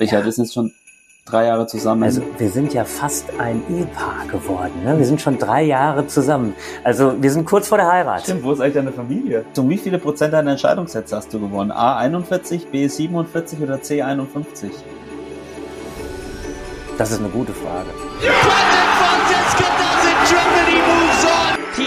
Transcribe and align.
Richard, 0.00 0.24
wir 0.24 0.32
sind 0.32 0.44
jetzt 0.46 0.54
schon 0.54 0.72
drei 1.24 1.46
Jahre 1.46 1.68
zusammen. 1.68 2.02
Also 2.02 2.20
wir 2.36 2.50
sind 2.50 2.74
ja 2.74 2.84
fast 2.84 3.26
ein 3.38 3.62
Ehepaar 3.70 4.26
geworden. 4.26 4.82
Ne? 4.84 4.98
Wir 4.98 5.06
sind 5.06 5.20
schon 5.20 5.38
drei 5.38 5.62
Jahre 5.62 6.08
zusammen. 6.08 6.54
Also 6.82 7.22
wir 7.22 7.30
sind 7.30 7.44
kurz 7.44 7.68
vor 7.68 7.78
der 7.78 7.86
Heirat. 7.86 8.22
Stimmt, 8.22 8.42
wo 8.42 8.50
ist 8.50 8.60
eigentlich 8.60 8.74
deine 8.74 8.92
Familie? 8.92 9.44
Um 9.56 9.68
wie 9.68 9.78
viele 9.78 10.00
Prozent 10.00 10.34
deiner 10.34 10.50
Entscheidungssätze 10.50 11.14
hast 11.14 11.32
du 11.32 11.38
gewonnen? 11.38 11.70
A 11.70 11.96
41, 11.98 12.66
B 12.72 12.88
47 12.88 13.60
oder 13.60 13.80
C 13.82 14.02
51? 14.02 14.72
Das 16.98 17.12
ist 17.12 17.20
eine 17.20 17.28
gute 17.28 17.52
Frage. 17.52 17.90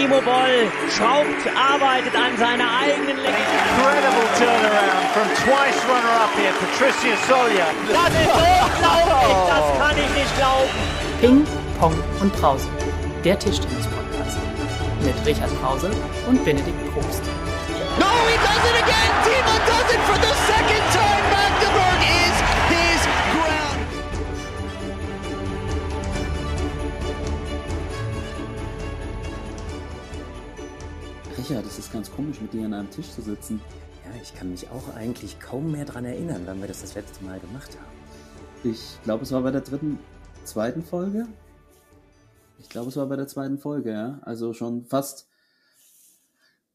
Timo 0.08 0.22
Boll 0.22 0.72
schraubt, 0.88 1.44
arbeitet 1.52 2.14
an 2.16 2.32
seiner 2.38 2.64
eigenen 2.80 3.18
Legende. 3.18 3.60
Incredible 3.76 4.24
turnaround 4.38 5.04
from 5.12 5.28
twice 5.44 5.84
runner-up 5.84 6.32
here, 6.32 6.54
Patricia 6.56 7.12
Solia. 7.28 7.68
Das 7.92 8.08
ist 8.16 8.32
unglaublich, 8.32 9.36
das 9.52 9.66
kann 9.76 9.96
ich 9.98 10.10
nicht 10.16 10.34
glauben. 10.38 10.72
Ping, 11.20 11.46
Pong 11.78 11.92
und 12.22 12.32
Brause. 12.40 12.68
Der 13.22 13.38
Tischtennis-Podcast. 13.38 14.38
Mit 15.04 15.26
Richard 15.26 15.52
Brause 15.60 15.90
und 16.26 16.42
Benedikt 16.42 16.94
Probst. 16.94 17.22
No, 18.00 18.08
he 18.24 18.36
does 18.40 18.64
it 18.64 18.80
again! 18.80 19.12
Timo 19.28 19.60
does 19.68 19.92
it 19.92 20.00
for 20.08 20.16
the 20.16 20.32
second 20.48 20.67
Richard, 31.48 31.64
das 31.64 31.78
ist 31.78 31.90
ganz 31.90 32.10
komisch, 32.12 32.42
mit 32.42 32.52
dir 32.52 32.66
an 32.66 32.74
einem 32.74 32.90
Tisch 32.90 33.08
zu 33.10 33.22
sitzen. 33.22 33.58
Ja, 34.04 34.20
ich 34.20 34.34
kann 34.34 34.50
mich 34.50 34.68
auch 34.68 34.94
eigentlich 34.94 35.40
kaum 35.40 35.72
mehr 35.72 35.86
dran 35.86 36.04
erinnern, 36.04 36.42
wann 36.44 36.60
wir 36.60 36.68
das 36.68 36.82
das 36.82 36.94
letzte 36.94 37.24
Mal 37.24 37.40
gemacht 37.40 37.70
haben. 37.74 38.70
Ich 38.70 38.98
glaube, 39.02 39.22
es 39.22 39.32
war 39.32 39.40
bei 39.40 39.50
der 39.50 39.62
dritten, 39.62 39.98
zweiten 40.44 40.82
Folge. 40.82 41.26
Ich 42.58 42.68
glaube, 42.68 42.88
es 42.90 42.96
war 42.98 43.06
bei 43.06 43.16
der 43.16 43.28
zweiten 43.28 43.56
Folge, 43.56 43.92
ja. 43.92 44.18
Also 44.24 44.52
schon 44.52 44.84
fast 44.84 45.27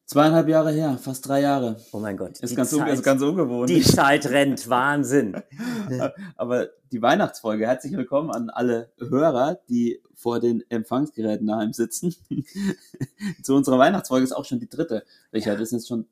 zweieinhalb 0.06 0.48
Jahre 0.48 0.72
her, 0.72 0.98
fast 0.98 1.28
drei 1.28 1.42
Jahre. 1.42 1.78
Oh 1.92 2.00
mein 2.00 2.18
Gott. 2.18 2.40
Ist 2.40 2.56
ganz, 2.56 2.72
Zeit- 2.72 2.94
ist 2.94 3.04
ganz 3.04 3.22
ungewohnt. 3.22 3.70
Die 3.70 3.82
Zeit 3.82 4.26
rennt, 4.28 4.70
Wahnsinn. 4.70 5.42
Aber 6.36 6.68
die 6.92 7.02
Weihnachtsfolge, 7.02 7.66
herzlich 7.68 7.94
willkommen 7.96 8.30
an 8.32 8.50
alle 8.50 8.92
Hörer, 9.00 9.60
die 9.70 10.02
vor 10.16 10.40
den 10.40 10.64
Empfangsgeräten 10.70 11.48
daheim 11.48 11.74
sitzen. 11.74 12.16
Zu 13.44 13.56
unserer 13.56 13.78
Weihnachtsfolge 13.80 14.24
ist 14.24 14.32
auch 14.34 14.46
schon 14.46 14.60
die 14.60 14.70
dritte. 14.70 15.04
Richard, 15.34 15.60
wir 15.60 15.66
sind 15.66 15.80
jetzt 15.80 15.88
schon 15.88 16.08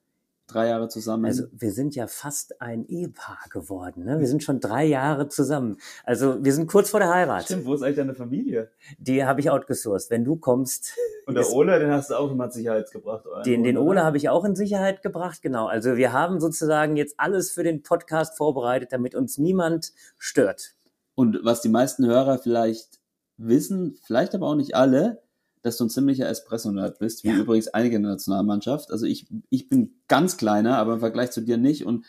drei 0.47 0.67
Jahre 0.67 0.89
zusammen. 0.89 1.25
Also 1.25 1.43
wir 1.53 1.71
sind 1.71 1.95
ja 1.95 2.07
fast 2.07 2.61
ein 2.61 2.85
Ehepaar 2.85 3.39
geworden. 3.49 4.03
Ne? 4.03 4.19
Wir 4.19 4.27
sind 4.27 4.43
schon 4.43 4.59
drei 4.59 4.83
Jahre 4.85 5.29
zusammen. 5.29 5.77
Also 6.03 6.43
wir 6.43 6.53
sind 6.53 6.67
kurz 6.67 6.89
vor 6.89 6.99
der 6.99 7.09
Heirat. 7.13 7.45
Stimmt, 7.45 7.65
wo 7.65 7.73
ist 7.73 7.81
eigentlich 7.83 7.95
deine 7.95 8.15
Familie? 8.15 8.69
Die 8.97 9.23
habe 9.23 9.39
ich 9.39 9.49
outgesourced. 9.49 10.09
Wenn 10.11 10.25
du 10.25 10.35
kommst, 10.35 10.93
Und 11.25 11.35
der 11.35 11.43
ist- 11.43 11.53
Ole, 11.53 11.79
den 11.79 11.91
hast 11.91 12.09
du 12.09 12.15
auch 12.15 12.29
immer 12.31 12.45
in 12.45 12.51
Sicherheit 12.51 12.91
gebracht. 12.91 13.25
oder? 13.25 13.43
den, 13.43 13.63
den 13.63 13.77
Ole, 13.77 13.99
ne? 14.01 14.03
habe 14.05 14.17
ich 14.17 14.27
auch 14.29 14.43
in 14.43 14.55
Sicherheit 14.55 15.01
gebracht. 15.01 15.41
Genau. 15.41 15.67
Also 15.67 15.95
wir 15.95 16.11
haben 16.11 16.39
sozusagen 16.41 16.97
jetzt 16.97 17.15
alles 17.17 17.51
für 17.51 17.63
den 17.63 17.81
Podcast 17.83 18.35
vorbereitet, 18.37 18.91
damit 18.91 19.15
uns 19.15 19.37
niemand 19.37 19.93
stört. 20.17 20.73
Und 21.15 21.39
was 21.43 21.61
die 21.61 21.69
meisten 21.69 22.05
Hörer 22.05 22.39
vielleicht 22.39 22.99
wissen, 23.37 23.97
vielleicht 24.03 24.35
aber 24.35 24.47
auch 24.47 24.55
nicht 24.55 24.75
alle, 24.75 25.21
dass 25.63 25.77
du 25.77 25.85
ein 25.85 25.89
ziemlicher 25.89 26.27
Espresso-Nerd 26.27 26.99
bist, 26.99 27.23
wie 27.23 27.29
Ja. 27.29 27.35
übrigens 27.37 27.67
einige 27.69 27.95
in 27.97 28.03
der 28.03 28.13
Nationalmannschaft. 28.13 28.91
Also 28.91 29.05
ich, 29.05 29.27
ich 29.49 29.69
bin 29.69 29.93
ganz 30.07 30.37
kleiner, 30.37 30.77
aber 30.77 30.93
im 30.93 30.99
Vergleich 30.99 31.31
zu 31.31 31.41
dir 31.41 31.57
nicht. 31.57 31.85
Und 31.85 32.05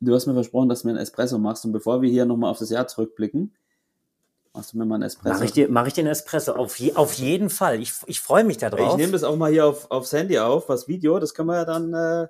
du 0.00 0.14
hast 0.14 0.26
mir 0.26 0.34
versprochen, 0.34 0.68
dass 0.68 0.82
du 0.82 0.88
mir 0.88 0.92
einen 0.92 1.02
Espresso 1.02 1.38
machst. 1.38 1.64
Und 1.64 1.72
bevor 1.72 2.00
wir 2.02 2.10
hier 2.10 2.24
nochmal 2.26 2.50
auf 2.50 2.58
das 2.58 2.70
Jahr 2.70 2.86
zurückblicken, 2.86 3.54
machst 4.54 4.72
du 4.72 4.78
mir 4.78 4.84
mal 4.84 4.94
einen 4.96 5.04
Espresso. 5.04 5.34
Mache 5.34 5.44
ich, 5.46 5.52
dir- 5.52 5.68
mach 5.68 5.86
ich 5.86 5.94
den 5.94 6.06
Espresso? 6.06 6.52
Auf, 6.52 6.78
je, 6.78 6.94
auf 6.94 7.14
jeden 7.14 7.50
Fall. 7.50 7.80
Ich, 7.80 7.92
ich 8.06 8.20
freue 8.20 8.44
mich 8.44 8.56
ich 8.56 8.60
darauf. 8.60 8.96
nehme 8.96 9.12
das 9.12 9.24
auch 9.24 9.36
mal 9.36 9.50
hier 9.50 9.66
auf, 9.66 9.90
aufs 9.90 10.12
Handy 10.12 10.38
auf, 10.38 10.68
was 10.68 10.86
Video. 10.88 11.18
Das 11.18 11.34
können 11.34 11.48
wir 11.48 11.56
ja 11.56 11.64
dann, 11.64 11.92
äh, 11.92 12.28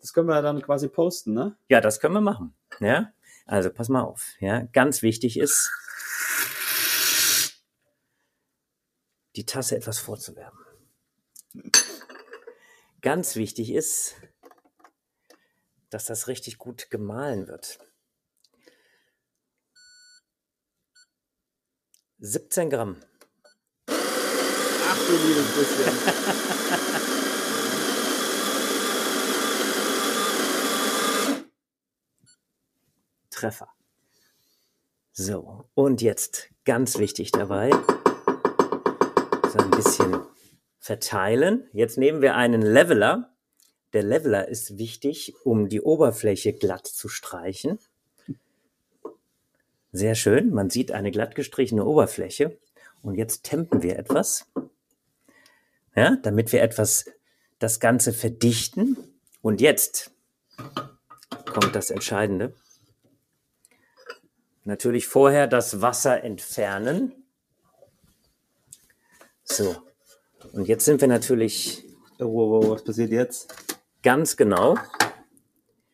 das 0.00 0.12
können 0.12 0.26
wir 0.28 0.34
ja 0.36 0.42
dann 0.42 0.60
quasi 0.62 0.88
posten, 0.88 1.32
ne? 1.34 1.54
Ja, 1.68 1.80
das 1.80 2.00
können 2.00 2.14
wir 2.14 2.20
machen. 2.20 2.54
Ja, 2.80 3.10
also 3.46 3.70
pass 3.70 3.88
mal 3.88 4.02
auf. 4.02 4.24
Ja, 4.40 4.62
ganz 4.72 5.02
wichtig 5.02 5.38
ist, 5.38 5.70
die 9.36 9.46
Tasse 9.46 9.76
etwas 9.76 9.98
vorzuwärmen. 9.98 10.64
Ganz 13.00 13.36
wichtig 13.36 13.70
ist, 13.72 14.14
dass 15.90 16.06
das 16.06 16.28
richtig 16.28 16.58
gut 16.58 16.90
gemahlen 16.90 17.48
wird. 17.48 17.78
17 22.18 22.70
Gramm. 22.70 23.02
Ach 23.88 24.98
du 25.06 25.12
liebes 25.12 25.54
bisschen. 25.56 25.92
Treffer. 33.30 33.68
So, 35.10 35.68
und 35.74 36.00
jetzt 36.00 36.48
ganz 36.64 36.98
wichtig 36.98 37.32
dabei, 37.32 37.70
so 39.52 39.58
ein 39.58 39.70
bisschen 39.70 40.16
verteilen. 40.78 41.68
Jetzt 41.72 41.98
nehmen 41.98 42.22
wir 42.22 42.36
einen 42.36 42.62
Leveler. 42.62 43.34
Der 43.92 44.02
Leveler 44.02 44.48
ist 44.48 44.78
wichtig, 44.78 45.34
um 45.44 45.68
die 45.68 45.82
Oberfläche 45.82 46.54
glatt 46.54 46.86
zu 46.86 47.08
streichen. 47.08 47.78
Sehr 49.92 50.14
schön, 50.14 50.54
man 50.54 50.70
sieht 50.70 50.90
eine 50.90 51.10
glatt 51.10 51.34
gestrichene 51.34 51.84
Oberfläche. 51.84 52.58
Und 53.02 53.16
jetzt 53.16 53.42
tempen 53.42 53.82
wir 53.82 53.98
etwas, 53.98 54.46
ja, 55.94 56.16
damit 56.22 56.52
wir 56.52 56.62
etwas 56.62 57.04
das 57.58 57.78
Ganze 57.78 58.14
verdichten. 58.14 58.96
Und 59.42 59.60
jetzt 59.60 60.12
kommt 61.52 61.74
das 61.74 61.90
Entscheidende. 61.90 62.54
Natürlich 64.64 65.08
vorher 65.08 65.46
das 65.46 65.82
Wasser 65.82 66.24
entfernen. 66.24 67.21
So. 69.44 69.76
Und 70.52 70.68
jetzt 70.68 70.84
sind 70.84 71.00
wir 71.00 71.08
natürlich 71.08 71.84
Oh, 72.22 72.26
wow, 72.26 72.62
wow, 72.64 72.70
was 72.70 72.84
passiert 72.84 73.10
jetzt? 73.10 73.52
ganz 74.02 74.36
genau. 74.36 74.76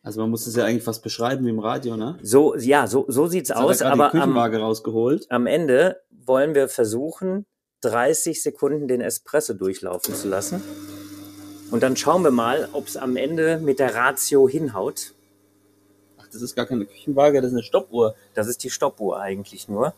Also 0.01 0.21
man 0.21 0.29
muss 0.29 0.45
das 0.45 0.55
ja 0.55 0.65
eigentlich 0.65 0.83
fast 0.83 1.03
beschreiben 1.03 1.45
wie 1.45 1.49
im 1.49 1.59
Radio, 1.59 1.97
ne? 1.97 2.17
So, 2.23 2.55
ja, 2.55 2.87
so, 2.87 3.05
so 3.07 3.27
sieht's 3.27 3.49
Jetzt 3.49 3.57
hat 3.57 3.63
er 3.63 3.69
aus. 3.69 3.81
Aber 3.81 3.95
die 3.95 4.01
am, 4.01 4.11
Küchenwaage 4.11 4.59
rausgeholt. 4.59 5.29
am 5.29 5.45
Ende 5.45 6.01
wollen 6.25 6.55
wir 6.55 6.67
versuchen, 6.69 7.45
30 7.81 8.41
Sekunden 8.41 8.87
den 8.87 9.01
Espresso 9.01 9.53
durchlaufen 9.53 10.15
zu 10.15 10.27
lassen. 10.27 10.63
Und 11.71 11.83
dann 11.83 11.95
schauen 11.95 12.23
wir 12.23 12.31
mal, 12.31 12.69
ob 12.73 12.87
es 12.87 12.97
am 12.97 13.15
Ende 13.15 13.59
mit 13.59 13.79
der 13.79 13.93
Ratio 13.93 14.47
hinhaut. 14.47 15.13
Ach, 16.17 16.27
das 16.31 16.41
ist 16.41 16.55
gar 16.55 16.65
keine 16.65 16.85
Küchenwaage, 16.85 17.41
das 17.41 17.51
ist 17.51 17.57
eine 17.57 17.63
Stoppuhr. 17.63 18.15
Das 18.33 18.47
ist 18.47 18.63
die 18.63 18.69
Stoppuhr 18.69 19.19
eigentlich 19.19 19.67
nur. 19.67 19.93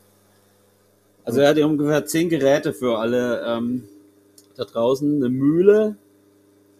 Also 1.31 1.43
er 1.43 1.47
hat 1.47 1.55
hier 1.55 1.65
ungefähr 1.65 2.05
zehn 2.05 2.27
Geräte 2.27 2.73
für 2.73 2.97
alle 2.97 3.41
ähm, 3.47 3.87
da 4.57 4.65
draußen. 4.65 5.15
Eine 5.15 5.29
Mühle, 5.29 5.95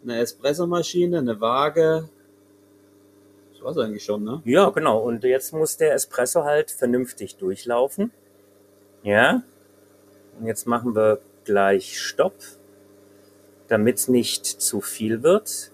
eine 0.04 0.20
Espressomaschine, 0.20 1.20
eine 1.20 1.40
Waage. 1.40 2.10
Das 3.54 3.64
war's 3.64 3.78
eigentlich 3.78 4.04
schon, 4.04 4.26
ne? 4.26 4.42
Ja, 4.44 4.70
genau. 4.72 5.00
Und 5.00 5.24
jetzt 5.24 5.54
muss 5.54 5.78
der 5.78 5.94
Espresso 5.94 6.44
halt 6.44 6.70
vernünftig 6.70 7.38
durchlaufen. 7.38 8.12
Ja. 9.04 9.42
Und 10.38 10.48
jetzt 10.48 10.68
machen 10.68 10.96
wir 10.96 11.22
gleich 11.46 11.98
Stopp, 11.98 12.36
damit 13.70 14.00
es 14.00 14.10
nicht 14.10 14.46
zu 14.46 14.82
viel 14.82 15.24
wird. 15.24 15.72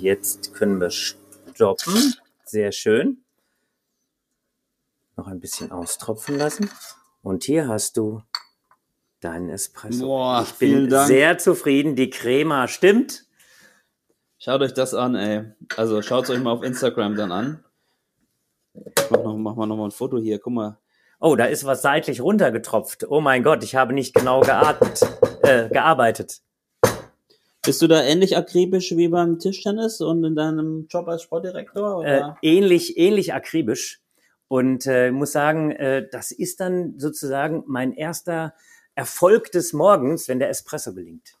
Jetzt 0.00 0.54
können 0.54 0.80
wir 0.80 0.90
stoppen. 0.90 2.14
Sehr 2.44 2.72
schön. 2.72 3.23
Noch 5.16 5.26
ein 5.28 5.40
bisschen 5.40 5.70
austropfen 5.70 6.36
lassen. 6.36 6.70
Und 7.22 7.44
hier 7.44 7.68
hast 7.68 7.96
du 7.96 8.22
deinen 9.20 9.48
Espresso. 9.48 10.06
Boah, 10.06 10.44
ich 10.46 10.54
bin 10.54 10.90
sehr 10.90 11.38
zufrieden. 11.38 11.96
Die 11.96 12.10
Crema 12.10 12.68
stimmt. 12.68 13.24
Schaut 14.38 14.60
euch 14.60 14.74
das 14.74 14.92
an, 14.92 15.14
ey. 15.14 15.44
Also 15.76 16.02
schaut 16.02 16.28
euch 16.28 16.40
mal 16.40 16.52
auf 16.52 16.62
Instagram 16.62 17.16
dann 17.16 17.32
an. 17.32 17.64
Ich 18.74 19.10
mach, 19.10 19.22
noch, 19.22 19.36
mach 19.36 19.54
mal 19.54 19.66
noch 19.66 19.76
mal 19.76 19.86
ein 19.86 19.90
Foto 19.90 20.18
hier. 20.18 20.38
Guck 20.38 20.52
mal. 20.52 20.78
Oh, 21.20 21.36
da 21.36 21.46
ist 21.46 21.64
was 21.64 21.80
seitlich 21.80 22.20
runtergetropft. 22.20 23.06
Oh 23.08 23.22
mein 23.22 23.42
Gott, 23.42 23.64
ich 23.64 23.74
habe 23.74 23.94
nicht 23.94 24.14
genau 24.14 24.40
geatmet, 24.40 25.00
äh, 25.42 25.70
gearbeitet. 25.70 26.42
Bist 27.64 27.80
du 27.80 27.86
da 27.86 28.02
ähnlich 28.02 28.36
akribisch 28.36 28.94
wie 28.94 29.08
beim 29.08 29.38
Tischtennis 29.38 30.02
und 30.02 30.22
in 30.22 30.34
deinem 30.34 30.86
Job 30.90 31.08
als 31.08 31.22
Sportdirektor? 31.22 32.04
Äh, 32.04 32.22
ähnlich, 32.42 32.98
ähnlich 32.98 33.32
akribisch. 33.32 34.03
Und 34.48 34.86
äh, 34.86 35.10
muss 35.10 35.32
sagen, 35.32 35.70
äh, 35.72 36.06
das 36.10 36.30
ist 36.30 36.60
dann 36.60 36.98
sozusagen 36.98 37.64
mein 37.66 37.92
erster 37.92 38.54
Erfolg 38.94 39.50
des 39.50 39.72
Morgens, 39.72 40.28
wenn 40.28 40.38
der 40.38 40.50
Espresso 40.50 40.94
gelingt. 40.94 41.36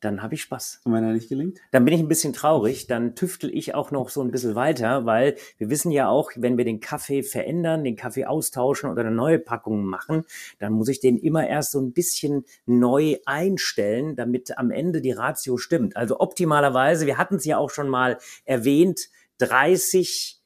dann 0.00 0.22
habe 0.22 0.34
ich 0.34 0.42
Spaß. 0.42 0.80
Und 0.84 0.94
wenn 0.94 1.04
er 1.04 1.12
nicht 1.12 1.28
gelingt? 1.28 1.58
Dann 1.72 1.84
bin 1.84 1.92
ich 1.92 2.00
ein 2.00 2.08
bisschen 2.08 2.32
traurig, 2.32 2.86
dann 2.86 3.14
tüftel 3.14 3.54
ich 3.54 3.74
auch 3.74 3.90
noch 3.90 4.08
so 4.08 4.22
ein 4.22 4.30
bisschen 4.30 4.54
weiter, 4.54 5.04
weil 5.04 5.36
wir 5.58 5.68
wissen 5.68 5.90
ja 5.90 6.08
auch, 6.08 6.30
wenn 6.36 6.56
wir 6.56 6.64
den 6.64 6.80
Kaffee 6.80 7.22
verändern, 7.22 7.84
den 7.84 7.96
Kaffee 7.96 8.24
austauschen 8.24 8.90
oder 8.90 9.02
eine 9.02 9.10
neue 9.10 9.38
Packung 9.38 9.84
machen, 9.84 10.24
dann 10.58 10.72
muss 10.72 10.88
ich 10.88 11.00
den 11.00 11.18
immer 11.18 11.46
erst 11.46 11.72
so 11.72 11.80
ein 11.80 11.92
bisschen 11.92 12.44
neu 12.64 13.18
einstellen, 13.26 14.16
damit 14.16 14.56
am 14.56 14.70
Ende 14.70 15.02
die 15.02 15.12
Ratio 15.12 15.58
stimmt. 15.58 15.96
Also 15.96 16.18
optimalerweise, 16.20 17.04
wir 17.04 17.18
hatten 17.18 17.36
es 17.36 17.44
ja 17.44 17.58
auch 17.58 17.70
schon 17.70 17.88
mal 17.88 18.16
erwähnt, 18.46 19.08
30 19.38 20.39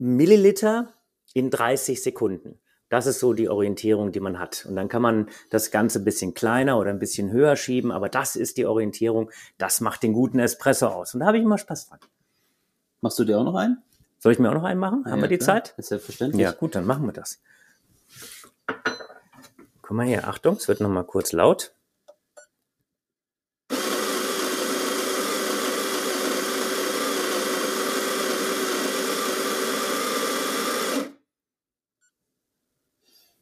Milliliter 0.00 0.88
in 1.34 1.50
30 1.50 2.02
Sekunden. 2.02 2.58
Das 2.88 3.06
ist 3.06 3.20
so 3.20 3.34
die 3.34 3.48
Orientierung, 3.48 4.10
die 4.10 4.18
man 4.18 4.40
hat. 4.40 4.66
Und 4.68 4.74
dann 4.74 4.88
kann 4.88 5.02
man 5.02 5.28
das 5.50 5.70
Ganze 5.70 6.00
ein 6.00 6.04
bisschen 6.04 6.34
kleiner 6.34 6.78
oder 6.78 6.90
ein 6.90 6.98
bisschen 6.98 7.30
höher 7.30 7.54
schieben, 7.54 7.92
aber 7.92 8.08
das 8.08 8.34
ist 8.34 8.56
die 8.56 8.66
Orientierung. 8.66 9.30
Das 9.58 9.80
macht 9.80 10.02
den 10.02 10.12
guten 10.12 10.40
Espresso 10.40 10.88
aus. 10.88 11.14
Und 11.14 11.20
da 11.20 11.26
habe 11.26 11.36
ich 11.38 11.44
immer 11.44 11.58
Spaß 11.58 11.88
dran. 11.88 12.00
Machst 13.00 13.18
du 13.20 13.24
dir 13.24 13.38
auch 13.38 13.44
noch 13.44 13.54
einen? 13.54 13.80
Soll 14.18 14.32
ich 14.32 14.38
mir 14.40 14.50
auch 14.50 14.54
noch 14.54 14.64
einen 14.64 14.80
machen? 14.80 15.04
Ah, 15.06 15.10
Haben 15.10 15.18
ja, 15.18 15.24
wir 15.24 15.28
die 15.28 15.38
klar. 15.38 15.62
Zeit? 15.62 15.74
Ist 15.76 15.88
selbstverständlich. 15.90 16.42
Ja, 16.42 16.50
gut, 16.50 16.74
dann 16.74 16.84
machen 16.84 17.06
wir 17.06 17.12
das. 17.12 17.40
Guck 19.82 19.96
mal 19.96 20.06
hier, 20.06 20.26
Achtung, 20.26 20.56
es 20.56 20.66
wird 20.66 20.80
noch 20.80 20.88
mal 20.88 21.04
kurz 21.04 21.32
laut. 21.32 21.72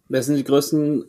Wer 0.08 0.22
sind 0.22 0.37
die 0.37 0.44
größten 0.44 1.05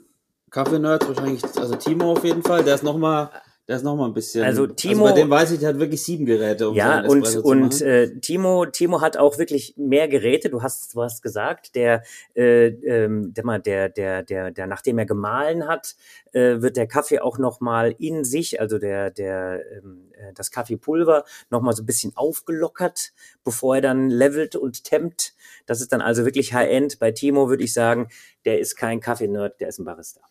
Kaffee-Nerds? 0.51 1.07
Wahrscheinlich, 1.07 1.43
also 1.57 1.75
Timo 1.75 2.11
auf 2.11 2.23
jeden 2.23 2.43
Fall. 2.43 2.63
Der 2.63 2.75
ist 2.75 2.83
noch 2.83 2.97
mal, 2.97 3.31
der 3.69 3.75
ist 3.75 3.83
noch 3.83 3.95
mal 3.95 4.07
ein 4.07 4.16
bisschen. 4.16 4.44
Also 4.44 4.66
Timo- 4.66 5.04
bei 5.04 5.12
dem 5.12 5.30
weiß 5.30 5.51
ich, 5.51 5.60
der 5.60 5.69
hat 5.69 5.80
wirklich 5.80 6.04
sieben 6.04 6.25
Geräte, 6.25 6.69
um 6.69 6.75
Ja, 6.75 7.01
und, 7.01 7.24
und 7.38 7.81
äh, 7.83 8.19
Timo, 8.19 8.66
Timo 8.66 9.00
hat 9.00 9.16
auch 9.16 9.38
wirklich 9.38 9.75
mehr 9.77 10.07
Geräte. 10.07 10.50
Du 10.50 10.63
hast, 10.63 10.95
du 10.95 11.04
hast 11.04 11.21
gesagt, 11.21 11.75
der, 11.75 12.01
äh, 12.33 12.66
ähm, 12.66 13.31
der, 13.31 13.89
der, 13.89 14.24
der, 14.24 14.50
der, 14.50 14.66
nachdem 14.66 14.98
er 14.98 15.06
gemahlen 15.06 15.68
hat, 15.68 15.95
äh, 16.31 16.62
wird 16.62 16.77
der 16.77 16.88
Kaffee 16.88 17.19
auch 17.19 17.38
nochmal 17.38 17.94
in 18.00 18.24
sich, 18.24 18.60
also 18.60 18.80
der, 18.80 19.12
der, 19.12 19.63
ähm, 19.71 20.10
äh, 20.13 20.33
das 20.33 20.50
Kaffeepulver 20.50 21.24
nochmal 21.51 21.75
so 21.75 21.83
ein 21.83 21.86
bisschen 21.86 22.13
aufgelockert, 22.16 23.12
bevor 23.44 23.75
er 23.75 23.81
dann 23.81 24.10
levelt 24.10 24.56
und 24.56 24.83
tempt. 24.83 25.36
Das 25.68 25.80
ist 25.80 25.94
dann 25.94 26.01
also 26.01 26.25
wirklich 26.25 26.56
High-End. 26.56 26.98
Bei 26.98 27.12
Timo 27.12 27.50
würde 27.50 27.63
ich 27.63 27.74
sagen, 27.74 28.07
der 28.45 28.60
ist 28.60 28.77
kein 28.77 29.00
Kaffee-Nerd, 29.00 29.62
der 29.62 29.68
ist 29.68 29.77
ein 29.77 29.86
Barista. 29.86 30.21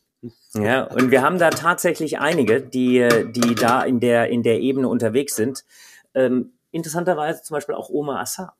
Ja, 0.54 0.84
und 0.84 1.10
wir 1.10 1.22
haben 1.22 1.38
da 1.38 1.50
tatsächlich 1.50 2.18
einige, 2.18 2.60
die, 2.60 3.06
die 3.30 3.54
da 3.54 3.82
in 3.82 4.00
der, 4.00 4.28
in 4.28 4.42
der 4.42 4.60
Ebene 4.60 4.88
unterwegs 4.88 5.36
sind. 5.36 5.64
Ähm, 6.14 6.52
interessanterweise 6.70 7.42
zum 7.42 7.54
Beispiel 7.54 7.74
auch 7.74 7.88
Oma 7.88 8.20
Assar. 8.20 8.56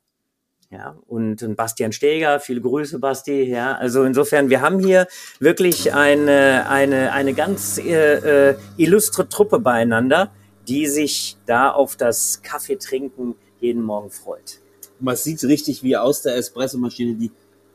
Ja, 0.71 0.99
und, 1.07 1.43
und 1.43 1.57
Bastian 1.57 1.93
Steger, 1.93 2.41
viele 2.41 2.61
Grüße, 2.61 2.99
Basti. 2.99 3.43
Ja, 3.45 3.75
also 3.77 4.05
insofern, 4.05 4.51
wir 4.51 4.61
haben 4.61 4.81
hier 4.81 5.07
wirklich 5.41 5.95
eine, 5.95 6.69
eine, 6.69 7.13
eine 7.13 7.33
ganz 7.33 7.79
äh, 7.79 8.51
äh, 8.51 8.59
illustre 8.77 9.29
Truppe 9.29 9.61
beieinander, 9.61 10.31
die 10.69 10.87
sich 10.87 11.39
da 11.47 11.71
auf 11.71 11.97
das 11.97 12.43
Kaffeetrinken 12.43 13.35
jeden 13.61 13.83
Morgen 13.83 14.11
freut. 14.11 14.61
Man 15.01 15.17
sieht 15.17 15.43
richtig, 15.45 15.83
wie 15.83 15.97
aus 15.97 16.21
der 16.21 16.37
Espressomaschine 16.37 17.15
die, 17.15 17.33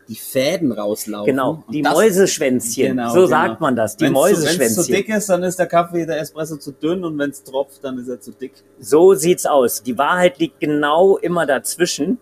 die 0.07 0.15
Fäden 0.15 0.71
rauslaufen. 0.71 1.25
Genau, 1.27 1.63
die 1.71 1.81
das- 1.81 1.93
Mäuseschwänzchen. 1.93 2.87
Genau, 2.97 3.09
so 3.09 3.15
genau. 3.15 3.27
sagt 3.27 3.61
man 3.61 3.75
das, 3.75 3.95
die 3.97 4.05
Wenn's 4.05 4.13
zu- 4.13 4.23
Wenn 4.23 4.31
es 4.33 4.39
zu 4.39 4.43
Mäuseschwänzchen. 4.45 4.95
dick 4.95 5.09
ist, 5.09 5.29
dann 5.29 5.43
ist 5.43 5.59
der 5.59 5.67
Kaffee, 5.67 6.05
der 6.05 6.19
Espresso 6.19 6.57
zu 6.57 6.71
dünn 6.71 7.03
und 7.03 7.17
wenn 7.17 7.29
es 7.29 7.43
tropft, 7.43 7.83
dann 7.83 7.97
ist 7.97 8.07
er 8.09 8.19
zu 8.19 8.31
dick. 8.31 8.53
So 8.79 9.13
sieht's 9.13 9.45
aus. 9.45 9.83
Die 9.83 9.97
Wahrheit 9.97 10.39
liegt 10.39 10.59
genau 10.59 11.17
immer 11.17 11.45
dazwischen. 11.45 12.17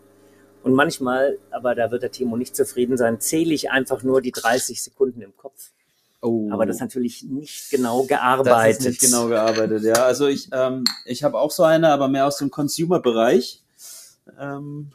Und 0.63 0.73
manchmal, 0.73 1.39
aber 1.49 1.73
da 1.73 1.89
wird 1.89 2.03
der 2.03 2.11
Timo 2.11 2.37
nicht 2.37 2.55
zufrieden 2.55 2.95
sein, 2.95 3.19
zähle 3.19 3.51
ich 3.51 3.71
einfach 3.71 4.03
nur 4.03 4.21
die 4.21 4.31
30 4.31 4.83
Sekunden 4.83 5.21
im 5.23 5.35
Kopf. 5.35 5.71
Oh. 6.21 6.49
Aber 6.51 6.67
das 6.67 6.75
ist 6.75 6.81
natürlich 6.81 7.23
nicht 7.23 7.71
genau 7.71 8.01
Das 8.01 8.09
gearbeitet. 8.09 8.79
ist 8.81 8.87
nicht 8.87 9.01
genau 9.01 9.25
gearbeitet, 9.27 9.81
ja. 9.83 9.93
Also 9.93 10.27
ich, 10.27 10.49
ähm, 10.51 10.83
ich 11.05 11.23
habe 11.23 11.39
auch 11.39 11.49
so 11.49 11.63
eine, 11.63 11.89
aber 11.89 12.07
mehr 12.09 12.27
aus 12.27 12.37
dem 12.37 12.51
Consumer-Bereich. 12.51 13.63
Ähm, 14.39 14.91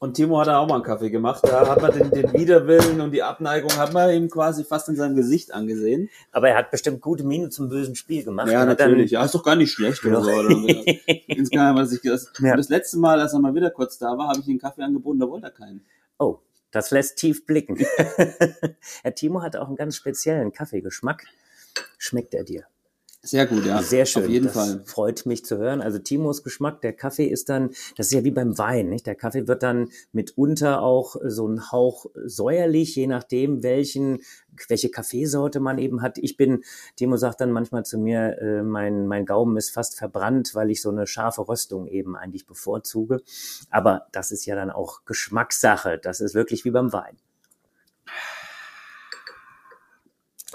und 0.00 0.14
Timo 0.14 0.38
hat 0.40 0.46
da 0.46 0.58
auch 0.58 0.68
mal 0.68 0.76
einen 0.76 0.84
Kaffee 0.84 1.10
gemacht. 1.10 1.42
Da 1.44 1.68
hat 1.68 1.82
man 1.82 1.92
den, 1.92 2.10
den 2.10 2.32
Widerwillen 2.32 3.00
und 3.00 3.10
die 3.10 3.22
Abneigung 3.22 3.76
hat 3.76 3.92
man 3.92 4.10
ihm 4.14 4.28
quasi 4.30 4.62
fast 4.64 4.88
in 4.88 4.96
seinem 4.96 5.16
Gesicht 5.16 5.52
angesehen. 5.52 6.08
Aber 6.30 6.48
er 6.50 6.56
hat 6.56 6.70
bestimmt 6.70 7.00
gute 7.00 7.24
Miene 7.24 7.50
zum 7.50 7.68
bösen 7.68 7.96
Spiel 7.96 8.22
gemacht. 8.24 8.48
Ja, 8.48 8.60
dann- 8.60 8.68
natürlich. 8.68 9.10
Ja, 9.10 9.24
ist 9.24 9.34
doch 9.34 9.42
gar 9.42 9.56
nicht 9.56 9.72
schlecht 9.72 10.04
oder 10.04 10.22
so. 10.22 10.30
Oder? 10.30 10.50
Insgeheim, 11.26 11.74
was 11.76 11.92
ich 11.92 12.00
das, 12.02 12.32
Ja. 12.40 12.56
das 12.56 12.68
letzte 12.68 12.98
Mal, 12.98 13.20
als 13.20 13.32
er 13.32 13.40
mal 13.40 13.54
wieder 13.54 13.70
kurz 13.70 13.98
da 13.98 14.16
war, 14.16 14.28
habe 14.28 14.38
ich 14.40 14.46
ihm 14.46 14.52
einen 14.52 14.60
Kaffee 14.60 14.82
angeboten, 14.82 15.18
da 15.18 15.28
wollte 15.28 15.46
er 15.48 15.52
keinen. 15.52 15.84
Oh, 16.18 16.38
das 16.70 16.90
lässt 16.90 17.16
tief 17.18 17.44
blicken. 17.46 17.76
Herr 19.02 19.14
Timo 19.14 19.42
hat 19.42 19.56
auch 19.56 19.66
einen 19.66 19.76
ganz 19.76 19.96
speziellen 19.96 20.52
Kaffeegeschmack. 20.52 21.24
Schmeckt 21.98 22.34
er 22.34 22.44
dir? 22.44 22.64
Sehr 23.22 23.46
gut, 23.46 23.66
ja. 23.66 23.82
Sehr 23.82 24.06
schön. 24.06 24.24
Auf 24.24 24.28
jeden 24.28 24.46
das 24.46 24.54
Fall. 24.54 24.82
Freut 24.86 25.26
mich 25.26 25.44
zu 25.44 25.58
hören. 25.58 25.80
Also 25.82 25.98
Timos 25.98 26.44
Geschmack, 26.44 26.80
der 26.82 26.92
Kaffee 26.92 27.26
ist 27.26 27.48
dann, 27.48 27.70
das 27.96 28.06
ist 28.06 28.12
ja 28.12 28.22
wie 28.22 28.30
beim 28.30 28.56
Wein, 28.58 28.88
nicht? 28.88 29.06
Der 29.06 29.16
Kaffee 29.16 29.48
wird 29.48 29.64
dann 29.64 29.88
mitunter 30.12 30.82
auch 30.82 31.16
so 31.24 31.48
ein 31.48 31.72
Hauch 31.72 32.06
säuerlich, 32.14 32.94
je 32.94 33.08
nachdem, 33.08 33.64
welchen, 33.64 34.20
welche 34.68 34.90
Kaffeesorte 34.90 35.58
man 35.58 35.78
eben 35.78 36.00
hat. 36.00 36.18
Ich 36.18 36.36
bin, 36.36 36.62
Timo 36.94 37.16
sagt 37.16 37.40
dann 37.40 37.50
manchmal 37.50 37.84
zu 37.84 37.98
mir, 37.98 38.38
äh, 38.40 38.62
mein, 38.62 39.08
mein 39.08 39.26
Gaumen 39.26 39.56
ist 39.56 39.70
fast 39.70 39.98
verbrannt, 39.98 40.54
weil 40.54 40.70
ich 40.70 40.80
so 40.80 40.90
eine 40.90 41.08
scharfe 41.08 41.48
Röstung 41.48 41.88
eben 41.88 42.14
eigentlich 42.14 42.46
bevorzuge. 42.46 43.20
Aber 43.68 44.06
das 44.12 44.30
ist 44.30 44.46
ja 44.46 44.54
dann 44.54 44.70
auch 44.70 45.04
Geschmackssache. 45.06 45.98
Das 45.98 46.20
ist 46.20 46.34
wirklich 46.34 46.64
wie 46.64 46.70
beim 46.70 46.92
Wein. 46.92 47.16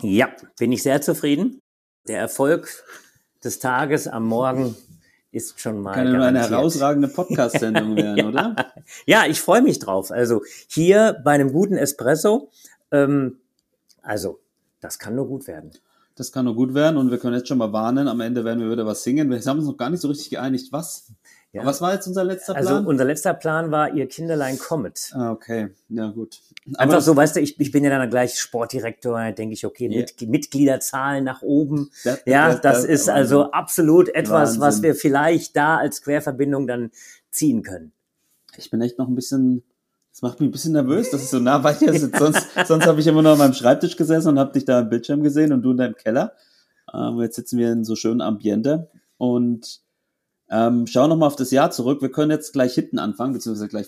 Ja, 0.01 0.33
bin 0.57 0.71
ich 0.71 0.81
sehr 0.81 1.01
zufrieden. 1.01 1.62
Der 2.07 2.19
Erfolg 2.19 2.83
des 3.43 3.59
Tages 3.59 4.07
am 4.07 4.25
Morgen 4.25 4.75
ist 5.31 5.59
schon 5.59 5.81
mal 5.81 5.93
Kann 5.93 6.07
ja 6.07 6.13
nur 6.13 6.21
eine 6.25 6.39
garantiert. 6.39 6.59
herausragende 6.59 7.07
Podcast-Sendung 7.07 7.95
werden, 7.95 8.25
oder? 8.25 8.55
Ja, 9.05 9.25
ich 9.25 9.39
freue 9.41 9.61
mich 9.61 9.79
drauf. 9.79 10.11
Also 10.11 10.41
hier 10.67 11.19
bei 11.23 11.31
einem 11.31 11.51
guten 11.51 11.75
Espresso, 11.75 12.51
ähm, 12.91 13.37
also 14.01 14.39
das 14.81 14.99
kann 14.99 15.15
nur 15.15 15.27
gut 15.27 15.47
werden. 15.47 15.71
Das 16.15 16.31
kann 16.31 16.45
nur 16.45 16.55
gut 16.55 16.73
werden 16.75 16.97
und 16.97 17.09
wir 17.09 17.17
können 17.17 17.35
jetzt 17.35 17.47
schon 17.47 17.57
mal 17.57 17.73
warnen. 17.73 18.07
Am 18.07 18.19
Ende 18.19 18.43
werden 18.45 18.59
wir 18.59 18.69
wieder 18.69 18.85
was 18.85 19.03
singen. 19.03 19.31
Wir 19.31 19.39
haben 19.39 19.59
uns 19.59 19.67
noch 19.67 19.77
gar 19.77 19.89
nicht 19.89 20.01
so 20.01 20.09
richtig 20.09 20.29
geeinigt, 20.29 20.71
was. 20.71 21.07
Ja. 21.53 21.63
Was 21.65 21.81
war 21.81 21.93
jetzt 21.93 22.07
unser 22.07 22.23
letzter 22.23 22.55
Also 22.55 22.69
Plan? 22.69 22.85
unser 22.87 23.05
letzter 23.05 23.33
Plan 23.35 23.69
war, 23.69 23.93
ihr 23.93 24.07
Kinderlein 24.07 24.57
kommet. 24.57 25.11
ah, 25.13 25.31
okay, 25.31 25.69
ja 25.89 26.09
gut. 26.09 26.41
Einfach 26.77 26.95
das- 26.95 27.05
so, 27.05 27.15
weißt 27.15 27.35
du, 27.35 27.41
ich, 27.41 27.59
ich 27.59 27.71
bin 27.71 27.83
ja 27.83 27.91
dann 27.91 28.09
gleich 28.09 28.39
Sportdirektor, 28.39 29.19
da 29.19 29.31
denke 29.31 29.53
ich, 29.53 29.63
okay, 29.65 29.87
Ja. 29.87 29.99
Mit, 29.99 30.29
Mitgliederzahlen 30.29 31.23
nach 31.23 31.43
oben. 31.43 31.91
Das- 32.03 32.21
Ja, 32.25 32.47
das- 32.53 32.61
das, 32.61 32.75
das- 32.81 32.85
ist 32.85 33.09
also 33.09 33.51
absolut 33.51 34.09
etwas, 34.09 34.55
was 34.55 34.59
Wahnsinn. 34.59 34.83
wir 34.83 34.95
vielleicht 34.95 35.55
da 35.55 35.77
als 35.77 36.01
Querverbindung 36.01 36.65
dann 36.65 36.89
ziehen 37.29 37.61
können. 37.61 37.91
Ich 38.57 38.71
bin 38.71 38.81
echt 38.81 38.97
noch 38.97 39.07
ein 39.07 39.13
bisschen, 39.15 39.63
das 40.11 40.23
macht 40.23 40.39
mich 40.39 40.49
ein 40.49 40.51
bisschen 40.51 40.73
nervös, 40.73 41.11
dass 41.11 41.21
ich 41.21 41.29
so 41.29 41.37
nah 41.39 41.59
bei 41.59 41.73
dir 41.73 41.93
sitze. 41.93 42.17
Sonst, 42.17 42.47
sonst 42.65 42.87
habe 42.87 42.99
ich 42.99 43.05
immer 43.05 43.21
nur 43.21 43.33
an 43.33 43.37
meinem 43.37 43.53
Schreibtisch 43.53 43.95
gesessen 43.95 44.29
und 44.29 44.39
habe 44.39 44.53
dich 44.53 44.65
da 44.65 44.79
im 44.79 44.89
Bildschirm 44.89 45.21
gesehen 45.21 45.53
und 45.53 45.61
du 45.61 45.69
in 45.71 45.77
deinem 45.77 45.95
Keller. 45.95 46.33
Ähm, 46.91 47.19
jetzt 47.21 47.35
sitzen 47.35 47.59
wir 47.59 47.71
in 47.71 47.83
so 47.83 47.95
schönen 47.95 48.21
Ambiente 48.21 48.89
und 49.17 49.81
ähm, 50.53 50.85
schauen 50.85 51.09
nochmal 51.09 51.27
auf 51.27 51.35
das 51.35 51.51
Jahr 51.51 51.71
zurück. 51.71 52.01
Wir 52.01 52.11
können 52.11 52.31
jetzt 52.31 52.53
gleich 52.53 52.75
hinten 52.75 52.99
anfangen, 52.99 53.33
beziehungsweise 53.33 53.67
gleich 53.67 53.87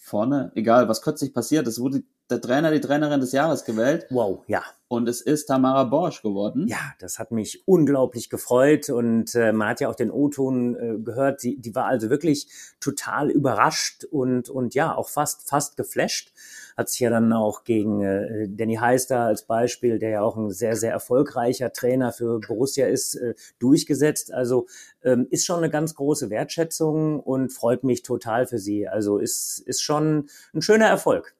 vorne. 0.00 0.50
Egal, 0.54 0.88
was 0.88 1.02
kürzlich 1.02 1.32
passiert. 1.32 1.66
Es 1.68 1.80
wurde 1.80 2.02
der 2.30 2.40
Trainer, 2.40 2.70
die 2.70 2.80
Trainerin 2.80 3.20
des 3.20 3.32
Jahres 3.32 3.64
gewählt 3.64 4.06
Wow, 4.10 4.42
ja. 4.46 4.62
und 4.88 5.08
es 5.08 5.20
ist 5.20 5.46
Tamara 5.46 5.84
Borsch 5.84 6.22
geworden. 6.22 6.66
Ja, 6.68 6.78
das 6.98 7.18
hat 7.18 7.32
mich 7.32 7.62
unglaublich 7.68 8.30
gefreut 8.30 8.88
und 8.88 9.34
äh, 9.34 9.52
man 9.52 9.68
hat 9.68 9.80
ja 9.80 9.88
auch 9.90 9.94
den 9.94 10.10
O-Ton 10.10 10.74
äh, 10.74 10.98
gehört. 10.98 11.42
Die, 11.42 11.60
die 11.60 11.74
war 11.74 11.84
also 11.84 12.08
wirklich 12.08 12.48
total 12.80 13.30
überrascht 13.30 14.04
und 14.04 14.48
und 14.48 14.74
ja 14.74 14.94
auch 14.94 15.08
fast 15.10 15.48
fast 15.48 15.76
geflasht. 15.76 16.32
Hat 16.76 16.88
sich 16.88 17.00
ja 17.00 17.10
dann 17.10 17.32
auch 17.32 17.64
gegen 17.64 18.02
äh, 18.02 18.48
Danny 18.48 18.76
Heister 18.76 19.20
als 19.20 19.44
Beispiel, 19.44 19.98
der 19.98 20.10
ja 20.10 20.22
auch 20.22 20.36
ein 20.36 20.50
sehr 20.50 20.76
sehr 20.76 20.92
erfolgreicher 20.92 21.72
Trainer 21.72 22.12
für 22.12 22.40
Borussia 22.40 22.86
ist, 22.86 23.14
äh, 23.14 23.34
durchgesetzt. 23.58 24.32
Also 24.32 24.66
ähm, 25.02 25.26
ist 25.30 25.46
schon 25.46 25.58
eine 25.58 25.70
ganz 25.70 25.94
große 25.94 26.30
Wertschätzung 26.30 27.20
und 27.20 27.50
freut 27.52 27.84
mich 27.84 28.02
total 28.02 28.46
für 28.46 28.58
sie. 28.58 28.88
Also 28.88 29.18
ist 29.18 29.58
ist 29.60 29.82
schon 29.82 30.28
ein 30.52 30.62
schöner 30.62 30.86
Erfolg. 30.86 31.34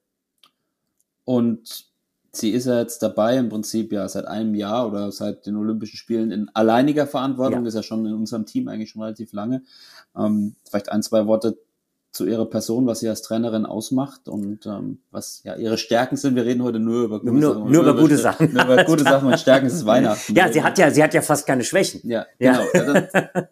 Und 1.25 1.85
sie 2.31 2.51
ist 2.51 2.65
ja 2.65 2.79
jetzt 2.79 3.01
dabei, 3.01 3.37
im 3.37 3.49
Prinzip 3.49 3.91
ja 3.91 4.07
seit 4.07 4.25
einem 4.25 4.55
Jahr 4.55 4.87
oder 4.87 5.11
seit 5.11 5.45
den 5.45 5.55
Olympischen 5.55 5.97
Spielen 5.97 6.31
in 6.31 6.49
alleiniger 6.53 7.07
Verantwortung, 7.07 7.61
Ja. 7.63 7.67
ist 7.67 7.75
ja 7.75 7.83
schon 7.83 8.05
in 8.05 8.13
unserem 8.13 8.45
Team 8.45 8.67
eigentlich 8.67 8.91
schon 8.91 9.01
relativ 9.01 9.33
lange. 9.33 9.63
Ähm, 10.17 10.55
vielleicht 10.69 10.89
ein, 10.89 11.01
zwei 11.03 11.25
Worte 11.27 11.57
zu 12.15 12.25
ihrer 12.25 12.45
Person, 12.45 12.87
was 12.87 13.01
sie 13.01 13.09
als 13.09 13.21
Trainerin 13.23 13.65
ausmacht 13.65 14.29
und 14.29 14.65
ähm, 14.65 14.99
was 15.11 15.41
ja 15.43 15.55
ihre 15.55 15.77
Stärken 15.77 16.15
sind. 16.15 16.35
Wir 16.35 16.45
reden 16.45 16.63
heute 16.63 16.79
nur 16.79 17.03
über 17.03 17.19
gute 17.19 17.33
Nur- 17.33 17.53
Sachen. 17.55 17.71
nur 17.71 17.81
über 17.83 17.95
gute 17.95 18.17
Sachen. 18.17 18.53
Nur 18.53 18.63
über 18.63 18.83
gute 18.85 19.03
Sachen 19.03 19.27
und 19.27 19.37
Stärken 19.37 19.65
ist 19.67 19.85
Weihnachten. 19.85 20.33
Ja, 20.33 20.49
sie 20.51 20.63
hat 20.63 20.77
ja, 20.77 20.89
sie 20.91 21.03
hat 21.03 21.13
ja 21.13 21.21
fast 21.21 21.45
keine 21.45 21.65
Schwächen. 21.65 21.99
Ja, 22.05 22.25
Ja. 22.39 22.63
genau. 22.71 23.01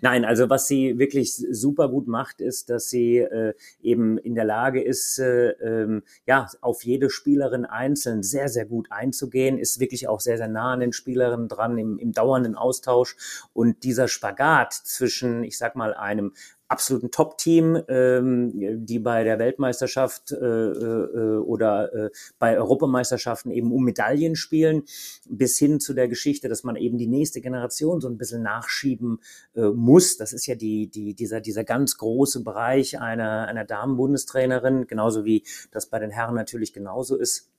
Nein, 0.00 0.24
also 0.24 0.50
was 0.50 0.66
sie 0.66 0.98
wirklich 0.98 1.34
super 1.36 1.88
gut 1.88 2.08
macht, 2.08 2.40
ist, 2.40 2.70
dass 2.70 2.90
sie 2.90 3.18
äh, 3.18 3.54
eben 3.82 4.18
in 4.18 4.34
der 4.34 4.44
Lage 4.46 4.82
ist, 4.82 5.18
äh, 5.18 5.50
ähm, 5.50 6.02
ja, 6.26 6.48
auf 6.60 6.82
jede 6.84 7.08
Spielerin 7.08 7.64
einzeln 7.64 8.22
sehr, 8.24 8.48
sehr 8.48 8.64
gut 8.66 8.88
einzugehen, 8.90 9.58
ist 9.58 9.78
wirklich 9.78 10.08
auch 10.08 10.20
sehr, 10.20 10.38
sehr 10.38 10.48
nah 10.48 10.72
an 10.72 10.80
den 10.80 10.92
Spielerinnen 10.92 11.48
dran, 11.48 11.78
im, 11.78 11.98
im 11.98 12.12
dauernden 12.12 12.56
Austausch. 12.56 13.16
Und 13.52 13.84
dieser 13.84 14.08
Spagat 14.08 14.72
zwischen, 14.72 15.44
ich 15.44 15.56
sag 15.58 15.76
mal, 15.76 15.94
einem 15.94 16.32
absoluten 16.72 17.10
Top-Team, 17.10 17.82
ähm, 17.88 18.86
die 18.86 18.98
bei 18.98 19.24
der 19.24 19.38
Weltmeisterschaft 19.38 20.32
äh, 20.32 20.36
äh, 20.36 21.36
oder 21.36 21.92
äh, 21.92 22.10
bei 22.38 22.56
Europameisterschaften 22.56 23.50
eben 23.50 23.70
um 23.72 23.84
Medaillen 23.84 24.34
spielen, 24.34 24.84
bis 25.28 25.58
hin 25.58 25.80
zu 25.80 25.92
der 25.92 26.08
Geschichte, 26.08 26.48
dass 26.48 26.64
man 26.64 26.76
eben 26.76 26.98
die 26.98 27.06
nächste 27.06 27.40
Generation 27.40 28.00
so 28.00 28.08
ein 28.08 28.16
bisschen 28.16 28.42
nachschieben 28.42 29.20
muss. 29.54 30.16
Das 30.16 30.32
ist 30.32 30.46
ja 30.46 30.54
die, 30.54 30.88
die, 30.88 31.14
dieser, 31.14 31.40
dieser 31.40 31.64
ganz 31.64 31.98
große 31.98 32.42
Bereich 32.42 32.98
einer, 33.00 33.46
einer 33.46 33.64
Damenbundestrainerin, 33.64 34.86
genauso 34.86 35.24
wie 35.24 35.44
das 35.70 35.86
bei 35.86 35.98
den 35.98 36.10
Herren 36.10 36.34
natürlich 36.34 36.72
genauso 36.72 37.16
ist. 37.16 37.51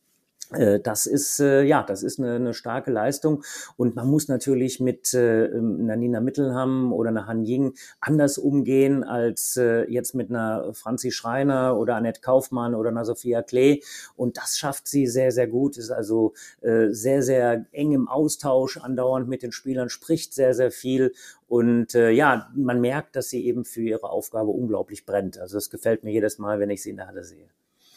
Äh, 0.53 0.79
Das 0.79 1.05
ist 1.05 1.39
äh, 1.39 1.63
ja, 1.63 1.83
das 1.83 2.03
ist 2.03 2.19
eine, 2.19 2.35
eine 2.35 2.53
starke 2.53 2.91
Leistung 2.91 3.43
und 3.77 3.95
man 3.95 4.07
muss 4.09 4.27
natürlich 4.27 4.79
mit 4.79 5.13
äh, 5.13 5.47
einer 5.53 5.95
Nina 5.95 6.19
Mittelham 6.21 6.93
oder 6.93 7.09
einer 7.09 7.27
Han 7.27 7.43
Ying 7.45 7.73
anders 7.99 8.37
umgehen 8.37 9.03
als 9.03 9.57
äh, 9.57 9.83
jetzt 9.91 10.13
mit 10.15 10.29
einer 10.29 10.73
Franzi 10.73 11.11
Schreiner 11.11 11.77
oder 11.77 11.95
Annette 11.95 12.21
Kaufmann 12.21 12.75
oder 12.75 12.89
einer 12.89 13.05
Sophia 13.05 13.41
Klee 13.41 13.81
und 14.15 14.37
das 14.37 14.57
schafft 14.57 14.87
sie 14.87 15.07
sehr 15.07 15.31
sehr 15.31 15.47
gut. 15.47 15.77
Ist 15.77 15.91
also 15.91 16.33
äh, 16.61 16.89
sehr 16.89 17.23
sehr 17.23 17.65
eng 17.71 17.91
im 17.93 18.07
Austausch 18.07 18.77
andauernd 18.77 19.27
mit 19.27 19.43
den 19.43 19.51
Spielern, 19.51 19.89
spricht 19.89 20.33
sehr 20.33 20.53
sehr 20.53 20.71
viel 20.71 21.13
und 21.47 21.95
äh, 21.95 22.09
ja, 22.11 22.49
man 22.55 22.81
merkt, 22.81 23.15
dass 23.15 23.29
sie 23.29 23.45
eben 23.45 23.65
für 23.65 23.81
ihre 23.81 24.09
Aufgabe 24.09 24.49
unglaublich 24.51 25.05
brennt. 25.05 25.37
Also 25.39 25.57
das 25.57 25.69
gefällt 25.69 26.03
mir 26.03 26.11
jedes 26.11 26.37
Mal, 26.39 26.59
wenn 26.59 26.69
ich 26.69 26.81
sie 26.83 26.89
in 26.91 26.97
der 26.97 27.07
Halle 27.07 27.23
sehe. 27.23 27.47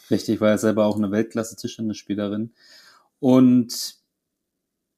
Richtig, 0.09 0.41
war 0.41 0.49
ja 0.49 0.57
selber 0.57 0.85
auch 0.85 0.97
eine 0.97 1.11
Weltklasse-Tischtennisspielerin. 1.11 2.53
Und 3.19 3.97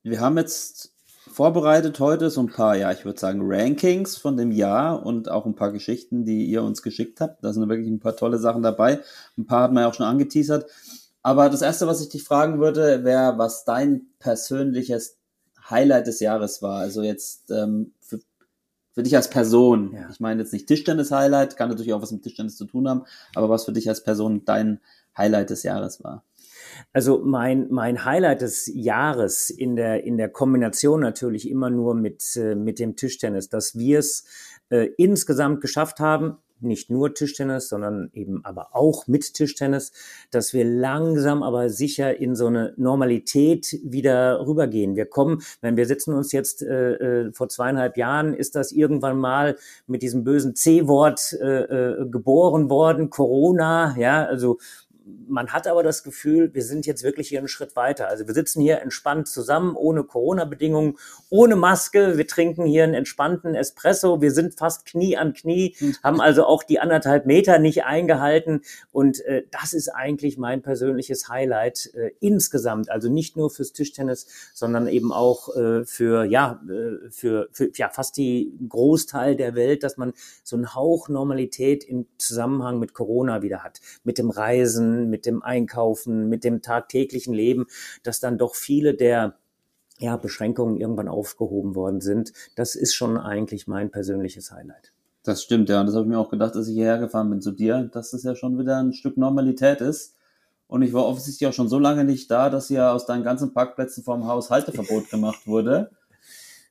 wir 0.04 0.20
haben 0.20 0.38
jetzt 0.38 0.94
vorbereitet 1.32 2.00
heute 2.00 2.30
so 2.30 2.42
ein 2.42 2.50
paar, 2.50 2.76
ja, 2.76 2.92
ich 2.92 3.06
würde 3.06 3.20
sagen, 3.20 3.42
Rankings 3.44 4.18
von 4.18 4.38
dem 4.38 4.52
Jahr 4.52 5.06
und 5.06 5.30
auch 5.30 5.46
ein 5.46 5.56
paar 5.56 5.72
Geschichten, 5.72 6.26
die 6.26 6.46
ihr 6.46 6.64
uns 6.64 6.82
geschickt 6.82 7.22
habt. 7.22 7.44
Da 7.44 7.54
sind 7.54 7.68
wirklich 7.70 7.88
ein 7.88 8.00
paar 8.00 8.16
tolle 8.16 8.40
Sachen 8.40 8.64
dabei. 8.64 9.00
Ein 9.38 9.46
paar 9.46 9.64
hat 9.64 9.74
man 9.74 9.84
ja 9.84 9.90
auch 9.90 9.94
schon 9.94 10.06
angeteasert. 10.06 10.70
Aber 11.22 11.50
das 11.50 11.62
erste, 11.62 11.88
was 11.88 12.02
ich 12.02 12.10
dich 12.10 12.24
fragen 12.24 12.60
würde, 12.60 13.04
wäre, 13.04 13.38
was 13.38 13.66
dein 13.66 14.08
persönliches 14.20 15.18
Highlight 15.70 16.08
des 16.08 16.20
Jahres 16.20 16.62
war. 16.62 16.80
Also 16.80 17.04
jetzt 17.04 17.52
ähm, 17.52 17.94
für, 18.00 18.20
für 18.92 19.04
dich 19.04 19.16
als 19.16 19.30
Person. 19.30 19.94
Ja. 19.94 20.10
Ich 20.12 20.20
meine 20.20 20.42
jetzt 20.42 20.54
nicht 20.54 20.68
Tischtennis-Highlight, 20.68 21.58
kann 21.58 21.70
natürlich 21.70 21.94
auch 21.94 22.02
was 22.02 22.12
mit 22.12 22.24
Tischtennis 22.24 22.58
zu 22.58 22.66
tun 22.66 22.88
haben, 22.88 23.04
aber 23.36 23.50
was 23.50 23.66
für 23.66 23.74
dich 23.74 23.88
als 23.90 24.04
Person 24.04 24.44
dein 24.46 24.80
Highlight 25.18 25.50
des 25.50 25.64
Jahres 25.64 26.04
war. 26.04 26.24
Also 26.94 27.22
mein, 27.24 27.68
mein 27.70 28.06
Highlight 28.06 28.42
des 28.42 28.72
Jahres 28.74 29.50
in 29.50 29.76
der, 29.76 30.04
in 30.04 30.18
der 30.18 30.30
Kombination 30.30 31.02
natürlich 31.02 31.50
immer 31.50 31.70
nur 31.70 31.96
mit, 31.96 32.36
äh, 32.36 32.56
mit 32.56 32.80
dem 32.80 32.96
Tischtennis, 32.96 33.50
dass 33.50 33.78
wir 33.78 34.00
es 34.00 34.26
äh, 34.70 34.90
insgesamt 34.98 35.62
geschafft 35.62 36.00
haben, 36.00 36.38
nicht 36.62 36.90
nur 36.90 37.14
Tischtennis, 37.14 37.70
sondern 37.70 38.10
eben 38.14 38.44
aber 38.44 38.76
auch 38.76 39.08
mit 39.08 39.34
Tischtennis, 39.34 39.92
dass 40.32 40.54
wir 40.54 40.66
langsam 40.66 41.44
aber 41.44 41.70
sicher 41.70 42.20
in 42.20 42.36
so 42.36 42.48
eine 42.48 42.74
Normalität 42.78 43.80
wieder 43.84 44.46
rübergehen. 44.46 44.96
Wir 44.96 45.06
kommen, 45.06 45.42
wenn 45.62 45.78
wir 45.78 45.86
sitzen 45.86 46.14
uns 46.14 46.32
jetzt 46.32 46.62
äh, 46.62 46.94
äh, 46.94 47.34
vor 47.34 47.50
zweieinhalb 47.50 47.98
Jahren, 47.98 48.34
ist 48.34 48.56
das 48.56 48.72
irgendwann 48.72 49.18
mal 49.18 49.56
mit 49.88 50.02
diesem 50.02 50.24
bösen 50.24 50.56
C-Wort 50.56 51.34
äh, 51.34 51.64
äh, 51.64 52.10
geboren 52.10 52.70
worden, 52.70 53.10
Corona, 53.10 53.96
ja, 53.98 54.26
also 54.26 54.58
man 55.28 55.50
hat 55.50 55.68
aber 55.68 55.84
das 55.84 56.04
Gefühl, 56.04 56.54
wir 56.54 56.64
sind 56.64 56.86
jetzt 56.86 57.04
wirklich 57.04 57.30
hier 57.30 57.40
einen 57.40 57.48
Schritt 57.48 57.76
weiter. 57.76 58.08
Also 58.08 58.28
wir 58.28 58.34
sitzen 58.34 58.62
hier 58.62 58.82
entspannt 58.82 59.28
zusammen, 59.28 59.76
ohne 59.76 60.04
Corona-Bedingungen, 60.04 60.98
ohne 61.30 61.56
Maske. 61.56 62.18
Wir 62.18 62.28
trinken 62.28 62.66
hier 62.66 62.84
einen 62.84 62.94
entspannten 62.94 63.56
Espresso. 63.56 64.22
Wir 64.22 64.32
sind 64.32 64.58
fast 64.58 64.86
Knie 64.86 65.18
an 65.18 65.34
Knie, 65.34 65.76
haben 66.04 66.22
also 66.22 66.46
auch 66.46 66.64
die 66.64 66.80
anderthalb 66.80 67.26
Meter 67.26 67.60
nicht 67.60 67.84
eingehalten. 67.86 68.62
Und 68.92 69.24
äh, 69.26 69.44
das 69.52 69.74
ist 69.74 69.90
eigentlich 69.90 70.38
mein 70.38 70.62
persönliches 70.62 71.30
Highlight 71.30 71.92
äh, 71.94 72.12
insgesamt. 72.20 72.90
Also 72.90 73.10
nicht 73.10 73.38
nur 73.38 73.50
fürs 73.50 73.74
Tischtennis, 73.74 74.28
sondern 74.54 74.88
eben 74.88 75.14
auch 75.14 75.56
äh, 75.56 75.86
für, 75.86 76.26
ja, 76.26 76.62
äh, 76.70 77.10
für, 77.12 77.50
für 77.52 77.70
ja, 77.76 77.90
fast 77.90 78.18
die 78.18 78.58
Großteil 78.68 79.36
der 79.36 79.56
Welt, 79.56 79.84
dass 79.84 79.98
man 79.98 80.14
so 80.44 80.56
einen 80.56 80.74
Hauch 80.76 81.10
Normalität 81.10 81.84
im 81.84 82.08
Zusammenhang 82.18 82.80
mit 82.80 82.94
Corona 82.94 83.42
wieder 83.42 83.64
hat. 83.64 83.80
Mit 84.04 84.18
dem 84.18 84.30
Reisen, 84.30 84.99
mit 85.08 85.26
dem 85.26 85.44
Einkaufen, 85.44 86.28
mit 86.28 86.44
dem 86.44 86.62
tagtäglichen 86.62 87.34
Leben, 87.34 87.68
dass 88.04 88.20
dann 88.20 88.38
doch 88.38 88.56
viele 88.56 88.96
der 88.96 89.36
ja, 90.00 90.18
Beschränkungen 90.18 90.78
irgendwann 90.78 91.08
aufgehoben 91.08 91.76
worden 91.76 92.02
sind. 92.02 92.32
Das 92.56 92.76
ist 92.76 92.96
schon 92.96 93.18
eigentlich 93.18 93.68
mein 93.68 93.92
persönliches 93.92 94.52
Highlight. 94.52 94.94
Das 95.24 95.44
stimmt, 95.44 95.70
ja. 95.70 95.82
Und 95.82 95.88
das 95.88 95.96
habe 95.96 96.06
ich 96.06 96.10
mir 96.10 96.20
auch 96.20 96.30
gedacht, 96.30 96.56
dass 96.56 96.68
ich 96.68 96.74
hierher 96.74 96.98
gefahren 96.98 97.30
bin 97.30 97.42
zu 97.42 97.52
dir, 97.52 97.90
dass 97.92 98.12
das 98.12 98.24
ja 98.24 98.36
schon 98.36 98.58
wieder 98.58 98.78
ein 98.78 98.94
Stück 98.94 99.18
Normalität 99.18 99.82
ist. 99.82 100.16
Und 100.68 100.82
ich 100.84 100.94
war 100.94 101.06
offensichtlich 101.06 101.48
auch 101.50 101.54
schon 101.54 101.68
so 101.68 101.80
lange 101.80 102.06
nicht 102.06 102.32
da, 102.32 102.50
dass 102.50 102.70
ja 102.70 102.94
aus 102.94 103.06
deinen 103.06 103.24
ganzen 103.24 103.54
Parkplätzen 103.54 104.04
vorm 104.04 104.28
Haus 104.28 104.50
Halteverbot 104.50 105.10
gemacht 105.10 105.48
wurde. 105.48 105.92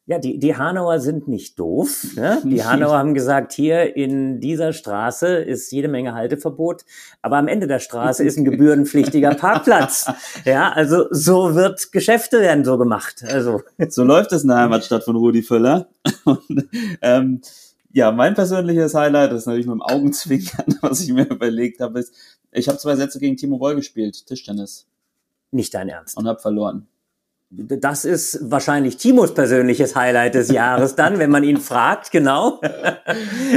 Ja, 0.08 0.18
die, 0.18 0.38
die 0.38 0.56
Hanauer 0.56 1.00
sind 1.00 1.28
nicht 1.28 1.58
doof. 1.58 2.06
Ne? 2.16 2.40
Die 2.44 2.64
Hanauer 2.64 2.96
haben 2.96 3.12
gesagt, 3.12 3.52
hier 3.52 3.94
in 3.94 4.40
dieser 4.40 4.72
Straße 4.72 5.26
ist 5.36 5.70
jede 5.70 5.88
Menge 5.88 6.14
Halteverbot, 6.14 6.86
aber 7.20 7.36
am 7.36 7.46
Ende 7.46 7.66
der 7.66 7.78
Straße 7.78 8.24
ist 8.24 8.38
ein 8.38 8.44
gebührenpflichtiger 8.46 9.34
Parkplatz. 9.34 10.10
Ja, 10.46 10.72
also 10.72 11.08
so 11.10 11.54
wird 11.54 11.92
Geschäfte 11.92 12.40
werden 12.40 12.64
so 12.64 12.78
gemacht. 12.78 13.22
Also 13.28 13.60
So 13.90 14.02
läuft 14.02 14.32
es 14.32 14.44
in 14.44 14.48
der 14.48 14.56
Heimatstadt 14.56 15.04
von 15.04 15.14
Rudi 15.14 15.42
Völler. 15.42 15.90
Und, 16.24 16.68
ähm, 17.02 17.42
ja, 17.92 18.10
mein 18.10 18.32
persönliches 18.32 18.94
Highlight 18.94 19.30
das 19.32 19.40
ist 19.40 19.46
natürlich 19.46 19.66
mit 19.66 19.74
dem 19.74 19.82
Augenzwinkern, 19.82 20.78
was 20.80 21.02
ich 21.02 21.12
mir 21.12 21.28
überlegt 21.28 21.80
habe, 21.80 22.00
ist, 22.00 22.14
ich 22.50 22.66
habe 22.66 22.78
zwei 22.78 22.96
Sätze 22.96 23.18
gegen 23.18 23.36
Timo 23.36 23.58
Boll 23.58 23.76
gespielt, 23.76 24.24
Tischtennis, 24.24 24.86
nicht 25.50 25.74
dein 25.74 25.90
Ernst. 25.90 26.16
und 26.16 26.26
habe 26.26 26.38
verloren. 26.40 26.88
Das 27.50 28.04
ist 28.04 28.38
wahrscheinlich 28.42 28.98
Timos 28.98 29.32
persönliches 29.32 29.96
Highlight 29.96 30.34
des 30.34 30.50
Jahres 30.50 30.96
dann, 30.96 31.18
wenn 31.18 31.30
man 31.30 31.44
ihn 31.44 31.56
fragt, 31.56 32.10
genau. 32.10 32.60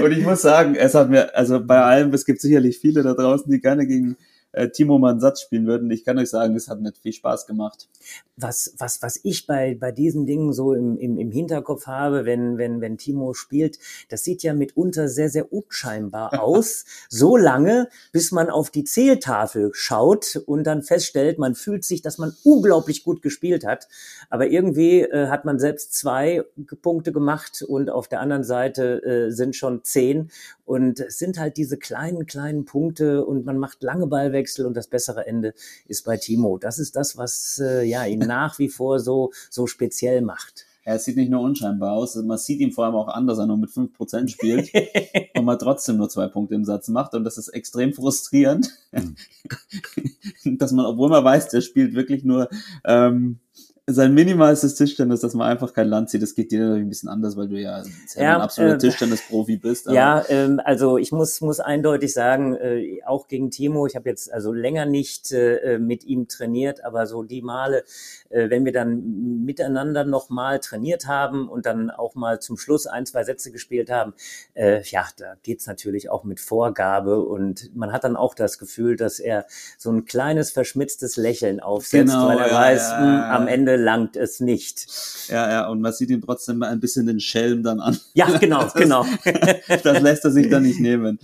Und 0.01 0.12
ich 0.13 0.24
muss 0.24 0.41
sagen, 0.41 0.75
es 0.75 0.95
hat 0.95 1.10
mir, 1.10 1.36
also 1.36 1.62
bei 1.65 1.81
allem, 1.81 2.13
es 2.13 2.25
gibt 2.25 2.39
sicherlich 2.39 2.79
viele 2.79 3.03
da 3.03 3.13
draußen, 3.13 3.51
die 3.51 3.60
gerne 3.60 3.86
gegen 3.86 4.15
äh, 4.53 4.70
Timo 4.70 4.98
mal 4.98 5.12
einen 5.12 5.20
Satz 5.20 5.41
spielen 5.41 5.67
würden. 5.67 5.89
Ich 5.91 6.03
kann 6.03 6.17
euch 6.17 6.29
sagen, 6.29 6.55
es 6.55 6.67
hat 6.67 6.81
nicht 6.81 6.98
viel 6.98 7.13
Spaß 7.13 7.48
gemacht. 7.48 7.89
was, 8.36 8.74
was, 8.77 9.01
was 9.01 9.20
ich 9.24 9.48
bei, 9.48 9.75
bei 9.79 9.91
diesen 9.91 10.25
Dingen 10.25 10.53
so 10.53 10.74
im, 10.74 10.98
im, 10.98 11.17
im 11.17 11.31
Hinterkopf 11.31 11.88
habe, 11.88 12.25
wenn, 12.25 12.58
wenn, 12.58 12.81
wenn 12.81 12.98
Timo 12.98 13.34
spielt, 13.34 13.77
das 14.10 14.24
sieht 14.24 14.43
ja 14.43 14.53
mitunter 14.53 15.08
sehr, 15.08 15.29
sehr 15.29 15.53
unscheinbar 15.53 16.39
aus. 16.41 16.86
so 17.10 17.38
lange, 17.38 17.89
bis 18.12 18.31
man 18.31 18.50
auf 18.50 18.70
die 18.70 18.84
Zähltafel 18.84 19.72
schaut 19.74 20.41
und 20.46 20.63
dann 20.65 20.81
feststellt, 20.81 21.39
man 21.39 21.55
fühlt 21.55 21.86
sich, 21.86 22.01
dass 22.01 22.17
man 22.17 22.36
unglaublich 22.43 23.03
gut 23.03 23.22
gespielt 23.22 23.65
hat. 23.65 23.88
Aber 24.31 24.47
irgendwie 24.47 25.01
äh, 25.01 25.27
hat 25.27 25.43
man 25.45 25.59
selbst 25.59 25.93
zwei 25.93 26.43
Punkte 26.81 27.11
gemacht 27.11 27.61
und 27.61 27.89
auf 27.89 28.07
der 28.07 28.21
anderen 28.21 28.45
Seite 28.45 29.03
äh, 29.03 29.29
sind 29.29 29.55
schon 29.55 29.83
zehn. 29.83 30.31
Und 30.63 31.01
es 31.01 31.19
sind 31.19 31.38
halt 31.38 31.57
diese 31.57 31.77
kleinen, 31.77 32.25
kleinen 32.25 32.63
Punkte 32.63 33.25
und 33.25 33.45
man 33.45 33.57
macht 33.57 33.83
lange 33.83 34.07
Ballwechsel 34.07 34.65
und 34.65 34.75
das 34.75 34.88
bessere 34.88 35.27
Ende 35.27 35.53
ist 35.85 36.05
bei 36.05 36.15
Timo. 36.15 36.57
Das 36.57 36.79
ist 36.79 36.95
das, 36.95 37.17
was 37.17 37.61
äh, 37.61 37.83
ja 37.83 38.05
ihn 38.05 38.19
nach 38.27 38.57
wie 38.57 38.69
vor 38.69 39.01
so, 39.01 39.31
so 39.50 39.67
speziell 39.67 40.21
macht. 40.21 40.65
Er 40.83 40.97
sieht 40.97 41.15
nicht 41.15 41.29
nur 41.29 41.41
unscheinbar 41.41 41.91
aus, 41.91 42.15
man 42.15 42.39
sieht 42.39 42.59
ihm 42.59 42.71
vor 42.71 42.85
allem 42.85 42.95
auch 42.95 43.07
an, 43.07 43.27
dass 43.27 43.38
er 43.38 43.45
nur 43.45 43.57
mit 43.57 43.69
5% 43.69 44.29
spielt 44.29 44.71
und 45.35 45.45
man 45.45 45.59
trotzdem 45.59 45.97
nur 45.97 46.09
zwei 46.09 46.27
Punkte 46.27 46.55
im 46.55 46.65
Satz 46.65 46.88
macht. 46.88 47.13
Und 47.13 47.23
das 47.23 47.38
ist 47.38 47.50
extrem 47.50 47.93
frustrierend, 47.93 48.71
dass 50.45 50.71
man, 50.71 50.85
obwohl 50.88 51.09
man 51.09 51.23
weiß, 51.23 51.50
der 51.50 51.61
spielt 51.61 51.93
wirklich 51.93 52.23
nur 52.23 52.50
ähm, 52.83 53.39
sein 53.88 54.13
minimalstes 54.13 54.75
Tischtennis, 54.75 55.21
dass 55.21 55.33
man 55.33 55.50
einfach 55.50 55.73
kein 55.73 55.88
Land 55.88 56.09
zieht, 56.09 56.21
das 56.21 56.35
geht 56.35 56.51
dir 56.51 56.59
natürlich 56.59 56.85
ein 56.85 56.89
bisschen 56.89 57.09
anders, 57.09 57.35
weil 57.35 57.47
du 57.50 57.59
ja 57.59 57.83
Ja, 58.15 58.35
ein 58.35 58.41
absoluter 58.41 58.75
äh, 58.75 58.77
Tischtennis-Profi 58.77 59.57
bist. 59.57 59.88
aber- 59.88 59.95
Ja, 59.95 60.23
ähm, 60.29 60.61
also 60.63 60.97
ich 60.97 61.11
muss, 61.11 61.41
muss 61.41 61.59
eindeutig 61.59 62.13
sagen, 62.13 62.55
äh, 62.55 63.00
auch 63.05 63.27
gegen 63.27 63.50
Timo, 63.50 63.88
ich 63.88 63.95
habe 63.95 64.07
jetzt 64.07 64.31
also 64.31 64.53
länger 64.53 64.85
nicht 64.85 65.31
äh, 65.31 65.79
mit 65.79 66.03
ihm 66.05 66.27
trainiert, 66.27 66.85
aber 66.85 67.07
so 67.07 67.23
die 67.23 67.41
Male, 67.41 67.83
äh, 68.29 68.50
wenn 68.51 68.65
wir 68.65 68.71
dann 68.71 69.43
miteinander 69.45 70.05
noch 70.05 70.29
mal 70.29 70.59
trainiert 70.59 71.07
haben 71.07 71.50
und 71.50 71.65
dann 71.65 71.89
auch 71.89 72.13
mal 72.13 72.39
zum 72.39 72.57
Schluss 72.57 72.85
ein, 72.85 73.05
zwei 73.07 73.23
Sätze 73.23 73.51
gespielt 73.51 73.89
haben, 73.89 74.13
äh, 74.53 74.83
ja, 74.83 75.05
da 75.17 75.33
geht's 75.41 75.65
natürlich 75.65 76.09
auch 76.09 76.23
mit 76.23 76.39
Vorgabe 76.39 77.19
und 77.25 77.75
man 77.75 77.91
hat 77.91 78.03
dann 78.03 78.15
auch 78.15 78.35
das 78.35 78.59
Gefühl, 78.59 78.95
dass 78.95 79.19
er 79.19 79.45
so 79.79 79.91
ein 79.91 80.05
kleines 80.05 80.51
verschmitztes 80.51 81.17
Lächeln 81.17 81.59
aufsetzt, 81.59 82.13
Genau, 82.13 82.27
weil 82.27 82.38
er 82.39 82.47
ja, 82.47 82.53
weiß, 82.53 82.89
ja, 82.91 83.00
mh, 83.00 83.17
ja. 83.27 83.35
am 83.35 83.47
Ende 83.47 83.70
langt 83.77 84.15
es 84.15 84.39
nicht. 84.39 84.87
Ja, 85.29 85.49
ja, 85.51 85.67
und 85.67 85.81
man 85.81 85.93
sieht 85.93 86.09
ihn 86.09 86.21
trotzdem 86.21 86.63
ein 86.63 86.79
bisschen 86.79 87.05
den 87.07 87.19
Schelm 87.19 87.63
dann 87.63 87.79
an. 87.79 87.97
Ja, 88.13 88.25
genau, 88.39 88.63
Das- 88.63 88.73
genau. 88.73 89.05
das 89.83 90.01
lässt 90.01 90.25
er 90.25 90.31
sich 90.31 90.49
dann 90.49 90.63
nicht 90.63 90.79
nehmen. 90.79 91.19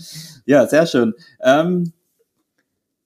Ja, 0.45 0.67
sehr 0.67 0.85
schön. 0.85 1.13
Ähm, 1.41 1.93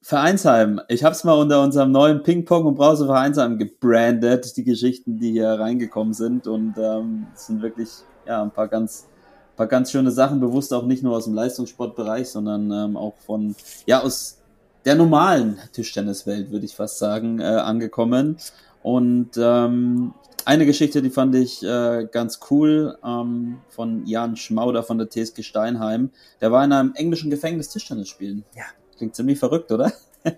Vereinsheim. 0.03 0.81
Ich 0.87 1.03
habe 1.03 1.13
es 1.13 1.23
mal 1.23 1.33
unter 1.33 1.61
unserem 1.61 1.91
neuen 1.91 2.23
Ping-Pong 2.23 2.65
und 2.65 2.75
Brause 2.75 3.05
Vereinsheim 3.05 3.57
gebrandet, 3.59 4.57
die 4.57 4.63
Geschichten, 4.63 5.19
die 5.19 5.31
hier 5.31 5.47
reingekommen 5.49 6.13
sind. 6.13 6.47
Und 6.47 6.73
ähm, 6.77 7.27
es 7.35 7.45
sind 7.47 7.61
wirklich 7.61 7.89
ja, 8.25 8.41
ein 8.41 8.49
paar 8.51 8.67
ganz, 8.67 9.07
paar 9.55 9.67
ganz 9.67 9.91
schöne 9.91 10.09
Sachen, 10.09 10.39
bewusst 10.39 10.73
auch 10.73 10.85
nicht 10.85 11.03
nur 11.03 11.15
aus 11.15 11.25
dem 11.25 11.35
Leistungssportbereich, 11.35 12.29
sondern 12.29 12.71
ähm, 12.71 12.97
auch 12.97 13.15
von, 13.17 13.55
ja, 13.85 14.01
aus 14.01 14.39
der 14.85 14.95
normalen 14.95 15.59
Tischtenniswelt, 15.71 16.49
würde 16.49 16.65
ich 16.65 16.75
fast 16.75 16.97
sagen, 16.97 17.39
äh, 17.39 17.43
angekommen. 17.43 18.37
Und 18.83 19.31
ähm, 19.37 20.13
eine 20.45 20.65
Geschichte, 20.65 21.01
die 21.01 21.09
fand 21.09 21.35
ich 21.35 21.63
äh, 21.63 22.07
ganz 22.11 22.39
cool, 22.49 22.97
ähm, 23.05 23.57
von 23.69 24.05
Jan 24.05 24.35
Schmauder 24.35 24.83
von 24.83 24.97
der 24.97 25.09
TSG 25.09 25.43
Steinheim. 25.43 26.09
Der 26.39 26.51
war 26.51 26.63
in 26.63 26.71
einem 26.71 26.93
englischen 26.95 27.29
Gefängnis 27.29 27.69
Tischtennis 27.69 28.09
spielen. 28.09 28.43
Ja. 28.55 28.63
Klingt 28.97 29.15
ziemlich 29.15 29.39
verrückt, 29.39 29.71
oder? 29.71 29.91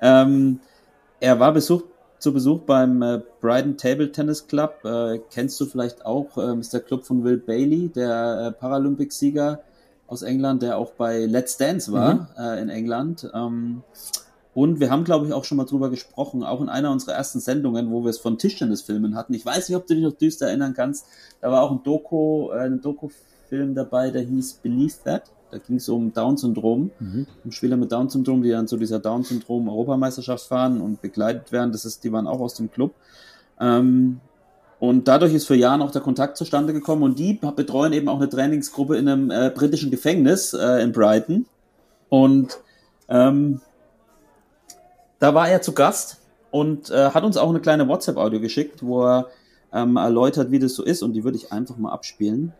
ähm, 0.00 0.60
er 1.20 1.40
war 1.40 1.52
Besuch, 1.52 1.82
zu 2.18 2.32
Besuch 2.32 2.60
beim 2.60 3.02
äh, 3.02 3.20
Brighton 3.40 3.76
Table 3.76 4.10
Tennis 4.10 4.46
Club. 4.46 4.84
Äh, 4.84 5.20
kennst 5.30 5.60
du 5.60 5.66
vielleicht 5.66 6.04
auch, 6.04 6.36
ähm, 6.36 6.60
ist 6.60 6.72
der 6.72 6.80
Club 6.80 7.04
von 7.04 7.24
Will 7.24 7.38
Bailey, 7.38 7.88
der 7.88 8.48
äh, 8.48 8.52
Paralympicsieger 8.52 9.60
aus 10.06 10.22
England, 10.22 10.62
der 10.62 10.78
auch 10.78 10.92
bei 10.92 11.26
Let's 11.26 11.56
Dance 11.56 11.92
war 11.92 12.28
äh, 12.38 12.60
in 12.60 12.70
England. 12.70 13.30
Ähm, 13.34 13.82
und 14.58 14.80
wir 14.80 14.90
haben, 14.90 15.04
glaube 15.04 15.24
ich, 15.24 15.32
auch 15.32 15.44
schon 15.44 15.56
mal 15.56 15.66
drüber 15.66 15.88
gesprochen, 15.88 16.42
auch 16.42 16.60
in 16.60 16.68
einer 16.68 16.90
unserer 16.90 17.12
ersten 17.12 17.38
Sendungen, 17.38 17.92
wo 17.92 18.02
wir 18.02 18.10
es 18.10 18.18
von 18.18 18.38
Tischtennisfilmen 18.38 19.14
hatten. 19.14 19.32
Ich 19.32 19.46
weiß 19.46 19.68
nicht, 19.68 19.76
ob 19.76 19.86
du 19.86 19.94
dich 19.94 20.02
noch 20.02 20.14
düster 20.14 20.48
erinnern 20.48 20.74
kannst. 20.74 21.06
Da 21.40 21.52
war 21.52 21.62
auch 21.62 21.70
ein 21.70 21.84
Doku, 21.84 22.50
äh, 22.50 22.62
ein 22.62 22.80
Doku-Film 22.80 23.76
dabei, 23.76 24.10
der 24.10 24.22
hieß 24.22 24.54
Believe 24.54 24.94
That. 25.04 25.30
Da 25.52 25.58
ging 25.58 25.76
es 25.76 25.88
um 25.88 26.12
Down-Syndrom, 26.12 26.90
um 27.44 27.52
Spieler 27.52 27.76
mit 27.76 27.92
Down-Syndrom, 27.92 28.42
die 28.42 28.50
dann 28.50 28.66
zu 28.66 28.76
dieser 28.76 28.98
Down-Syndrom-Europameisterschaft 28.98 30.48
fahren 30.48 30.80
und 30.80 31.00
begleitet 31.02 31.52
werden. 31.52 31.70
Das 31.70 31.84
ist, 31.84 32.02
die 32.02 32.10
waren 32.10 32.26
auch 32.26 32.40
aus 32.40 32.54
dem 32.54 32.68
Club. 32.68 32.94
Ähm, 33.60 34.18
und 34.80 35.06
dadurch 35.06 35.34
ist 35.34 35.46
für 35.46 35.54
Jan 35.54 35.82
auch 35.82 35.92
der 35.92 36.02
Kontakt 36.02 36.36
zustande 36.36 36.72
gekommen 36.72 37.04
und 37.04 37.20
die 37.20 37.34
betreuen 37.34 37.92
eben 37.92 38.08
auch 38.08 38.16
eine 38.16 38.28
Trainingsgruppe 38.28 38.96
in 38.96 39.08
einem 39.08 39.30
äh, 39.30 39.52
britischen 39.54 39.92
Gefängnis 39.92 40.52
äh, 40.52 40.82
in 40.82 40.90
Brighton. 40.90 41.46
Und 42.08 42.58
ähm, 43.08 43.60
da 45.18 45.34
war 45.34 45.48
er 45.48 45.62
zu 45.62 45.72
Gast 45.72 46.18
und 46.50 46.90
äh, 46.90 47.10
hat 47.10 47.24
uns 47.24 47.36
auch 47.36 47.50
eine 47.50 47.60
kleine 47.60 47.88
WhatsApp-Audio 47.88 48.40
geschickt, 48.40 48.82
wo 48.82 49.04
er 49.04 49.26
ähm, 49.72 49.96
erläutert, 49.96 50.50
wie 50.50 50.58
das 50.58 50.74
so 50.74 50.82
ist 50.82 51.02
und 51.02 51.12
die 51.12 51.24
würde 51.24 51.36
ich 51.36 51.52
einfach 51.52 51.76
mal 51.76 51.92
abspielen. 51.92 52.52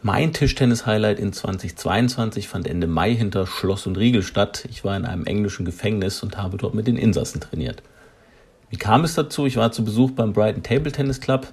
Mein 0.00 0.32
Tischtennis-Highlight 0.32 1.18
in 1.18 1.32
2022 1.32 2.48
fand 2.48 2.68
Ende 2.68 2.86
Mai 2.86 3.14
hinter 3.14 3.48
Schloss 3.48 3.86
und 3.86 3.98
Riegel 3.98 4.22
statt. 4.22 4.64
Ich 4.70 4.84
war 4.84 4.96
in 4.96 5.04
einem 5.04 5.24
englischen 5.24 5.64
Gefängnis 5.64 6.22
und 6.22 6.38
habe 6.38 6.56
dort 6.56 6.74
mit 6.74 6.86
den 6.86 6.96
Insassen 6.96 7.40
trainiert. 7.40 7.82
Wie 8.70 8.76
kam 8.76 9.02
es 9.02 9.14
dazu? 9.14 9.46
Ich 9.46 9.56
war 9.56 9.72
zu 9.72 9.84
Besuch 9.84 10.12
beim 10.12 10.32
Brighton 10.32 10.62
Table 10.62 10.92
Tennis 10.92 11.20
Club. 11.20 11.52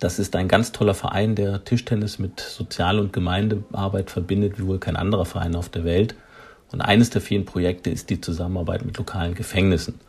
Das 0.00 0.18
ist 0.18 0.34
ein 0.34 0.48
ganz 0.48 0.72
toller 0.72 0.94
Verein, 0.94 1.34
der 1.34 1.64
Tischtennis 1.64 2.18
mit 2.18 2.40
Sozial- 2.40 2.98
und 2.98 3.12
Gemeindearbeit 3.12 4.10
verbindet, 4.10 4.58
wie 4.58 4.66
wohl 4.66 4.78
kein 4.78 4.96
anderer 4.96 5.26
Verein 5.26 5.54
auf 5.54 5.68
der 5.68 5.84
Welt. 5.84 6.14
Und 6.72 6.80
eines 6.80 7.10
der 7.10 7.20
vielen 7.20 7.44
Projekte 7.44 7.90
ist 7.90 8.10
die 8.10 8.20
Zusammenarbeit 8.20 8.84
mit 8.84 8.96
lokalen 8.98 9.34
Gefängnissen. 9.34 10.00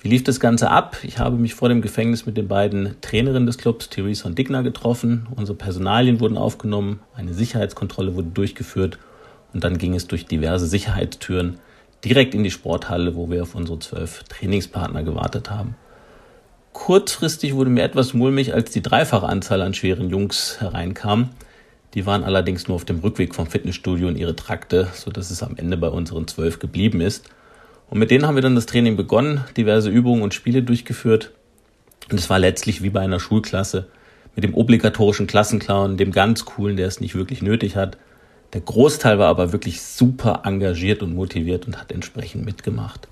Wie 0.00 0.08
lief 0.08 0.22
das 0.22 0.38
Ganze 0.38 0.70
ab? 0.70 0.98
Ich 1.02 1.18
habe 1.18 1.36
mich 1.36 1.54
vor 1.54 1.70
dem 1.70 1.80
Gefängnis 1.80 2.26
mit 2.26 2.36
den 2.36 2.46
beiden 2.46 2.96
Trainerinnen 3.00 3.46
des 3.46 3.56
Clubs, 3.56 3.88
Theresa 3.88 4.26
und 4.26 4.38
Digna, 4.38 4.60
getroffen. 4.60 5.26
Unsere 5.34 5.56
Personalien 5.56 6.20
wurden 6.20 6.36
aufgenommen, 6.36 7.00
eine 7.14 7.32
Sicherheitskontrolle 7.32 8.14
wurde 8.14 8.28
durchgeführt 8.28 8.98
und 9.54 9.64
dann 9.64 9.78
ging 9.78 9.94
es 9.94 10.06
durch 10.06 10.26
diverse 10.26 10.66
Sicherheitstüren 10.66 11.58
direkt 12.04 12.34
in 12.34 12.44
die 12.44 12.50
Sporthalle, 12.50 13.16
wo 13.16 13.30
wir 13.30 13.42
auf 13.42 13.54
unsere 13.54 13.78
zwölf 13.78 14.24
Trainingspartner 14.24 15.04
gewartet 15.04 15.50
haben. 15.50 15.74
Kurzfristig 16.74 17.54
wurde 17.54 17.70
mir 17.70 17.82
etwas 17.82 18.12
mulmig, 18.12 18.52
als 18.52 18.72
die 18.72 18.82
dreifache 18.82 19.26
Anzahl 19.26 19.62
an 19.62 19.74
schweren 19.74 20.10
Jungs 20.10 20.60
hereinkam. 20.60 21.30
Die 21.94 22.06
waren 22.06 22.24
allerdings 22.24 22.66
nur 22.66 22.74
auf 22.74 22.84
dem 22.84 22.98
Rückweg 22.98 23.34
vom 23.34 23.46
Fitnessstudio 23.46 24.08
in 24.08 24.16
ihre 24.16 24.34
Trakte, 24.34 24.88
sodass 24.94 25.30
es 25.30 25.42
am 25.42 25.56
Ende 25.56 25.76
bei 25.76 25.88
unseren 25.88 26.26
zwölf 26.26 26.58
geblieben 26.58 27.00
ist. 27.00 27.30
Und 27.88 27.98
mit 27.98 28.10
denen 28.10 28.26
haben 28.26 28.34
wir 28.34 28.42
dann 28.42 28.56
das 28.56 28.66
Training 28.66 28.96
begonnen, 28.96 29.44
diverse 29.56 29.90
Übungen 29.90 30.22
und 30.22 30.34
Spiele 30.34 30.62
durchgeführt. 30.62 31.30
Und 32.10 32.18
es 32.18 32.28
war 32.28 32.38
letztlich 32.38 32.82
wie 32.82 32.90
bei 32.90 33.00
einer 33.00 33.20
Schulklasse 33.20 33.86
mit 34.34 34.42
dem 34.42 34.54
obligatorischen 34.54 35.28
Klassenclown, 35.28 35.96
dem 35.96 36.10
ganz 36.10 36.44
coolen, 36.44 36.76
der 36.76 36.88
es 36.88 37.00
nicht 37.00 37.14
wirklich 37.14 37.42
nötig 37.42 37.76
hat. 37.76 37.96
Der 38.52 38.60
Großteil 38.60 39.18
war 39.18 39.28
aber 39.28 39.52
wirklich 39.52 39.80
super 39.82 40.42
engagiert 40.44 41.02
und 41.02 41.14
motiviert 41.14 41.66
und 41.66 41.78
hat 41.80 41.92
entsprechend 41.92 42.44
mitgemacht. 42.44 43.08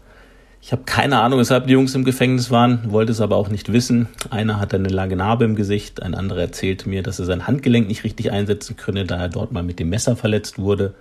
Ich 0.64 0.70
habe 0.70 0.84
keine 0.84 1.20
Ahnung, 1.20 1.40
weshalb 1.40 1.66
die 1.66 1.72
Jungs 1.72 1.92
im 1.96 2.04
Gefängnis 2.04 2.52
waren, 2.52 2.92
wollte 2.92 3.10
es 3.10 3.20
aber 3.20 3.34
auch 3.34 3.48
nicht 3.48 3.72
wissen. 3.72 4.06
Einer 4.30 4.60
hatte 4.60 4.76
eine 4.76 4.90
lange 4.90 5.16
Narbe 5.16 5.44
im 5.44 5.56
Gesicht, 5.56 6.00
ein 6.00 6.14
anderer 6.14 6.40
erzählte 6.40 6.88
mir, 6.88 7.02
dass 7.02 7.18
er 7.18 7.24
sein 7.24 7.48
Handgelenk 7.48 7.88
nicht 7.88 8.04
richtig 8.04 8.30
einsetzen 8.30 8.76
könne, 8.76 9.04
da 9.04 9.16
er 9.16 9.28
dort 9.28 9.50
mal 9.50 9.64
mit 9.64 9.80
dem 9.80 9.90
Messer 9.90 10.14
verletzt 10.14 10.60
wurde. 10.60 10.94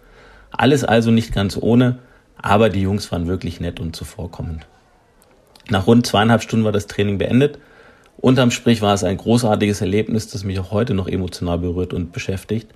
Alles 0.49 0.83
also 0.83 1.11
nicht 1.11 1.31
ganz 1.31 1.59
ohne, 1.61 1.99
aber 2.37 2.69
die 2.69 2.81
Jungs 2.81 3.11
waren 3.11 3.27
wirklich 3.27 3.59
nett 3.59 3.79
und 3.79 3.95
zuvorkommend. 3.95 4.65
Nach 5.69 5.85
rund 5.85 6.07
zweieinhalb 6.07 6.41
Stunden 6.41 6.65
war 6.65 6.71
das 6.71 6.87
Training 6.87 7.19
beendet. 7.19 7.59
Unterm 8.17 8.49
Strich 8.49 8.81
war 8.81 8.95
es 8.95 9.03
ein 9.03 9.17
großartiges 9.17 9.79
Erlebnis, 9.81 10.27
das 10.27 10.43
mich 10.43 10.59
auch 10.59 10.71
heute 10.71 10.95
noch 10.95 11.07
emotional 11.07 11.59
berührt 11.59 11.93
und 11.93 12.11
beschäftigt. 12.11 12.73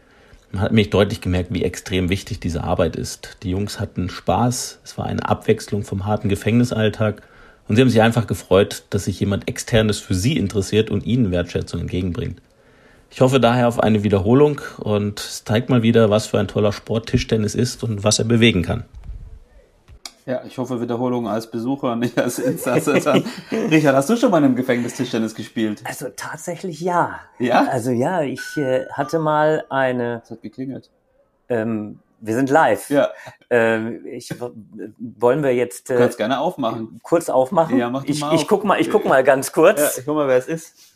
Hat 0.60 0.72
mich 0.72 0.90
deutlich 0.90 1.22
gemerkt, 1.22 1.54
wie 1.54 1.64
extrem 1.64 2.10
wichtig 2.10 2.40
diese 2.40 2.64
Arbeit 2.64 2.96
ist. 2.96 3.38
Die 3.44 3.50
Jungs 3.50 3.80
hatten 3.80 4.10
Spaß, 4.10 4.80
es 4.84 4.98
war 4.98 5.06
eine 5.06 5.28
Abwechslung 5.28 5.84
vom 5.84 6.06
harten 6.06 6.30
Gefängnisalltag 6.30 7.22
und 7.68 7.76
sie 7.76 7.82
haben 7.82 7.90
sich 7.90 8.02
einfach 8.02 8.28
gefreut, 8.28 8.84
dass 8.90 9.06
sich 9.06 9.20
jemand 9.20 9.48
externes 9.48 10.00
für 10.00 10.14
sie 10.14 10.38
interessiert 10.38 10.90
und 10.90 11.06
ihnen 11.06 11.32
Wertschätzung 11.32 11.82
entgegenbringt. 11.82 12.42
Ich 13.12 13.22
hoffe 13.22 13.40
daher 13.40 13.68
auf 13.68 13.80
eine 13.80 14.04
Wiederholung 14.04 14.62
und 14.78 15.20
es 15.20 15.44
zeigt 15.44 15.70
mal 15.70 15.84
wieder, 15.84 16.10
was 16.10 16.28
für 16.28 16.40
ein 16.40 16.48
toller 16.48 16.72
Sport 16.72 17.08
Tischtennis 17.08 17.56
ist 17.56 17.84
und 17.84 18.04
was 18.04 18.20
er 18.20 18.26
bewegen 18.26 18.62
kann. 18.62 18.84
Ja, 20.28 20.44
ich 20.44 20.58
hoffe 20.58 20.82
Wiederholung 20.82 21.28
als 21.28 21.52
Besucher, 21.52 21.96
nicht 21.96 22.18
als 22.18 22.40
Insasse. 22.40 22.94
Richard, 23.52 23.96
hast 23.96 24.10
du 24.10 24.16
schon 24.16 24.32
mal 24.32 24.38
einem 24.38 24.56
Gefängnis 24.56 24.96
Tischtennis 24.96 25.36
gespielt? 25.36 25.84
Also 25.86 26.08
tatsächlich 26.16 26.82
ja. 26.82 27.20
Ja? 27.38 27.68
Also 27.68 27.92
ja, 27.92 28.22
ich 28.24 28.58
äh, 28.58 28.88
hatte 28.92 29.20
mal 29.20 29.66
eine. 29.70 30.22
Es 30.24 30.32
hat 30.32 30.42
geklingelt. 30.42 30.90
Ähm, 31.48 32.00
wir 32.22 32.34
sind 32.34 32.50
live. 32.50 32.90
Ja, 32.90 33.10
Ähm, 33.52 34.04
ich, 34.08 34.34
wollen 34.98 35.44
wir 35.44 35.54
jetzt 35.54 35.90
du 35.92 35.94
äh, 35.94 35.98
kannst 35.98 36.18
gerne 36.18 36.40
aufmachen. 36.40 37.00
kurz 37.04 37.30
aufmachen? 37.30 37.78
Ja, 37.78 37.92
mach 37.92 38.04
du 38.04 38.12
ich, 38.12 38.22
mal 38.22 38.34
ich 38.34 38.42
auf. 38.42 38.48
guck 38.48 38.64
mal, 38.64 38.82
ich 38.82 38.90
guck 38.90 39.06
mal 39.06 39.24
ganz 39.24 39.52
kurz. 39.52 39.80
Ja, 39.80 39.90
ich 40.00 40.06
guck 40.06 40.16
mal, 40.16 40.28
wer 40.28 40.38
es 40.38 40.48
ist. 40.48 40.95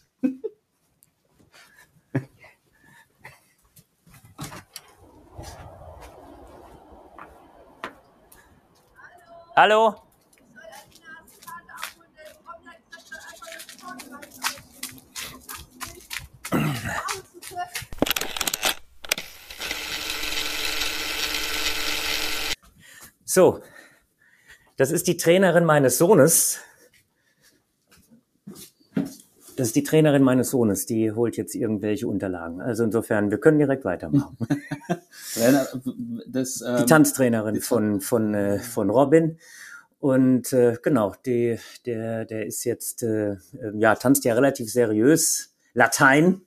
Hallo? 9.61 9.93
So, 23.25 23.61
das 24.77 24.91
ist 24.91 25.07
die 25.07 25.17
Trainerin 25.17 25.65
meines 25.65 25.97
Sohnes. 25.97 26.61
Das 29.59 29.67
ist 29.67 29.75
die 29.75 29.83
Trainerin 29.83 30.23
meines 30.23 30.51
Sohnes, 30.51 30.85
die 30.85 31.11
holt 31.11 31.35
jetzt 31.35 31.53
irgendwelche 31.53 32.07
Unterlagen. 32.07 32.61
Also 32.61 32.85
insofern, 32.85 33.29
wir 33.29 33.39
können 33.39 33.59
direkt 33.59 33.83
weitermachen. 33.83 34.37
Trainer, 35.33 35.67
Das, 36.27 36.59
Die 36.59 36.63
ähm, 36.65 36.87
Tanztrainerin 36.87 37.55
die- 37.55 37.59
von, 37.59 37.99
von, 37.99 38.33
äh, 38.33 38.59
von 38.59 38.89
Robin. 38.89 39.37
Und 39.99 40.53
äh, 40.53 40.77
genau, 40.81 41.13
die, 41.25 41.59
der, 41.85 42.23
der 42.23 42.45
ist 42.45 42.63
jetzt, 42.63 43.03
äh, 43.03 43.35
ja, 43.73 43.95
tanzt 43.95 44.23
ja 44.23 44.33
relativ 44.33 44.71
seriös 44.71 45.53
Latein. 45.73 46.39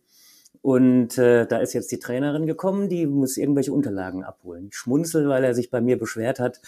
Und 0.63 1.19
äh, 1.19 1.45
da 1.45 1.59
ist 1.59 1.73
jetzt 1.73 1.91
die 1.91 1.99
Trainerin 1.99 2.47
gekommen, 2.47 2.89
die 2.89 3.07
muss 3.07 3.37
irgendwelche 3.37 3.73
Unterlagen 3.73 4.23
abholen. 4.23 4.69
Ich 4.71 4.77
schmunzel, 4.77 5.29
weil 5.29 5.43
er 5.43 5.55
sich 5.57 5.71
bei 5.71 5.81
mir 5.81 5.99
beschwert 5.99 6.39
hat, 6.39 6.61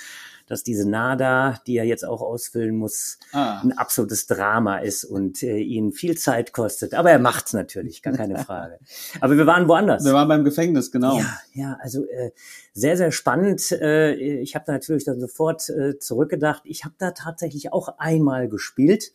dass 0.49 0.65
diese 0.65 0.87
NADA, 0.89 1.61
die 1.69 1.77
er 1.77 1.85
jetzt 1.85 2.05
auch 2.05 2.21
ausfüllen 2.21 2.77
muss, 2.77 3.19
Ah. 3.33 3.61
ein 3.63 3.73
absolutes 3.79 4.27
Drama 4.27 4.79
ist 4.79 5.05
und 5.05 5.45
äh, 5.45 5.59
ihn 5.59 5.93
viel 5.93 6.19
Zeit 6.19 6.53
kostet. 6.53 6.93
Aber 6.93 7.13
er 7.13 7.21
macht's 7.21 7.53
natürlich, 7.53 8.03
gar 8.03 8.15
keine 8.15 8.37
Frage. 8.45 8.79
Aber 9.21 9.37
wir 9.37 9.47
waren 9.47 9.69
woanders. 9.69 10.05
Wir 10.05 10.13
waren 10.13 10.27
beim 10.29 10.43
Gefängnis, 10.45 10.91
genau. 10.91 11.17
Ja, 11.17 11.39
ja, 11.53 11.79
also 11.81 12.05
äh, 12.07 12.33
sehr, 12.73 12.97
sehr 12.97 13.13
spannend. 13.13 13.71
Äh, 13.71 14.15
ich 14.15 14.57
habe 14.57 14.65
da 14.67 14.73
natürlich 14.73 15.05
dann 15.05 15.21
sofort 15.21 15.69
äh, 15.71 16.01
zurückgedacht. 16.01 16.63
Ich 16.65 16.85
habe 16.85 16.97
da 16.99 17.13
tatsächlich 17.13 17.73
auch 17.73 17.97
einmal 17.99 18.49
gespielt. 18.49 19.13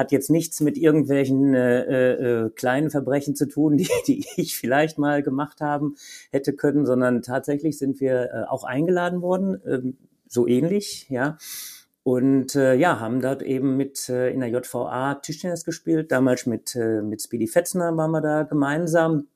Hat 0.00 0.12
jetzt 0.12 0.30
nichts 0.30 0.60
mit 0.60 0.78
irgendwelchen 0.78 1.52
äh, 1.52 2.12
äh, 2.12 2.50
kleinen 2.50 2.90
Verbrechen 2.90 3.36
zu 3.36 3.46
tun, 3.46 3.76
die, 3.76 3.90
die 4.06 4.24
ich 4.36 4.56
vielleicht 4.56 4.96
mal 4.96 5.22
gemacht 5.22 5.60
haben 5.60 5.96
hätte 6.30 6.54
können, 6.54 6.86
sondern 6.86 7.20
tatsächlich 7.20 7.76
sind 7.76 8.00
wir 8.00 8.30
äh, 8.32 8.44
auch 8.48 8.64
eingeladen 8.64 9.20
worden, 9.20 9.60
ähm, 9.66 9.98
so 10.26 10.46
ähnlich, 10.46 11.06
ja. 11.10 11.36
Und 12.02 12.54
äh, 12.54 12.76
ja, 12.76 12.98
haben 12.98 13.20
dort 13.20 13.42
eben 13.42 13.76
mit 13.76 14.08
äh, 14.08 14.30
in 14.30 14.40
der 14.40 14.48
JVA 14.48 15.16
Tischtennis 15.16 15.66
gespielt, 15.66 16.10
damals 16.10 16.46
mit, 16.46 16.74
äh, 16.74 17.02
mit 17.02 17.20
Speedy 17.20 17.46
Fetzner 17.46 17.94
waren 17.94 18.10
wir 18.10 18.22
da 18.22 18.44
gemeinsam 18.44 19.28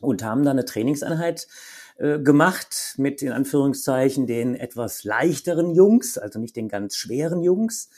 und 0.00 0.22
haben 0.22 0.44
da 0.44 0.52
eine 0.52 0.64
Trainingseinheit 0.64 1.48
äh, 1.96 2.20
gemacht 2.20 2.94
mit 2.98 3.20
in 3.20 3.32
Anführungszeichen 3.32 4.28
den 4.28 4.54
etwas 4.54 5.02
leichteren 5.02 5.74
Jungs, 5.74 6.18
also 6.18 6.38
nicht 6.38 6.54
den 6.54 6.68
ganz 6.68 6.94
schweren 6.96 7.42
Jungs. 7.42 7.90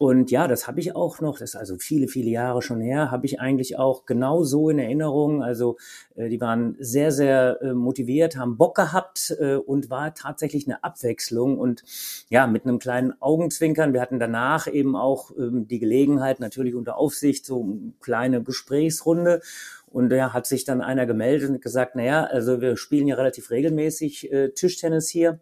Und 0.00 0.30
ja, 0.30 0.48
das 0.48 0.66
habe 0.66 0.80
ich 0.80 0.96
auch 0.96 1.20
noch, 1.20 1.38
das 1.38 1.50
ist 1.50 1.56
also 1.56 1.76
viele, 1.76 2.08
viele 2.08 2.30
Jahre 2.30 2.62
schon 2.62 2.80
her, 2.80 3.10
habe 3.10 3.26
ich 3.26 3.38
eigentlich 3.38 3.78
auch 3.78 4.06
genau 4.06 4.44
so 4.44 4.70
in 4.70 4.78
Erinnerung. 4.78 5.42
Also 5.42 5.76
äh, 6.16 6.30
die 6.30 6.40
waren 6.40 6.74
sehr, 6.78 7.12
sehr 7.12 7.60
äh, 7.60 7.74
motiviert, 7.74 8.34
haben 8.34 8.56
Bock 8.56 8.76
gehabt 8.76 9.36
äh, 9.38 9.56
und 9.56 9.90
war 9.90 10.14
tatsächlich 10.14 10.66
eine 10.66 10.82
Abwechslung 10.82 11.58
und 11.58 11.84
ja, 12.30 12.46
mit 12.46 12.64
einem 12.64 12.78
kleinen 12.78 13.12
Augenzwinkern. 13.20 13.92
Wir 13.92 14.00
hatten 14.00 14.18
danach 14.18 14.68
eben 14.68 14.96
auch 14.96 15.32
ähm, 15.36 15.68
die 15.68 15.80
Gelegenheit, 15.80 16.40
natürlich 16.40 16.74
unter 16.74 16.96
Aufsicht, 16.96 17.44
so 17.44 17.62
eine 17.62 17.92
kleine 18.00 18.42
Gesprächsrunde. 18.42 19.42
Und 19.84 20.08
da 20.08 20.32
hat 20.32 20.46
sich 20.46 20.64
dann 20.64 20.80
einer 20.80 21.04
gemeldet 21.04 21.50
und 21.50 21.60
gesagt, 21.60 21.94
naja, 21.94 22.24
also 22.24 22.62
wir 22.62 22.78
spielen 22.78 23.06
ja 23.06 23.16
relativ 23.16 23.50
regelmäßig 23.50 24.32
äh, 24.32 24.48
Tischtennis 24.52 25.10
hier. 25.10 25.40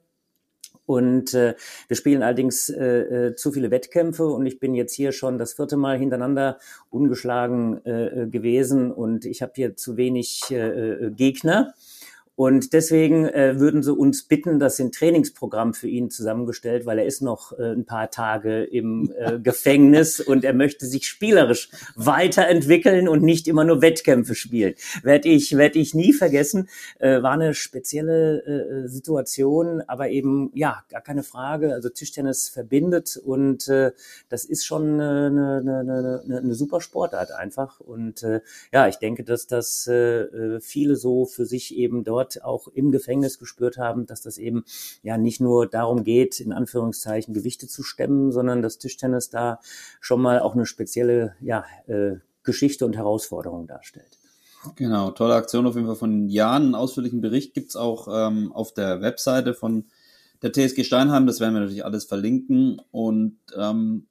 Und 0.89 1.35
äh, 1.35 1.55
wir 1.87 1.97
spielen 1.99 2.23
allerdings 2.23 2.71
äh, 2.71 3.27
äh, 3.27 3.37
zu 3.37 3.53
viele 3.53 3.71
Wettkämpfe 3.71 4.25
und 4.25 4.47
ich 4.47 4.59
bin 4.59 4.75
jetzt 4.75 4.95
hier 4.95 5.13
schon 5.13 5.37
das 5.37 5.53
vierte 5.53 5.77
Mal 5.77 5.99
hintereinander 5.99 6.59
ungeschlagen 6.89 7.85
äh, 7.85 8.23
äh, 8.23 8.27
gewesen 8.27 8.91
und 8.91 9.27
ich 9.27 9.43
habe 9.43 9.53
hier 9.55 9.77
zu 9.77 9.99
wenig 9.99 10.45
äh, 10.51 10.57
äh, 10.57 11.11
Gegner. 11.11 11.75
Und 12.39 12.73
deswegen 12.73 13.27
äh, 13.27 13.59
würden 13.59 13.83
sie 13.83 13.93
uns 13.93 14.23
bitten, 14.23 14.61
dass 14.61 14.79
ein 14.79 14.93
Trainingsprogramm 14.93 15.75
für 15.75 15.89
ihn 15.89 16.09
zusammengestellt, 16.09 16.87
weil 16.87 17.01
er 17.01 17.05
ist 17.05 17.21
noch 17.21 17.59
äh, 17.59 17.73
ein 17.73 17.85
paar 17.85 18.13
Tage 18.13 18.63
im 18.63 19.13
äh, 19.19 19.39
Gefängnis 19.43 20.21
und 20.21 20.45
er 20.45 20.55
möchte 20.55 20.87
sich 20.87 21.09
spielerisch 21.09 21.69
weiterentwickeln 21.97 23.09
und 23.09 23.25
nicht 23.25 23.49
immer 23.49 23.65
nur 23.65 23.83
Wettkämpfe 23.83 24.37
spielen. 24.37 24.75
Werde 25.03 25.29
ich, 25.29 25.57
werd 25.57 25.75
ich 25.75 25.97
nie 25.97 26.13
vergessen. 26.13 26.69
Äh, 27.01 27.23
war 27.23 27.33
eine 27.33 27.55
spezielle 27.55 28.85
äh, 28.85 28.89
Situation, 28.89 29.83
aber 29.89 30.11
eben, 30.11 30.53
ja, 30.55 30.85
gar 30.91 31.01
keine 31.01 31.25
Frage. 31.25 31.75
Also 31.75 31.89
Tischtennis 31.89 32.49
verbindet 32.49 33.17
und 33.17 33.67
äh, 33.67 33.91
das 34.29 34.45
ist 34.45 34.65
schon 34.65 35.01
eine, 35.01 35.27
eine, 35.27 35.79
eine, 35.81 36.23
eine, 36.25 36.39
eine 36.39 36.55
super 36.55 36.81
Sportart 36.81 37.33
einfach. 37.33 37.81
Und 37.81 38.23
äh, 38.23 38.43
ja, 38.73 38.87
ich 38.87 38.99
denke, 38.99 39.25
dass 39.25 39.49
das 39.49 39.89
äh, 39.89 40.21
äh, 40.21 40.61
viele 40.61 40.95
so 40.95 41.27
für 41.27 41.45
sich 41.45 41.77
eben 41.77 42.05
dort 42.05 42.28
auch 42.43 42.69
im 42.69 42.93
Gefängnis 42.93 43.39
gespürt 43.39 43.79
haben, 43.79 44.07
dass 44.07 44.23
das 44.23 44.39
eben 44.39 44.65
ja 45.03 45.19
nicht 45.19 45.41
nur 45.41 45.67
darum 45.67 46.05
geht, 46.05 46.41
in 46.41 46.53
Anführungszeichen 46.53 47.35
Gewichte 47.35 47.69
zu 47.69 47.83
stemmen, 47.83 48.33
sondern 48.33 48.63
dass 48.63 48.79
Tischtennis 48.79 49.31
da 49.31 49.61
schon 50.01 50.21
mal 50.21 50.41
auch 50.41 50.55
eine 50.55 50.67
spezielle 50.67 51.35
ja, 51.41 51.65
äh, 51.87 52.17
Geschichte 52.43 52.87
und 52.87 52.97
Herausforderung 52.97 53.67
darstellt. 53.67 54.19
Genau, 54.75 55.11
tolle 55.13 55.35
Aktion 55.35 55.67
auf 55.67 55.75
jeden 55.75 55.87
Fall 55.87 55.97
von 55.97 56.29
Jan. 56.29 56.63
Einen 56.63 56.75
ausführlichen 56.75 57.21
Bericht 57.21 57.55
gibt's 57.55 57.77
auch 57.77 58.09
ähm, 58.11 58.53
auf 58.53 58.75
der 58.75 59.01
Webseite 59.01 59.55
von 59.55 59.85
der 60.43 60.53
TSG 60.53 60.85
Steinheim. 60.85 61.27
Das 61.27 61.41
werden 61.41 61.55
wir 61.55 61.61
natürlich 61.61 61.85
alles 61.85 62.05
verlinken. 62.05 62.81
Und 62.91 63.39
ähm, 63.57 64.07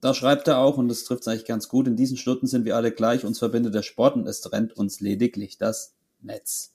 da 0.00 0.12
schreibt 0.12 0.48
er 0.48 0.58
auch, 0.58 0.76
und 0.76 0.88
das 0.88 1.04
trifft 1.04 1.26
eigentlich 1.28 1.46
ganz 1.46 1.68
gut, 1.68 1.86
in 1.86 1.96
diesen 1.96 2.16
Stunden 2.16 2.46
sind 2.46 2.64
wir 2.64 2.76
alle 2.76 2.92
gleich, 2.92 3.24
uns 3.24 3.38
verbindet 3.38 3.74
der 3.74 3.82
Sport 3.82 4.16
und 4.16 4.26
es 4.26 4.40
trennt 4.40 4.76
uns 4.76 5.00
lediglich 5.00 5.56
das 5.58 5.94
Netz. 6.20 6.74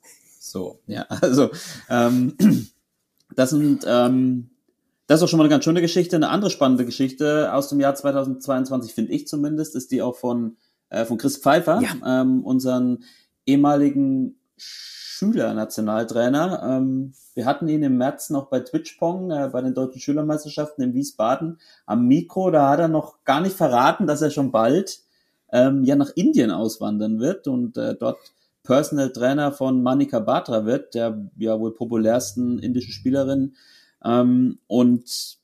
So, 0.49 0.79
ja, 0.87 1.03
also 1.21 1.49
ähm, 1.89 2.35
das 3.35 3.51
sind 3.51 3.85
ähm, 3.87 4.49
das 5.09 5.19
ist 5.19 5.23
auch 5.23 5.27
schon 5.29 5.39
mal 5.39 5.45
eine 5.45 5.49
ganz 5.49 5.63
schöne 5.63 5.81
Geschichte. 5.81 6.17
Eine 6.17 6.29
andere 6.29 6.51
spannende 6.51 6.85
Geschichte 6.85 7.51
aus 7.51 7.69
dem 7.69 7.79
Jahr 7.79 7.95
2022, 7.95 8.93
finde 8.93 9.11
ich 9.11 9.27
zumindest, 9.27 9.75
ist 9.75 9.91
die 9.91 10.03
auch 10.03 10.15
von, 10.15 10.57
äh, 10.89 11.03
von 11.03 11.17
Chris 11.17 11.37
Pfeiffer, 11.37 11.81
Ja. 11.81 12.21
ähm, 12.21 12.43
unseren 12.43 12.99
ehemaligen 13.47 14.35
Schülernationaltrainer. 14.55 16.61
Ähm, 16.63 17.13
wir 17.33 17.47
hatten 17.47 17.67
ihn 17.67 17.81
im 17.81 17.97
März 17.97 18.29
noch 18.29 18.51
bei 18.51 18.59
Twitchpong, 18.59 19.31
äh, 19.31 19.49
bei 19.51 19.61
den 19.61 19.73
deutschen 19.73 19.99
Schülermeisterschaften 19.99 20.83
in 20.83 20.93
Wiesbaden 20.93 21.57
am 21.87 22.07
Mikro. 22.07 22.51
Da 22.51 22.69
hat 22.69 22.79
er 22.79 22.87
noch 22.87 23.23
gar 23.23 23.41
nicht 23.41 23.55
verraten, 23.55 24.05
dass 24.05 24.21
er 24.21 24.29
schon 24.29 24.51
bald 24.51 24.99
ähm, 25.51 25.83
ja 25.85 25.95
nach 25.95 26.11
Indien 26.15 26.51
auswandern 26.51 27.19
wird 27.19 27.47
und 27.47 27.77
äh, 27.77 27.95
dort 27.95 28.19
Personal 28.63 29.11
Trainer 29.11 29.51
von 29.51 29.81
Manika 29.81 30.19
Batra 30.19 30.65
wird, 30.65 30.93
der 30.95 31.29
ja 31.37 31.59
wohl 31.59 31.73
populärsten 31.73 32.59
indischen 32.59 32.91
Spielerin. 32.91 33.55
Ähm, 34.03 34.59
und 34.67 35.37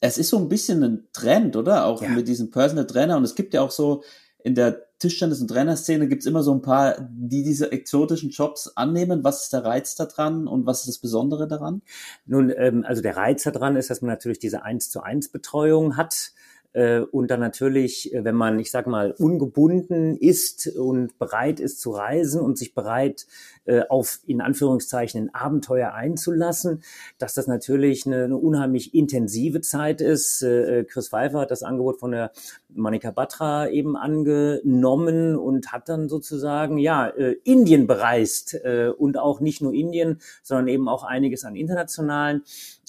es 0.00 0.18
ist 0.18 0.28
so 0.28 0.38
ein 0.38 0.48
bisschen 0.48 0.82
ein 0.82 1.08
Trend, 1.12 1.56
oder? 1.56 1.86
Auch 1.86 2.02
Ja. 2.02 2.08
mit 2.10 2.28
diesem 2.28 2.50
Personal 2.50 2.86
Trainer. 2.86 3.16
Und 3.16 3.24
es 3.24 3.34
gibt 3.34 3.54
ja 3.54 3.62
auch 3.62 3.70
so 3.70 4.02
in 4.42 4.54
der 4.54 4.86
Tischtennis- 4.98 5.42
und 5.42 5.48
Trainerszene 5.48 6.08
gibt's 6.08 6.24
immer 6.24 6.42
so 6.42 6.54
ein 6.54 6.62
paar, 6.62 6.96
die 7.10 7.42
diese 7.42 7.70
exotischen 7.70 8.30
Jobs 8.30 8.72
annehmen. 8.76 9.24
Was 9.24 9.42
ist 9.44 9.52
der 9.52 9.64
Reiz 9.64 9.94
daran 9.94 10.46
und 10.46 10.64
was 10.64 10.80
ist 10.80 10.88
das 10.88 10.98
Besondere 10.98 11.46
daran? 11.46 11.82
Nun, 12.24 12.50
ähm, 12.56 12.82
also 12.86 13.02
der 13.02 13.16
Reiz 13.16 13.42
daran 13.42 13.76
ist, 13.76 13.90
dass 13.90 14.00
man 14.00 14.10
natürlich 14.10 14.38
diese 14.38 14.62
eins 14.62 14.88
zu 14.90 15.02
eins 15.02 15.28
Betreuung 15.28 15.96
hat. 15.96 16.32
Äh, 16.76 17.00
Und 17.00 17.30
dann 17.30 17.40
natürlich, 17.40 18.12
äh, 18.12 18.22
wenn 18.22 18.34
man, 18.34 18.58
ich 18.58 18.70
sag 18.70 18.86
mal, 18.86 19.12
ungebunden 19.12 20.14
ist 20.18 20.66
und 20.76 21.18
bereit 21.18 21.58
ist 21.58 21.80
zu 21.80 21.90
reisen 21.92 22.42
und 22.42 22.58
sich 22.58 22.74
bereit 22.74 23.26
äh, 23.64 23.80
auf, 23.88 24.20
in 24.26 24.42
Anführungszeichen, 24.42 25.22
ein 25.22 25.34
Abenteuer 25.34 25.94
einzulassen, 25.94 26.82
dass 27.16 27.32
das 27.32 27.46
natürlich 27.46 28.04
eine, 28.04 28.24
eine 28.24 28.36
unheimlich 28.36 28.94
intensive 28.94 29.62
Zeit 29.62 30.02
ist. 30.02 30.40
Chris 30.40 31.08
Pfeiffer 31.08 31.40
hat 31.40 31.50
das 31.50 31.62
Angebot 31.62 31.98
von 31.98 32.12
der 32.12 32.30
Monika 32.68 33.10
Batra 33.10 33.68
eben 33.68 33.96
angenommen 33.96 35.36
und 35.36 35.72
hat 35.72 35.88
dann 35.88 36.08
sozusagen, 36.08 36.78
ja, 36.78 37.06
Indien 37.44 37.86
bereist 37.86 38.56
und 38.98 39.18
auch 39.18 39.40
nicht 39.40 39.62
nur 39.62 39.72
Indien, 39.72 40.20
sondern 40.42 40.68
eben 40.68 40.88
auch 40.88 41.04
einiges 41.04 41.44
an 41.44 41.56
internationalen. 41.56 42.42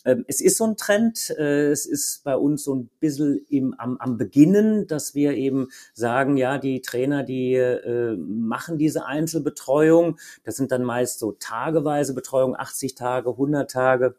Ähm, 0.05 0.25
Es 0.27 0.41
ist 0.41 0.57
so 0.57 0.65
ein 0.65 0.77
Trend, 0.77 1.29
äh, 1.37 1.71
es 1.71 1.85
ist 1.85 2.23
bei 2.23 2.35
uns 2.35 2.63
so 2.63 2.75
ein 2.75 2.89
bisschen 2.99 3.45
im, 3.49 3.73
am, 3.77 3.97
am 3.97 4.17
Beginnen, 4.17 4.87
dass 4.87 5.15
wir 5.15 5.33
eben 5.33 5.69
sagen, 5.93 6.37
ja, 6.37 6.57
die 6.57 6.81
Trainer, 6.81 7.23
die 7.23 7.53
äh, 7.55 8.15
machen 8.17 8.77
diese 8.77 9.05
Einzelbetreuung, 9.05 10.17
das 10.43 10.55
sind 10.55 10.71
dann 10.71 10.83
meist 10.83 11.19
so 11.19 11.33
tageweise 11.33 12.13
Betreuung, 12.13 12.55
80 12.55 12.95
Tage, 12.95 13.31
100 13.31 13.69
Tage. 13.69 14.15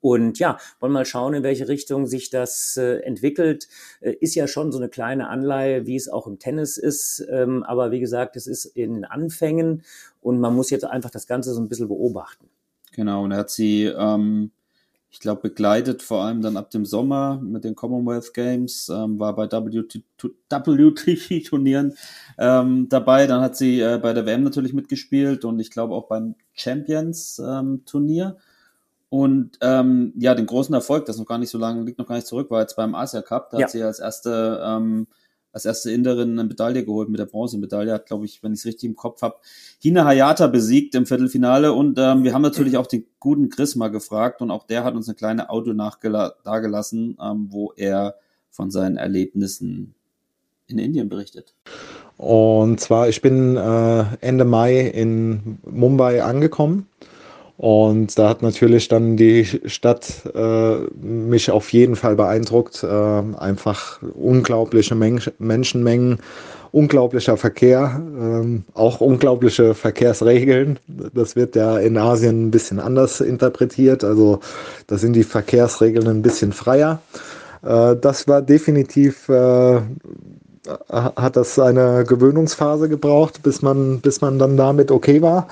Und 0.00 0.40
ja, 0.40 0.58
wollen 0.80 0.92
mal 0.92 1.06
schauen, 1.06 1.32
in 1.32 1.42
welche 1.44 1.68
Richtung 1.68 2.06
sich 2.06 2.28
das 2.28 2.76
äh, 2.76 2.98
entwickelt. 3.02 3.68
Äh, 4.00 4.14
ist 4.20 4.34
ja 4.34 4.48
schon 4.48 4.72
so 4.72 4.78
eine 4.78 4.88
kleine 4.88 5.28
Anleihe, 5.28 5.86
wie 5.86 5.94
es 5.94 6.08
auch 6.08 6.26
im 6.26 6.40
Tennis 6.40 6.76
ist. 6.76 7.24
Ähm, 7.30 7.62
aber 7.62 7.92
wie 7.92 8.00
gesagt, 8.00 8.34
es 8.34 8.48
ist 8.48 8.64
in 8.64 8.94
den 8.94 9.04
Anfängen 9.04 9.84
und 10.20 10.40
man 10.40 10.54
muss 10.56 10.70
jetzt 10.70 10.84
einfach 10.84 11.10
das 11.10 11.28
Ganze 11.28 11.54
so 11.54 11.60
ein 11.60 11.68
bisschen 11.68 11.86
beobachten. 11.86 12.48
Genau, 12.94 13.22
und 13.22 13.30
er 13.30 13.38
hat 13.38 13.50
sie, 13.50 13.84
ähm, 13.84 14.50
ich 15.12 15.20
glaube, 15.20 15.42
begleitet, 15.42 16.02
vor 16.02 16.24
allem 16.24 16.40
dann 16.40 16.56
ab 16.56 16.70
dem 16.70 16.86
Sommer 16.86 17.38
mit 17.42 17.64
den 17.64 17.74
Commonwealth 17.76 18.32
Games, 18.32 18.88
ähm, 18.88 19.18
war 19.20 19.36
bei 19.36 19.46
WT 19.46 20.02
WTT-Turnieren 20.18 21.94
ähm, 22.38 22.88
dabei. 22.88 23.26
Dann 23.26 23.42
hat 23.42 23.54
sie 23.56 23.80
äh, 23.80 23.98
bei 24.02 24.14
der 24.14 24.24
WM 24.26 24.42
natürlich 24.42 24.72
mitgespielt 24.72 25.44
und 25.44 25.60
ich 25.60 25.70
glaube 25.70 25.94
auch 25.94 26.08
beim 26.08 26.34
Champions-Turnier. 26.54 28.36
und 29.10 29.58
ähm, 29.60 30.14
ja, 30.16 30.34
den 30.34 30.46
großen 30.46 30.74
Erfolg, 30.74 31.04
das 31.04 31.18
noch 31.18 31.26
gar 31.26 31.38
nicht 31.38 31.50
so 31.50 31.58
lange, 31.58 31.82
liegt 31.84 31.98
noch 31.98 32.06
gar 32.08 32.14
nicht 32.14 32.26
zurück, 32.26 32.50
war 32.50 32.62
jetzt 32.62 32.76
beim 32.76 32.94
Asia 32.94 33.20
Cup. 33.20 33.50
Da 33.50 33.58
Ja. 33.58 33.64
hat 33.64 33.70
sie 33.72 33.82
als 33.82 33.98
erste 33.98 34.62
ähm, 34.64 35.06
als 35.52 35.64
erste 35.64 35.92
Inderin 35.92 36.32
eine 36.32 36.44
Medaille 36.44 36.84
geholt 36.84 37.08
mit 37.08 37.20
der 37.20 37.26
Bronzemedaille. 37.26 37.92
Hat, 37.92 38.06
glaube 38.06 38.24
ich, 38.24 38.42
wenn 38.42 38.52
ich 38.52 38.60
es 38.60 38.66
richtig 38.66 38.88
im 38.88 38.96
Kopf 38.96 39.22
habe, 39.22 39.36
Hina 39.78 40.04
Hayata 40.04 40.46
besiegt 40.46 40.94
im 40.94 41.06
Viertelfinale. 41.06 41.72
Und 41.72 41.98
ähm, 41.98 42.24
wir 42.24 42.34
haben 42.34 42.42
natürlich 42.42 42.76
auch 42.76 42.86
den 42.86 43.06
guten 43.20 43.48
Chris 43.48 43.74
gefragt 43.74 44.40
und 44.40 44.50
auch 44.50 44.66
der 44.66 44.84
hat 44.84 44.94
uns 44.94 45.08
eine 45.08 45.16
kleine 45.16 45.50
Audio 45.50 45.74
dargelassen, 45.74 47.18
ähm, 47.22 47.48
wo 47.50 47.72
er 47.76 48.16
von 48.50 48.70
seinen 48.70 48.96
Erlebnissen 48.96 49.94
in 50.66 50.78
Indien 50.78 51.08
berichtet. 51.08 51.54
Und 52.16 52.80
zwar, 52.80 53.08
ich 53.08 53.20
bin 53.20 53.56
äh, 53.56 54.04
Ende 54.20 54.44
Mai 54.44 54.80
in 54.80 55.58
Mumbai 55.64 56.22
angekommen. 56.22 56.86
Und 57.62 58.18
da 58.18 58.28
hat 58.28 58.42
natürlich 58.42 58.88
dann 58.88 59.16
die 59.16 59.44
Stadt 59.66 60.28
äh, 60.34 60.78
mich 61.00 61.48
auf 61.48 61.72
jeden 61.72 61.94
Fall 61.94 62.16
beeindruckt. 62.16 62.82
Äh, 62.82 62.86
einfach 62.86 64.02
unglaubliche 64.14 64.96
Men 64.96 65.20
Menschenmengen, 65.38 66.18
unglaublicher 66.72 67.36
Verkehr, 67.36 68.02
äh, 68.20 68.62
auch 68.74 69.00
unglaubliche 69.00 69.74
Verkehrsregeln. 69.74 70.80
Das 71.14 71.36
wird 71.36 71.54
ja 71.54 71.78
in 71.78 71.96
Asien 71.98 72.48
ein 72.48 72.50
bisschen 72.50 72.80
anders 72.80 73.20
interpretiert. 73.20 74.02
Also 74.02 74.40
da 74.88 74.98
sind 74.98 75.12
die 75.12 75.22
Verkehrsregeln 75.22 76.08
ein 76.08 76.22
bisschen 76.22 76.50
freier. 76.50 77.00
Äh, 77.62 77.94
das 77.94 78.26
war 78.26 78.42
definitiv 78.42 79.28
äh, 79.28 79.82
hat 80.88 81.36
das 81.36 81.60
eine 81.60 82.04
Gewöhnungsphase 82.08 82.88
gebraucht, 82.88 83.44
bis 83.44 83.62
man, 83.62 84.00
bis 84.00 84.20
man 84.20 84.40
dann 84.40 84.56
damit 84.56 84.90
okay 84.90 85.22
war. 85.22 85.46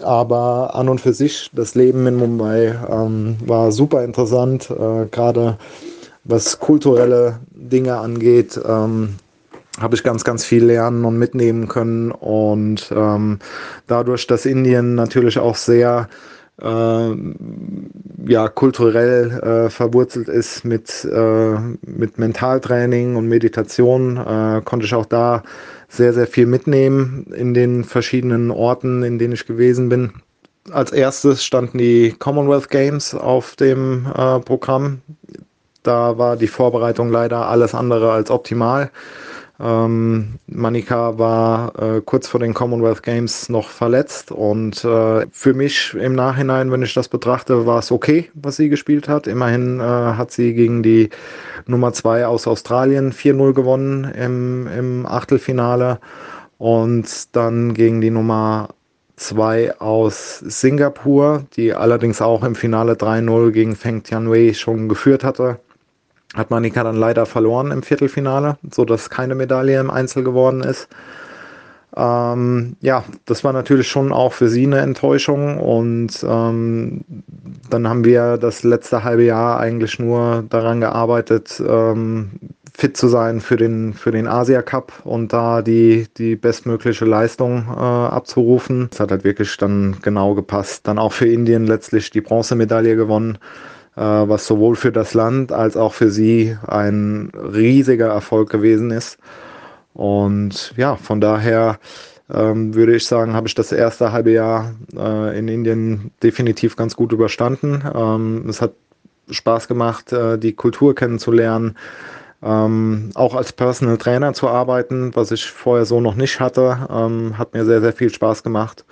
Aber 0.00 0.74
an 0.74 0.88
und 0.88 1.00
für 1.00 1.12
sich, 1.12 1.50
das 1.52 1.74
Leben 1.74 2.06
in 2.06 2.16
Mumbai 2.16 2.74
ähm, 2.88 3.36
war 3.44 3.72
super 3.72 4.04
interessant, 4.04 4.70
äh, 4.70 5.06
gerade 5.10 5.58
was 6.24 6.58
kulturelle 6.58 7.40
Dinge 7.50 7.96
angeht. 7.98 8.58
Ähm, 8.64 9.16
habe 9.80 9.94
ich 9.94 10.02
ganz, 10.02 10.24
ganz 10.24 10.44
viel 10.44 10.64
lernen 10.64 11.04
und 11.04 11.18
mitnehmen 11.18 11.68
können. 11.68 12.10
Und 12.10 12.92
ähm, 12.94 13.38
dadurch, 13.86 14.26
dass 14.26 14.46
Indien 14.46 14.94
natürlich 14.94 15.38
auch 15.38 15.56
sehr 15.56 16.08
ja, 16.64 18.48
kulturell 18.48 19.30
äh, 19.30 19.70
verwurzelt 19.70 20.28
ist 20.28 20.64
mit, 20.64 21.04
äh, 21.04 21.58
mit 21.84 22.18
Mentaltraining 22.18 23.16
und 23.16 23.28
Meditation, 23.28 24.16
äh, 24.16 24.62
konnte 24.64 24.86
ich 24.86 24.94
auch 24.94 25.06
da 25.06 25.42
sehr, 25.88 26.12
sehr 26.12 26.26
viel 26.26 26.46
mitnehmen 26.46 27.26
in 27.34 27.52
den 27.52 27.84
verschiedenen 27.84 28.50
Orten, 28.50 29.02
in 29.02 29.18
denen 29.18 29.34
ich 29.34 29.46
gewesen 29.46 29.88
bin. 29.88 30.12
Als 30.70 30.92
erstes 30.92 31.44
standen 31.44 31.78
die 31.78 32.14
Commonwealth 32.16 32.70
Games 32.70 33.14
auf 33.14 33.56
dem 33.56 34.06
Programm. 34.44 35.02
Da 35.82 36.16
war 36.18 36.36
die 36.36 36.46
Vorbereitung 36.46 37.10
leider 37.10 37.48
alles 37.48 37.74
andere 37.74 38.12
als 38.12 38.30
optimal. 38.30 38.92
Ähm, 39.62 40.40
Manika 40.48 41.18
war 41.18 41.80
äh, 41.80 42.00
kurz 42.00 42.26
vor 42.26 42.40
den 42.40 42.52
Commonwealth 42.52 43.04
Games 43.04 43.48
noch 43.48 43.68
verletzt 43.68 44.32
und 44.32 44.84
äh, 44.84 45.24
für 45.30 45.54
mich 45.54 45.94
im 45.94 46.16
Nachhinein, 46.16 46.72
wenn 46.72 46.82
ich 46.82 46.94
das 46.94 47.06
betrachte, 47.06 47.64
war 47.64 47.78
es 47.78 47.92
okay, 47.92 48.28
was 48.34 48.56
sie 48.56 48.68
gespielt 48.68 49.08
hat. 49.08 49.28
Immerhin 49.28 49.78
äh, 49.78 49.82
hat 49.82 50.32
sie 50.32 50.54
gegen 50.54 50.82
die 50.82 51.10
Nummer 51.66 51.92
2 51.92 52.26
aus 52.26 52.48
Australien 52.48 53.12
4-0 53.12 53.52
gewonnen 53.52 54.04
im, 54.04 54.66
im 54.66 55.06
Achtelfinale 55.06 56.00
und 56.58 57.36
dann 57.36 57.72
gegen 57.72 58.00
die 58.00 58.10
Nummer 58.10 58.70
2 59.14 59.80
aus 59.80 60.40
Singapur, 60.40 61.44
die 61.54 61.72
allerdings 61.72 62.20
auch 62.20 62.42
im 62.42 62.56
Finale 62.56 62.94
3-0 62.94 63.52
gegen 63.52 63.76
Feng 63.76 64.02
Tianwei 64.02 64.54
schon 64.54 64.88
geführt 64.88 65.22
hatte 65.22 65.60
hat 66.34 66.50
Manika 66.50 66.82
dann 66.82 66.96
leider 66.96 67.26
verloren 67.26 67.70
im 67.70 67.82
Viertelfinale, 67.82 68.56
so 68.70 68.84
dass 68.84 69.10
keine 69.10 69.34
Medaille 69.34 69.78
im 69.78 69.90
Einzel 69.90 70.24
geworden 70.24 70.62
ist. 70.62 70.88
Ähm, 71.94 72.76
ja, 72.80 73.04
das 73.26 73.44
war 73.44 73.52
natürlich 73.52 73.88
schon 73.88 74.12
auch 74.12 74.32
für 74.32 74.48
sie 74.48 74.64
eine 74.64 74.78
Enttäuschung 74.78 75.58
und 75.58 76.24
ähm, 76.26 77.04
dann 77.68 77.86
haben 77.86 78.04
wir 78.04 78.38
das 78.38 78.62
letzte 78.62 79.04
halbe 79.04 79.24
Jahr 79.24 79.60
eigentlich 79.60 79.98
nur 79.98 80.44
daran 80.48 80.80
gearbeitet, 80.80 81.62
ähm, 81.66 82.30
fit 82.74 82.96
zu 82.96 83.08
sein 83.08 83.40
für 83.40 83.56
den, 83.56 83.92
für 83.92 84.10
den 84.10 84.26
Asia 84.26 84.62
Cup 84.62 84.92
und 85.04 85.34
da 85.34 85.60
die, 85.60 86.06
die 86.16 86.36
bestmögliche 86.36 87.04
Leistung 87.04 87.66
äh, 87.68 87.80
abzurufen. 87.80 88.88
Es 88.90 88.98
hat 88.98 89.10
halt 89.10 89.24
wirklich 89.24 89.54
dann 89.58 89.96
genau 90.00 90.34
gepasst. 90.34 90.88
Dann 90.88 90.98
auch 90.98 91.12
für 91.12 91.28
Indien 91.28 91.66
letztlich 91.66 92.10
die 92.10 92.22
Bronzemedaille 92.22 92.96
gewonnen. 92.96 93.36
Äh, 93.94 94.00
was 94.00 94.46
sowohl 94.46 94.74
für 94.76 94.90
das 94.90 95.12
Land 95.12 95.52
als 95.52 95.76
auch 95.76 95.92
für 95.92 96.10
sie 96.10 96.56
ein 96.66 97.30
riesiger 97.34 98.08
Erfolg 98.08 98.48
gewesen 98.48 98.90
ist. 98.90 99.18
Und 99.92 100.72
ja, 100.78 100.96
von 100.96 101.20
daher 101.20 101.78
ähm, 102.32 102.74
würde 102.74 102.96
ich 102.96 103.06
sagen, 103.06 103.34
habe 103.34 103.48
ich 103.48 103.54
das 103.54 103.70
erste 103.70 104.12
halbe 104.12 104.32
Jahr 104.32 104.72
äh, 104.96 105.38
in 105.38 105.48
Indien 105.48 106.10
definitiv 106.22 106.76
ganz 106.76 106.96
gut 106.96 107.12
überstanden. 107.12 107.84
Ähm, 107.94 108.46
es 108.48 108.62
hat 108.62 108.72
Spaß 109.30 109.68
gemacht, 109.68 110.10
äh, 110.12 110.38
die 110.38 110.54
Kultur 110.54 110.94
kennenzulernen, 110.94 111.76
ähm, 112.42 113.10
auch 113.14 113.34
als 113.34 113.52
Personal 113.52 113.98
Trainer 113.98 114.32
zu 114.32 114.48
arbeiten, 114.48 115.14
was 115.14 115.30
ich 115.32 115.50
vorher 115.50 115.84
so 115.84 116.00
noch 116.00 116.14
nicht 116.14 116.40
hatte, 116.40 116.88
ähm, 116.90 117.36
hat 117.36 117.52
mir 117.52 117.66
sehr, 117.66 117.82
sehr 117.82 117.92
viel 117.92 118.08
Spaß 118.08 118.42
gemacht. 118.42 118.86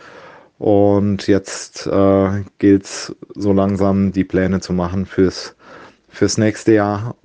Und 0.61 1.27
jetzt 1.27 1.87
äh, 1.87 2.45
gilt 2.59 2.85
es 2.85 3.17
so 3.35 3.55
langsam, 3.55 4.13
die 4.13 4.25
Pläne 4.25 4.61
zu 4.61 4.75
machen 4.75 5.07
fürs, 5.07 5.57
fürs 6.11 6.37
nächste 6.37 6.75
Jahr. 6.75 7.17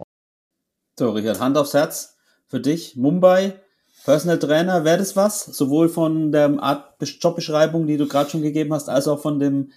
So, 0.97 1.09
Richard, 1.11 1.41
Hand 1.41 1.57
aufs 1.57 1.73
Herz 1.73 2.15
für 2.47 2.61
dich. 2.61 2.95
Mumbai, 2.95 3.59
Personal 4.05 4.39
Trainer, 4.39 4.85
wäre 4.85 4.99
das 4.99 5.17
was? 5.17 5.43
Sowohl 5.43 5.89
von 5.89 6.31
der 6.31 6.57
Art 6.63 6.95
Jobbeschreibung, 7.01 7.87
die 7.87 7.97
du 7.97 8.07
gerade 8.07 8.29
schon 8.29 8.41
gegeben 8.41 8.73
hast, 8.73 8.87
als 8.87 9.09
auch 9.09 9.21
von 9.21 9.37
dem 9.37 9.73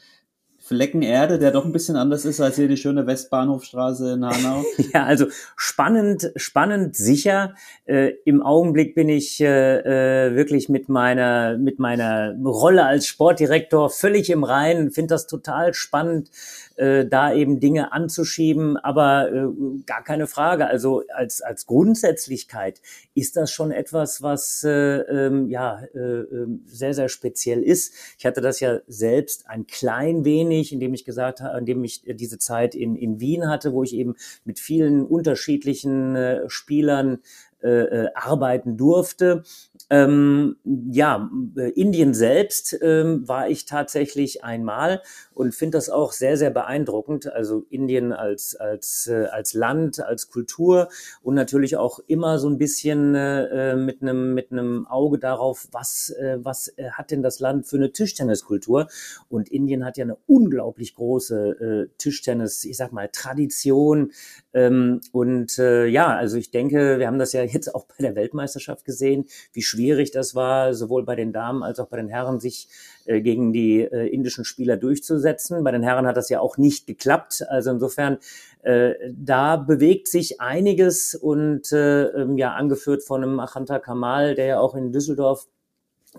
Flecken 0.68 1.00
Erde, 1.00 1.38
der 1.38 1.50
doch 1.50 1.64
ein 1.64 1.72
bisschen 1.72 1.96
anders 1.96 2.26
ist 2.26 2.42
als 2.42 2.56
hier 2.56 2.68
die 2.68 2.76
schöne 2.76 3.06
Westbahnhofstraße 3.06 4.12
in 4.12 4.24
Hanau. 4.26 4.62
ja, 4.92 5.04
also 5.04 5.24
spannend, 5.56 6.30
spannend 6.36 6.94
sicher. 6.94 7.54
Äh, 7.86 8.12
Im 8.26 8.42
Augenblick 8.42 8.94
bin 8.94 9.08
ich 9.08 9.40
äh, 9.40 10.26
äh, 10.26 10.36
wirklich 10.36 10.68
mit 10.68 10.90
meiner, 10.90 11.56
mit 11.56 11.78
meiner 11.78 12.36
Rolle 12.44 12.84
als 12.84 13.06
Sportdirektor 13.06 13.88
völlig 13.88 14.28
im 14.28 14.44
Reinen, 14.44 14.90
finde 14.90 15.14
das 15.14 15.26
total 15.26 15.72
spannend, 15.72 16.30
äh, 16.76 17.06
da 17.06 17.32
eben 17.32 17.60
Dinge 17.60 17.92
anzuschieben, 17.92 18.76
aber 18.76 19.32
äh, 19.32 19.46
gar 19.86 20.04
keine 20.04 20.26
Frage. 20.26 20.66
Also 20.66 21.02
als, 21.14 21.40
als 21.40 21.66
Grundsätzlichkeit 21.66 22.80
ist 23.14 23.36
das 23.36 23.50
schon 23.50 23.72
etwas, 23.72 24.22
was 24.22 24.62
äh, 24.64 24.70
ähm, 24.70 25.48
ja 25.48 25.82
äh, 25.94 25.98
ähm, 25.98 26.64
sehr, 26.66 26.94
sehr 26.94 27.08
speziell 27.08 27.62
ist. 27.62 27.94
Ich 28.18 28.26
hatte 28.26 28.40
das 28.40 28.60
ja 28.60 28.80
selbst 28.86 29.48
ein 29.48 29.66
klein 29.66 30.24
wenig, 30.24 30.57
indem 30.72 30.94
ich 30.94 31.04
gesagt 31.04 31.40
habe, 31.40 31.58
indem 31.58 31.84
ich 31.84 32.02
diese 32.06 32.38
Zeit 32.38 32.74
in, 32.74 32.96
in 32.96 33.20
Wien 33.20 33.48
hatte, 33.48 33.72
wo 33.72 33.82
ich 33.82 33.94
eben 33.94 34.14
mit 34.44 34.58
vielen 34.58 35.04
unterschiedlichen 35.04 36.16
äh, 36.16 36.48
Spielern 36.48 37.18
äh, 37.62 38.04
äh, 38.04 38.08
arbeiten 38.14 38.76
durfte. 38.76 39.42
Ähm, 39.90 40.56
ja, 40.64 41.30
äh, 41.56 41.70
Indien 41.70 42.14
selbst 42.14 42.78
ähm, 42.82 43.26
war 43.26 43.48
ich 43.48 43.64
tatsächlich 43.64 44.44
einmal 44.44 45.02
und 45.34 45.54
finde 45.54 45.78
das 45.78 45.88
auch 45.88 46.12
sehr, 46.12 46.36
sehr 46.36 46.50
beeindruckend. 46.50 47.32
Also 47.32 47.64
Indien 47.70 48.12
als, 48.12 48.54
als, 48.54 49.06
äh, 49.06 49.26
als 49.30 49.54
Land, 49.54 50.00
als 50.00 50.28
Kultur 50.28 50.88
und 51.22 51.34
natürlich 51.34 51.76
auch 51.76 52.00
immer 52.06 52.38
so 52.38 52.48
ein 52.48 52.58
bisschen 52.58 53.14
äh, 53.14 53.76
mit 53.76 54.02
einem 54.02 54.34
mit 54.34 54.52
Auge 54.88 55.18
darauf, 55.18 55.68
was, 55.72 56.10
äh, 56.10 56.38
was 56.40 56.68
äh, 56.76 56.90
hat 56.92 57.10
denn 57.10 57.22
das 57.22 57.40
Land 57.40 57.66
für 57.66 57.76
eine 57.76 57.92
Tischtenniskultur? 57.92 58.88
Und 59.28 59.48
Indien 59.48 59.84
hat 59.84 59.96
ja 59.96 60.04
eine 60.04 60.16
unglaublich 60.26 60.94
große 60.94 61.88
äh, 61.90 61.96
Tischtennis, 61.98 62.64
ich 62.64 62.76
sag 62.76 62.92
mal, 62.92 63.08
Tradition. 63.08 64.12
Ähm, 64.52 65.00
und 65.12 65.58
äh, 65.58 65.86
ja, 65.86 66.08
also 66.16 66.36
ich 66.36 66.50
denke, 66.50 66.98
wir 66.98 67.06
haben 67.06 67.18
das 67.18 67.32
ja 67.32 67.42
jetzt 67.48 67.74
auch 67.74 67.86
bei 67.86 67.96
der 67.98 68.14
Weltmeisterschaft 68.14 68.84
gesehen, 68.84 69.26
wie 69.52 69.62
schwierig 69.62 70.10
das 70.10 70.34
war, 70.34 70.74
sowohl 70.74 71.04
bei 71.04 71.16
den 71.16 71.32
Damen 71.32 71.62
als 71.62 71.80
auch 71.80 71.88
bei 71.88 71.96
den 71.96 72.08
Herren, 72.08 72.40
sich 72.40 72.68
äh, 73.06 73.20
gegen 73.20 73.52
die 73.52 73.80
äh, 73.80 74.06
indischen 74.08 74.44
Spieler 74.44 74.76
durchzusetzen. 74.76 75.64
Bei 75.64 75.72
den 75.72 75.82
Herren 75.82 76.06
hat 76.06 76.16
das 76.16 76.28
ja 76.28 76.40
auch 76.40 76.58
nicht 76.58 76.86
geklappt. 76.86 77.44
Also 77.48 77.70
insofern, 77.70 78.18
äh, 78.62 78.94
da 79.12 79.56
bewegt 79.56 80.08
sich 80.08 80.40
einiges 80.40 81.14
und 81.14 81.72
äh, 81.72 82.04
ähm, 82.04 82.36
ja, 82.36 82.54
angeführt 82.54 83.02
von 83.02 83.22
einem 83.22 83.40
Achanta 83.40 83.78
Kamal, 83.78 84.34
der 84.34 84.46
ja 84.46 84.60
auch 84.60 84.74
in 84.74 84.92
Düsseldorf 84.92 85.48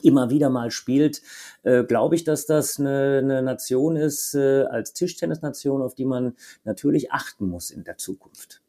immer 0.01 0.29
wieder 0.29 0.49
mal 0.49 0.71
spielt, 0.71 1.21
äh, 1.63 1.83
glaube 1.83 2.15
ich, 2.15 2.23
dass 2.23 2.45
das 2.45 2.79
eine, 2.79 3.19
eine 3.19 3.41
Nation 3.41 3.95
ist, 3.95 4.35
äh, 4.35 4.63
als 4.63 4.93
Tischtennisnation, 4.93 5.81
auf 5.81 5.95
die 5.95 6.05
man 6.05 6.35
natürlich 6.63 7.11
achten 7.11 7.47
muss 7.47 7.71
in 7.71 7.83
der 7.83 7.97
Zukunft. 7.97 8.61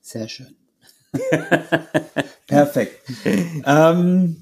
Sehr 0.00 0.28
schön. 0.28 0.56
Perfekt. 2.46 3.00
ähm, 3.66 4.40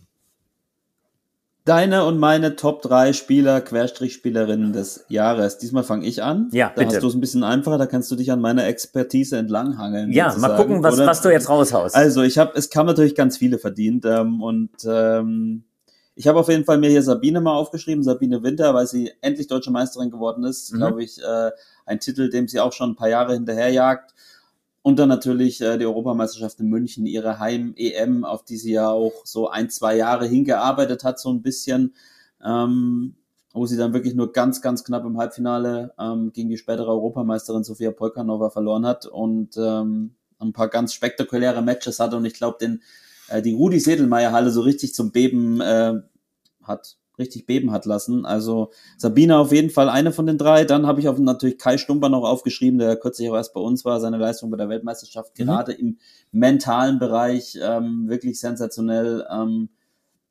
Deine 1.64 2.04
und 2.06 2.18
meine 2.18 2.56
Top 2.56 2.82
3 2.82 3.12
Spieler, 3.12 3.60
Querstrichspielerinnen 3.60 4.72
des 4.72 5.04
Jahres. 5.08 5.58
Diesmal 5.58 5.84
fange 5.84 6.04
ich 6.06 6.20
an. 6.20 6.48
Ja, 6.50 6.72
Da 6.74 6.82
bitte. 6.82 6.96
hast 6.96 7.02
du 7.04 7.06
es 7.06 7.14
ein 7.14 7.20
bisschen 7.20 7.44
einfacher, 7.44 7.78
da 7.78 7.86
kannst 7.86 8.10
du 8.10 8.16
dich 8.16 8.32
an 8.32 8.40
meiner 8.40 8.66
Expertise 8.66 9.36
entlanghangeln. 9.38 10.10
Ja, 10.10 10.24
mal 10.24 10.30
sozusagen, 10.32 10.56
gucken, 10.56 10.82
was, 10.82 10.94
oder? 10.96 11.06
was 11.06 11.22
du 11.22 11.28
jetzt 11.30 11.48
raushaust. 11.48 11.94
Also, 11.94 12.22
ich 12.22 12.36
habe, 12.36 12.50
es 12.56 12.68
kam 12.68 12.86
natürlich 12.86 13.14
ganz 13.14 13.36
viele 13.36 13.58
verdient 13.58 14.04
ähm, 14.06 14.42
und 14.42 14.70
ähm, 14.84 15.62
ich 16.16 16.26
habe 16.26 16.40
auf 16.40 16.48
jeden 16.48 16.64
Fall 16.64 16.78
mir 16.78 16.90
hier 16.90 17.02
Sabine 17.02 17.40
mal 17.40 17.54
aufgeschrieben, 17.54 18.02
Sabine 18.02 18.42
Winter, 18.42 18.74
weil 18.74 18.88
sie 18.88 19.12
endlich 19.20 19.46
deutsche 19.46 19.70
Meisterin 19.70 20.10
geworden 20.10 20.42
ist, 20.42 20.72
Mhm. 20.72 20.78
glaube 20.78 21.04
ich, 21.04 21.22
äh, 21.22 21.50
ein 21.86 22.00
Titel, 22.00 22.28
dem 22.28 22.48
sie 22.48 22.58
auch 22.58 22.72
schon 22.72 22.90
ein 22.90 22.96
paar 22.96 23.08
Jahre 23.08 23.34
hinterherjagt. 23.34 24.12
Und 24.82 24.98
dann 24.98 25.08
natürlich 25.08 25.60
äh, 25.60 25.78
die 25.78 25.86
Europameisterschaft 25.86 26.58
in 26.60 26.68
München, 26.68 27.06
ihre 27.06 27.38
Heim-EM, 27.38 28.24
auf 28.24 28.44
die 28.44 28.56
sie 28.56 28.72
ja 28.72 28.90
auch 28.90 29.24
so 29.24 29.48
ein, 29.48 29.70
zwei 29.70 29.96
Jahre 29.96 30.26
hingearbeitet 30.26 31.04
hat, 31.04 31.20
so 31.20 31.32
ein 31.32 31.42
bisschen, 31.42 31.94
ähm, 32.44 33.14
wo 33.52 33.66
sie 33.66 33.76
dann 33.76 33.92
wirklich 33.92 34.14
nur 34.14 34.32
ganz, 34.32 34.60
ganz 34.60 34.82
knapp 34.82 35.04
im 35.04 35.18
Halbfinale 35.18 35.94
ähm, 35.98 36.32
gegen 36.32 36.48
die 36.48 36.56
spätere 36.56 36.88
Europameisterin 36.88 37.62
Sofia 37.62 37.92
Polkanova 37.92 38.50
verloren 38.50 38.84
hat 38.84 39.06
und 39.06 39.56
ähm, 39.56 40.16
ein 40.40 40.52
paar 40.52 40.68
ganz 40.68 40.94
spektakuläre 40.94 41.62
Matches 41.62 42.00
hatte. 42.00 42.16
Und 42.16 42.24
ich 42.24 42.34
glaube, 42.34 42.58
den 42.60 42.82
äh, 43.28 43.42
die 43.42 43.54
Rudi 43.54 43.80
Sedelmeier 43.80 44.32
Halle 44.32 44.50
so 44.50 44.62
richtig 44.62 44.94
zum 44.94 45.12
Beben 45.12 45.60
äh, 45.60 45.94
hat, 46.62 46.96
richtig 47.18 47.46
beben 47.46 47.72
hat 47.72 47.84
lassen. 47.86 48.24
Also 48.24 48.70
Sabine 48.96 49.36
auf 49.38 49.52
jeden 49.52 49.70
Fall 49.70 49.88
eine 49.88 50.12
von 50.12 50.26
den 50.26 50.38
drei. 50.38 50.64
Dann 50.64 50.86
habe 50.86 51.00
ich 51.00 51.08
auf 51.08 51.18
natürlich 51.18 51.58
Kai 51.58 51.76
Stumper 51.78 52.08
noch 52.08 52.24
aufgeschrieben, 52.24 52.78
der 52.78 52.96
kürzlich 52.96 53.28
auch 53.30 53.34
erst 53.34 53.52
bei 53.54 53.60
uns 53.60 53.84
war, 53.84 54.00
seine 54.00 54.16
Leistung 54.16 54.50
bei 54.50 54.56
der 54.56 54.68
Weltmeisterschaft, 54.68 55.38
Mhm. 55.38 55.44
gerade 55.44 55.72
im 55.72 55.98
mentalen 56.30 56.98
Bereich, 56.98 57.58
ähm, 57.62 58.08
wirklich 58.08 58.40
sensationell. 58.40 59.26
Ähm, 59.30 59.68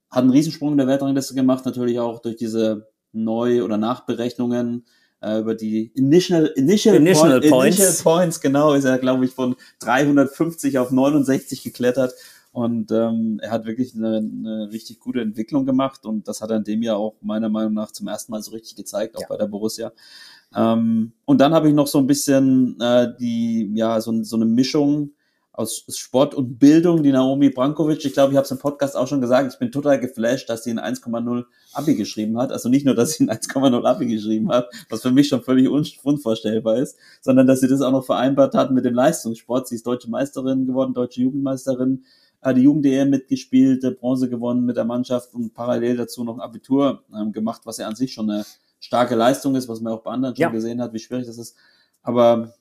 hat 0.10 0.24
einen 0.24 0.32
Riesensprung 0.32 0.72
in 0.74 0.78
der 0.78 0.88
Weltrangliste 0.88 1.36
gemacht, 1.36 1.66
natürlich 1.66 2.00
auch 2.00 2.20
durch 2.20 2.36
diese 2.36 2.88
Neu- 3.14 3.64
oder 3.64 3.78
Nachberechnungen 3.78 4.86
äh, 5.24 5.40
über 5.40 5.54
die 5.54 5.92
Initial, 5.94 6.48
Initial, 6.56 6.96
Initial 6.96 7.40
Point- 7.42 7.52
Points. 7.52 7.78
Initial 7.78 8.04
Points, 8.04 8.42
genau, 8.42 8.74
ist 8.74 8.86
er, 8.86 8.98
glaube 8.98 9.24
ich, 9.24 9.32
von 9.32 9.56
350 9.80 10.80
auf 10.80 10.90
69 10.92 11.64
geklettert. 11.64 12.14
Und 12.54 12.92
ähm, 12.92 13.40
er 13.42 13.52
hat 13.52 13.66
wirklich 13.66 13.96
eine, 13.96 14.18
eine 14.18 14.70
richtig 14.72 15.00
gute 15.00 15.22
Entwicklung 15.22 15.66
gemacht 15.66 16.06
und 16.06 16.28
das 16.28 16.42
hat 16.42 16.50
er 16.50 16.58
in 16.58 16.66
dem 16.66 16.82
Jahr 16.84 16.98
auch 16.98 17.16
meiner 17.22 17.48
Meinung 17.48 17.74
nach 17.74 17.92
zum 17.92 18.10
ersten 18.10 18.32
Mal 18.34 18.42
so 18.44 18.52
richtig 18.52 18.76
gezeigt, 18.76 19.16
auch 19.16 19.22
Ja. 19.22 19.28
bei 19.30 19.38
der 19.38 19.48
Borussia. 19.48 19.94
Ähm, 20.54 21.14
und 21.26 21.40
dann 21.40 21.54
habe 21.54 21.70
ich 21.70 21.74
noch 21.74 21.88
so 21.88 21.98
ein 21.98 22.08
bisschen 22.08 22.78
äh, 22.82 23.08
die, 23.20 23.72
ja, 23.74 24.02
so, 24.02 24.22
so 24.24 24.36
eine 24.36 24.46
Mischung 24.46 25.12
aus 25.54 25.86
Sport 25.90 26.34
und 26.34 26.60
Bildung, 26.60 27.04
die 27.04 27.12
Naomi 27.12 27.50
Brankovic. 27.50 28.04
Ich 28.06 28.14
glaube, 28.14 28.32
ich 28.32 28.38
habe 28.38 28.46
es 28.46 28.52
im 28.52 28.58
Podcast 28.58 28.96
auch 28.98 29.08
schon 29.08 29.22
gesagt, 29.22 29.54
ich 29.54 29.60
bin 29.60 29.72
total 29.72 30.00
geflasht, 30.00 30.50
dass 30.50 30.64
sie 30.64 30.72
ein 30.72 30.80
1,0 30.80 31.46
Abi 31.74 31.96
geschrieben 31.96 32.38
hat. 32.38 32.52
Also 32.52 32.68
nicht 32.70 32.86
nur, 32.86 32.96
dass 32.96 33.12
sie 33.14 33.26
ein 33.26 33.30
1,0 33.30 33.86
Abi 33.86 34.08
geschrieben 34.08 34.50
hat, 34.50 34.68
was 34.90 35.02
für 35.02 35.12
mich 35.12 35.28
schon 35.28 35.42
völlig 35.44 35.70
un 35.70 35.86
unvorstellbar 36.04 36.78
ist, 36.78 36.98
sondern 37.22 37.48
dass 37.48 37.60
sie 37.60 37.68
das 37.68 37.82
auch 37.82 37.92
noch 37.92 38.06
vereinbart 38.06 38.56
hat 38.56 38.72
mit 38.72 38.86
dem 38.86 38.94
Leistungssport. 38.96 39.68
Sie 39.68 39.76
ist 39.76 39.86
deutsche 39.86 40.10
Meisterin 40.10 40.66
geworden, 40.66 40.94
deutsche 40.94 41.22
Jugendmeisterin, 41.22 42.04
hat 42.42 42.58
die 42.58 42.62
Jugend-EM 42.62 43.10
mitgespielt, 43.10 43.84
äh, 43.84 43.92
Bronze 43.92 44.30
gewonnen 44.30 44.66
mit 44.66 44.78
der 44.78 44.86
Mannschaft 44.86 45.34
und 45.34 45.54
parallel 45.54 45.98
dazu 45.98 46.24
noch 46.24 46.36
ein 46.36 46.42
Abitur 46.42 47.04
ähm, 47.16 47.32
gemacht, 47.32 47.62
was 47.66 47.78
ja 47.78 47.88
an 47.88 47.96
sich 47.96 48.14
schon 48.14 48.30
eine 48.30 48.46
starke 48.80 49.16
Leistung 49.16 49.56
ist, 49.56 49.68
was 49.70 49.80
man 49.82 49.94
auch 49.94 50.02
bei 50.02 50.12
anderen 50.12 50.36
schon 50.36 50.42
Ja. 50.42 50.50
gesehen 50.50 50.82
hat, 50.82 50.92
wie 50.94 51.00
schwierig 51.00 51.28
das 51.28 51.38
ist. 51.38 51.56
Aber 52.02 52.54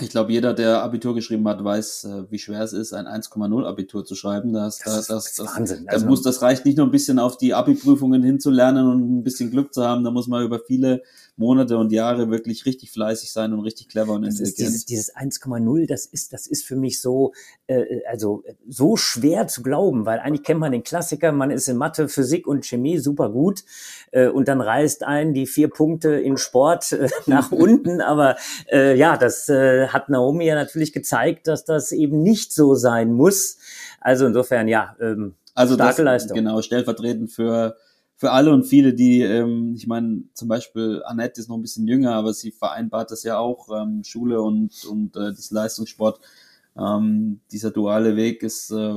ich 0.00 0.08
glaube, 0.10 0.32
jeder, 0.32 0.54
der 0.54 0.82
Abitur 0.82 1.14
geschrieben 1.14 1.46
hat, 1.48 1.62
weiß, 1.62 2.04
äh, 2.04 2.30
wie 2.30 2.38
schwer 2.38 2.62
es 2.62 2.72
ist, 2.72 2.92
ein 2.92 3.06
1,0 3.06 3.64
Abitur 3.64 4.04
zu 4.04 4.16
schreiben. 4.16 4.52
Das, 4.52 4.78
Das 4.78 5.06
das, 5.06 5.34
das, 5.36 5.46
Wahnsinn. 5.56 5.84
das 5.86 5.94
Also- 5.94 6.06
muss, 6.06 6.22
das 6.22 6.42
reicht 6.42 6.64
nicht 6.64 6.78
nur 6.78 6.86
ein 6.86 6.90
bisschen 6.90 7.20
auf 7.20 7.36
die 7.38 7.54
Abi-Prüfungen 7.54 8.22
hinzulernen 8.24 8.88
und 8.88 9.18
ein 9.18 9.22
bisschen 9.22 9.50
Glück 9.52 9.72
zu 9.72 9.84
haben. 9.84 10.02
Da 10.02 10.10
muss 10.10 10.26
man 10.26 10.44
über 10.44 10.58
viele 10.58 11.02
Monate 11.36 11.76
und 11.76 11.90
Jahre 11.90 12.30
wirklich 12.30 12.64
richtig 12.64 12.92
fleißig 12.92 13.32
sein 13.32 13.52
und 13.52 13.60
richtig 13.60 13.88
clever 13.88 14.12
und 14.12 14.22
Das 14.22 14.34
ist 14.34 14.50
intelligent. 14.58 14.88
dieses, 14.88 15.10
dieses 15.10 15.16
1,0, 15.16 15.88
das 15.88 16.06
ist, 16.06 16.32
das 16.32 16.46
ist 16.46 16.64
für 16.64 16.76
mich 16.76 17.00
so, 17.00 17.32
äh, 17.66 18.04
also 18.08 18.44
äh, 18.46 18.54
so 18.68 18.96
schwer 18.96 19.48
zu 19.48 19.62
glauben, 19.62 20.06
weil 20.06 20.20
eigentlich 20.20 20.44
kennt 20.44 20.60
man 20.60 20.70
den 20.70 20.84
Klassiker, 20.84 21.32
man 21.32 21.50
ist 21.50 21.68
in 21.68 21.76
Mathe, 21.76 22.08
Physik 22.08 22.46
und 22.46 22.64
Chemie 22.64 22.98
super 22.98 23.30
gut 23.30 23.64
äh, 24.12 24.28
und 24.28 24.46
dann 24.46 24.60
reißt 24.60 25.02
ein 25.02 25.34
die 25.34 25.46
vier 25.46 25.68
Punkte 25.68 26.10
in 26.10 26.36
Sport 26.36 26.92
äh, 26.92 27.08
nach 27.26 27.50
unten. 27.52 28.00
Aber 28.00 28.36
äh, 28.70 28.96
ja, 28.96 29.16
das 29.16 29.48
äh, 29.48 29.88
hat 29.88 30.08
Naomi 30.08 30.46
ja 30.46 30.54
natürlich 30.54 30.92
gezeigt, 30.92 31.48
dass 31.48 31.64
das 31.64 31.90
eben 31.90 32.22
nicht 32.22 32.52
so 32.52 32.76
sein 32.76 33.12
muss. 33.12 33.58
Also 34.00 34.26
insofern, 34.26 34.68
ja, 34.68 34.96
ähm, 35.00 35.34
Also 35.54 35.74
das, 35.74 35.98
Leistung. 35.98 36.36
Genau, 36.36 36.62
stellvertretend 36.62 37.32
für, 37.32 37.76
für 38.16 38.30
alle 38.30 38.52
und 38.52 38.64
viele, 38.64 38.94
die, 38.94 39.20
ähm, 39.22 39.74
ich 39.76 39.86
meine, 39.86 40.22
zum 40.34 40.48
Beispiel 40.48 41.02
Annette 41.04 41.40
ist 41.40 41.48
noch 41.48 41.56
ein 41.56 41.62
bisschen 41.62 41.86
jünger, 41.88 42.14
aber 42.14 42.32
sie 42.32 42.52
vereinbart 42.52 43.10
das 43.10 43.22
ja 43.24 43.38
auch, 43.38 43.68
ähm, 43.74 44.02
Schule 44.04 44.40
und, 44.40 44.84
und 44.84 45.16
äh, 45.16 45.30
das 45.32 45.50
Leistungssport. 45.50 46.20
Ähm, 46.76 47.40
dieser 47.52 47.70
duale 47.70 48.16
Weg 48.16 48.42
ist, 48.42 48.70
äh, 48.70 48.94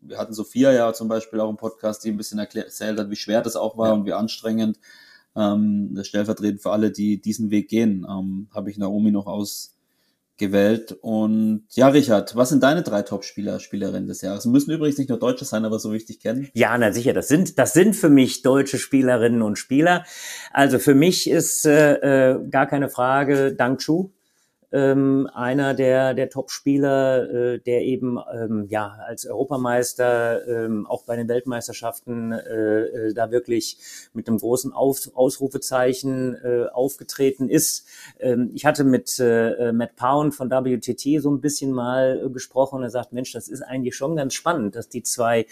wir 0.00 0.18
hatten 0.18 0.32
Sophia 0.32 0.72
ja 0.72 0.92
zum 0.92 1.08
Beispiel 1.08 1.40
auch 1.40 1.50
im 1.50 1.56
Podcast, 1.56 2.04
die 2.04 2.10
ein 2.10 2.16
bisschen 2.16 2.38
erzählt 2.38 2.98
hat, 2.98 3.10
wie 3.10 3.16
schwer 3.16 3.42
das 3.42 3.56
auch 3.56 3.76
war 3.76 3.88
Ja. 3.88 3.94
und 3.94 4.06
wie 4.06 4.12
anstrengend. 4.12 4.78
Ähm, 5.36 5.96
stellvertretend 6.02 6.62
für 6.62 6.72
alle, 6.72 6.90
die 6.90 7.20
diesen 7.20 7.50
Weg 7.50 7.68
gehen, 7.68 8.06
ähm, 8.08 8.48
habe 8.52 8.70
ich 8.70 8.78
Naomi 8.78 9.10
noch 9.12 9.26
ausgewählt. 10.38 10.96
Und 11.00 11.64
ja, 11.72 11.88
Richard, 11.88 12.36
was 12.36 12.50
sind 12.50 12.62
deine 12.62 12.82
drei 12.82 13.02
Top-Spieler, 13.02 13.60
Spielerinnen 13.60 14.06
des 14.06 14.22
Jahres? 14.22 14.46
Müssen 14.46 14.70
übrigens 14.70 14.98
nicht 14.98 15.10
nur 15.10 15.18
Deutsche 15.18 15.44
sein, 15.44 15.64
aber 15.64 15.78
so 15.78 15.92
wichtig 15.92 16.20
kennen. 16.20 16.48
Ja, 16.54 16.76
na 16.78 16.92
sicher, 16.92 17.12
das 17.12 17.28
sind, 17.28 17.58
das 17.58 17.72
sind 17.72 17.96
für 17.96 18.08
mich 18.08 18.42
deutsche 18.42 18.78
Spielerinnen 18.78 19.42
und 19.42 19.58
Spieler. 19.58 20.04
Also 20.52 20.78
für 20.78 20.94
mich 20.94 21.28
ist 21.28 21.66
äh, 21.66 22.32
äh, 22.32 22.48
gar 22.50 22.66
keine 22.66 22.88
Frage 22.88 23.52
Dang 23.52 23.78
Chu, 23.78 24.10
ähm, 24.70 25.28
einer 25.32 25.74
der, 25.74 26.14
der 26.14 26.28
Top-Spieler, 26.28 27.30
äh, 27.30 27.58
der 27.58 27.82
eben 27.82 28.18
ähm, 28.32 28.66
ja 28.68 28.98
als 29.06 29.26
Europameister 29.26 30.46
ähm, 30.46 30.86
auch 30.86 31.04
bei 31.04 31.16
den 31.16 31.28
Weltmeisterschaften 31.28 32.32
äh, 32.32 32.80
äh, 32.80 33.14
da 33.14 33.30
wirklich 33.30 33.78
mit 34.12 34.28
einem 34.28 34.38
großen 34.38 34.72
Auf 34.72 35.10
Ausrufezeichen 35.14 36.34
äh, 36.34 36.66
aufgetreten 36.66 37.48
ist. 37.48 37.86
Ähm, 38.20 38.50
ich 38.54 38.66
hatte 38.66 38.84
mit 38.84 39.18
äh, 39.18 39.72
Matt 39.72 39.96
Pound 39.96 40.34
von 40.34 40.50
WTT 40.50 41.20
so 41.22 41.30
ein 41.30 41.40
bisschen 41.40 41.72
mal 41.72 42.22
äh, 42.26 42.30
gesprochen 42.30 42.76
und 42.76 42.82
er 42.82 42.90
sagt, 42.90 43.12
Mensch, 43.12 43.32
das 43.32 43.48
ist 43.48 43.62
eigentlich 43.62 43.96
schon 43.96 44.16
ganz 44.16 44.34
spannend, 44.34 44.76
dass 44.76 44.88
die 44.88 45.02
zwei 45.02 45.46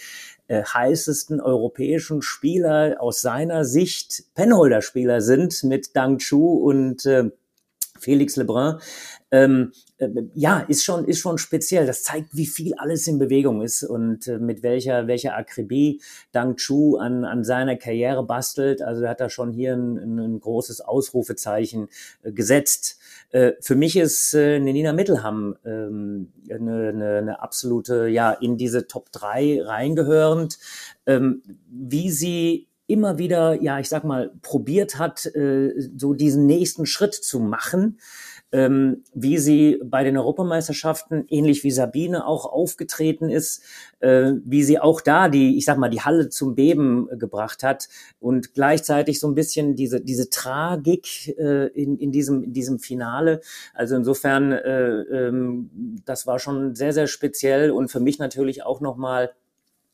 äh, 0.48 0.62
heißesten 0.62 1.40
europäischen 1.40 2.20
Spieler 2.20 2.96
aus 3.00 3.20
seiner 3.22 3.64
Sicht 3.64 4.24
Penholder-Spieler 4.35 5.20
sind 5.20 5.64
mit 5.64 5.96
Dang 5.96 6.18
Chu 6.18 6.55
und 6.55 7.07
äh, 7.07 7.31
Felix 8.07 8.37
Lebrun. 8.37 8.79
Ähm, 9.33 9.73
äh, 9.99 10.09
ja, 10.35 10.61
ist 10.61 10.85
schon, 10.85 11.05
ist 11.07 11.19
schon 11.19 11.38
speziell. 11.38 11.87
Das 11.87 12.05
zeigt, 12.05 12.37
wie 12.37 12.47
viel 12.47 12.75
alles 12.77 13.09
in 13.09 13.19
Bewegung 13.19 13.62
ist 13.62 13.83
und 13.83 14.29
äh, 14.29 14.38
mit 14.38 14.62
welcher, 14.62 15.09
welcher 15.09 15.37
Akribie 15.37 16.01
Dang 16.31 16.55
Chu 16.55 16.99
an, 16.99 17.25
an 17.25 17.42
seiner 17.42 17.75
Karriere 17.75 18.25
bastelt. 18.25 18.81
Also 18.81 19.03
er 19.03 19.11
hat 19.11 19.21
da 19.21 19.29
schon 19.29 19.53
hier 19.53 19.75
ein, 19.75 20.21
ein, 20.21 20.38
großes 20.38 20.81
Ausrufezeichen 20.83 21.88
äh, 22.23 22.31
gesetzt. 22.31 23.01
Äh, 23.31 23.55
für 23.61 23.75
mich 23.75 23.97
ist 23.97 24.35
äh, 24.35 24.61
Nenina 24.61 24.92
Mittelham 24.92 25.57
ähm, 25.64 26.33
eine, 26.49 26.88
eine, 26.90 27.19
eine 27.19 27.42
absolute, 27.42 28.07
ja, 28.07 28.31
in 28.31 28.57
diese 28.57 28.87
Top 28.87 29.11
3 29.11 29.62
reingehörend. 29.64 30.59
Ähm, 31.07 31.42
wie 31.69 32.12
sie 32.12 32.65
immer 32.87 33.18
wieder, 33.18 33.61
ja, 33.61 33.79
ich 33.81 33.88
sag 33.88 34.05
mal, 34.05 34.33
probiert 34.42 34.99
hat, 34.99 35.27
äh, 35.27 35.72
so 35.96 36.14
diesen 36.14 36.46
nächsten 36.46 36.87
Schritt 36.87 37.14
zu 37.14 37.40
machen, 37.40 37.99
ähm, 38.53 39.03
wie 39.12 39.38
sie 39.38 39.81
bei 39.85 40.05
den 40.05 40.16
Europameisterschaften, 40.16 41.25
ähnlich 41.29 41.64
wie 41.64 41.72
Sabine, 41.72 42.27
auch 42.27 42.46
aufgetreten 42.46 43.29
ist, 43.29 43.62
äh, 43.99 44.35
wie 44.44 44.62
sie 44.62 44.79
auch 44.79 45.01
da 45.01 45.29
die, 45.29 45.59
ich 45.59 45.64
sag 45.64 45.79
mal, 45.79 45.88
die 45.88 46.03
Halle 46.03 46.29
zum 46.29 46.55
Beben 46.55 47.09
äh, 47.11 47.16
gebracht 47.16 47.64
hat 47.64 47.88
und 48.20 48.55
gleichzeitig 48.55 49.18
so 49.18 49.27
ein 49.27 49.35
bisschen 49.35 49.75
diese, 49.75 50.01
diese 50.01 50.31
Tragik 50.31 51.37
äh, 51.38 51.66
in, 51.68 51.99
in, 51.99 52.12
diesem, 52.12 52.44
in 52.44 52.53
diesem 52.53 52.79
Finale. 52.79 53.40
Also 53.75 53.96
insofern, 53.96 54.53
äh, 54.53 54.90
ähm, 54.90 56.01
das 56.05 56.27
war 56.29 56.38
schon 56.38 56.77
sehr, 56.77 56.92
sehr 56.92 57.09
speziell 57.09 57.72
und 57.72 57.90
für 57.90 58.01
mich 58.01 58.20
natürlich 58.20 58.64
auch 58.64 58.81
nochmal 58.81 59.33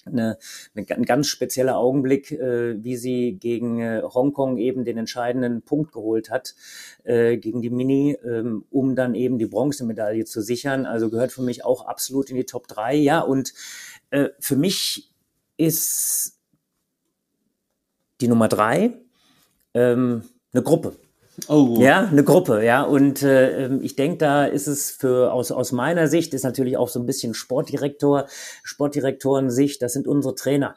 eine, 0.05 0.39
eine, 0.75 0.87
ein 0.89 1.05
ganz 1.05 1.29
spezieller 1.29 1.77
Augenblick, 1.77 2.33
äh, 2.33 2.83
wie 2.83 2.97
sie 2.97 3.33
gegen 3.39 3.81
äh, 3.81 4.03
Hongkong 4.03 4.59
eben 4.59 4.85
den 4.85 4.99
entscheidenden 4.99 5.63
Punkt 5.63 5.93
geholt 5.93 6.31
hat, 6.31 6.55
äh, 7.05 7.37
gegen 7.37 7.63
die 7.63 7.71
Mini, 7.71 8.19
ähm, 8.25 8.65
um 8.71 8.97
dann 8.97 9.15
eben 9.15 9.39
die 9.39 9.47
Bronzemedaille 9.47 10.25
zu 10.25 10.41
sichern. 10.41 10.87
Also 10.87 11.11
gehört 11.11 11.33
für 11.33 11.43
mich 11.43 11.65
auch 11.65 11.87
absolut 11.87 12.31
in 12.31 12.37
die 12.37 12.47
Top 12.47 12.69
3. 12.69 12.95
Ja, 12.97 13.21
und 13.21 13.53
äh, 14.11 14.29
für 14.39 14.57
mich 14.57 15.13
ist 15.57 16.39
die 18.21 18.29
Nummer 18.29 18.49
3 18.49 18.93
ähm, 19.75 20.23
eine 20.53 20.63
Gruppe. 20.63 20.97
Oh, 21.49 21.79
Ja, 21.81 22.07
eine 22.07 22.25
Gruppe, 22.25 22.65
ja. 22.65 22.83
Und 22.83 23.23
äh, 23.23 23.65
ähm, 23.65 23.81
ich 23.83 23.97
denke, 23.97 24.19
da 24.19 24.45
ist 24.45 24.67
es 24.67 24.91
für 24.91 25.33
aus, 25.33 25.51
aus 25.51 25.73
meiner 25.73 26.07
Sicht, 26.07 26.35
ist 26.35 26.45
natürlich 26.45 26.77
auch 26.77 26.89
so 26.89 27.01
ein 27.01 27.07
bisschen 27.07 27.35
Sportdirektor, 27.35 28.27
Sportdirektoren-Sicht, 28.63 29.81
das 29.81 29.95
sind 29.95 30.07
unsere 30.07 30.35
Trainer. 30.35 30.77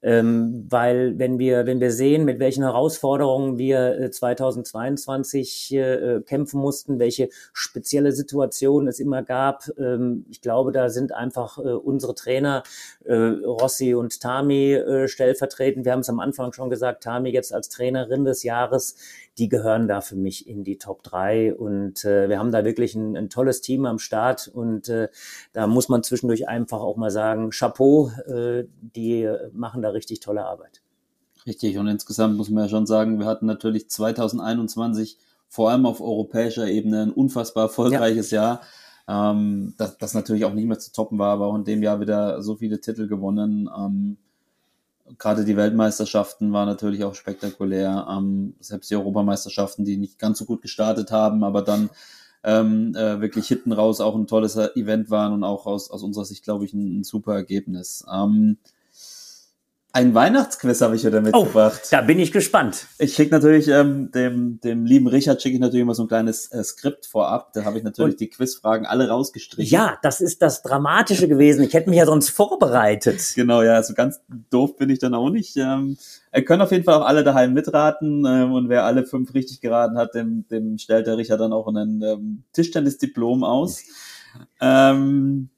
Ähm, 0.00 0.66
weil 0.68 1.18
wenn 1.18 1.40
wir, 1.40 1.66
wenn 1.66 1.80
wir 1.80 1.90
sehen, 1.90 2.24
mit 2.24 2.38
welchen 2.38 2.62
Herausforderungen 2.62 3.58
wir 3.58 3.98
äh, 3.98 4.10
2022 4.12 5.74
äh, 5.74 6.20
kämpfen 6.24 6.60
mussten, 6.60 7.00
welche 7.00 7.30
spezielle 7.52 8.12
Situationen 8.12 8.86
es 8.86 9.00
immer 9.00 9.24
gab, 9.24 9.64
ähm, 9.76 10.24
ich 10.30 10.40
glaube, 10.40 10.70
da 10.70 10.88
sind 10.88 11.12
einfach 11.12 11.58
äh, 11.58 11.72
unsere 11.72 12.14
Trainer 12.14 12.62
äh, 13.06 13.14
Rossi 13.14 13.94
und 13.94 14.20
Tami 14.20 14.74
äh, 14.74 15.08
stellvertretend. 15.08 15.84
Wir 15.84 15.92
haben 15.92 16.00
es 16.00 16.08
am 16.08 16.20
Anfang 16.20 16.52
schon 16.52 16.70
gesagt, 16.70 17.02
Tami 17.02 17.30
jetzt 17.30 17.52
als 17.52 17.68
Trainerin 17.68 18.24
des 18.24 18.44
Jahres, 18.44 18.94
die 19.38 19.48
gehören 19.48 19.88
da 19.88 20.00
für 20.00 20.16
mich 20.16 20.48
in 20.48 20.64
die 20.64 20.78
Top 20.78 21.02
3 21.02 21.54
und 21.54 22.04
äh, 22.04 22.28
wir 22.28 22.38
haben 22.38 22.52
da 22.52 22.64
wirklich 22.64 22.94
ein, 22.94 23.16
ein 23.16 23.30
tolles 23.30 23.60
Team 23.60 23.86
am 23.86 23.98
Start 23.98 24.48
und 24.48 24.88
äh, 24.88 25.08
da 25.52 25.66
muss 25.66 25.88
man 25.88 26.02
zwischendurch 26.02 26.48
einfach 26.48 26.80
auch 26.80 26.96
mal 26.96 27.10
sagen, 27.10 27.50
Chapeau, 27.50 28.10
äh, 28.26 28.64
die 28.80 29.30
machen 29.52 29.82
da 29.82 29.90
richtig 29.90 30.20
tolle 30.20 30.44
Arbeit. 30.44 30.82
Richtig, 31.46 31.78
und 31.78 31.86
insgesamt 31.86 32.36
muss 32.36 32.50
man 32.50 32.64
ja 32.64 32.68
schon 32.68 32.86
sagen, 32.86 33.18
wir 33.18 33.26
hatten 33.26 33.46
natürlich 33.46 33.88
2021 33.88 35.18
vor 35.48 35.70
allem 35.70 35.86
auf 35.86 36.00
europäischer 36.00 36.66
Ebene 36.66 37.02
ein 37.02 37.12
unfassbar 37.12 37.64
erfolgreiches 37.64 38.30
ja. 38.30 38.60
Jahr, 39.08 39.32
ähm, 39.32 39.74
das, 39.78 39.96
das 39.98 40.14
natürlich 40.14 40.44
auch 40.44 40.52
nicht 40.52 40.66
mehr 40.66 40.78
zu 40.78 40.92
toppen 40.92 41.18
war, 41.18 41.32
aber 41.32 41.46
auch 41.46 41.54
in 41.54 41.64
dem 41.64 41.82
Jahr 41.82 42.00
wieder 42.00 42.42
so 42.42 42.56
viele 42.56 42.80
Titel 42.80 43.08
gewonnen. 43.08 43.68
Ähm, 43.74 44.18
gerade 45.18 45.44
die 45.44 45.56
Weltmeisterschaften 45.56 46.52
waren 46.52 46.68
natürlich 46.68 47.04
auch 47.04 47.14
spektakulär. 47.14 48.06
Ähm, 48.10 48.54
selbst 48.60 48.90
die 48.90 48.96
Europameisterschaften, 48.96 49.84
die 49.84 49.96
nicht 49.96 50.18
ganz 50.18 50.38
so 50.38 50.44
gut 50.44 50.62
gestartet 50.62 51.10
haben, 51.10 51.44
aber 51.44 51.62
dann 51.62 51.90
ähm, 52.44 52.94
äh, 52.94 53.20
wirklich 53.20 53.48
hinten 53.48 53.72
raus 53.72 54.00
auch 54.00 54.14
ein 54.14 54.26
tolles 54.26 54.56
Event 54.56 55.10
waren 55.10 55.32
und 55.32 55.44
auch 55.44 55.66
aus, 55.66 55.90
aus 55.90 56.02
unserer 56.02 56.24
Sicht, 56.24 56.44
glaube 56.44 56.64
ich, 56.64 56.72
ein, 56.72 57.00
ein 57.00 57.04
super 57.04 57.34
Ergebnis. 57.34 58.04
Ähm, 58.12 58.58
ein 59.92 60.14
Weihnachtsquiz 60.14 60.82
habe 60.82 60.96
ich 60.96 61.04
wieder 61.04 61.22
mitgebracht. 61.22 61.80
Oh, 61.82 61.88
da 61.90 62.02
bin 62.02 62.18
ich 62.18 62.30
gespannt. 62.30 62.86
Ich 62.98 63.14
schicke 63.14 63.30
natürlich 63.30 63.68
ähm, 63.68 64.10
dem, 64.10 64.60
dem 64.60 64.84
lieben 64.84 65.06
Richard 65.06 65.40
schicke 65.40 65.54
ich 65.54 65.60
natürlich 65.60 65.82
immer 65.82 65.94
so 65.94 66.04
ein 66.04 66.08
kleines 66.08 66.52
äh, 66.52 66.62
Skript 66.62 67.06
vorab. 67.06 67.54
Da 67.54 67.64
habe 67.64 67.78
ich 67.78 67.84
natürlich 67.84 68.12
Und, 68.12 68.20
die 68.20 68.28
Quizfragen 68.28 68.86
alle 68.86 69.08
rausgestrichen. 69.08 69.72
Ja, 69.72 69.98
das 70.02 70.20
ist 70.20 70.42
das 70.42 70.62
Dramatische 70.62 71.26
gewesen. 71.26 71.64
Ich 71.64 71.72
hätte 71.72 71.88
mich 71.88 71.98
ja 71.98 72.04
sonst 72.04 72.28
vorbereitet. 72.28 73.32
Genau, 73.34 73.62
ja, 73.62 73.82
so 73.82 73.94
ganz 73.94 74.20
doof 74.50 74.76
bin 74.76 74.90
ich 74.90 74.98
dann 74.98 75.14
auch 75.14 75.30
nicht. 75.30 75.56
Ähm, 75.56 75.96
er 76.32 76.42
können 76.44 76.60
auf 76.60 76.70
jeden 76.70 76.84
Fall 76.84 76.94
auch 76.94 77.06
alle 77.06 77.24
daheim 77.24 77.54
mitraten 77.54 78.26
ähm, 78.26 78.52
und 78.52 78.68
wer 78.68 78.84
alle 78.84 79.06
fünf 79.06 79.32
richtig 79.32 79.62
geraten 79.62 79.96
hat, 79.96 80.14
dem, 80.14 80.46
dem 80.48 80.76
stellt 80.76 81.06
der 81.06 81.16
Richard 81.16 81.40
dann 81.40 81.54
auch 81.54 81.66
ein 81.66 82.02
ähm, 82.02 82.42
Tischtennis-Diplom 82.52 83.42
aus. 83.42 83.82
Ähm, 84.60 85.48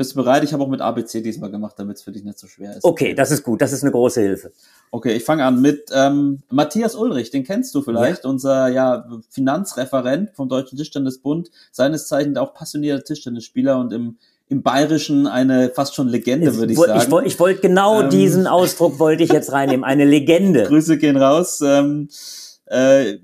bist 0.00 0.12
du 0.12 0.16
bereit? 0.16 0.42
Ich 0.44 0.54
habe 0.54 0.64
auch 0.64 0.68
mit 0.68 0.80
ABC 0.80 1.20
diesmal 1.20 1.50
gemacht, 1.50 1.74
damit 1.76 1.98
es 1.98 2.02
für 2.02 2.10
dich 2.10 2.24
nicht 2.24 2.38
so 2.38 2.46
schwer 2.46 2.74
ist. 2.74 2.84
Okay, 2.84 3.12
das 3.12 3.30
ist 3.30 3.42
gut. 3.42 3.60
Das 3.60 3.70
ist 3.70 3.82
eine 3.82 3.92
große 3.92 4.22
Hilfe. 4.22 4.50
Okay, 4.90 5.12
ich 5.12 5.24
fange 5.24 5.44
an 5.44 5.60
mit 5.60 5.90
ähm, 5.92 6.38
Matthias 6.48 6.94
Ulrich. 6.94 7.30
Den 7.30 7.44
kennst 7.44 7.74
du 7.74 7.82
vielleicht, 7.82 8.24
ja. 8.24 8.30
unser 8.30 8.68
ja, 8.68 9.06
Finanzreferent 9.28 10.30
vom 10.34 10.48
Deutschen 10.48 10.78
Tischtennisbund. 10.78 11.50
Seines 11.70 12.08
Zeichens 12.08 12.38
auch 12.38 12.54
passionierter 12.54 13.04
Tischtennisspieler 13.04 13.78
und 13.78 13.92
im 13.92 14.16
im 14.48 14.62
Bayerischen 14.62 15.26
eine 15.28 15.68
fast 15.68 15.94
schon 15.94 16.08
Legende, 16.08 16.56
würde 16.56 16.72
ich 16.72 16.78
sagen. 16.78 16.98
Ich 16.98 17.10
wollte 17.10 17.28
ich 17.28 17.38
wollt 17.38 17.60
genau 17.60 18.00
ähm, 18.00 18.10
diesen 18.10 18.46
Ausdruck 18.46 18.98
wollte 18.98 19.22
ich 19.22 19.30
jetzt 19.30 19.52
reinnehmen. 19.52 19.84
Eine 19.84 20.06
Legende. 20.06 20.64
Grüße 20.66 20.96
gehen 20.96 21.18
raus. 21.18 21.60
Ähm, 21.60 22.08
äh, 22.64 23.18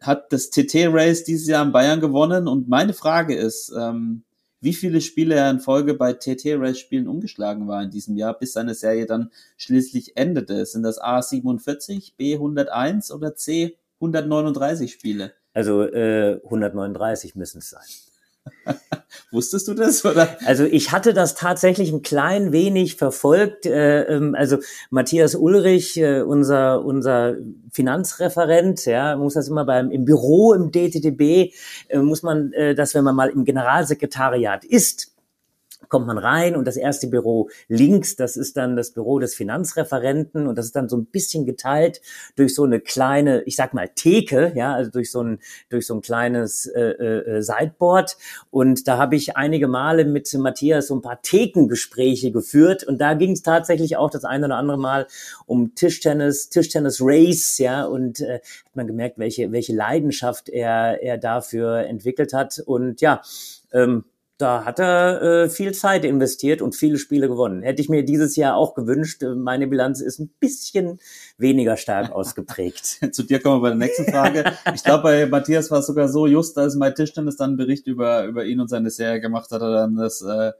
hat 0.00 0.32
das 0.32 0.50
TT-Race 0.50 1.22
dieses 1.22 1.46
Jahr 1.46 1.64
in 1.64 1.70
Bayern 1.70 2.00
gewonnen 2.00 2.48
und 2.48 2.68
meine 2.68 2.92
Frage 2.92 3.36
ist, 3.36 3.72
ähm, 3.78 4.24
wie 4.62 4.72
viele 4.72 5.00
Spiele 5.00 5.34
er 5.34 5.50
in 5.50 5.58
Folge 5.58 5.94
bei 5.94 6.12
TT-Race-Spielen 6.12 7.08
umgeschlagen 7.08 7.66
war 7.66 7.82
in 7.82 7.90
diesem 7.90 8.16
Jahr, 8.16 8.38
bis 8.38 8.52
seine 8.52 8.74
Serie 8.74 9.06
dann 9.06 9.30
schließlich 9.56 10.16
endete. 10.16 10.64
Sind 10.64 10.84
das 10.84 10.98
A 10.98 11.20
47, 11.20 12.14
B 12.16 12.34
101 12.34 13.10
oder 13.10 13.34
C 13.34 13.76
139 13.96 14.92
Spiele? 14.92 15.32
Also 15.52 15.82
äh, 15.82 16.40
139 16.44 17.34
müssen 17.34 17.58
es 17.58 17.70
sein. 17.70 18.11
Wusstest 19.30 19.68
du 19.68 19.74
das? 19.74 20.04
Oder? 20.04 20.36
Also 20.44 20.64
ich 20.64 20.92
hatte 20.92 21.14
das 21.14 21.34
tatsächlich 21.34 21.92
ein 21.92 22.02
klein 22.02 22.52
wenig 22.52 22.96
verfolgt. 22.96 23.66
Äh, 23.66 24.02
ähm, 24.02 24.34
also 24.34 24.58
Matthias 24.90 25.34
Ulrich, 25.34 25.96
äh, 25.96 26.22
unser, 26.22 26.84
unser 26.84 27.36
Finanzreferent, 27.70 28.84
ja, 28.84 29.16
muss 29.16 29.34
das 29.34 29.48
immer 29.48 29.64
beim 29.64 29.90
im 29.90 30.04
Büro 30.04 30.52
im 30.52 30.70
DTTB, 30.70 31.54
äh, 31.88 31.98
muss 31.98 32.22
man, 32.22 32.52
dass 32.76 32.94
wenn 32.94 33.04
man 33.04 33.16
mal 33.16 33.30
im 33.30 33.44
Generalsekretariat 33.44 34.64
ist, 34.64 35.11
kommt 35.88 36.06
man 36.06 36.18
rein 36.18 36.56
und 36.56 36.66
das 36.66 36.76
erste 36.76 37.06
Büro 37.06 37.48
links, 37.68 38.16
das 38.16 38.36
ist 38.36 38.56
dann 38.56 38.76
das 38.76 38.92
Büro 38.92 39.18
des 39.18 39.34
Finanzreferenten 39.34 40.46
und 40.46 40.56
das 40.56 40.66
ist 40.66 40.76
dann 40.76 40.88
so 40.88 40.96
ein 40.96 41.06
bisschen 41.06 41.46
geteilt 41.46 42.00
durch 42.36 42.54
so 42.54 42.64
eine 42.64 42.80
kleine, 42.80 43.42
ich 43.42 43.56
sag 43.56 43.74
mal 43.74 43.88
Theke, 43.88 44.52
ja, 44.54 44.74
also 44.74 44.90
durch 44.90 45.10
so 45.10 45.22
ein 45.22 45.38
durch 45.68 45.86
so 45.86 45.94
ein 45.94 46.00
kleines 46.00 46.66
äh, 46.66 46.80
äh, 46.80 47.42
Sideboard. 47.42 48.16
Und 48.50 48.88
da 48.88 48.98
habe 48.98 49.16
ich 49.16 49.36
einige 49.36 49.68
Male 49.68 50.04
mit 50.04 50.32
Matthias 50.34 50.88
so 50.88 50.94
ein 50.94 51.02
paar 51.02 51.22
Thekengespräche 51.22 52.32
geführt 52.32 52.84
und 52.84 53.00
da 53.00 53.14
ging 53.14 53.32
es 53.32 53.42
tatsächlich 53.42 53.96
auch 53.96 54.10
das 54.10 54.24
eine 54.24 54.46
oder 54.46 54.56
andere 54.56 54.78
Mal 54.78 55.06
um 55.46 55.74
Tischtennis, 55.74 56.48
Tischtennis 56.48 56.98
Race, 57.00 57.58
ja, 57.58 57.84
und 57.84 58.20
äh, 58.20 58.40
hat 58.40 58.76
man 58.76 58.86
gemerkt, 58.86 59.18
welche 59.18 59.52
welche 59.52 59.74
Leidenschaft 59.74 60.48
er 60.48 61.02
er 61.02 61.18
dafür 61.18 61.86
entwickelt 61.86 62.32
hat. 62.32 62.62
Und 62.64 63.00
ja, 63.00 63.22
ähm, 63.72 64.04
da 64.42 64.64
hat 64.64 64.80
er 64.80 65.22
äh, 65.22 65.48
viel 65.48 65.72
Zeit 65.72 66.04
investiert 66.04 66.62
und 66.62 66.74
viele 66.74 66.98
Spiele 66.98 67.28
gewonnen. 67.28 67.62
Hätte 67.62 67.80
ich 67.80 67.88
mir 67.88 68.04
dieses 68.04 68.34
Jahr 68.34 68.56
auch 68.56 68.74
gewünscht. 68.74 69.22
Äh, 69.22 69.36
meine 69.36 69.68
Bilanz 69.68 70.00
ist 70.00 70.18
ein 70.18 70.30
bisschen 70.40 70.98
weniger 71.38 71.76
stark 71.76 72.10
ausgeprägt. 72.12 73.14
Zu 73.14 73.22
dir 73.22 73.40
kommen 73.40 73.58
wir 73.58 73.62
bei 73.62 73.68
der 73.68 73.78
nächsten 73.78 74.04
Frage. 74.04 74.52
Ich 74.74 74.82
glaube, 74.82 75.04
bei 75.04 75.26
Matthias 75.26 75.70
war 75.70 75.78
es 75.78 75.86
sogar 75.86 76.08
so, 76.08 76.26
just 76.26 76.58
als 76.58 76.74
mein 76.74 76.94
Tischtennis 76.94 77.36
dann 77.36 77.50
einen 77.50 77.56
Bericht 77.56 77.86
über, 77.86 78.24
über 78.24 78.44
ihn 78.44 78.58
und 78.58 78.66
seine 78.66 78.90
Serie 78.90 79.20
gemacht 79.20 79.50
hat, 79.52 79.60
hat 79.60 79.68
er 79.68 79.72
dann 79.72 79.94
das 79.94 80.22
äh, 80.22 80.50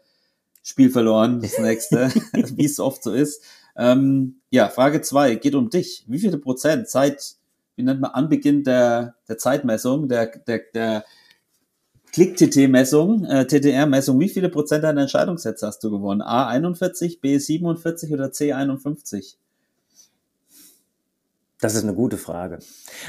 Spiel 0.62 0.90
verloren, 0.90 1.40
das 1.40 1.58
nächste, 1.58 2.08
wie 2.56 2.64
es 2.64 2.78
oft 2.78 3.02
so 3.02 3.12
ist. 3.12 3.42
Ähm, 3.76 4.36
ja, 4.50 4.68
Frage 4.68 5.00
zwei 5.00 5.34
geht 5.34 5.56
um 5.56 5.70
dich. 5.70 6.04
Wie 6.06 6.20
viele 6.20 6.38
Prozent 6.38 6.88
seit, 6.88 7.34
wie 7.74 7.82
nennt 7.82 8.00
man, 8.00 8.12
Anbeginn 8.12 8.62
der, 8.62 9.16
der 9.28 9.38
Zeitmessung, 9.38 10.06
der, 10.06 10.26
der, 10.26 10.60
der 10.72 11.04
Klick-TT-Messung, 12.12 13.24
äh, 13.24 13.46
TTR-Messung, 13.46 14.20
wie 14.20 14.28
viele 14.28 14.50
Prozent 14.50 14.84
deiner 14.84 15.02
Entscheidungssätze 15.02 15.66
hast 15.66 15.82
du 15.82 15.90
gewonnen? 15.90 16.20
A 16.20 16.46
41, 16.48 17.20
B 17.20 17.38
47 17.38 18.12
oder 18.12 18.30
C 18.32 18.52
51? 18.52 19.38
Das 21.62 21.74
ist 21.74 21.84
eine 21.84 21.94
gute 21.94 22.18
Frage. 22.18 22.58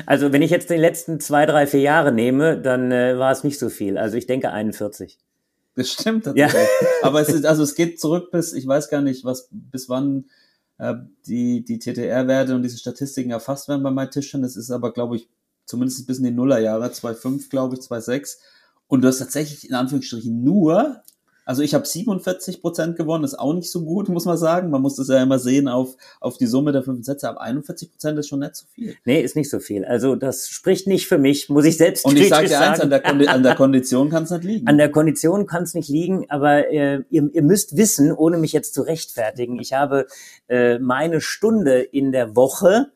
Also 0.05 0.31
wenn 0.31 0.41
ich 0.41 0.51
jetzt 0.51 0.69
die 0.69 0.75
letzten 0.75 1.19
zwei, 1.19 1.45
drei, 1.45 1.67
vier 1.67 1.81
Jahre 1.81 2.11
nehme, 2.11 2.61
dann 2.61 2.91
äh, 2.91 3.17
war 3.17 3.31
es 3.31 3.43
nicht 3.43 3.59
so 3.59 3.69
viel. 3.69 3.97
Also 3.97 4.15
ich 4.15 4.27
denke 4.27 4.51
41. 4.51 5.17
Das 5.75 5.89
stimmt 5.89 6.25
tatsächlich. 6.25 6.53
Ja. 6.53 6.87
Aber 7.01 7.19
es 7.19 7.29
ist, 7.29 7.45
also 7.45 7.63
es 7.63 7.75
geht 7.75 7.99
zurück 7.99 8.31
bis, 8.31 8.53
ich 8.53 8.67
weiß 8.67 8.89
gar 8.89 9.01
nicht, 9.01 9.25
was, 9.25 9.49
bis 9.51 9.89
wann 9.89 10.25
äh, 10.77 10.93
die, 11.25 11.65
die 11.65 11.79
TTR-Werte 11.79 12.55
und 12.55 12.61
diese 12.61 12.77
Statistiken 12.77 13.31
erfasst 13.31 13.67
werden 13.67 13.83
bei 13.83 13.91
meinen 13.91 14.11
Tischchen. 14.11 14.43
Das 14.43 14.55
ist 14.55 14.71
aber, 14.71 14.93
glaube 14.93 15.15
ich, 15.15 15.27
zumindest 15.65 16.05
bis 16.05 16.19
in 16.19 16.25
die 16.25 16.31
Nullerjahre, 16.31 16.85
2,5, 16.85 17.49
glaube 17.49 17.75
ich, 17.75 17.81
2,6. 17.81 18.37
Und 18.87 19.01
du 19.01 19.07
hast 19.07 19.19
tatsächlich 19.19 19.67
in 19.67 19.75
Anführungsstrichen 19.75 20.43
nur, 20.43 21.03
also 21.45 21.61
ich 21.61 21.73
habe 21.73 21.85
47 21.85 22.61
Prozent 22.61 22.95
gewonnen, 22.95 23.23
ist 23.23 23.37
auch 23.37 23.53
nicht 23.53 23.69
so 23.69 23.83
gut, 23.83 24.07
muss 24.07 24.25
man 24.25 24.37
sagen. 24.37 24.69
Man 24.69 24.81
muss 24.81 24.95
das 24.95 25.09
ja 25.09 25.21
immer 25.21 25.39
sehen 25.39 25.67
auf, 25.67 25.95
auf 26.21 26.37
die 26.37 26.45
Summe 26.45 26.71
der 26.71 26.83
fünf 26.83 27.05
Sätze, 27.05 27.27
aber 27.27 27.41
41 27.41 27.91
Prozent 27.91 28.17
ist 28.17 28.29
schon 28.29 28.39
nicht 28.39 28.55
so 28.55 28.65
viel. 28.73 28.95
Nee, 29.03 29.21
ist 29.21 29.35
nicht 29.35 29.49
so 29.49 29.59
viel. 29.59 29.83
Also 29.83 30.15
das 30.15 30.47
spricht 30.47 30.87
nicht 30.87 31.07
für 31.07 31.17
mich, 31.17 31.49
muss 31.49 31.65
ich 31.65 31.77
selbst 31.77 32.05
Und 32.05 32.17
ich 32.17 32.29
sage 32.29 32.47
dir 32.47 32.59
eins, 32.59 32.79
an 32.79 32.89
der, 32.89 33.01
Kondi 33.01 33.27
an 33.27 33.43
der 33.43 33.55
Kondition 33.57 34.09
kann 34.09 34.23
es 34.23 34.31
nicht 34.31 34.43
liegen. 34.43 34.67
An 34.67 34.77
der 34.77 34.89
Kondition 34.89 35.45
kann 35.45 35.63
es 35.63 35.73
nicht 35.73 35.89
liegen, 35.89 36.29
aber 36.29 36.69
äh, 36.71 37.03
ihr, 37.09 37.29
ihr 37.33 37.43
müsst 37.43 37.75
wissen, 37.75 38.11
ohne 38.13 38.37
mich 38.37 38.53
jetzt 38.53 38.73
zu 38.73 38.81
rechtfertigen, 38.81 39.59
ich 39.59 39.73
habe 39.73 40.07
äh, 40.47 40.79
meine 40.79 41.19
Stunde 41.19 41.81
in 41.81 42.11
der 42.11 42.35
Woche 42.35 42.91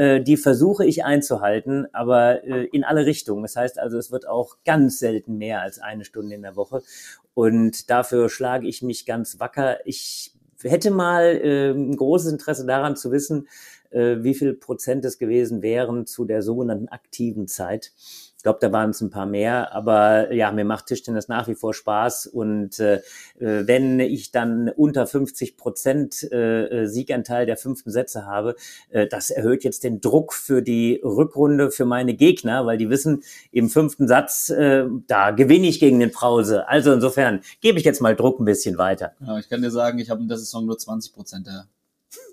äh, 0.00 0.22
die 0.22 0.38
versuche 0.38 0.86
ich 0.86 1.04
einzuhalten, 1.04 1.86
aber 1.92 2.42
äh, 2.44 2.64
in 2.72 2.84
alle 2.84 3.04
Richtungen. 3.04 3.42
Das 3.42 3.54
heißt 3.54 3.78
also, 3.78 3.98
es 3.98 4.10
wird 4.10 4.26
auch 4.26 4.56
ganz 4.64 4.98
selten 4.98 5.36
mehr 5.36 5.60
als 5.60 5.78
eine 5.78 6.06
Stunde 6.06 6.34
in 6.34 6.40
der 6.40 6.56
Woche. 6.56 6.82
Und 7.34 7.90
dafür 7.90 8.30
schlage 8.30 8.66
ich 8.66 8.80
mich 8.80 9.04
ganz 9.04 9.40
wacker. 9.40 9.86
Ich 9.86 10.32
hätte 10.62 10.90
mal 10.90 11.24
äh, 11.24 11.72
ein 11.72 11.96
großes 11.96 12.32
Interesse 12.32 12.64
daran 12.64 12.96
zu 12.96 13.12
wissen, 13.12 13.46
äh, 13.90 14.16
wie 14.20 14.32
viel 14.32 14.54
Prozent 14.54 15.04
es 15.04 15.18
gewesen 15.18 15.60
wären 15.60 16.06
zu 16.06 16.24
der 16.24 16.40
sogenannten 16.40 16.88
aktiven 16.88 17.46
Zeit. 17.46 17.92
Ich 18.40 18.42
glaube, 18.42 18.58
da 18.62 18.72
waren 18.72 18.88
es 18.88 19.02
ein 19.02 19.10
paar 19.10 19.26
mehr, 19.26 19.74
aber 19.74 20.32
ja, 20.32 20.50
mir 20.50 20.64
macht 20.64 20.86
Tischtennis 20.86 21.28
nach 21.28 21.46
wie 21.46 21.54
vor 21.54 21.74
Spaß 21.74 22.26
und 22.26 22.80
äh, 22.80 23.02
wenn 23.38 24.00
ich 24.00 24.30
dann 24.30 24.70
unter 24.70 25.06
50 25.06 25.58
Prozent 25.58 26.26
äh, 26.32 26.84
äh, 26.84 26.86
Sieganteil 26.86 27.44
der 27.44 27.58
fünften 27.58 27.90
Sätze 27.90 28.24
habe, 28.24 28.56
äh, 28.88 29.06
das 29.06 29.28
erhöht 29.28 29.62
jetzt 29.62 29.84
den 29.84 30.00
Druck 30.00 30.32
für 30.32 30.62
die 30.62 31.02
Rückrunde 31.04 31.70
für 31.70 31.84
meine 31.84 32.14
Gegner, 32.14 32.64
weil 32.64 32.78
die 32.78 32.88
wissen, 32.88 33.24
im 33.52 33.68
fünften 33.68 34.08
Satz, 34.08 34.48
äh, 34.48 34.86
da 35.06 35.32
gewinne 35.32 35.66
ich 35.66 35.78
gegen 35.78 36.00
den 36.00 36.10
Brause. 36.10 36.66
Also 36.66 36.94
insofern 36.94 37.42
gebe 37.60 37.78
ich 37.78 37.84
jetzt 37.84 38.00
mal 38.00 38.16
Druck 38.16 38.40
ein 38.40 38.46
bisschen 38.46 38.78
weiter. 38.78 39.12
Ja, 39.20 39.38
ich 39.38 39.50
kann 39.50 39.60
dir 39.60 39.70
sagen, 39.70 39.98
ich 39.98 40.08
habe 40.08 40.22
in 40.22 40.28
der 40.28 40.38
Saison 40.38 40.64
nur 40.64 40.78
20 40.78 41.12
Prozent 41.12 41.46
der 41.46 41.66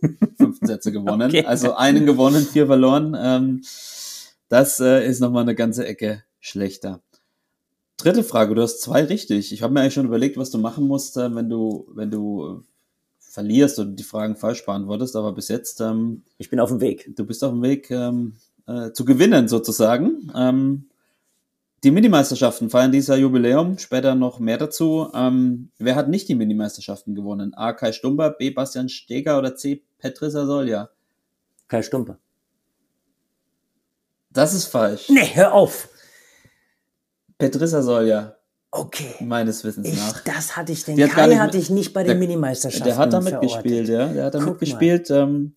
fünften 0.38 0.68
Sätze 0.68 0.94
gewonnen. 0.94 1.28
Okay. 1.28 1.44
Also 1.44 1.76
einen 1.76 2.06
gewonnen, 2.06 2.46
vier 2.46 2.66
verloren. 2.66 3.14
Ähm, 3.20 3.62
das 4.50 4.80
äh, 4.80 5.06
ist 5.08 5.20
nochmal 5.20 5.44
eine 5.44 5.56
ganze 5.56 5.86
Ecke 5.86 6.24
schlechter. 6.40 7.02
Dritte 7.98 8.24
Frage, 8.24 8.54
du 8.54 8.62
hast 8.62 8.82
zwei 8.82 9.04
richtig. 9.04 9.52
Ich 9.52 9.64
habe 9.64 9.74
mir 9.74 9.82
eigentlich 9.82 9.96
schon 9.96 10.06
überlegt, 10.06 10.38
was 10.38 10.52
du 10.52 10.58
machen 10.60 10.88
musst, 10.88 11.18
äh, 11.18 11.34
wenn 11.34 11.50
du, 11.50 11.88
wenn 11.94 12.12
du 12.12 12.62
äh, 12.62 12.64
verlierst 13.20 13.80
oder 13.80 13.90
die 13.90 14.04
Fragen 14.04 14.36
falsch 14.36 14.66
beantwortest, 14.66 15.16
aber 15.16 15.32
bis 15.34 15.48
jetzt, 15.48 15.82
ähm, 15.82 16.24
Ich 16.38 16.50
bin 16.50 16.60
auf 16.60 16.70
dem 16.70 16.82
Weg. 16.82 17.16
du 17.16 17.26
bist 17.26 17.44
auf 17.44 17.52
dem 17.52 17.62
Weg 17.62 17.90
ähm, 17.92 18.34
äh, 18.68 18.92
zu 18.92 19.06
gewinnen 19.06 19.48
sozusagen. 19.48 20.32
Ähm, 20.36 20.90
die 21.84 21.92
Minimeisterschaften 21.92 22.70
feiern 22.70 22.92
dieses 22.92 23.08
Jahr 23.10 23.18
Jubiläum, 23.20 23.78
später 23.78 24.16
noch 24.16 24.40
mehr 24.40 24.58
dazu. 24.58 25.10
Ähm, 25.14 25.70
wer 25.78 25.96
hat 25.96 26.10
nicht 26.10 26.28
die 26.28 26.36
Minimeisterschaften 26.36 27.14
gewonnen? 27.14 27.54
A. 27.54 27.74
Kai 27.74 27.92
Stumber, 27.92 28.32
B. 28.32 28.50
Bastian 28.50 28.90
Steger 28.90 29.38
oder 29.38 29.56
C. 29.56 29.84
Petrissa 30.00 30.46
Solja? 30.46 30.90
Kai 31.68 31.84
Stumpe. 31.84 32.18
Das 34.38 34.54
ist 34.54 34.66
falsch. 34.66 35.10
Nee, 35.10 35.30
hör 35.34 35.54
auf. 35.54 35.90
Petrissa 37.38 37.82
Solja, 37.82 38.36
Okay. 38.72 39.16
meines 39.22 39.64
Wissens 39.64 39.88
Ich, 39.88 39.96
nach. 39.98 40.22
das 40.24 40.56
hatte 40.58 40.72
ich, 40.72 40.84
den 40.86 41.02
hat 41.02 41.10
Kai 41.12 41.28
nicht 41.28 41.40
hatte 41.40 41.58
ich 41.58 41.70
nicht 41.70 41.94
bei 41.94 42.04
der- 42.04 42.14
den 42.16 42.20
Minimeisterschaften. 42.20 42.86
Der 42.86 42.98
hat 42.98 43.14
da 43.14 43.22
verortet. 43.22 43.42
mitgespielt, 43.50 43.90
ja. 43.90 44.08
Der 44.08 44.26
hat 44.26 44.36
da 44.36 44.40
Guck 44.40 44.50
mitgespielt. 44.62 45.10
Ähm, 45.12 45.54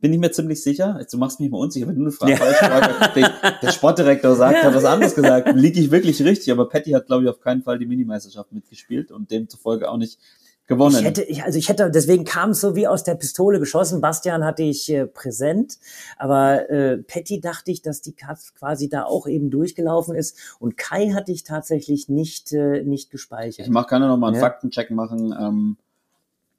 bin 0.00 0.12
ich 0.12 0.18
mir 0.18 0.30
ziemlich 0.32 0.62
sicher. 0.62 0.96
Jetzt, 1.00 1.12
du 1.14 1.18
machst 1.18 1.40
mich 1.40 1.50
mal 1.50 1.58
unsicher, 1.58 1.86
wenn 1.86 1.94
du 1.96 2.02
eine 2.02 2.12
Frage 2.12 2.32
Ja. 2.32 2.38
falsch 2.38 2.56
fragst. 2.56 3.16
Der, 3.16 3.32
der 3.62 3.70
Sportdirektor 3.72 4.34
sagt, 4.36 4.62
hat 4.62 4.74
was 4.74 4.84
anderes 4.84 5.14
gesagt. 5.14 5.54
Liege 5.54 5.80
ich 5.80 5.90
wirklich 5.90 6.20
richtig, 6.22 6.50
aber 6.52 6.68
Patty 6.68 6.90
hat, 6.90 7.06
glaube 7.06 7.24
ich, 7.24 7.28
auf 7.30 7.40
keinen 7.40 7.62
Fall 7.62 7.78
die 7.78 7.86
Minimeisterschaft 7.86 8.52
mitgespielt 8.52 9.10
und 9.12 9.30
demzufolge 9.30 9.88
auch 9.90 9.96
nicht 9.96 10.18
gewonnen. 10.66 10.96
Ich 10.96 11.04
hätte, 11.04 11.22
ich, 11.22 11.44
also 11.44 11.58
ich 11.58 11.68
hätte, 11.68 11.90
deswegen 11.90 12.24
kam 12.24 12.50
es 12.50 12.60
so 12.60 12.74
wie 12.74 12.86
aus 12.86 13.04
der 13.04 13.14
Pistole 13.16 13.58
geschossen. 13.60 14.00
Bastian 14.00 14.44
hatte 14.44 14.62
ich 14.62 14.90
äh, 14.90 15.06
präsent, 15.06 15.78
aber 16.16 16.70
äh, 16.70 16.98
Patty 16.98 17.40
dachte 17.40 17.70
ich, 17.70 17.82
dass 17.82 18.00
die 18.00 18.14
Katz 18.14 18.54
quasi 18.54 18.88
da 18.88 19.04
auch 19.04 19.26
eben 19.26 19.50
durchgelaufen 19.50 20.14
ist 20.14 20.56
und 20.58 20.76
Kai 20.76 21.10
hatte 21.10 21.32
ich 21.32 21.44
tatsächlich 21.44 22.08
nicht 22.08 22.52
äh, 22.52 22.82
nicht 22.82 23.10
gespeichert. 23.10 23.66
ich 23.66 23.72
mach, 23.72 23.86
kann 23.86 24.00
ja 24.02 24.08
noch 24.08 24.16
mal 24.16 24.28
einen 24.28 24.36
Ja. 24.36 24.40
Faktencheck 24.42 24.90
machen. 24.90 25.34
Ähm, 25.38 25.76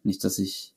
nicht, 0.04 0.24
dass 0.24 0.38
ich 0.38 0.75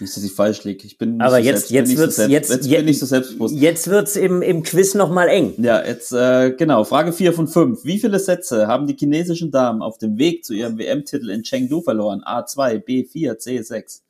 nicht, 0.00 0.16
dass 0.16 0.22
ich 0.24 0.32
falsch 0.32 0.64
liege. 0.64 0.84
Ich 0.86 0.98
bin 0.98 1.12
nicht 1.16 1.22
Aber 1.22 1.36
so 1.36 1.42
jetzt- 1.42 1.68
selbst, 1.68 1.70
jetzt 1.70 1.88
nicht 1.88 1.96
so 1.96 2.02
wird's- 2.02 2.16
selbst, 2.16 2.32
jetzt- 2.32 2.50
jetzt 2.50 2.66
je- 2.66 2.76
bin 2.78 2.88
ich 2.88 2.98
so 2.98 3.06
selbstbewusst. 3.06 3.54
Jetzt 3.54 3.88
wird's 3.88 4.16
im 4.16 4.42
im 4.42 4.62
Quiz 4.62 4.94
noch 4.94 5.10
mal 5.10 5.28
eng. 5.28 5.54
Ja, 5.58 5.84
jetzt 5.84 6.12
äh, 6.12 6.52
genau, 6.52 6.84
Frage 6.84 7.12
4 7.12 7.32
von 7.32 7.46
5. 7.48 7.84
Wie 7.84 7.98
viele 7.98 8.18
Sätze 8.18 8.66
haben 8.66 8.86
die 8.86 8.96
chinesischen 8.96 9.50
Damen 9.50 9.82
auf 9.82 9.98
dem 9.98 10.18
Weg 10.18 10.44
zu 10.44 10.54
ihrem 10.54 10.78
WM-Titel 10.78 11.30
in 11.30 11.42
Chengdu 11.42 11.82
verloren? 11.82 12.22
A2, 12.24 12.78
B4, 12.84 13.34
C6. 13.38 14.00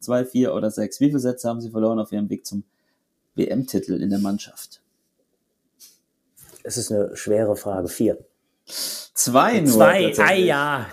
2, 0.00 0.24
4 0.24 0.54
oder 0.54 0.70
6. 0.70 1.00
Wie 1.00 1.06
viele 1.06 1.20
Sätze 1.20 1.48
haben 1.48 1.60
sie 1.60 1.70
verloren 1.70 1.98
auf 2.00 2.10
ihrem 2.12 2.28
Weg 2.30 2.44
zum 2.46 2.64
WM-Titel 3.36 4.00
in 4.02 4.10
der 4.10 4.18
Mannschaft? 4.18 4.80
Es 6.64 6.76
ist 6.76 6.92
eine 6.92 7.16
schwere 7.16 7.56
Frage. 7.56 7.88
Vier. 7.88 8.18
Zwei 8.66 9.60
nur. 9.60 9.72
Zwei. 9.72 10.12
Ah 10.18 10.32
ja. 10.34 10.86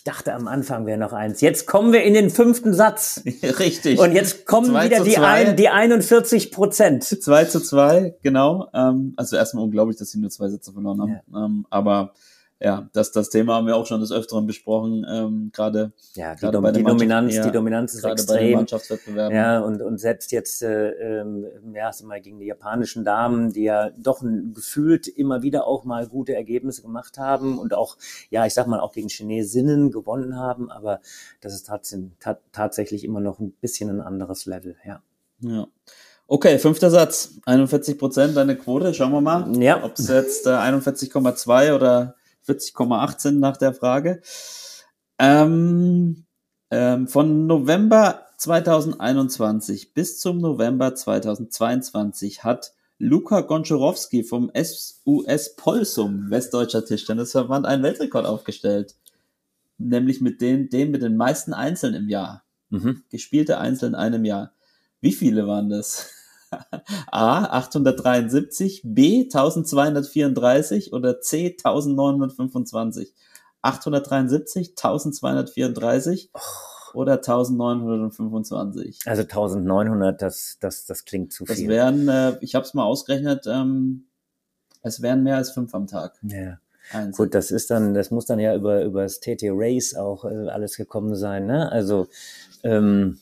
Ich 0.00 0.04
dachte 0.04 0.32
am 0.32 0.48
Anfang 0.48 0.86
wäre 0.86 0.96
noch 0.96 1.12
eins. 1.12 1.42
Jetzt 1.42 1.66
kommen 1.66 1.92
wir 1.92 2.04
in 2.04 2.14
den 2.14 2.30
fünften 2.30 2.72
Satz. 2.72 3.22
Richtig. 3.42 3.98
Und 3.98 4.14
jetzt 4.14 4.46
kommen 4.46 4.70
Zwei 4.70 4.86
wieder 4.86 5.04
die, 5.04 5.12
zwei. 5.12 5.48
ein, 5.48 5.56
die 5.56 5.68
41 5.68 6.50
Prozent. 6.50 7.04
2 7.04 7.44
zu 7.44 7.60
2, 7.60 8.14
genau. 8.22 8.70
Ähm, 8.72 9.12
also 9.16 9.36
erstmal 9.36 9.62
unglaublich, 9.62 9.98
dass 9.98 10.10
sie 10.10 10.18
nur 10.18 10.30
zwei 10.30 10.48
Sätze 10.48 10.72
verloren 10.72 11.02
haben. 11.02 11.20
Ähm, 11.36 11.66
aber 11.68 12.14
ja, 12.62 12.88
das, 12.92 13.10
das 13.10 13.30
Thema 13.30 13.54
haben 13.54 13.66
wir 13.66 13.74
auch 13.76 13.86
schon 13.86 14.00
des 14.00 14.12
Öfteren 14.12 14.46
besprochen. 14.46 15.06
Ähm, 15.08 15.50
gerade 15.52 15.92
Ja, 16.14 16.34
die, 16.34 16.40
Gerade 16.42 16.60
bei 16.60 16.72
die 16.72 16.82
Dominanz, 16.82 17.08
Mannschaften, 17.08 17.42
die 17.42 17.46
ja. 17.48 17.52
Dominanz 17.52 17.94
ist 17.94 18.02
gerade 18.02 18.22
bei 18.22 18.32
den 18.34 18.36
extrem. 18.36 18.56
Mannschaftswettbewerben. 18.56 19.34
Ja, 19.36 19.60
und, 19.60 19.80
und 19.80 19.98
selbst 19.98 20.30
jetzt, 20.30 20.62
äh, 20.62 20.90
ähm, 21.20 21.46
ja, 21.74 21.90
mal, 22.04 22.20
gegen 22.20 22.38
die 22.38 22.46
japanischen 22.46 23.02
Damen, 23.04 23.52
die 23.52 23.62
ja 23.64 23.90
doch 23.96 24.20
ein, 24.20 24.52
gefühlt 24.54 25.08
immer 25.08 25.40
wieder 25.42 25.66
auch 25.66 25.84
mal 25.84 26.06
gute 26.06 26.34
Ergebnisse 26.34 26.82
gemacht 26.82 27.16
haben 27.16 27.58
und 27.58 27.72
auch, 27.72 27.96
ja, 28.28 28.44
ich 28.44 28.52
sag 28.52 28.66
mal, 28.66 28.80
auch 28.80 28.92
gegen 28.92 29.08
Chinesinnen 29.08 29.90
gewonnen 29.90 30.36
haben, 30.36 30.70
aber 30.70 31.00
das 31.40 31.54
ist 31.54 31.66
tatsächlich, 31.66 32.10
ta 32.20 32.38
tatsächlich 32.52 33.04
immer 33.04 33.20
noch 33.20 33.40
ein 33.40 33.52
bisschen 33.60 33.88
ein 33.88 34.00
anderes 34.02 34.44
Level, 34.44 34.76
ja. 34.86 35.02
Ja. 35.40 35.66
Okay, 36.26 36.58
fünfter 36.58 36.90
Satz. 36.90 37.40
41 37.46 37.98
Prozent 37.98 38.36
deine 38.36 38.54
Quote. 38.54 38.94
Schauen 38.94 39.10
wir 39.10 39.20
mal, 39.20 39.50
Ja. 39.60 39.82
ob 39.82 39.98
es 39.98 40.06
jetzt 40.08 40.46
äh, 40.46 40.50
41,2 40.50 41.74
oder 41.74 42.14
40,8 42.46 43.20
sind 43.20 43.40
nach 43.40 43.56
der 43.56 43.74
Frage. 43.74 44.22
Ähm, 45.18 46.24
ähm, 46.70 47.08
von 47.08 47.46
November 47.46 48.26
2021 48.38 49.92
bis 49.92 50.18
zum 50.18 50.38
November 50.38 50.94
2022 50.94 52.44
hat 52.44 52.72
Luka 52.98 53.40
Gonczarowski 53.40 54.24
vom 54.24 54.50
SUS 54.54 55.56
Polsum, 55.56 56.30
Westdeutscher 56.30 56.84
Tischtennisverband, 56.84 57.66
einen 57.66 57.82
Weltrekord 57.82 58.26
aufgestellt. 58.26 58.94
Nämlich 59.78 60.20
mit 60.20 60.40
den, 60.40 60.68
dem 60.68 60.90
mit 60.90 61.02
den 61.02 61.16
meisten 61.16 61.54
Einzeln 61.54 61.94
im 61.94 62.08
Jahr. 62.08 62.44
Mhm. 62.68 63.02
Gespielte 63.10 63.58
Einzel 63.58 63.88
in 63.88 63.94
einem 63.94 64.24
Jahr. 64.24 64.52
Wie 65.00 65.12
viele 65.12 65.46
waren 65.46 65.70
das? 65.70 66.12
A 67.10 67.44
873, 67.58 68.82
B 68.84 69.22
1234 69.24 70.92
oder 70.92 71.20
C 71.20 71.56
1925? 71.62 73.14
873, 73.62 74.70
1234 74.70 76.30
oder 76.94 77.12
1925? 77.14 79.00
Also 79.06 79.22
1900, 79.22 80.20
das, 80.20 80.56
das, 80.60 80.86
das 80.86 81.04
klingt 81.04 81.32
zu 81.32 81.44
Das 81.44 81.58
viel. 81.58 81.68
wären, 81.68 82.08
äh, 82.08 82.36
ich 82.40 82.54
habe 82.54 82.64
es 82.64 82.74
mal 82.74 82.84
ausgerechnet, 82.84 83.46
ähm, 83.46 84.06
es 84.82 85.02
wären 85.02 85.22
mehr 85.22 85.36
als 85.36 85.50
fünf 85.50 85.74
am 85.74 85.86
Tag. 85.86 86.18
ja. 86.22 86.58
Einzel. 86.92 87.26
Gut, 87.26 87.34
das 87.34 87.52
ist 87.52 87.70
dann, 87.70 87.94
das 87.94 88.10
muss 88.10 88.26
dann 88.26 88.40
ja 88.40 88.52
über, 88.56 88.82
über 88.82 89.02
das 89.04 89.20
TT 89.20 89.44
Race 89.50 89.94
auch 89.94 90.24
äh, 90.24 90.48
alles 90.48 90.76
gekommen 90.76 91.14
sein, 91.14 91.46
ne? 91.46 91.70
Also, 91.70 92.08
ähm, 92.64 93.20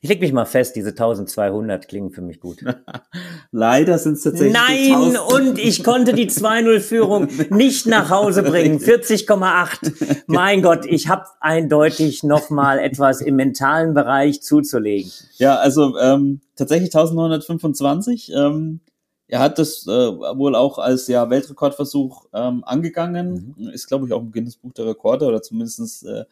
ich 0.00 0.08
leg 0.08 0.20
mich 0.20 0.32
mal 0.32 0.44
fest, 0.44 0.76
diese 0.76 0.90
1200 0.90 1.88
klingen 1.88 2.10
für 2.10 2.22
mich 2.22 2.40
gut. 2.40 2.64
Leider 3.52 3.98
sind 3.98 4.14
es 4.14 4.22
tatsächlich. 4.22 4.52
Nein, 4.52 5.16
1000. 5.16 5.32
und 5.32 5.58
ich 5.58 5.84
konnte 5.84 6.12
die 6.12 6.28
2-0-Führung 6.28 7.28
nicht 7.50 7.86
nach 7.86 8.10
Hause 8.10 8.42
bringen. 8.42 8.78
40,8. 8.78 10.22
Mein 10.26 10.62
Gott, 10.62 10.86
ich 10.86 11.08
habe 11.08 11.24
eindeutig 11.40 12.22
noch 12.22 12.50
mal 12.50 12.78
etwas 12.78 13.20
im 13.20 13.36
mentalen 13.36 13.94
Bereich 13.94 14.42
zuzulegen. 14.42 15.10
Ja, 15.36 15.56
also 15.56 15.98
ähm, 15.98 16.40
tatsächlich 16.56 16.94
1925. 16.94 18.32
Ähm, 18.34 18.80
er 19.26 19.40
hat 19.40 19.58
das 19.58 19.86
äh, 19.86 19.90
wohl 19.90 20.54
auch 20.54 20.78
als 20.78 21.08
ja 21.08 21.28
Weltrekordversuch 21.30 22.26
ähm, 22.32 22.62
angegangen. 22.64 23.54
Ist, 23.72 23.88
glaube 23.88 24.06
ich, 24.06 24.12
auch 24.12 24.20
im 24.20 24.32
Guinness 24.32 24.56
Buch 24.56 24.72
der 24.74 24.86
Rekorde 24.86 25.26
oder 25.26 25.42
zumindest 25.42 26.04
äh, 26.06 26.24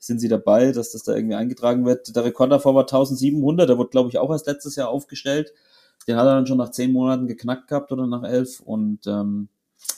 sind 0.00 0.18
sie 0.18 0.28
dabei, 0.28 0.72
dass 0.72 0.90
das 0.92 1.04
da 1.04 1.14
irgendwie 1.14 1.36
eingetragen 1.36 1.84
wird. 1.84 2.16
Der 2.16 2.24
Rekord 2.24 2.50
davor 2.50 2.74
war 2.74 2.82
1700. 2.82 3.68
Der 3.68 3.78
wurde, 3.78 3.90
glaube 3.90 4.08
ich, 4.08 4.18
auch 4.18 4.30
erst 4.30 4.46
letztes 4.46 4.74
Jahr 4.76 4.88
aufgestellt. 4.88 5.52
Den 6.08 6.16
hat 6.16 6.26
er 6.26 6.34
dann 6.34 6.46
schon 6.46 6.56
nach 6.58 6.70
zehn 6.72 6.92
Monaten 6.92 7.26
geknackt 7.28 7.68
gehabt 7.68 7.92
oder 7.92 8.06
nach 8.06 8.24
elf. 8.24 8.60
Und 8.60 9.06
ähm, 9.06 9.48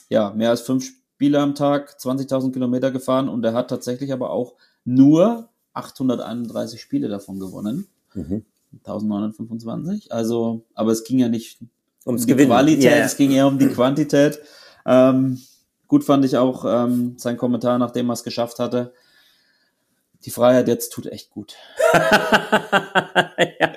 ja, 0.09 0.31
mehr 0.31 0.49
als 0.49 0.61
fünf 0.61 0.85
Spiele 0.85 1.39
am 1.39 1.55
Tag, 1.55 1.95
20.000 1.99 2.51
Kilometer 2.51 2.91
gefahren. 2.91 3.29
Und 3.29 3.43
er 3.45 3.53
hat 3.53 3.69
tatsächlich 3.69 4.11
aber 4.11 4.29
auch 4.31 4.53
nur 4.83 5.47
831 5.73 6.81
Spiele 6.81 7.07
davon 7.07 7.39
gewonnen. 7.39 7.87
1925. 8.85 10.11
Also, 10.11 10.63
aber 10.73 10.91
es 10.91 11.03
ging 11.03 11.19
ja 11.19 11.29
nicht 11.29 11.59
Ums 12.05 12.23
um 12.23 12.27
die 12.27 12.33
Gewinnen. 12.33 12.49
Qualität, 12.49 12.83
Ja. 12.83 13.05
es 13.05 13.15
ging 13.15 13.31
eher 13.31 13.47
um 13.47 13.57
die 13.57 13.67
Quantität. 13.67 14.39
Ähm, 14.85 15.39
gut 15.87 16.03
fand 16.03 16.25
ich 16.25 16.37
auch 16.37 16.65
ähm, 16.67 17.15
sein 17.17 17.37
Kommentar, 17.37 17.77
nachdem 17.77 18.09
er 18.09 18.13
es 18.13 18.23
geschafft 18.23 18.59
hatte. 18.59 18.93
Die 20.25 20.31
Freiheit 20.31 20.67
jetzt 20.67 20.91
tut 20.91 21.07
echt 21.07 21.29
gut. 21.29 21.55
ja. 21.93 23.73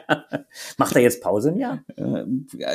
Macht 0.78 0.94
er 0.94 1.02
jetzt 1.02 1.22
Pause 1.22 1.50
ein 1.50 1.58
Jahr? 1.58 1.84
Äh, 1.96 2.24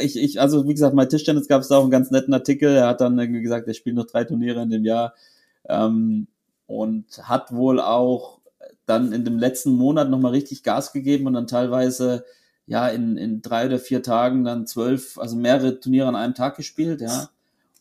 ich, 0.02 0.18
ich, 0.18 0.40
also 0.42 0.68
wie 0.68 0.74
gesagt, 0.74 0.96
bei 0.96 1.06
Tischtennis 1.06 1.48
gab 1.48 1.62
es 1.62 1.70
da 1.70 1.78
auch 1.78 1.84
einen 1.84 1.92
ganz 1.92 2.12
netten 2.12 2.34
Artikel. 2.34 2.76
Er 2.76 2.88
hat 2.88 3.02
dann 3.02 3.18
irgendwie 3.18 3.42
gesagt, 3.42 3.68
er 3.68 3.74
spielt 3.74 3.96
noch 3.96 4.08
drei 4.08 4.24
Turniere 4.24 4.62
in 4.62 4.70
dem 4.70 4.86
Jahr 4.86 5.14
ähm, 5.68 6.28
und 6.68 7.06
hat 7.24 7.54
wohl 7.54 7.80
auch 7.80 8.42
dann 8.86 9.14
in 9.14 9.24
dem 9.26 9.40
letzten 9.40 9.72
Monat 9.72 10.10
nochmal 10.10 10.32
richtig 10.32 10.64
Gas 10.64 10.92
gegeben 10.92 11.28
und 11.28 11.34
dann 11.34 11.48
teilweise 11.48 12.26
ja 12.66 12.88
in, 12.88 13.18
in 13.18 13.42
drei 13.42 13.66
oder 13.66 13.80
vier 13.80 14.04
Tagen 14.04 14.44
dann 14.44 14.68
zwölf, 14.68 15.18
also 15.18 15.36
mehrere 15.36 15.80
Turniere 15.80 16.08
an 16.08 16.16
einem 16.16 16.36
Tag 16.36 16.58
gespielt, 16.58 17.02
ja. 17.02 17.30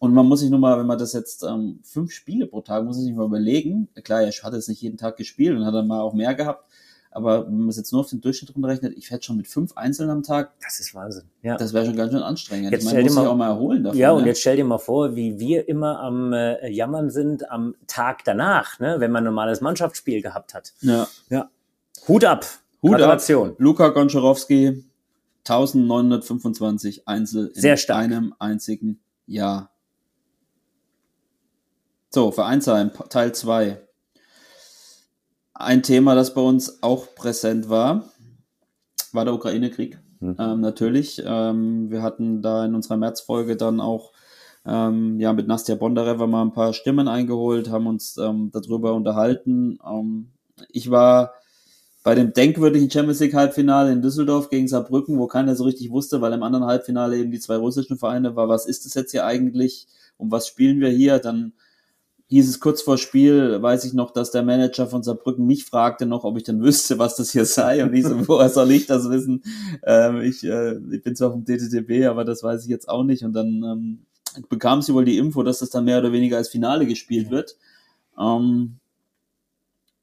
Und 0.00 0.14
man 0.14 0.26
muss 0.26 0.40
sich 0.40 0.48
nur 0.48 0.58
mal, 0.58 0.78
wenn 0.78 0.86
man 0.86 0.98
das 0.98 1.12
jetzt 1.12 1.44
ähm, 1.44 1.78
fünf 1.82 2.10
Spiele 2.10 2.46
pro 2.46 2.62
Tag, 2.62 2.84
muss 2.84 2.96
man 2.96 3.04
sich 3.04 3.14
mal 3.14 3.26
überlegen. 3.26 3.86
Klar, 4.02 4.22
er 4.22 4.30
hat 4.32 4.54
jetzt 4.54 4.68
nicht 4.70 4.80
jeden 4.80 4.96
Tag 4.96 5.18
gespielt 5.18 5.54
und 5.56 5.66
hat 5.66 5.74
dann 5.74 5.86
mal 5.86 6.00
auch 6.00 6.14
mehr 6.14 6.34
gehabt. 6.34 6.64
Aber 7.12 7.46
wenn 7.46 7.58
man 7.58 7.68
es 7.68 7.76
jetzt 7.76 7.92
nur 7.92 8.00
auf 8.00 8.08
den 8.08 8.22
Durchschnitt 8.22 8.54
runterrechnet, 8.54 8.96
ich 8.96 9.10
hätte 9.10 9.24
schon 9.24 9.36
mit 9.36 9.46
fünf 9.46 9.76
Einzeln 9.76 10.08
am 10.08 10.22
Tag, 10.22 10.52
Das 10.62 10.80
ist 10.80 10.94
Wahnsinn. 10.94 11.24
Ja. 11.42 11.56
das 11.58 11.74
wäre 11.74 11.84
schon 11.84 11.96
ganz 11.96 12.12
schön 12.12 12.22
anstrengend. 12.22 12.72
Jetzt 12.72 12.84
ich 12.84 12.86
meine, 12.88 13.02
muss 13.02 13.12
sich 13.12 13.22
mal- 13.22 13.28
auch 13.28 13.36
mal 13.36 13.48
erholen 13.48 13.84
davon. 13.84 13.98
Ja, 13.98 14.12
und 14.12 14.22
ne? 14.22 14.28
jetzt 14.28 14.40
stell 14.40 14.56
dir 14.56 14.64
mal 14.64 14.78
vor, 14.78 15.16
wie 15.16 15.38
wir 15.38 15.68
immer 15.68 16.00
am 16.00 16.32
äh, 16.32 16.70
Jammern 16.70 17.10
sind 17.10 17.50
am 17.50 17.74
Tag 17.86 18.24
danach, 18.24 18.78
ne, 18.78 18.96
wenn 19.00 19.10
man 19.10 19.22
ein 19.22 19.26
normales 19.26 19.60
Mannschaftsspiel 19.60 20.22
gehabt 20.22 20.54
hat. 20.54 20.72
Ja, 20.80 21.06
Ja. 21.28 21.50
Hut 22.08 22.24
ab. 22.24 22.46
Hut 22.82 22.92
ab, 22.92 22.98
Gratulation. 23.00 23.54
Luka 23.58 23.88
Gonczarowski, 23.88 24.84
1925 25.46 27.06
Einzel 27.08 27.52
in 27.54 27.90
einem 27.92 28.34
einzigen 28.38 29.00
Jahr. 29.26 29.69
So, 32.12 32.32
Vereinsheim, 32.32 32.90
Teil 33.08 33.32
2. 33.32 33.80
Ein 35.54 35.84
Thema, 35.84 36.16
das 36.16 36.34
bei 36.34 36.40
uns 36.40 36.82
auch 36.82 37.14
präsent 37.14 37.68
war, 37.68 38.10
war 39.12 39.24
der 39.24 39.34
Ukraine-Krieg. 39.34 39.96
Mhm. 40.18 40.36
Ähm, 40.36 40.60
natürlich. 40.60 41.22
Ähm, 41.24 41.88
wir 41.92 42.02
hatten 42.02 42.42
da 42.42 42.64
in 42.64 42.74
unserer 42.74 42.96
Märzfolge 42.96 43.56
dann 43.56 43.80
auch 43.80 44.12
ähm, 44.66 45.20
ja, 45.20 45.32
mit 45.32 45.46
Nastja 45.46 45.76
Bondareва 45.76 46.26
mal 46.26 46.42
ein 46.42 46.52
paar 46.52 46.72
Stimmen 46.72 47.06
eingeholt, 47.06 47.70
haben 47.70 47.86
uns 47.86 48.16
ähm, 48.16 48.50
darüber 48.52 48.94
unterhalten. 48.94 49.78
Ähm, 49.86 50.32
ich 50.68 50.90
war 50.90 51.34
bei 52.02 52.16
dem 52.16 52.32
denkwürdigen 52.32 52.90
Champions 52.90 53.20
League 53.20 53.34
Halbfinale 53.34 53.92
in 53.92 54.02
Düsseldorf 54.02 54.50
gegen 54.50 54.66
Saarbrücken, 54.66 55.16
wo 55.16 55.28
keiner 55.28 55.54
so 55.54 55.62
richtig 55.62 55.92
wusste, 55.92 56.20
weil 56.20 56.32
im 56.32 56.42
anderen 56.42 56.66
Halbfinale 56.66 57.16
eben 57.18 57.30
die 57.30 57.38
zwei 57.38 57.56
russischen 57.56 57.98
Vereine 57.98 58.34
war, 58.34 58.48
was 58.48 58.66
ist 58.66 58.84
das 58.84 58.94
jetzt 58.94 59.12
hier 59.12 59.24
eigentlich? 59.24 59.86
Um 60.16 60.32
was 60.32 60.48
spielen 60.48 60.80
wir 60.80 60.90
hier? 60.90 61.20
Dann 61.20 61.52
hieß 62.30 62.48
es 62.48 62.60
kurz 62.60 62.80
vor 62.80 62.96
Spiel, 62.96 63.60
weiß 63.60 63.84
ich 63.84 63.92
noch, 63.92 64.12
dass 64.12 64.30
der 64.30 64.44
Manager 64.44 64.86
von 64.86 65.02
Saarbrücken 65.02 65.46
mich 65.46 65.64
fragte 65.64 66.06
noch, 66.06 66.22
ob 66.22 66.36
ich 66.36 66.44
denn 66.44 66.62
wüsste, 66.62 66.98
was 66.98 67.16
das 67.16 67.32
hier 67.32 67.44
sei. 67.44 67.82
Und 67.82 67.92
ich 67.92 68.04
so, 68.04 68.16
woher 68.28 68.48
soll 68.48 68.70
ich 68.70 68.86
das 68.86 69.10
wissen? 69.10 69.42
Ähm, 69.82 70.20
ich, 70.20 70.44
äh, 70.44 70.76
ich 70.92 71.02
bin 71.02 71.16
zwar 71.16 71.32
vom 71.32 71.44
DTTB, 71.44 72.06
aber 72.06 72.24
das 72.24 72.42
weiß 72.42 72.62
ich 72.62 72.68
jetzt 72.68 72.88
auch 72.88 73.02
nicht. 73.02 73.24
Und 73.24 73.32
dann 73.32 73.62
ähm, 73.64 73.98
bekam 74.48 74.80
sie 74.80 74.94
wohl 74.94 75.04
die 75.04 75.18
Info, 75.18 75.42
dass 75.42 75.58
das 75.58 75.70
dann 75.70 75.84
mehr 75.84 75.98
oder 75.98 76.12
weniger 76.12 76.36
als 76.36 76.48
Finale 76.48 76.86
gespielt 76.86 77.30
wird. 77.30 77.56
Ähm, 78.18 78.79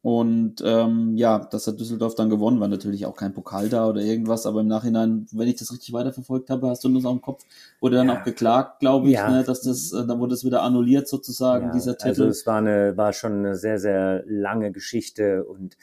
und 0.08 0.64
ähm, 0.64 1.18
ja, 1.18 1.38
das 1.52 1.68
hat 1.68 1.82
Düsseldorf 1.82 2.16
dann 2.16 2.30
gewonnen, 2.30 2.62
war 2.62 2.70
natürlich 2.70 3.06
auch 3.06 3.18
kein 3.18 3.34
Pokal 3.34 3.68
da 3.68 3.90
oder 3.90 4.00
irgendwas, 4.00 4.46
aber 4.46 4.62
im 4.62 4.68
Nachhinein, 4.68 5.28
wenn 5.34 5.50
ich 5.50 5.58
das 5.58 5.70
richtig 5.74 5.92
weiterverfolgt 5.92 6.50
habe, 6.50 6.70
hast 6.70 6.86
du 6.86 6.94
das 6.94 7.04
auch 7.04 7.12
im 7.12 7.20
Kopf, 7.22 7.44
wurde 7.82 7.98
dann 7.98 8.08
Ja. 8.08 8.18
auch 8.18 8.24
geklagt, 8.24 8.80
glaube 8.80 9.08
ich, 9.10 9.16
Ja. 9.16 9.30
ne, 9.30 9.44
dass 9.44 9.64
das, 9.64 9.92
äh, 9.92 10.08
dann 10.08 10.18
wurde 10.22 10.34
es 10.34 10.46
wieder 10.46 10.62
annulliert 10.62 11.10
sozusagen, 11.10 11.66
Ja, 11.66 11.72
dieser 11.74 11.98
Titel. 11.98 12.08
Also 12.08 12.26
es 12.28 12.48
war 12.48 12.60
eine, 12.60 12.96
war 12.96 13.12
schon 13.12 13.34
eine 13.34 13.58
sehr, 13.58 13.80
sehr 13.80 14.24
lange 14.26 14.72
Geschichte 14.72 15.44
und 15.44 15.76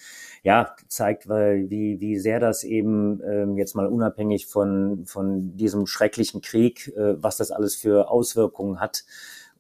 ja, 0.43 0.75
zeigt, 0.89 1.29
weil, 1.29 1.69
wie, 1.69 2.01
wie 2.01 2.19
sehr 2.19 2.41
das 2.41 2.65
eben 2.65 3.21
ähm, 3.31 3.59
jetzt 3.59 3.77
mal 3.77 3.87
unabhängig 3.87 4.47
von, 4.47 5.05
von 5.05 5.55
diesem 5.59 5.87
schrecklichen 5.87 6.41
Krieg, 6.41 6.89
äh, 6.97 7.23
was 7.23 7.37
das 7.37 7.51
alles 7.51 7.75
für 7.75 8.11
Auswirkungen 8.11 8.81
hat. 8.81 9.05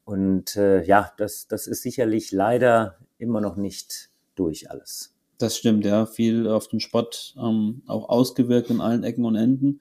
Und 0.06 0.56
äh, 0.56 0.82
ja, 0.84 1.12
das, 1.18 1.48
das 1.48 1.66
ist 1.66 1.82
sicherlich 1.82 2.32
leider 2.32 2.96
immer 3.18 3.42
noch 3.42 3.56
nicht 3.56 4.08
durch 4.34 4.70
alles. 4.70 5.14
Das 5.38 5.56
stimmt, 5.56 5.84
ja. 5.84 6.06
Viel 6.06 6.46
auf 6.48 6.68
den 6.68 6.80
Sport 6.80 7.34
ähm, 7.36 7.82
auch 7.86 8.08
ausgewirkt 8.08 8.70
in 8.70 8.80
allen 8.80 9.02
Ecken 9.02 9.24
und 9.24 9.36
Enden. 9.36 9.80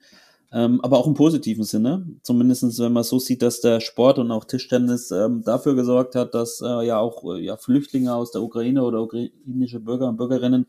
Ähm, 0.52 0.80
aber 0.82 0.98
auch 0.98 1.06
im 1.06 1.14
positiven 1.14 1.64
Sinne. 1.64 2.06
Zumindestens, 2.22 2.78
wenn 2.78 2.92
man 2.92 3.02
so 3.02 3.18
sieht, 3.18 3.42
dass 3.42 3.60
der 3.60 3.80
Sport 3.80 4.18
und 4.18 4.30
auch 4.30 4.44
Tischtennis 4.44 5.10
ähm, 5.10 5.42
dafür 5.44 5.74
gesorgt 5.74 6.14
hat, 6.14 6.34
dass 6.34 6.60
äh, 6.60 6.86
ja 6.86 6.98
auch 6.98 7.24
äh, 7.34 7.40
ja, 7.40 7.56
Flüchtlinge 7.56 8.14
aus 8.14 8.30
der 8.30 8.42
Ukraine 8.42 8.84
oder 8.84 9.02
ukrainische 9.02 9.80
Bürger 9.80 10.08
und 10.08 10.16
Bürgerinnen 10.16 10.66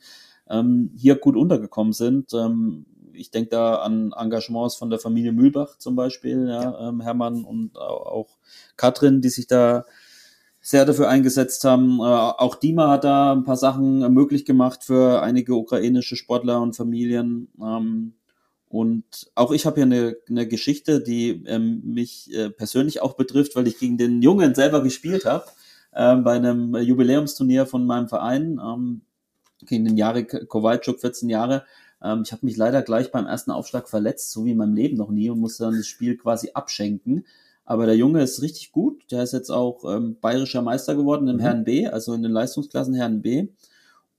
ähm, 0.50 0.92
hier 0.96 1.16
gut 1.18 1.36
untergekommen 1.36 1.94
sind. 1.94 2.34
Ähm, 2.34 2.86
ich 3.14 3.32
denke 3.32 3.52
da 3.52 3.76
an 3.76 4.12
Engagements 4.18 4.76
von 4.76 4.90
der 4.90 5.00
Familie 5.00 5.32
Mühlbach 5.32 5.78
zum 5.78 5.96
Beispiel, 5.96 6.48
ja, 6.48 6.90
Ähm, 6.90 7.02
Hermann 7.02 7.44
und 7.46 7.78
au- 7.78 8.06
auch 8.06 8.38
Katrin, 8.78 9.22
die 9.22 9.30
sich 9.30 9.48
da 9.48 9.86
sehr 10.66 10.84
dafür 10.84 11.10
eingesetzt 11.10 11.64
haben. 11.64 12.00
Äh, 12.00 12.04
auch 12.04 12.56
Dima 12.56 12.90
hat 12.90 13.04
da 13.04 13.34
ein 13.34 13.44
paar 13.44 13.56
Sachen 13.56 14.02
äh, 14.02 14.10
möglich 14.10 14.46
gemacht 14.46 14.84
für 14.84 15.22
einige 15.22 15.54
ukrainische 15.54 16.16
Sportler 16.16 16.60
und 16.60 16.76
Familien. 16.76 17.50
Ähm, 17.62 18.16
und 18.68 19.30
auch 19.36 19.52
ich 19.52 19.68
habe 19.68 19.76
hier 19.76 19.84
eine, 19.84 20.18
eine 20.28 20.48
Geschichte, 20.48 21.02
die 21.04 21.44
ähm, 21.46 21.84
mich 21.86 22.34
äh, 22.34 22.50
persönlich 22.50 23.00
auch 23.04 23.14
betrifft, 23.14 23.56
weil 23.56 23.68
ich 23.68 23.78
gegen 23.78 24.00
den 24.00 24.24
Jungen 24.24 24.56
selber 24.56 24.82
gespielt 24.82 25.26
habe, 25.26 25.46
ähm, 25.94 26.24
bei 26.24 26.34
einem 26.34 26.76
Jubiläumsturnier 26.76 27.68
von 27.68 27.86
meinem 27.86 28.10
Verein, 28.10 28.60
ähm, 28.60 29.02
gegen 29.68 29.86
den 29.86 29.98
Jarek 29.98 30.50
Kowalczuk, 30.50 31.00
14 31.00 31.30
Jahre. 31.30 31.64
Ähm, 32.02 32.24
ich 32.26 32.32
habe 32.32 32.44
mich 32.44 32.58
leider 32.58 32.82
gleich 32.82 33.12
beim 33.12 33.28
ersten 33.28 33.52
Aufschlag 33.52 33.88
verletzt, 33.88 34.32
so 34.32 34.46
wie 34.46 34.52
in 34.54 34.58
meinem 34.58 34.74
Leben 34.74 34.98
noch 34.98 35.12
nie, 35.12 35.30
und 35.30 35.40
musste 35.40 35.66
dann 35.66 35.78
das 35.78 35.86
Spiel 35.86 36.18
quasi 36.18 36.50
abschenken. 36.56 37.24
Aber 37.66 37.88
der 37.88 37.98
Junge 37.98 38.22
ist 38.22 38.42
richtig 38.42 38.72
gut. 38.72 39.12
Der 39.12 39.24
ist 39.24 39.34
jetzt 39.34 39.50
auch 39.50 39.84
ähm, 39.86 40.18
bayerischer 40.22 40.62
Meister 40.62 40.96
geworden 40.96 41.28
im 41.28 41.38
Mhm. 41.38 41.42
Herren 41.42 41.64
B, 41.64 41.88
also 41.88 42.14
in 42.14 42.22
den 42.22 42.32
Leistungsklassen 42.32 42.94
Herren 42.94 43.22
B. 43.22 43.48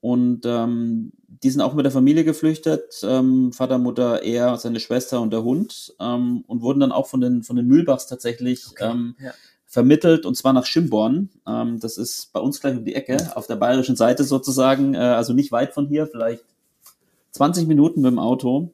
Und 0.00 0.44
ähm, 0.44 1.12
die 1.26 1.50
sind 1.50 1.60
auch 1.62 1.74
mit 1.74 1.84
der 1.84 1.92
Familie 1.92 2.24
geflüchtet, 2.24 3.00
ähm, 3.02 3.52
Vater, 3.52 3.78
Mutter, 3.78 4.22
er, 4.22 4.56
seine 4.56 4.80
Schwester 4.80 5.20
und 5.20 5.32
der 5.32 5.42
Hund 5.42 5.94
ähm, 6.00 6.44
und 6.46 6.62
wurden 6.62 6.80
dann 6.80 6.92
auch 6.92 7.06
von 7.06 7.20
den 7.20 7.42
von 7.42 7.56
den 7.56 7.66
Mühlbachs 7.66 8.06
tatsächlich 8.06 8.66
ähm, 8.78 9.16
ja. 9.18 9.32
vermittelt 9.64 10.26
und 10.26 10.36
zwar 10.36 10.52
nach 10.52 10.66
Schimborn. 10.66 11.30
Ähm, 11.46 11.80
das 11.80 11.98
ist 11.98 12.32
bei 12.32 12.40
uns 12.40 12.60
gleich 12.60 12.76
um 12.76 12.84
die 12.84 12.94
Ecke, 12.94 13.36
auf 13.36 13.46
der 13.46 13.56
bayerischen 13.56 13.96
Seite 13.96 14.24
sozusagen, 14.24 14.94
äh, 14.94 14.98
also 14.98 15.32
nicht 15.32 15.50
weit 15.50 15.72
von 15.72 15.88
hier, 15.88 16.06
vielleicht 16.06 16.44
20 17.32 17.66
Minuten 17.66 18.00
mit 18.00 18.10
dem 18.10 18.18
Auto. 18.18 18.72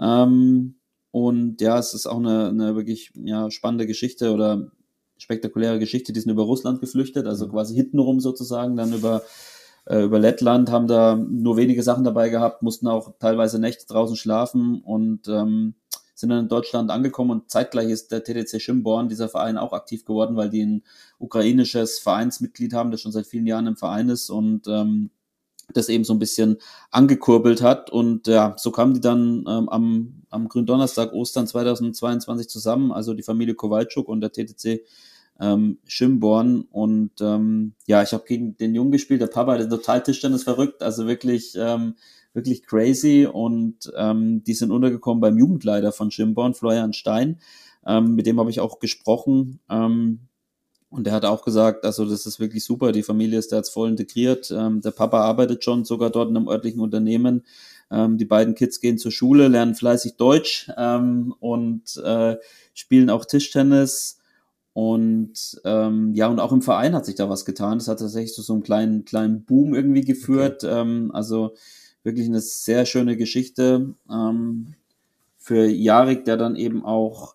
Ähm, 0.00 0.74
und 1.14 1.60
ja, 1.60 1.78
es 1.78 1.94
ist 1.94 2.08
auch 2.08 2.18
eine, 2.18 2.48
eine 2.48 2.74
wirklich 2.74 3.12
ja, 3.14 3.48
spannende 3.48 3.86
Geschichte 3.86 4.32
oder 4.32 4.72
spektakuläre 5.16 5.78
Geschichte. 5.78 6.12
Die 6.12 6.18
sind 6.18 6.32
über 6.32 6.42
Russland 6.42 6.80
geflüchtet, 6.80 7.28
also 7.28 7.48
quasi 7.48 7.76
hintenrum 7.76 8.18
sozusagen, 8.18 8.74
dann 8.74 8.92
über, 8.92 9.22
äh, 9.86 10.02
über 10.02 10.18
Lettland, 10.18 10.72
haben 10.72 10.88
da 10.88 11.14
nur 11.14 11.56
wenige 11.56 11.84
Sachen 11.84 12.02
dabei 12.02 12.30
gehabt, 12.30 12.62
mussten 12.62 12.88
auch 12.88 13.14
teilweise 13.20 13.60
Nächte 13.60 13.86
draußen 13.86 14.16
schlafen 14.16 14.82
und 14.82 15.28
ähm, 15.28 15.74
sind 16.16 16.30
dann 16.30 16.40
in 16.40 16.48
Deutschland 16.48 16.90
angekommen 16.90 17.30
und 17.30 17.48
zeitgleich 17.48 17.90
ist 17.90 18.10
der 18.10 18.24
TDC 18.24 18.60
Schimborn, 18.60 19.08
dieser 19.08 19.28
Verein, 19.28 19.56
auch 19.56 19.72
aktiv 19.72 20.04
geworden, 20.04 20.34
weil 20.34 20.50
die 20.50 20.66
ein 20.66 20.82
ukrainisches 21.20 22.00
Vereinsmitglied 22.00 22.72
haben, 22.72 22.90
das 22.90 23.00
schon 23.00 23.12
seit 23.12 23.28
vielen 23.28 23.46
Jahren 23.46 23.68
im 23.68 23.76
Verein 23.76 24.08
ist 24.08 24.30
und 24.30 24.66
ähm, 24.66 25.10
das 25.76 25.88
eben 25.88 26.04
so 26.04 26.12
ein 26.12 26.18
bisschen 26.18 26.58
angekurbelt 26.90 27.62
hat. 27.62 27.90
Und 27.90 28.26
ja, 28.26 28.54
so 28.56 28.70
kamen 28.70 28.94
die 28.94 29.00
dann 29.00 29.44
ähm, 29.48 29.68
am, 29.68 30.22
am 30.30 30.48
Gründonnerstag 30.48 31.12
Ostern 31.12 31.46
2022 31.46 32.48
zusammen, 32.48 32.92
also 32.92 33.14
die 33.14 33.22
Familie 33.22 33.54
Kowalczuk 33.54 34.08
und 34.08 34.20
der 34.20 34.32
TTC 34.32 34.82
ähm, 35.40 35.78
Schimborn. 35.86 36.62
Und 36.70 37.12
ähm, 37.20 37.74
ja, 37.86 38.02
ich 38.02 38.12
habe 38.12 38.24
gegen 38.26 38.56
den 38.56 38.74
Jungen 38.74 38.92
gespielt, 38.92 39.20
der 39.20 39.26
Papa, 39.26 39.56
der 39.56 39.66
ist 39.66 39.70
total 39.70 40.02
Tischtennis 40.02 40.44
verrückt, 40.44 40.82
also 40.82 41.06
wirklich, 41.06 41.54
ähm, 41.58 41.94
wirklich 42.32 42.64
crazy. 42.64 43.28
Und 43.30 43.92
ähm, 43.96 44.42
die 44.44 44.54
sind 44.54 44.70
untergekommen 44.70 45.20
beim 45.20 45.38
Jugendleiter 45.38 45.92
von 45.92 46.10
Schimborn, 46.10 46.54
Florian 46.54 46.92
Stein. 46.92 47.38
Ähm, 47.86 48.14
mit 48.14 48.26
dem 48.26 48.40
habe 48.40 48.50
ich 48.50 48.60
auch 48.60 48.78
gesprochen. 48.78 49.60
Ähm, 49.68 50.20
und 50.94 51.08
er 51.08 51.12
hat 51.12 51.24
auch 51.24 51.44
gesagt, 51.44 51.84
also 51.84 52.08
das 52.08 52.24
ist 52.24 52.38
wirklich 52.38 52.64
super, 52.64 52.92
die 52.92 53.02
Familie 53.02 53.40
ist 53.40 53.50
da 53.50 53.56
jetzt 53.56 53.70
voll 53.70 53.88
integriert. 53.88 54.52
Ähm, 54.56 54.80
der 54.80 54.92
Papa 54.92 55.22
arbeitet 55.22 55.64
schon 55.64 55.84
sogar 55.84 56.08
dort 56.08 56.30
in 56.30 56.36
einem 56.36 56.48
örtlichen 56.48 56.80
Unternehmen. 56.80 57.42
Ähm, 57.90 58.16
die 58.16 58.24
beiden 58.24 58.54
Kids 58.54 58.78
gehen 58.80 58.96
zur 58.96 59.10
Schule, 59.10 59.48
lernen 59.48 59.74
fleißig 59.74 60.14
Deutsch 60.16 60.70
ähm, 60.76 61.34
und 61.40 61.96
äh, 61.96 62.36
spielen 62.74 63.10
auch 63.10 63.24
Tischtennis. 63.24 64.20
Und 64.72 65.60
ähm, 65.64 66.14
ja, 66.14 66.28
und 66.28 66.38
auch 66.38 66.52
im 66.52 66.62
Verein 66.62 66.94
hat 66.94 67.06
sich 67.06 67.16
da 67.16 67.28
was 67.28 67.44
getan. 67.44 67.78
Das 67.78 67.88
hat 67.88 67.98
tatsächlich 67.98 68.32
zu 68.32 68.42
so 68.42 68.52
einem 68.52 68.62
kleinen, 68.62 69.04
kleinen 69.04 69.44
Boom 69.44 69.74
irgendwie 69.74 70.02
geführt. 70.02 70.62
Ähm, 70.62 71.10
also 71.12 71.56
wirklich 72.04 72.28
eine 72.28 72.40
sehr 72.40 72.86
schöne 72.86 73.16
Geschichte 73.16 73.94
ähm, 74.08 74.74
für 75.38 75.66
Jarek, 75.66 76.24
der 76.24 76.36
dann 76.36 76.54
eben 76.54 76.84
auch 76.84 77.34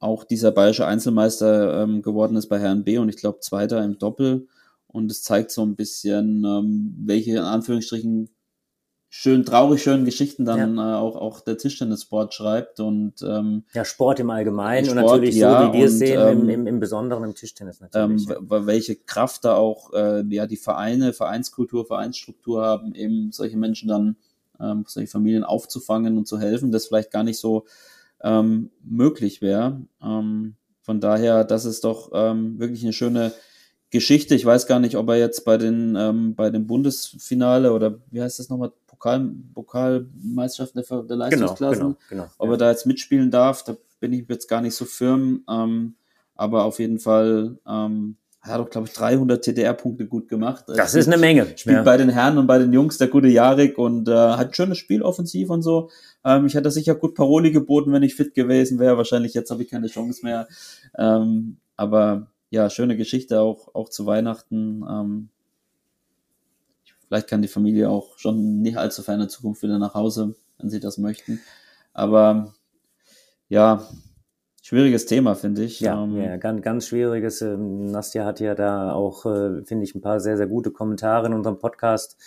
auch 0.00 0.24
dieser 0.24 0.52
bayerische 0.52 0.86
Einzelmeister 0.86 1.82
ähm, 1.82 2.02
geworden 2.02 2.36
ist 2.36 2.48
bei 2.48 2.58
Herrn 2.58 2.84
B 2.84 2.98
und 2.98 3.08
ich 3.08 3.16
glaube 3.16 3.40
Zweiter 3.40 3.82
im 3.84 3.98
Doppel. 3.98 4.46
Und 4.86 5.10
es 5.10 5.22
zeigt 5.22 5.50
so 5.50 5.62
ein 5.62 5.76
bisschen, 5.76 6.44
ähm, 6.44 6.94
welche 7.04 7.32
in 7.32 7.38
Anführungsstrichen 7.38 8.30
schön 9.10 9.44
traurig 9.44 9.82
schönen 9.82 10.04
Geschichten 10.04 10.44
dann 10.44 10.78
äh, 10.78 10.80
auch, 10.80 11.16
auch 11.16 11.40
der 11.40 11.56
Tischtennissport 11.58 12.32
schreibt. 12.32 12.78
Und 12.80 13.14
ähm, 13.22 13.64
Ja, 13.74 13.84
Sport 13.84 14.20
im 14.20 14.30
Allgemeinen 14.30 14.86
Sport, 14.86 14.98
und 14.98 15.04
natürlich 15.04 15.34
ja, 15.36 15.66
so, 15.66 15.72
wie 15.72 15.78
wir 15.78 15.86
es 15.86 15.98
sehen, 15.98 16.20
ähm, 16.20 16.40
im, 16.42 16.48
im, 16.48 16.66
im 16.66 16.80
Besonderen 16.80 17.24
im 17.24 17.34
Tischtennis 17.34 17.80
ähm, 17.80 18.16
natürlich. 18.16 18.28
ja. 18.28 18.36
w- 18.40 18.66
welche 18.66 18.96
Kraft 18.96 19.44
da 19.44 19.56
auch 19.56 19.92
äh, 19.94 20.22
ja 20.28 20.46
die 20.46 20.56
Vereine, 20.56 21.12
Vereinskultur, 21.12 21.86
Vereinsstruktur 21.86 22.62
haben, 22.62 22.94
eben 22.94 23.32
solche 23.32 23.56
Menschen 23.56 23.88
dann, 23.88 24.16
ähm, 24.60 24.84
solche 24.86 25.10
Familien 25.10 25.44
aufzufangen 25.44 26.16
und 26.18 26.28
zu 26.28 26.38
helfen, 26.38 26.70
das 26.70 26.86
vielleicht 26.86 27.10
gar 27.10 27.24
nicht 27.24 27.38
so 27.38 27.64
ähm, 28.22 28.70
möglich 28.82 29.42
wäre. 29.42 29.82
Ähm, 30.02 30.56
von 30.82 31.00
daher, 31.00 31.44
das 31.44 31.64
ist 31.64 31.84
doch 31.84 32.10
ähm, 32.14 32.58
wirklich 32.58 32.82
eine 32.82 32.92
schöne 32.92 33.32
Geschichte. 33.90 34.34
Ich 34.34 34.44
weiß 34.44 34.66
gar 34.66 34.80
nicht, 34.80 34.96
ob 34.96 35.08
er 35.08 35.16
jetzt 35.16 35.44
bei 35.44 35.56
den 35.56 35.96
ähm, 35.96 36.34
bei 36.34 36.50
dem 36.50 36.66
Bundesfinale 36.66 37.72
oder 37.72 37.98
wie 38.10 38.22
heißt 38.22 38.38
das 38.38 38.48
nochmal 38.48 38.72
Pokal 38.86 39.30
Pokalmeisterschaften 39.54 40.82
der, 40.82 41.02
der 41.02 41.04
Genau, 41.06 41.24
Leistungsklassen, 41.24 41.80
genau, 41.80 41.96
genau. 42.08 42.26
ob 42.38 42.48
ja. 42.48 42.54
er 42.54 42.58
da 42.58 42.70
jetzt 42.70 42.86
mitspielen 42.86 43.30
darf, 43.30 43.64
da 43.64 43.76
bin 44.00 44.12
ich 44.12 44.28
jetzt 44.28 44.48
gar 44.48 44.60
nicht 44.60 44.74
so 44.74 44.84
firm. 44.84 45.44
Ähm, 45.48 45.94
aber 46.34 46.64
auf 46.64 46.78
jeden 46.78 46.98
Fall 46.98 47.58
ähm, 47.66 48.16
er 48.48 48.54
hat 48.54 48.60
auch, 48.60 48.70
glaube 48.70 48.88
ich, 48.88 48.94
300 48.94 49.42
TDR-Punkte 49.44 50.06
gut 50.06 50.28
gemacht. 50.28 50.64
Das 50.68 50.94
ist 50.94 51.06
eine 51.06 51.16
Menge. 51.18 51.46
Spielt 51.56 51.76
Ja. 51.76 51.82
bei 51.82 51.96
den 51.96 52.08
Herren 52.08 52.38
und 52.38 52.46
bei 52.46 52.58
den 52.58 52.72
Jungs 52.72 52.98
der 52.98 53.08
gute 53.08 53.28
Jarek 53.28 53.78
und 53.78 54.08
äh, 54.08 54.12
hat 54.12 54.48
ein 54.48 54.54
schönes 54.54 54.78
Spiel 54.78 55.02
offensiv 55.02 55.50
und 55.50 55.62
so. 55.62 55.90
Ähm, 56.24 56.46
ich 56.46 56.54
hätte 56.54 56.70
sicher 56.70 56.94
gut 56.94 57.14
Paroli 57.14 57.50
geboten, 57.52 57.92
wenn 57.92 58.02
ich 58.02 58.14
fit 58.14 58.34
gewesen 58.34 58.78
wäre. 58.78 58.96
Wahrscheinlich 58.96 59.34
jetzt 59.34 59.50
habe 59.50 59.62
ich 59.62 59.70
keine 59.70 59.86
Chance 59.88 60.20
mehr. 60.24 60.48
Ähm, 60.96 61.58
aber 61.76 62.28
ja, 62.50 62.70
schöne 62.70 62.96
Geschichte 62.96 63.40
auch, 63.40 63.74
auch 63.74 63.88
zu 63.88 64.06
Weihnachten. 64.06 64.82
Ähm, 64.88 65.28
vielleicht 67.06 67.28
kann 67.28 67.42
die 67.42 67.48
Familie 67.48 67.90
auch 67.90 68.18
schon 68.18 68.60
nicht 68.60 68.76
allzu 68.76 69.02
ferne 69.02 69.28
Zukunft 69.28 69.62
wieder 69.62 69.78
nach 69.78 69.94
Hause, 69.94 70.34
wenn 70.58 70.70
sie 70.70 70.80
das 70.80 70.98
möchten. 70.98 71.40
Aber 71.92 72.52
ja, 73.48 73.86
schwieriges 74.68 75.06
Thema, 75.06 75.34
finde 75.34 75.64
ich. 75.64 75.80
Ja, 75.80 76.02
Ähm, 76.02 76.20
ja, 76.20 76.36
ganz, 76.36 76.60
ganz 76.62 76.88
schwieriges. 76.88 77.40
Ähm, 77.40 77.90
Nastja 77.90 78.26
hat 78.26 78.38
ja 78.38 78.54
da 78.54 78.92
auch, 78.92 79.24
äh, 79.24 79.64
finde 79.64 79.84
ich, 79.84 79.94
ein 79.94 80.02
paar 80.02 80.20
sehr, 80.20 80.36
sehr 80.36 80.46
gute 80.46 80.70
Kommentare 80.70 81.26
in 81.26 81.32
unserem 81.32 81.58
Podcast 81.58 82.18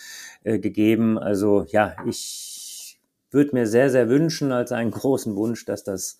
äh, 0.42 0.58
gegeben. 0.58 1.18
Also 1.18 1.64
ja, 1.68 1.94
ich 2.04 3.00
würde 3.30 3.54
mir 3.54 3.68
sehr, 3.68 3.90
sehr 3.90 4.08
wünschen, 4.08 4.50
als 4.50 4.72
einen 4.72 4.90
großen 5.00 5.36
Wunsch, 5.36 5.64
dass 5.64 5.84
das 5.84 6.18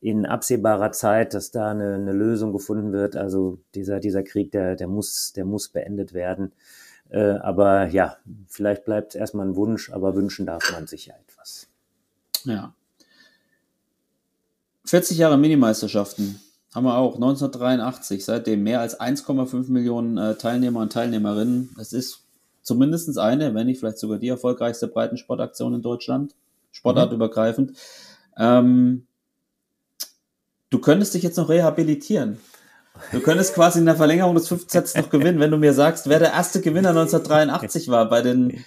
in 0.00 0.24
absehbarer 0.24 0.92
Zeit, 0.92 1.34
dass 1.34 1.50
da 1.50 1.72
eine, 1.72 1.94
eine 1.94 2.12
Lösung 2.12 2.52
gefunden 2.52 2.92
wird. 2.92 3.16
Also 3.16 3.58
dieser, 3.74 3.98
dieser 3.98 4.22
Krieg, 4.22 4.52
der, 4.52 4.76
der 4.76 4.86
muss, 4.86 5.32
der 5.32 5.46
muss 5.46 5.68
beendet 5.68 6.14
werden. 6.14 6.52
Äh, 7.08 7.38
aber 7.40 7.86
ja, 7.86 8.18
vielleicht 8.46 8.84
bleibt 8.84 9.16
es 9.16 9.20
erstmal 9.20 9.46
ein 9.46 9.56
Wunsch, 9.56 9.90
aber 9.90 10.14
wünschen 10.14 10.46
darf 10.46 10.70
man 10.70 10.86
sich 10.86 11.06
ja 11.06 11.14
etwas. 11.26 11.68
Ja. 12.44 12.72
40 14.86 15.18
Jahre 15.18 15.36
Minimeisterschaften 15.36 16.40
haben 16.74 16.84
wir 16.84 16.96
auch. 16.96 17.14
1983, 17.14 18.24
seitdem 18.24 18.62
mehr 18.62 18.80
als 18.80 19.00
1,5 19.00 19.70
Millionen 19.70 20.18
äh, 20.18 20.36
Teilnehmer 20.36 20.80
und 20.80 20.92
Teilnehmerinnen. 20.92 21.74
Das 21.76 21.92
ist 21.92 22.24
zumindest 22.62 23.18
eine, 23.18 23.54
wenn 23.54 23.66
nicht 23.66 23.80
vielleicht 23.80 23.98
sogar 23.98 24.18
die 24.18 24.28
erfolgreichste 24.28 24.88
Breitensportaktion 24.88 25.74
in 25.74 25.82
Deutschland, 25.82 26.34
sportartübergreifend. 26.72 27.76
Ähm, 28.36 29.06
du 30.70 30.78
könntest 30.78 31.14
dich 31.14 31.22
jetzt 31.22 31.36
noch 31.36 31.48
rehabilitieren. 31.48 32.38
Du 33.12 33.20
könntest 33.20 33.54
quasi 33.54 33.78
in 33.78 33.86
der 33.86 33.96
Verlängerung 33.96 34.34
des 34.34 34.48
fünften 34.48 34.70
Sets 34.70 34.94
noch 34.94 35.10
gewinnen, 35.10 35.38
wenn 35.38 35.50
du 35.50 35.58
mir 35.58 35.74
sagst, 35.74 36.08
wer 36.08 36.18
der 36.18 36.32
erste 36.32 36.60
Gewinner 36.60 36.90
1983 36.90 37.88
war 37.88 38.08
bei 38.08 38.22
den 38.22 38.64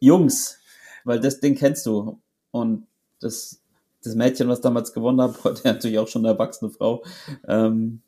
Jungs, 0.00 0.58
weil 1.04 1.20
das 1.20 1.40
Ding 1.40 1.54
kennst 1.54 1.86
du. 1.86 2.20
Und 2.50 2.86
das, 3.20 3.60
das 4.06 4.14
Mädchen, 4.14 4.48
was 4.48 4.60
damals 4.60 4.92
gewonnen 4.92 5.20
hat, 5.20 5.44
heute 5.44 5.60
natürlich 5.64 5.98
auch 5.98 6.08
schon 6.08 6.24
eine 6.24 6.34
erwachsene 6.34 6.70
Frau. 6.70 7.04
Ähm, 7.46 8.00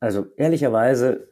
Also 0.00 0.26
ehrlicherweise 0.36 1.28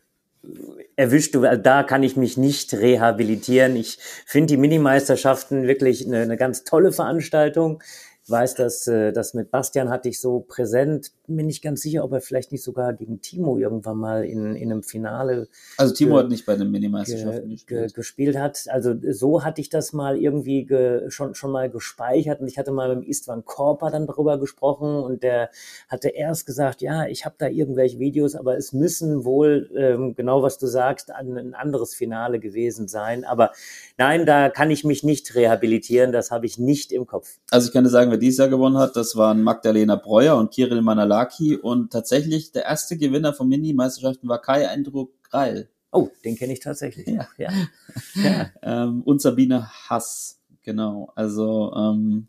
erwischt 0.96 1.34
du, 1.34 1.44
also 1.44 1.60
da 1.60 1.82
kann 1.82 2.02
ich 2.02 2.16
mich 2.16 2.36
nicht 2.36 2.72
rehabilitieren. 2.74 3.76
Ich 3.76 3.98
finde 4.26 4.48
die 4.48 4.56
Minimeisterschaften 4.56 5.66
wirklich 5.66 6.06
eine, 6.06 6.20
eine 6.20 6.36
ganz 6.36 6.64
tolle 6.64 6.92
Veranstaltung. 6.92 7.82
Ich 8.24 8.30
weiß, 8.30 8.54
dass 8.54 8.86
äh, 8.86 9.12
das 9.12 9.34
mit 9.34 9.50
Bastian 9.50 9.90
hatte 9.90 10.08
ich 10.08 10.20
so 10.20 10.40
präsent. 10.40 11.12
Bin 11.26 11.36
mir 11.36 11.44
nicht 11.44 11.62
ganz 11.62 11.82
sicher, 11.82 12.04
ob 12.04 12.12
er 12.12 12.20
vielleicht 12.20 12.52
nicht 12.52 12.62
sogar 12.62 12.92
gegen 12.92 13.20
Timo 13.20 13.58
irgendwann 13.58 13.96
mal 13.98 14.24
in, 14.24 14.56
in 14.56 14.70
einem 14.70 14.82
Finale 14.82 15.48
also 15.76 15.94
Timo 15.94 16.18
hat 16.18 16.28
nicht 16.28 16.46
bei 16.46 16.56
den 16.56 16.70
Minimeisterschaften 16.70 17.48
ge, 17.48 17.56
ge, 17.56 17.56
gespielt. 17.56 17.94
gespielt 17.94 18.38
hat. 18.38 18.64
Also 18.68 18.94
so 19.10 19.44
hatte 19.44 19.60
ich 19.60 19.68
das 19.68 19.92
mal 19.92 20.16
irgendwie 20.16 20.64
ge, 20.64 21.10
schon, 21.10 21.34
schon 21.34 21.50
mal 21.50 21.68
gespeichert 21.70 22.40
und 22.40 22.48
ich 22.48 22.58
hatte 22.58 22.72
mal 22.72 22.94
mit 22.96 23.08
Istvan 23.08 23.44
Korper 23.44 23.90
dann 23.90 24.06
darüber 24.06 24.38
gesprochen 24.38 24.96
und 24.96 25.22
der 25.22 25.50
hatte 25.88 26.08
erst 26.08 26.46
gesagt, 26.46 26.80
ja, 26.80 27.06
ich 27.06 27.24
habe 27.24 27.34
da 27.38 27.48
irgendwelche 27.48 27.98
Videos, 27.98 28.34
aber 28.34 28.56
es 28.56 28.72
müssen 28.72 29.24
wohl, 29.24 29.70
ähm, 29.76 30.14
genau 30.14 30.42
was 30.42 30.58
du 30.58 30.66
sagst, 30.66 31.10
ein, 31.10 31.36
ein 31.36 31.54
anderes 31.54 31.94
Finale 31.94 32.40
gewesen 32.40 32.88
sein. 32.88 33.24
Aber 33.24 33.52
nein, 33.98 34.26
da 34.26 34.48
kann 34.48 34.70
ich 34.70 34.84
mich 34.84 35.02
nicht 35.02 35.34
rehabilitieren, 35.34 36.12
das 36.12 36.30
habe 36.30 36.46
ich 36.46 36.58
nicht 36.58 36.92
im 36.92 37.06
Kopf. 37.06 37.38
Also 37.50 37.68
ich 37.68 37.72
kann 37.72 37.84
dir 37.84 37.90
sagen, 37.90 38.10
wer 38.10 38.18
dieses 38.18 38.38
Jahr 38.38 38.48
gewonnen 38.48 38.78
hat, 38.78 38.96
das 38.96 39.16
waren 39.16 39.42
Magdalena 39.42 39.96
Breuer 39.96 40.36
und 40.36 40.52
Kirill 40.52 40.82
Manalaki 41.16 41.56
und 41.56 41.92
tatsächlich 41.92 42.52
der 42.52 42.64
erste 42.64 42.96
Gewinner 42.96 43.32
von 43.32 43.48
Minimeisterschaften 43.48 44.28
war 44.28 44.40
Kai 44.40 44.68
Eindruck 44.68 45.12
Greil 45.22 45.68
Oh, 45.92 46.10
den 46.24 46.36
kenne 46.36 46.52
ich 46.52 46.60
tatsächlich. 46.60 47.06
Ja. 47.06 47.26
ja. 47.38 47.50
ja. 48.22 48.50
ähm, 48.62 49.02
und 49.02 49.22
Sabine 49.22 49.70
Hass. 49.88 50.42
Genau, 50.62 51.10
also 51.14 51.72
ähm, 51.74 52.26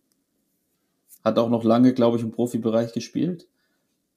hat 1.23 1.38
auch 1.38 1.49
noch 1.49 1.65
lange, 1.65 1.93
glaube 1.93 2.17
ich, 2.17 2.23
im 2.23 2.31
Profibereich 2.31 2.93
gespielt. 2.93 3.47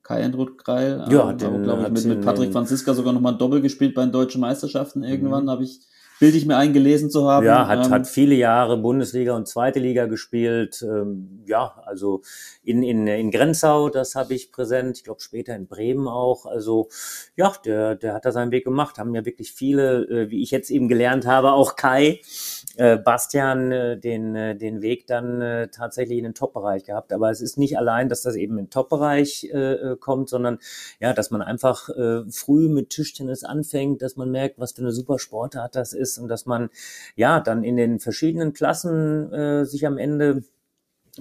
Kai 0.03 0.23
Eindruck 0.23 0.63
Greil. 0.63 1.05
Ja, 1.11 1.31
ähm, 1.31 1.39
glaube 1.39 1.81
ich, 1.81 1.85
hat 1.85 1.93
mit, 1.93 2.05
mit 2.05 2.21
Patrick 2.21 2.53
Franziska 2.53 2.95
sogar 2.95 3.13
noch 3.13 3.21
mal 3.21 3.33
ein 3.33 3.39
Doppel 3.39 3.61
gespielt 3.61 3.95
bei 3.95 4.03
den 4.03 4.13
deutschen 4.13 4.41
Meisterschaften 4.41 5.03
irgendwann, 5.03 5.51
habe 5.51 5.65
ich, 5.65 5.81
bilde 6.21 6.37
ich 6.37 6.45
mir 6.45 6.59
eingelesen 6.59 7.11
zu 7.11 7.29
haben. 7.29 7.47
Ja, 7.47 7.67
hat, 7.67 7.87
Ähm, 7.87 7.93
hat 7.93 8.07
viele 8.07 8.35
Jahre 8.35 8.77
Bundesliga 8.77 9.35
und 9.35 9.49
zweite 9.49 9.81
Liga 9.81 10.05
gespielt. 10.05 10.83
Ähm, 10.83 11.43
ja, 11.47 11.83
also 11.87 12.21
in, 12.63 12.83
in, 12.83 13.07
in 13.07 13.31
Grenzau, 13.31 13.89
das 13.89 14.15
habe 14.15 14.35
ich 14.35 14.53
präsent. 14.53 14.99
Ich 14.99 15.05
glaube 15.05 15.23
später 15.23 15.57
in 15.57 15.67
Bremen 15.67 16.07
auch. 16.09 16.45
Also 16.45 16.89
ja, 17.37 17.55
der, 17.65 17.97
der 17.97 18.13
hat 18.13 18.27
da 18.27 18.33
seinen 18.33 18.53
Weg 18.53 18.65
gemacht. 18.65 18.99
Haben 18.99 19.15
ja 19.15 19.25
wirklich 19.25 19.53
viele, 19.53 20.03
äh, 20.05 20.31
wie 20.31 20.43
ich 20.43 20.51
jetzt 20.51 20.71
eben 20.71 20.89
gelernt 20.89 21.27
habe, 21.27 21.53
auch 21.53 21.75
Kai, 21.75 22.21
äh, 22.77 22.99
Bastian, 22.99 23.73
äh, 23.73 23.99
den, 23.99 24.37
äh, 24.37 24.55
den 24.55 24.83
Weg 24.83 25.07
dann 25.07 25.41
äh, 25.41 25.69
tatsächlich 25.69 26.19
in 26.19 26.25
den 26.25 26.35
Top-Bereich 26.35 26.85
gehabt. 26.85 27.15
Aber 27.15 27.31
es 27.31 27.41
ist 27.41 27.57
nicht 27.57 27.79
allein, 27.79 28.11
dass 28.11 28.21
das 28.21 28.37
eben 28.37 28.59
im 28.59 28.69
Top-Bereich 28.69 29.49
äh, 29.55 29.73
äh, 29.73 29.97
kommt, 29.97 30.29
sondern 30.29 30.59
ja, 31.01 31.15
dass 31.15 31.31
man 31.31 31.41
einfach 31.41 31.89
äh, 31.89 32.31
früh 32.31 32.69
mit 32.69 32.91
Tischtennis 32.91 33.43
anfängt, 33.43 34.03
dass 34.03 34.17
man 34.17 34.31
merkt, 34.31 34.59
was 34.59 34.73
für 34.73 34.83
eine 34.83 34.93
super 34.93 35.19
Sportart 35.19 35.75
das 35.75 35.95
ist 35.95 36.10
und 36.19 36.29
dass 36.29 36.47
man 36.47 36.71
ja 37.17 37.41
dann 37.41 37.65
in 37.65 37.77
den 37.77 38.01
verschiedenen 38.01 38.53
Klassen 38.53 39.33
äh, 39.33 39.65
sich 39.65 39.87
am 39.87 39.99
Ende 39.99 40.45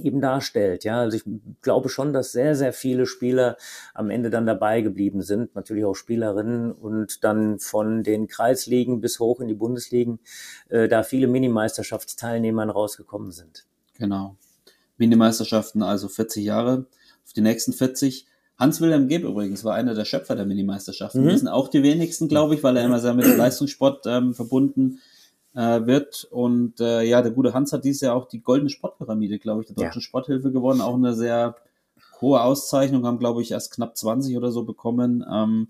eben 0.03 0.21
darstellt. 0.21 0.83
Ja, 0.83 0.99
also 1.01 1.17
ich 1.17 1.23
glaube 1.61 1.89
schon, 1.89 2.13
dass 2.13 2.31
sehr, 2.31 2.55
sehr 2.55 2.73
viele 2.73 3.05
Spieler 3.05 3.57
am 3.93 4.09
Ende 4.09 4.29
dann 4.29 4.45
dabei 4.45 4.81
geblieben 4.81 5.21
sind, 5.21 5.55
natürlich 5.55 5.85
auch 5.85 5.95
Spielerinnen 5.95 6.71
und 6.71 7.23
dann 7.23 7.59
von 7.59 8.03
den 8.03 8.27
Kreisligen 8.27 9.01
bis 9.01 9.19
hoch 9.19 9.39
in 9.39 9.47
die 9.47 9.55
Bundesligen 9.55 10.19
äh, 10.69 10.87
da 10.87 11.03
viele 11.03 11.27
Minimeisterschaftsteilnehmern 11.27 12.69
rausgekommen 12.69 13.31
sind. 13.31 13.65
Genau. 13.97 14.37
Minimeisterschaften, 14.97 15.81
also 15.81 16.07
40 16.07 16.43
Jahre. 16.43 16.85
Auf 17.25 17.33
die 17.33 17.41
nächsten 17.41 17.73
40. 17.73 18.27
Hans-Wilhelm 18.59 19.07
Geb 19.07 19.23
übrigens 19.23 19.63
war 19.63 19.73
einer 19.73 19.95
der 19.95 20.05
Schöpfer 20.05 20.35
der 20.35 20.45
Minimeisterschaften. 20.45 21.23
Mhm. 21.23 21.29
Das 21.29 21.39
sind 21.39 21.47
auch 21.47 21.69
die 21.69 21.81
wenigsten, 21.81 22.27
glaube 22.27 22.55
ich, 22.55 22.63
weil 22.63 22.75
er 22.75 22.85
immer 22.85 22.99
sehr 22.99 23.13
mit 23.13 23.25
dem 23.25 23.37
Leistungssport 23.37 24.05
ähm, 24.05 24.33
verbunden 24.33 24.99
äh, 25.55 25.85
wird. 25.85 26.27
Und 26.29 26.79
äh, 26.81 27.03
ja, 27.03 27.21
der 27.21 27.31
gute 27.31 27.53
Hans 27.53 27.71
hat 27.71 27.85
dieses 27.85 28.01
Jahr 28.01 28.15
auch 28.15 28.27
die 28.27 28.41
Goldene 28.41 28.69
Sportpyramide, 28.69 29.39
glaube 29.39 29.61
ich, 29.61 29.67
der 29.67 29.77
Ja. 29.77 29.87
Deutschen 29.87 30.01
Sporthilfe 30.01 30.51
gewonnen. 30.51 30.81
Auch 30.81 30.95
eine 30.95 31.15
sehr 31.15 31.55
hohe 32.19 32.41
Auszeichnung, 32.41 33.05
haben, 33.05 33.17
glaube 33.17 33.41
ich, 33.41 33.51
erst 33.51 33.71
knapp 33.71 33.95
20 33.97 34.35
oder 34.35 34.51
so 34.51 34.63
bekommen. 34.63 35.25
Ähm, 35.31 35.69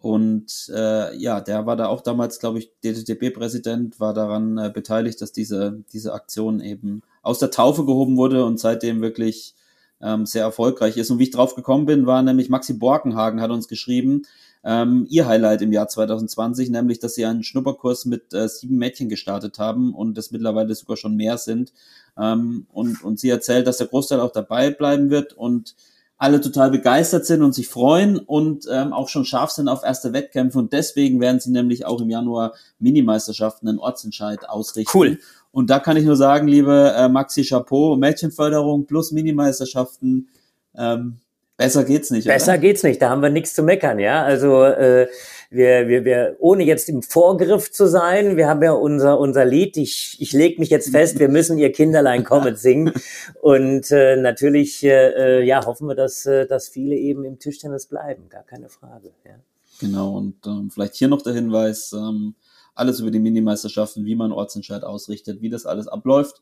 und 0.00 0.70
äh, 0.74 1.16
ja, 1.16 1.40
der 1.40 1.66
war 1.66 1.76
da 1.76 1.86
auch 1.86 2.00
damals, 2.00 2.38
glaube 2.38 2.58
ich, 2.58 2.70
DTTB-Präsident, 2.84 3.98
war 3.98 4.14
daran 4.14 4.58
äh, 4.58 4.70
beteiligt, 4.72 5.20
dass 5.20 5.32
diese, 5.32 5.82
diese 5.92 6.12
Aktion 6.12 6.60
eben 6.60 7.02
aus 7.22 7.38
der 7.38 7.50
Taufe 7.50 7.84
gehoben 7.86 8.16
wurde 8.16 8.44
und 8.44 8.58
seitdem 8.60 9.00
wirklich 9.00 9.54
ähm, 10.00 10.26
sehr 10.26 10.42
erfolgreich 10.42 10.96
ist. 10.96 11.10
Und 11.10 11.18
wie 11.18 11.24
ich 11.24 11.30
drauf 11.30 11.54
gekommen 11.54 11.86
bin, 11.86 12.06
war 12.06 12.22
nämlich 12.22 12.48
Maxi 12.48 12.74
Borkenhagen 12.74 13.40
hat 13.40 13.50
uns 13.50 13.68
geschrieben, 13.68 14.22
ähm, 14.64 15.06
ihr 15.08 15.26
Highlight 15.26 15.62
im 15.62 15.72
Jahr 15.72 15.86
2020, 15.86 16.70
nämlich, 16.70 16.98
dass 16.98 17.14
sie 17.14 17.24
einen 17.24 17.44
Schnupperkurs 17.44 18.04
mit 18.04 18.34
äh, 18.34 18.48
sieben 18.48 18.78
Mädchen 18.78 19.08
gestartet 19.08 19.58
haben 19.58 19.94
und 19.94 20.18
es 20.18 20.32
mittlerweile 20.32 20.74
sogar 20.74 20.96
schon 20.96 21.14
mehr 21.14 21.38
sind. 21.38 21.72
Ähm, 22.18 22.66
und, 22.72 23.02
und 23.04 23.20
sie 23.20 23.30
erzählt, 23.30 23.66
dass 23.66 23.76
der 23.76 23.86
Großteil 23.86 24.20
auch 24.20 24.32
dabei 24.32 24.70
bleiben 24.70 25.10
wird 25.10 25.34
und 25.34 25.76
alle 26.18 26.40
total 26.40 26.70
begeistert 26.70 27.26
sind 27.26 27.42
und 27.42 27.54
sich 27.54 27.68
freuen 27.68 28.18
und 28.18 28.66
ähm, 28.70 28.92
auch 28.92 29.08
schon 29.08 29.26
scharf 29.26 29.50
sind 29.50 29.68
auf 29.68 29.84
erste 29.84 30.12
Wettkämpfe 30.12 30.58
und 30.58 30.72
deswegen 30.72 31.20
werden 31.20 31.40
sie 31.40 31.50
nämlich 31.50 31.84
auch 31.84 32.00
im 32.00 32.08
Januar 32.08 32.54
Minimeisterschaften 32.78 33.68
einen 33.68 33.78
Ortsentscheid 33.78 34.48
ausrichten. 34.48 34.90
Cool. 34.96 35.18
Und 35.52 35.70
da 35.70 35.78
kann 35.78 35.96
ich 35.96 36.04
nur 36.04 36.16
sagen, 36.16 36.48
liebe 36.48 36.92
äh, 36.96 37.08
Maxi 37.08 37.44
Chapeau, 37.44 37.96
Mädchenförderung 37.96 38.86
plus 38.86 39.12
Minimeisterschaften, 39.12 40.28
ähm, 40.76 41.16
besser 41.56 41.84
geht's 41.84 42.10
nicht. 42.10 42.26
Besser 42.26 42.52
oder? 42.52 42.58
geht's 42.58 42.82
nicht, 42.82 43.00
da 43.00 43.10
haben 43.10 43.22
wir 43.22 43.30
nichts 43.30 43.54
zu 43.54 43.62
meckern, 43.62 43.98
ja. 43.98 44.22
Also 44.22 44.64
äh, 44.64 45.08
wir, 45.50 45.88
wir, 45.88 46.04
wir, 46.04 46.36
ohne 46.38 46.64
jetzt 46.64 46.88
im 46.88 47.02
Vorgriff 47.02 47.70
zu 47.70 47.86
sein, 47.86 48.36
wir 48.36 48.48
haben 48.48 48.62
ja 48.62 48.72
unser, 48.72 49.18
unser 49.18 49.44
Lied, 49.44 49.76
ich, 49.76 50.16
ich 50.20 50.32
leg 50.32 50.58
mich 50.58 50.70
jetzt 50.70 50.90
fest, 50.90 51.18
wir 51.18 51.28
müssen 51.28 51.58
ihr 51.58 51.72
Kinderlein 51.72 52.24
kommen 52.24 52.56
singen. 52.56 52.92
Und 53.40 53.90
äh, 53.90 54.16
natürlich 54.16 54.82
äh, 54.84 55.44
ja, 55.44 55.64
hoffen 55.64 55.88
wir, 55.88 55.94
dass, 55.94 56.26
äh, 56.26 56.46
dass 56.46 56.68
viele 56.68 56.96
eben 56.96 57.24
im 57.24 57.38
Tischtennis 57.38 57.86
bleiben, 57.86 58.28
gar 58.28 58.42
keine 58.42 58.68
Frage. 58.68 59.12
Ja. 59.24 59.34
Genau, 59.80 60.16
und 60.16 60.34
ähm, 60.46 60.70
vielleicht 60.72 60.94
hier 60.94 61.08
noch 61.08 61.22
der 61.22 61.34
Hinweis, 61.34 61.92
ähm, 61.92 62.34
alles 62.76 63.00
über 63.00 63.10
die 63.10 63.18
Minimeisterschaften, 63.18 64.04
wie 64.04 64.14
man 64.14 64.32
Ortsentscheid 64.32 64.84
ausrichtet, 64.84 65.40
wie 65.42 65.50
das 65.50 65.66
alles 65.66 65.88
abläuft. 65.88 66.40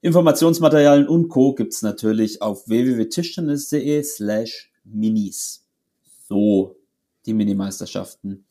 Informationsmaterialien 0.00 1.08
und 1.08 1.28
Co. 1.28 1.54
gibt's 1.54 1.82
natürlich 1.82 2.42
auf 2.42 2.68
www.tischtennis.de 2.68 4.02
slash 4.02 4.70
minis. 4.84 5.64
So, 6.28 6.76
die 7.26 7.34
Minimeisterschaften. 7.34 8.44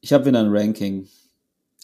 Ich 0.00 0.12
habe 0.12 0.26
wieder 0.26 0.40
ein 0.40 0.48
Ranking. 0.50 1.08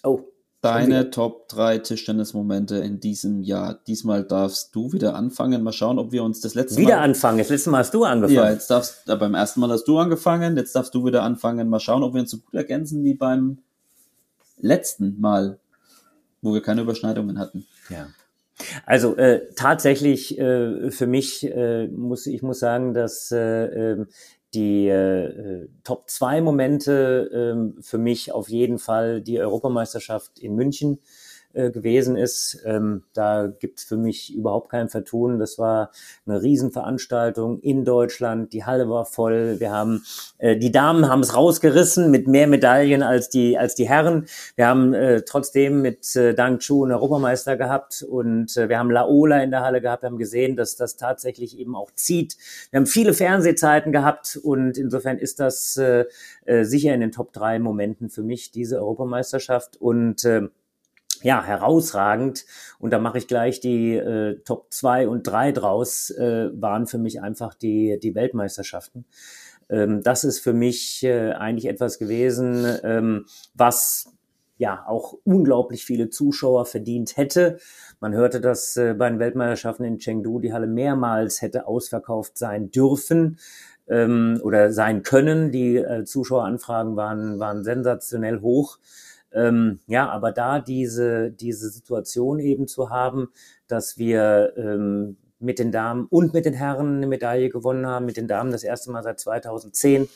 Oh, 0.02 0.24
Deine 0.60 1.10
Top 1.10 1.48
3 1.50 1.78
Tischtennismomente 1.78 2.78
in 2.78 2.98
diesem 2.98 3.42
Jahr. 3.42 3.78
Diesmal 3.86 4.24
darfst 4.24 4.74
du 4.74 4.92
wieder 4.92 5.14
anfangen. 5.14 5.62
Mal 5.62 5.72
schauen, 5.72 6.00
ob 6.00 6.10
wir 6.10 6.24
uns 6.24 6.40
das 6.40 6.56
letzte 6.56 6.80
wieder 6.80 6.96
Mal. 6.96 7.04
anfangen. 7.04 7.38
Das 7.38 7.48
letzte 7.48 7.70
Mal 7.70 7.78
hast 7.78 7.94
du 7.94 8.02
angefangen. 8.02 8.34
Ja, 8.34 8.50
jetzt 8.50 8.68
darfst 8.68 9.08
äh, 9.08 9.14
beim 9.14 9.34
ersten 9.34 9.60
Mal 9.60 9.70
hast 9.70 9.84
du 9.84 9.98
angefangen, 9.98 10.56
jetzt 10.56 10.74
darfst 10.74 10.92
du 10.96 11.06
wieder 11.06 11.22
anfangen. 11.22 11.68
Mal 11.68 11.78
schauen, 11.78 12.02
ob 12.02 12.14
wir 12.14 12.22
uns 12.22 12.32
so 12.32 12.38
gut 12.38 12.54
ergänzen 12.54 13.04
wie 13.04 13.14
beim 13.14 13.58
letzten 14.60 15.20
Mal, 15.20 15.58
wo 16.42 16.54
wir 16.54 16.62
keine 16.62 16.82
Überschneidungen 16.82 17.38
hatten. 17.38 17.66
Ja. 17.88 18.08
Also 18.86 19.16
äh, 19.16 19.48
tatsächlich 19.54 20.38
äh, 20.38 20.90
für 20.90 21.06
mich 21.06 21.44
äh, 21.44 21.86
muss 21.88 22.26
ich 22.26 22.42
muss 22.42 22.58
sagen, 22.58 22.92
dass 22.92 23.30
äh, 23.30 23.66
ähm, 23.66 24.08
die 24.54 24.88
äh, 24.88 25.68
Top 25.84 26.08
2 26.08 26.40
Momente 26.40 27.76
äh, 27.78 27.82
für 27.82 27.98
mich 27.98 28.32
auf 28.32 28.48
jeden 28.48 28.78
Fall 28.78 29.20
die 29.20 29.38
Europameisterschaft 29.38 30.38
in 30.38 30.54
München 30.54 30.98
äh, 31.54 31.70
gewesen 31.70 32.16
ist. 32.16 32.62
Ähm, 32.64 33.04
da 33.14 33.46
gibt's 33.46 33.84
für 33.84 33.96
mich 33.96 34.34
überhaupt 34.34 34.70
kein 34.70 34.88
Vertun. 34.88 35.38
Das 35.38 35.58
war 35.58 35.90
eine 36.26 36.42
Riesenveranstaltung 36.42 37.60
in 37.60 37.84
Deutschland. 37.84 38.52
Die 38.52 38.64
Halle 38.64 38.88
war 38.88 39.04
voll. 39.04 39.58
Wir 39.58 39.72
haben 39.72 40.04
äh, 40.38 40.56
die 40.56 40.70
Damen 40.70 41.08
haben 41.08 41.20
es 41.20 41.34
rausgerissen 41.34 42.10
mit 42.10 42.28
mehr 42.28 42.46
Medaillen 42.46 43.02
als 43.02 43.28
die 43.28 43.58
als 43.58 43.74
die 43.74 43.88
Herren. 43.88 44.26
Wir 44.56 44.66
haben 44.66 44.94
äh, 44.94 45.22
trotzdem 45.22 45.82
mit 45.82 46.14
äh, 46.16 46.34
Dang 46.34 46.58
Chu 46.58 46.84
einen 46.84 46.92
Europameister 46.92 47.56
gehabt 47.56 48.02
und 48.02 48.56
äh, 48.56 48.68
wir 48.68 48.78
haben 48.78 48.90
Laola 48.90 49.42
in 49.42 49.50
der 49.50 49.62
Halle 49.62 49.80
gehabt. 49.80 50.02
Wir 50.02 50.10
haben 50.10 50.18
gesehen, 50.18 50.56
dass 50.56 50.76
das 50.76 50.96
tatsächlich 50.96 51.58
eben 51.58 51.74
auch 51.74 51.90
zieht. 51.94 52.36
Wir 52.70 52.78
haben 52.78 52.86
viele 52.86 53.14
Fernsehzeiten 53.14 53.90
gehabt 53.90 54.38
und 54.42 54.76
insofern 54.76 55.18
ist 55.18 55.40
das 55.40 55.76
äh, 55.76 56.04
äh, 56.44 56.64
sicher 56.64 56.94
in 56.94 57.00
den 57.00 57.12
Top 57.12 57.32
drei 57.32 57.58
Momenten 57.58 58.10
für 58.10 58.22
mich 58.22 58.50
diese 58.50 58.78
Europameisterschaft 58.78 59.76
und 59.80 60.24
äh, 60.24 60.48
ja, 61.22 61.42
herausragend. 61.42 62.44
Und 62.78 62.92
da 62.92 62.98
mache 62.98 63.18
ich 63.18 63.28
gleich 63.28 63.60
die 63.60 63.94
äh, 63.94 64.40
Top 64.44 64.66
2 64.70 65.08
und 65.08 65.26
3 65.26 65.52
draus, 65.52 66.10
äh, 66.10 66.50
waren 66.52 66.86
für 66.86 66.98
mich 66.98 67.20
einfach 67.20 67.54
die, 67.54 67.98
die 68.02 68.14
Weltmeisterschaften. 68.14 69.04
Ähm, 69.68 70.02
das 70.02 70.24
ist 70.24 70.40
für 70.40 70.52
mich 70.52 71.02
äh, 71.04 71.32
eigentlich 71.32 71.66
etwas 71.66 71.98
gewesen, 71.98 72.66
ähm, 72.82 73.26
was 73.54 74.12
ja 74.58 74.84
auch 74.86 75.14
unglaublich 75.24 75.84
viele 75.84 76.10
Zuschauer 76.10 76.66
verdient 76.66 77.16
hätte. 77.16 77.58
Man 78.00 78.14
hörte, 78.14 78.40
dass 78.40 78.76
äh, 78.76 78.94
bei 78.94 79.08
den 79.08 79.18
Weltmeisterschaften 79.18 79.84
in 79.84 79.98
Chengdu 79.98 80.40
die 80.40 80.52
Halle 80.52 80.66
mehrmals 80.66 81.42
hätte 81.42 81.66
ausverkauft 81.66 82.36
sein 82.36 82.70
dürfen 82.70 83.38
ähm, 83.88 84.40
oder 84.42 84.72
sein 84.72 85.02
können. 85.02 85.52
Die 85.52 85.76
äh, 85.76 86.04
Zuschaueranfragen 86.04 86.96
waren, 86.96 87.38
waren 87.38 87.64
sensationell 87.64 88.40
hoch. 88.40 88.78
Ähm, 89.32 89.80
ja, 89.86 90.08
aber 90.08 90.32
da 90.32 90.60
diese, 90.60 91.30
diese 91.30 91.70
Situation 91.70 92.38
eben 92.38 92.66
zu 92.66 92.90
haben, 92.90 93.28
dass 93.66 93.98
wir 93.98 94.54
ähm, 94.56 95.16
mit 95.38 95.58
den 95.58 95.70
Damen 95.70 96.06
und 96.06 96.34
mit 96.34 96.46
den 96.46 96.54
Herren 96.54 96.96
eine 96.96 97.06
Medaille 97.06 97.50
gewonnen 97.50 97.86
haben, 97.86 98.06
mit 98.06 98.16
den 98.16 98.28
Damen 98.28 98.50
das 98.50 98.64
erste 98.64 98.90
Mal 98.90 99.02
seit 99.02 99.20
2010 99.20 100.08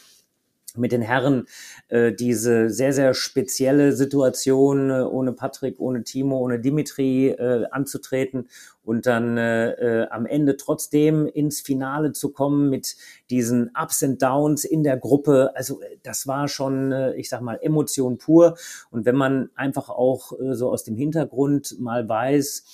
mit 0.77 0.93
den 0.93 1.03
Herren 1.03 1.47
äh, 1.89 2.13
diese 2.13 2.71
sehr, 2.71 2.93
sehr 2.93 3.15
spezielle 3.15 3.93
Situation, 3.93 4.91
äh, 4.91 5.03
ohne 5.03 5.33
Patrick, 5.33 5.79
ohne 5.81 6.05
Timo, 6.05 6.39
ohne 6.39 6.61
Dimitri 6.61 7.29
äh, 7.29 7.67
anzutreten 7.71 8.49
und 8.83 9.07
dann 9.07 9.37
äh, 9.39 9.71
äh, 9.73 10.09
am 10.09 10.27
Ende 10.27 10.57
trotzdem 10.57 11.27
ins 11.27 11.61
Finale 11.61 12.13
zu 12.13 12.33
kommen 12.33 12.69
mit 12.71 12.97
diesen 13.31 13.71
Ups 13.81 14.03
and 14.03 14.21
Downs 14.21 14.65
in 14.65 14.83
der 14.83 14.97
Gruppe. 14.97 15.53
Also 15.55 15.81
äh, 15.83 15.99
das 16.03 16.27
war 16.27 16.49
schon, 16.49 16.93
äh, 16.93 17.15
ich 17.15 17.29
sag 17.29 17.43
mal, 17.43 17.59
Emotion 17.63 18.19
pur. 18.19 18.57
Und 18.91 19.05
wenn 19.05 19.17
man 19.17 19.51
einfach 19.55 19.89
auch 19.89 20.33
äh, 20.41 20.55
so 20.55 20.71
aus 20.71 20.85
dem 20.85 20.97
Hintergrund 20.97 21.77
mal 21.79 22.09
weiß, 22.09 22.65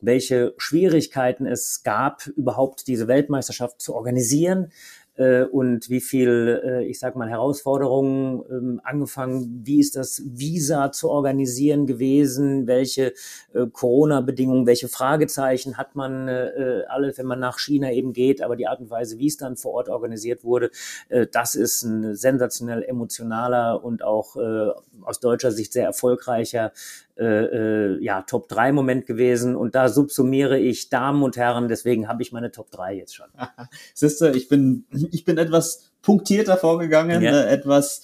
welche 0.00 0.54
Schwierigkeiten 0.58 1.46
es 1.46 1.82
gab, 1.82 2.26
überhaupt 2.26 2.86
diese 2.86 3.08
Weltmeisterschaft 3.08 3.80
zu 3.80 3.94
organisieren, 3.94 4.70
äh, 5.16 5.42
und 5.42 5.88
wie 5.90 6.00
viel, 6.00 6.60
äh, 6.64 6.84
ich 6.84 6.98
sag 6.98 7.16
mal, 7.16 7.28
Herausforderungen 7.28 8.42
ähm, 8.50 8.80
angefangen, 8.84 9.62
wie 9.64 9.80
ist 9.80 9.96
das 9.96 10.22
Visa 10.24 10.92
zu 10.92 11.10
organisieren 11.10 11.86
gewesen, 11.86 12.66
welche 12.66 13.12
äh, 13.54 13.66
Corona-Bedingungen, 13.72 14.66
welche 14.66 14.88
Fragezeichen 14.88 15.76
hat 15.76 15.96
man 15.96 16.28
äh, 16.28 16.48
äh, 16.48 16.84
alle, 16.86 17.16
wenn 17.16 17.26
man 17.26 17.40
nach 17.40 17.58
China 17.58 17.90
eben 17.92 18.12
geht, 18.12 18.42
aber 18.42 18.56
die 18.56 18.66
Art 18.66 18.80
und 18.80 18.90
Weise, 18.90 19.18
wie 19.18 19.26
es 19.26 19.36
dann 19.36 19.56
vor 19.56 19.72
Ort 19.72 19.88
organisiert 19.88 20.44
wurde, 20.44 20.70
äh, 21.08 21.26
das 21.30 21.54
ist 21.54 21.82
ein 21.82 22.14
sensationell 22.14 22.82
emotionaler 22.82 23.82
und 23.84 24.02
auch 24.02 24.36
äh, 24.36 24.70
aus 25.02 25.20
deutscher 25.20 25.52
Sicht 25.52 25.72
sehr 25.72 25.84
erfolgreicher 25.84 26.72
äh, 27.18 27.24
äh, 27.24 28.02
ja, 28.04 28.22
Top 28.22 28.48
3 28.48 28.72
Moment 28.72 29.06
gewesen 29.06 29.56
und 29.56 29.74
da 29.74 29.88
subsumiere 29.88 30.58
ich 30.58 30.88
Damen 30.90 31.22
und 31.22 31.36
Herren, 31.36 31.68
deswegen 31.68 32.08
habe 32.08 32.22
ich 32.22 32.32
meine 32.32 32.50
Top 32.52 32.70
3 32.70 32.94
jetzt 32.94 33.14
schon. 33.14 33.26
Siehste, 33.94 34.30
ich 34.30 34.48
bin, 34.48 34.84
ich 35.12 35.24
bin 35.24 35.38
etwas 35.38 35.90
punktierter 36.02 36.56
vorgegangen, 36.56 37.22
Ja. 37.22 37.32
äh, 37.32 37.48
etwas 37.52 38.02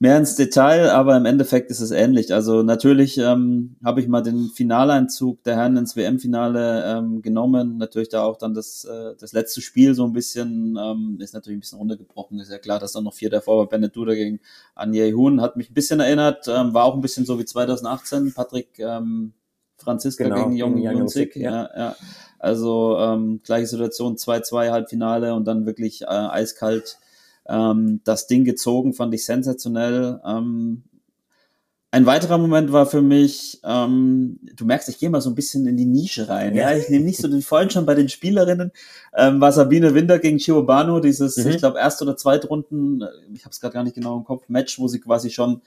mehr 0.00 0.16
ins 0.16 0.34
Detail, 0.34 0.90
aber 0.90 1.14
im 1.18 1.26
Endeffekt 1.26 1.70
ist 1.70 1.80
es 1.80 1.90
ähnlich. 1.90 2.32
Also 2.32 2.62
natürlich 2.62 3.18
ähm, 3.18 3.76
habe 3.84 4.00
ich 4.00 4.08
mal 4.08 4.22
den 4.22 4.48
Finaleinzug 4.48 5.44
der 5.44 5.56
Herren 5.56 5.76
ins 5.76 5.94
WM-Finale 5.94 6.84
ähm, 6.86 7.20
genommen. 7.20 7.76
Natürlich 7.76 8.08
da 8.08 8.22
auch 8.24 8.38
dann 8.38 8.54
das, 8.54 8.86
äh, 8.86 9.14
das 9.20 9.34
letzte 9.34 9.60
Spiel 9.60 9.94
so 9.94 10.06
ein 10.06 10.14
bisschen, 10.14 10.78
ähm, 10.80 11.18
ist 11.20 11.34
natürlich 11.34 11.58
ein 11.58 11.60
bisschen 11.60 11.78
runtergebrochen. 11.78 12.40
Ist 12.40 12.50
ja 12.50 12.56
klar, 12.56 12.78
dass 12.78 12.92
dann 12.92 13.04
noch 13.04 13.12
vier 13.12 13.28
davor 13.28 13.58
war. 13.58 13.68
Bennett 13.68 13.94
Duda 13.94 14.14
gegen 14.14 14.40
Anja 14.74 15.04
Huhn 15.14 15.42
hat 15.42 15.56
mich 15.56 15.70
ein 15.70 15.74
bisschen 15.74 16.00
erinnert. 16.00 16.48
Ähm, 16.48 16.72
war 16.72 16.84
auch 16.84 16.94
ein 16.94 17.02
bisschen 17.02 17.26
so 17.26 17.38
wie 17.38 17.44
2018. 17.44 18.32
Patrick 18.32 18.78
ähm, 18.78 19.34
Franziska 19.76 20.24
Genau, 20.24 20.36
gegen 20.36 20.56
Jong. 20.56 20.78
Jung-Sik, 20.78 21.36
ja. 21.36 21.50
Ja, 21.50 21.70
ja. 21.76 21.96
Also 22.38 22.96
ähm, 22.98 23.42
gleiche 23.44 23.66
Situation, 23.66 24.16
2-2 24.16 24.70
Halbfinale 24.70 25.34
und 25.34 25.44
dann 25.44 25.66
wirklich 25.66 26.02
äh, 26.02 26.06
eiskalt 26.06 26.98
ähm, 27.50 28.00
das 28.04 28.26
Ding 28.26 28.44
gezogen, 28.44 28.94
fand 28.94 29.12
ich 29.14 29.24
sensationell. 29.24 30.20
Ähm, 30.24 30.84
ein 31.92 32.06
weiterer 32.06 32.38
Moment 32.38 32.70
war 32.70 32.86
für 32.86 33.02
mich, 33.02 33.60
ähm, 33.64 34.38
du 34.54 34.64
merkst, 34.64 34.88
ich 34.88 34.98
gehe 34.98 35.10
mal 35.10 35.20
so 35.20 35.28
ein 35.30 35.34
bisschen 35.34 35.66
in 35.66 35.76
die 35.76 35.86
Nische 35.86 36.28
rein. 36.28 36.54
Ja, 36.54 36.70
Ja. 36.70 36.76
ich 36.78 36.88
nehme 36.88 37.04
nicht 37.04 37.20
so 37.20 37.26
den 37.26 37.42
vollen 37.42 37.68
schon 37.68 37.84
bei 37.84 37.96
den 37.96 38.08
Spielerinnen. 38.08 38.70
Ähm, 39.16 39.40
war 39.40 39.50
Sabine 39.50 39.92
Winter 39.92 40.20
gegen 40.20 40.38
Chiobano, 40.38 41.00
dieses, 41.00 41.36
Mhm. 41.36 41.50
ich 41.50 41.58
glaube, 41.58 41.80
erste 41.80 42.04
oder 42.04 42.16
Zweitrunden, 42.16 43.02
äh, 43.02 43.06
ich 43.34 43.44
habe 43.44 43.50
es 43.50 43.60
gerade 43.60 43.74
gar 43.74 43.82
nicht 43.82 43.96
genau 43.96 44.16
im 44.16 44.24
Kopf, 44.24 44.44
Match, 44.48 44.78
wo 44.78 44.86
sie 44.86 45.00
quasi 45.00 45.30
schon 45.30 45.62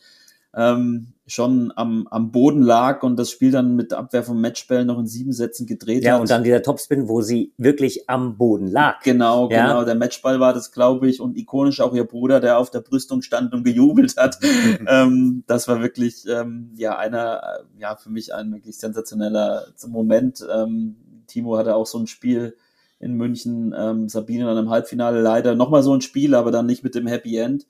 ähm, 0.55 1.13
schon 1.25 1.71
am, 1.75 2.05
am 2.11 2.31
Boden 2.31 2.61
lag 2.61 3.01
und 3.01 3.17
das 3.17 3.31
Spiel 3.31 3.51
dann 3.51 3.75
mit 3.75 3.93
Abwehr 3.93 4.23
vom 4.23 4.41
Matchball 4.41 4.83
noch 4.83 4.99
in 4.99 5.07
sieben 5.07 5.31
Sätzen 5.31 5.65
gedreht 5.65 6.03
Ja, 6.03 6.13
hat. 6.15 6.21
und 6.21 6.29
dann 6.29 6.43
dieser 6.43 6.61
Topspin, 6.61 7.07
wo 7.07 7.21
sie 7.21 7.53
wirklich 7.57 8.09
am 8.09 8.37
Boden 8.37 8.67
lag. 8.67 9.01
Genau, 9.03 9.49
Ja. 9.49 9.65
genau. 9.67 9.85
Der 9.85 9.95
Matchball 9.95 10.39
war 10.41 10.53
das, 10.53 10.71
glaube 10.71 11.07
ich, 11.07 11.21
und 11.21 11.37
ikonisch 11.37 11.79
auch 11.79 11.93
ihr 11.95 12.03
Bruder, 12.03 12.39
der 12.41 12.57
auf 12.57 12.71
der 12.71 12.81
Brüstung 12.81 13.21
stand 13.21 13.53
und 13.53 13.63
gejubelt 13.63 14.17
hat. 14.17 14.37
ähm, 14.87 15.43
das 15.47 15.67
war 15.67 15.81
wirklich, 15.81 16.25
ähm, 16.27 16.71
ja, 16.75 16.97
einer, 16.97 17.41
äh, 17.41 17.81
ja, 17.81 17.95
für 17.95 18.09
mich 18.09 18.33
ein 18.33 18.51
wirklich 18.53 18.77
sensationeller 18.77 19.65
Moment. 19.87 20.45
Ähm, 20.53 20.97
Timo 21.27 21.57
hatte 21.57 21.75
auch 21.75 21.87
so 21.87 21.97
ein 21.99 22.07
Spiel 22.07 22.55
in 22.99 23.13
München, 23.15 23.73
ähm, 23.77 24.09
Sabine 24.09 24.45
dann 24.45 24.57
im 24.57 24.69
Halbfinale 24.69 25.21
leider 25.21 25.55
nochmal 25.55 25.83
so 25.83 25.93
ein 25.93 26.01
Spiel, 26.01 26.35
aber 26.35 26.51
dann 26.51 26.65
nicht 26.65 26.83
mit 26.83 26.95
dem 26.95 27.07
Happy 27.07 27.37
End. 27.37 27.65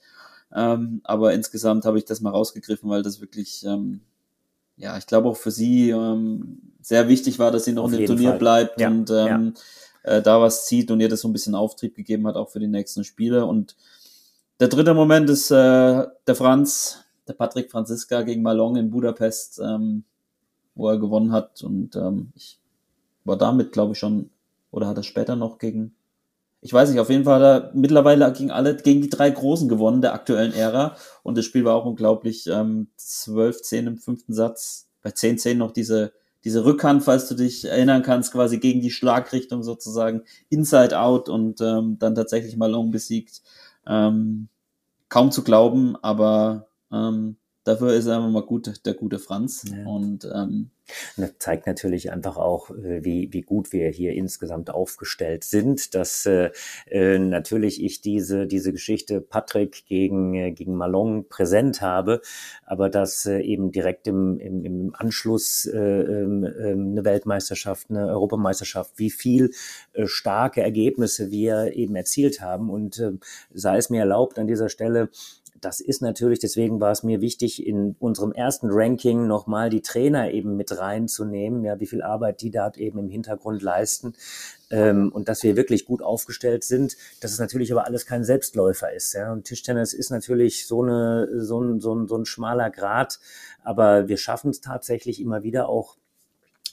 Ähm, 0.56 1.02
aber 1.04 1.34
insgesamt 1.34 1.86
habe 1.86 1.98
ich 1.98 2.06
das 2.06 2.22
mal 2.22 2.30
rausgegriffen, 2.30 2.90
weil 2.90 3.02
das 3.02 3.22
wirklich, 3.22 3.66
ähm, 3.66 4.02
ja, 4.78 4.98
ich 4.98 5.08
glaube 5.08 5.30
auch 5.30 5.38
für 5.38 5.52
sie 5.52 5.90
ähm, 5.90 6.62
sehr 6.82 7.08
wichtig 7.08 7.40
war, 7.40 7.52
dass 7.52 7.66
sie 7.66 7.74
noch 7.74 7.86
Auf 7.86 7.94
in 7.94 8.00
dem 8.00 8.08
Turnier 8.08 8.30
Fall. 8.32 8.40
bleibt 8.40 8.80
Ja, 8.80 8.90
und 8.90 9.10
ähm, 9.10 9.54
äh, 10.04 10.22
da 10.22 10.42
was 10.42 10.66
zieht 10.66 10.92
und 10.92 11.00
ihr 11.00 11.10
das 11.10 11.22
so 11.22 11.28
ein 11.28 11.34
bisschen 11.34 11.56
Auftrieb 11.56 11.96
gegeben 11.96 12.28
hat, 12.28 12.36
auch 12.36 12.50
für 12.50 12.60
die 12.60 12.68
nächsten 12.68 13.04
Spiele. 13.04 13.46
Und 13.46 13.76
der 14.60 14.68
dritte 14.68 14.94
Moment 14.94 15.30
ist 15.30 15.50
äh, 15.50 16.06
der 16.28 16.36
Franz, 16.36 17.04
der 17.28 17.34
Patrick 17.34 17.72
Franziska 17.72 18.22
gegen 18.22 18.44
Malong 18.44 18.76
in 18.76 18.92
Budapest, 18.92 19.60
ähm, 19.60 20.04
wo 20.76 20.90
er 20.90 21.00
gewonnen 21.00 21.32
hat. 21.32 21.64
Und 21.64 21.96
ähm, 21.96 22.32
ich 22.36 22.60
war 23.24 23.38
damit, 23.38 23.72
glaube 23.72 23.94
ich, 23.94 24.00
schon, 24.00 24.30
oder 24.72 24.88
hat 24.88 24.98
er 24.98 25.04
später 25.04 25.36
noch 25.36 25.58
gegen, 25.58 25.96
ich 26.64 26.72
weiß 26.72 26.90
nicht, 26.90 27.00
auf 27.02 27.10
jeden 27.10 27.26
Fall 27.26 27.42
hat 27.42 27.64
er 27.66 27.72
mittlerweile 27.74 28.32
gegen 28.32 28.50
alle, 28.50 28.78
gegen 28.78 29.02
die 29.02 29.10
drei 29.10 29.30
Großen 29.30 29.68
gewonnen 29.68 30.02
der 30.02 30.14
aktuellen 30.14 30.54
Ära. 30.54 30.96
Und 31.22 31.38
das 31.38 31.44
Spiel 31.44 31.66
war 31.66 31.76
auch 31.76 31.86
unglaublich. 31.86 32.48
Ähm, 32.48 32.88
12-10 32.98 33.88
im 33.88 33.98
fünften 33.98 34.34
Satz, 34.34 34.88
bei 35.02 35.10
10-10 35.10 35.56
noch 35.56 35.72
diese, 35.72 36.14
diese 36.46 36.64
Rückhand, 36.64 37.04
falls 37.04 37.28
du 37.28 37.36
dich 37.36 37.66
erinnern 37.66 38.02
kannst, 38.02 38.32
quasi 38.32 38.60
gegen 38.60 38.80
die 38.80 38.92
Schlagrichtung 38.92 39.62
sozusagen, 39.62 40.24
Inside 40.50 40.98
Out 40.98 41.28
und 41.28 41.60
ähm, 41.60 41.98
dann 42.00 42.16
tatsächlich 42.16 42.56
Malone 42.56 42.92
besiegt. 42.92 43.42
Ähm, 43.86 44.48
kaum 45.10 45.32
zu 45.32 45.44
glauben, 45.44 45.98
aber 46.02 46.68
ähm, 46.94 47.36
Dafür 47.64 47.94
ist 47.94 48.08
er 48.08 48.18
immer 48.18 48.30
mal 48.30 48.44
gut, 48.44 48.86
der 48.86 48.94
gute 48.94 49.20
Franz. 49.20 49.66
Ja. 49.72 49.86
Und 49.86 50.26
ähm, 50.26 50.72
das 51.16 51.34
zeigt 51.40 51.66
natürlich 51.66 52.12
einfach 52.12 52.36
auch, 52.38 52.70
äh, 52.72 53.04
wie, 53.04 53.32
wie 53.32 53.42
gut 53.42 53.72
wir 53.72 53.90
hier 53.90 54.14
insgesamt 54.14 54.70
aufgestellt 54.70 55.44
sind, 55.44 55.96
dass 55.96 56.26
äh, 56.26 56.52
äh, 56.88 57.20
natürlich 57.20 57.82
ich 57.82 58.02
diese, 58.02 58.48
diese 58.48 58.74
Geschichte 58.74 59.22
Patrick 59.22 59.86
gegen, 59.86 60.34
äh, 60.34 60.52
gegen 60.52 60.76
Malong 60.76 61.30
präsent 61.30 61.82
habe, 61.82 62.22
aber 62.66 62.90
dass 62.90 63.26
äh, 63.26 63.40
eben 63.40 63.72
direkt 63.72 64.08
im, 64.08 64.40
im, 64.40 64.66
im 64.66 64.96
Anschluss 64.96 65.66
äh, 65.66 65.78
äh, 65.80 66.74
eine 66.74 67.06
Weltmeisterschaft, 67.06 67.90
eine 67.90 68.08
Europameisterschaft, 68.08 68.94
wie 68.98 69.12
viel 69.12 69.52
äh, 69.94 70.06
starke 70.06 70.62
Ergebnisse 70.62 71.32
wir 71.32 71.74
eben 71.74 71.96
erzielt 71.96 72.42
haben 72.42 72.70
und 72.70 73.00
äh, 73.00 73.14
sei 73.54 73.78
es 73.78 73.90
mir 73.90 74.02
erlaubt 74.02 74.38
an 74.38 74.48
dieser 74.48 74.68
Stelle, 74.68 75.10
das 75.64 75.80
ist 75.80 76.02
natürlich, 76.02 76.40
deswegen 76.40 76.80
war 76.80 76.92
es 76.92 77.04
mir 77.04 77.22
wichtig, 77.22 77.66
in 77.66 77.96
unserem 78.00 78.32
ersten 78.32 78.68
Ranking 78.70 79.28
nochmal 79.28 79.70
die 79.70 79.82
Trainer 79.82 80.32
eben 80.32 80.56
mit 80.56 80.78
reinzunehmen, 80.78 81.64
ja, 81.64 81.80
wie 81.80 81.88
viel 81.88 82.02
Arbeit 82.02 82.42
die 82.42 82.52
da 82.52 82.72
eben 82.76 83.00
im 83.00 83.10
Hintergrund 83.10 83.62
leisten 83.62 84.14
ähm, 84.72 85.12
und 85.12 85.30
dass 85.30 85.44
wir 85.44 85.56
wirklich 85.56 85.86
gut 85.86 86.02
aufgestellt 86.02 86.64
sind, 86.64 86.98
dass 87.22 87.32
es 87.32 87.40
natürlich 87.40 87.72
aber 87.72 87.86
alles 87.86 88.06
kein 88.06 88.24
Selbstläufer 88.24 88.92
ist. 88.92 89.14
Ja. 89.14 89.32
Und 89.32 89.46
Tischtennis 89.46 89.94
ist 89.94 90.10
natürlich 90.10 90.68
so, 90.68 90.84
eine, 90.84 91.30
so, 91.42 91.62
ein, 91.62 91.80
so, 91.80 91.94
ein, 91.94 92.08
so 92.08 92.18
ein 92.18 92.26
schmaler 92.26 92.70
Grad, 92.70 93.20
aber 93.64 94.08
wir 94.08 94.18
schaffen 94.18 94.50
es 94.50 94.62
tatsächlich 94.62 95.22
immer 95.22 95.44
wieder 95.44 95.70
auch 95.70 95.98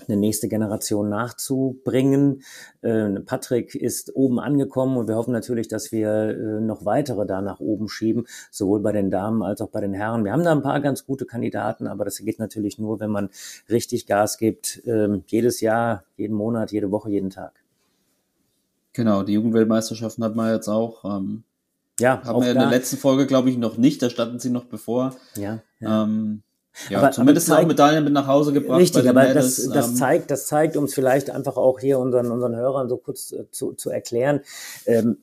eine 0.09 0.17
nächste 0.17 0.49
Generation 0.49 1.09
nachzubringen. 1.09 2.43
Äh, 2.83 3.21
Patrick 3.21 3.75
ist 3.75 4.15
oben 4.15 4.39
angekommen 4.39 4.97
und 4.97 5.09
wir 5.09 5.17
hoffen 5.17 5.33
natürlich, 5.33 5.69
dass 5.69 5.93
wir 5.93 6.11
äh, 6.11 6.61
noch 6.61 6.85
weitere 6.85 7.27
da 7.27 7.43
nach 7.43 7.61
oben 7.61 7.89
schieben, 7.89 8.27
sowohl 8.51 8.81
bei 8.81 8.93
den 8.93 9.11
Damen 9.11 9.43
als 9.43 9.61
auch 9.61 9.71
bei 9.71 9.81
den 9.81 9.95
Herren. 9.95 10.25
Wir 10.25 10.33
haben 10.33 10.45
da 10.45 10.53
ein 10.53 10.63
paar 10.63 10.81
ganz 10.81 11.07
gute 11.07 11.27
Kandidaten, 11.27 11.87
aber 11.87 12.05
das 12.05 12.19
geht 12.19 12.39
natürlich 12.39 12.79
nur, 12.79 13.01
wenn 13.01 13.11
man 13.11 13.31
richtig 13.69 14.07
Gas 14.07 14.39
gibt, 14.39 14.83
ähm, 14.87 15.25
jedes 15.27 15.61
Jahr, 15.61 16.05
jeden 16.17 16.35
Monat, 16.35 16.73
jede 16.73 16.91
Woche, 16.91 17.11
jeden 17.11 17.31
Tag. 17.31 17.53
Genau, 18.93 19.23
die 19.23 19.35
Jugendweltmeisterschaften 19.35 20.25
hat 20.25 20.35
man 20.35 20.53
jetzt 20.53 20.69
auch. 20.69 21.05
Ähm, 21.05 21.45
ja, 22.01 22.23
haben 22.25 22.43
wir 22.43 22.53
in 22.53 22.59
der 22.59 22.71
letzten 22.71 22.97
Folge, 22.97 23.27
glaube 23.27 23.51
ich, 23.51 23.59
noch 23.59 23.77
nicht. 23.77 24.03
Da 24.03 24.11
standen 24.11 24.39
sie 24.39 24.51
noch 24.51 24.65
bevor. 24.65 25.15
Ja. 25.37 25.61
ja. 25.81 26.05
Ähm, 26.05 26.43
ja, 26.89 26.99
aber, 26.99 27.11
zumindest 27.11 27.49
aber 27.49 27.57
zeigt, 27.57 27.65
auch 27.65 27.69
Medaillen 27.69 28.05
mit 28.05 28.13
nach 28.13 28.27
Hause 28.27 28.53
gebracht. 28.53 28.81
Richtig, 28.81 29.09
aber 29.09 29.25
Mädels, 29.25 29.57
das, 29.57 29.69
das 29.73 29.89
ähm, 29.89 29.95
zeigt, 29.97 30.31
das 30.31 30.47
zeigt, 30.47 30.77
um 30.77 30.85
es 30.85 30.95
vielleicht 30.95 31.31
einfach 31.31 31.57
auch 31.57 31.81
hier 31.81 31.99
unseren, 31.99 32.31
unseren 32.31 32.57
Hörern 32.57 32.89
so 32.89 32.97
kurz 32.97 33.33
äh, 33.33 33.51
zu, 33.51 33.73
zu 33.73 33.91
erklären. 33.91 34.41
Ähm, 34.87 35.19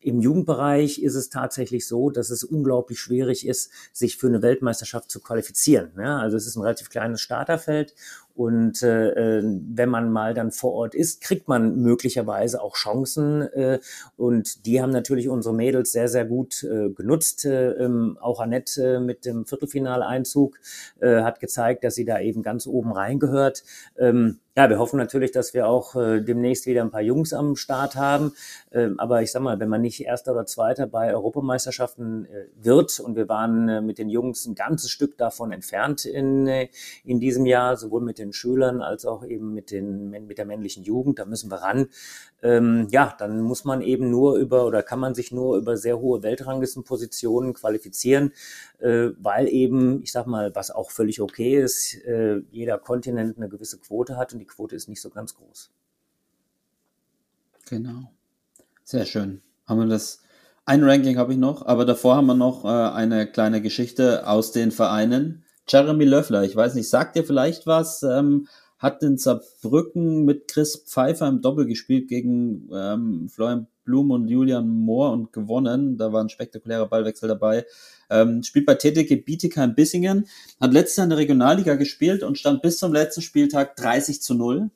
im 0.00 0.20
Jugendbereich 0.20 1.02
ist 1.02 1.16
es 1.16 1.28
tatsächlich 1.28 1.86
so, 1.86 2.10
dass 2.10 2.30
es 2.30 2.44
unglaublich 2.44 3.00
schwierig 3.00 3.46
ist, 3.46 3.70
sich 3.92 4.16
für 4.16 4.28
eine 4.28 4.42
Weltmeisterschaft 4.42 5.10
zu 5.10 5.20
qualifizieren. 5.20 5.90
Ja, 5.98 6.18
also 6.18 6.36
es 6.36 6.46
ist 6.46 6.56
ein 6.56 6.62
relativ 6.62 6.88
kleines 6.88 7.20
Starterfeld 7.20 7.94
und 8.38 8.84
äh, 8.84 9.38
äh, 9.38 9.42
wenn 9.42 9.88
man 9.88 10.12
mal 10.12 10.32
dann 10.32 10.52
vor 10.52 10.72
Ort 10.72 10.94
ist, 10.94 11.20
kriegt 11.20 11.48
man 11.48 11.82
möglicherweise 11.82 12.62
auch 12.62 12.76
Chancen. 12.76 13.42
Äh, 13.42 13.80
und 14.16 14.64
die 14.64 14.80
haben 14.80 14.92
natürlich 14.92 15.28
unsere 15.28 15.52
Mädels 15.52 15.90
sehr, 15.90 16.06
sehr 16.06 16.24
gut 16.24 16.62
äh, 16.62 16.90
genutzt. 16.90 17.44
Äh, 17.44 17.74
auch 18.20 18.38
Annette 18.38 18.94
äh, 18.94 19.00
mit 19.00 19.24
dem 19.24 19.44
Viertelfinaleinzug 19.44 20.56
äh, 21.00 21.22
hat 21.22 21.40
gezeigt, 21.40 21.82
dass 21.82 21.96
sie 21.96 22.04
da 22.04 22.20
eben 22.20 22.44
ganz 22.44 22.68
oben 22.68 22.92
reingehört. 22.92 23.64
Ähm, 23.98 24.38
ja, 24.58 24.68
wir 24.68 24.80
hoffen 24.80 24.96
natürlich, 24.96 25.30
dass 25.30 25.54
wir 25.54 25.68
auch 25.68 25.94
äh, 25.94 26.20
demnächst 26.20 26.66
wieder 26.66 26.82
ein 26.82 26.90
paar 26.90 27.00
Jungs 27.00 27.32
am 27.32 27.54
Start 27.54 27.94
haben. 27.94 28.32
Ähm, 28.72 28.98
aber 28.98 29.22
ich 29.22 29.30
sag 29.30 29.40
mal, 29.40 29.60
wenn 29.60 29.68
man 29.68 29.82
nicht 29.82 30.00
Erster 30.00 30.32
oder 30.32 30.46
Zweiter 30.46 30.88
bei 30.88 31.14
Europameisterschaften 31.14 32.24
äh, 32.24 32.46
wird 32.56 32.98
und 32.98 33.14
wir 33.14 33.28
waren 33.28 33.68
äh, 33.68 33.80
mit 33.80 33.98
den 33.98 34.08
Jungs 34.08 34.46
ein 34.46 34.56
ganzes 34.56 34.90
Stück 34.90 35.16
davon 35.16 35.52
entfernt 35.52 36.06
in, 36.06 36.48
äh, 36.48 36.70
in 37.04 37.20
diesem 37.20 37.46
Jahr, 37.46 37.76
sowohl 37.76 38.00
mit 38.00 38.18
den 38.18 38.27
Schülern 38.32 38.82
als 38.82 39.04
auch 39.04 39.24
eben 39.24 39.54
mit, 39.54 39.70
den, 39.70 40.10
mit 40.10 40.38
der 40.38 40.46
männlichen 40.46 40.84
Jugend, 40.84 41.18
da 41.18 41.24
müssen 41.24 41.50
wir 41.50 41.56
ran. 41.56 41.88
Ähm, 42.42 42.88
ja, 42.90 43.14
dann 43.18 43.40
muss 43.40 43.64
man 43.64 43.82
eben 43.82 44.10
nur 44.10 44.36
über 44.36 44.66
oder 44.66 44.82
kann 44.82 45.00
man 45.00 45.14
sich 45.14 45.32
nur 45.32 45.56
über 45.56 45.76
sehr 45.76 45.98
hohe 45.98 46.22
Weltranglistenpositionen 46.22 47.54
qualifizieren, 47.54 48.32
äh, 48.78 49.10
weil 49.18 49.48
eben, 49.48 50.02
ich 50.02 50.12
sag 50.12 50.26
mal, 50.26 50.54
was 50.54 50.70
auch 50.70 50.90
völlig 50.90 51.20
okay 51.20 51.60
ist, 51.60 51.94
äh, 52.04 52.42
jeder 52.50 52.78
Kontinent 52.78 53.36
eine 53.36 53.48
gewisse 53.48 53.78
Quote 53.78 54.16
hat 54.16 54.32
und 54.32 54.38
die 54.38 54.46
Quote 54.46 54.76
ist 54.76 54.88
nicht 54.88 55.00
so 55.00 55.10
ganz 55.10 55.34
groß. 55.34 55.70
Genau. 57.68 58.10
Sehr 58.84 59.04
schön. 59.04 59.42
Haben 59.66 59.80
wir 59.80 59.86
das. 59.86 60.22
Ein 60.64 60.84
Ranking 60.84 61.16
habe 61.16 61.32
ich 61.32 61.38
noch, 61.38 61.64
aber 61.64 61.84
davor 61.84 62.16
haben 62.16 62.26
wir 62.26 62.34
noch 62.34 62.64
äh, 62.64 62.68
eine 62.68 63.26
kleine 63.26 63.60
Geschichte 63.62 64.26
aus 64.26 64.52
den 64.52 64.70
Vereinen. 64.70 65.44
Jeremy 65.68 66.04
Löffler, 66.04 66.44
ich 66.44 66.56
weiß 66.56 66.74
nicht, 66.74 66.88
sagt 66.88 67.16
dir 67.16 67.24
vielleicht 67.24 67.66
was? 67.66 68.02
Ähm, 68.02 68.48
hat 68.78 69.02
in 69.02 69.18
Saarbrücken 69.18 70.24
mit 70.24 70.48
Chris 70.48 70.76
Pfeiffer 70.76 71.26
im 71.26 71.42
Doppel 71.42 71.66
gespielt 71.66 72.08
gegen 72.08 72.68
ähm, 72.72 73.28
Florian 73.28 73.66
Blum 73.84 74.10
und 74.10 74.28
Julian 74.28 74.68
Mohr 74.68 75.12
und 75.12 75.32
gewonnen. 75.32 75.96
Da 75.96 76.12
war 76.12 76.22
ein 76.22 76.28
spektakulärer 76.28 76.86
Ballwechsel 76.86 77.28
dabei. 77.28 77.66
Ähm, 78.08 78.42
spielt 78.42 78.66
bei 78.66 78.74
TTG 78.74 79.16
Bietigheim-Bissingen, 79.16 80.26
hat 80.60 80.72
letztes 80.72 80.96
Jahr 80.96 81.04
in 81.04 81.10
der 81.10 81.18
Regionalliga 81.18 81.74
gespielt 81.74 82.22
und 82.22 82.38
stand 82.38 82.62
bis 82.62 82.78
zum 82.78 82.92
letzten 82.92 83.22
Spieltag 83.22 83.76
30 83.76 84.22
zu 84.22 84.34
0. 84.34 84.70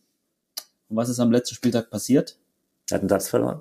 Und 0.89 0.97
was 0.97 1.09
ist 1.09 1.21
am 1.21 1.31
letzten 1.31 1.55
Spieltag 1.55 1.91
passiert? 1.91 2.39
Er 2.91 2.97
hat 2.97 3.03
einen 3.03 3.09
Satz 3.09 3.29
verloren. 3.29 3.61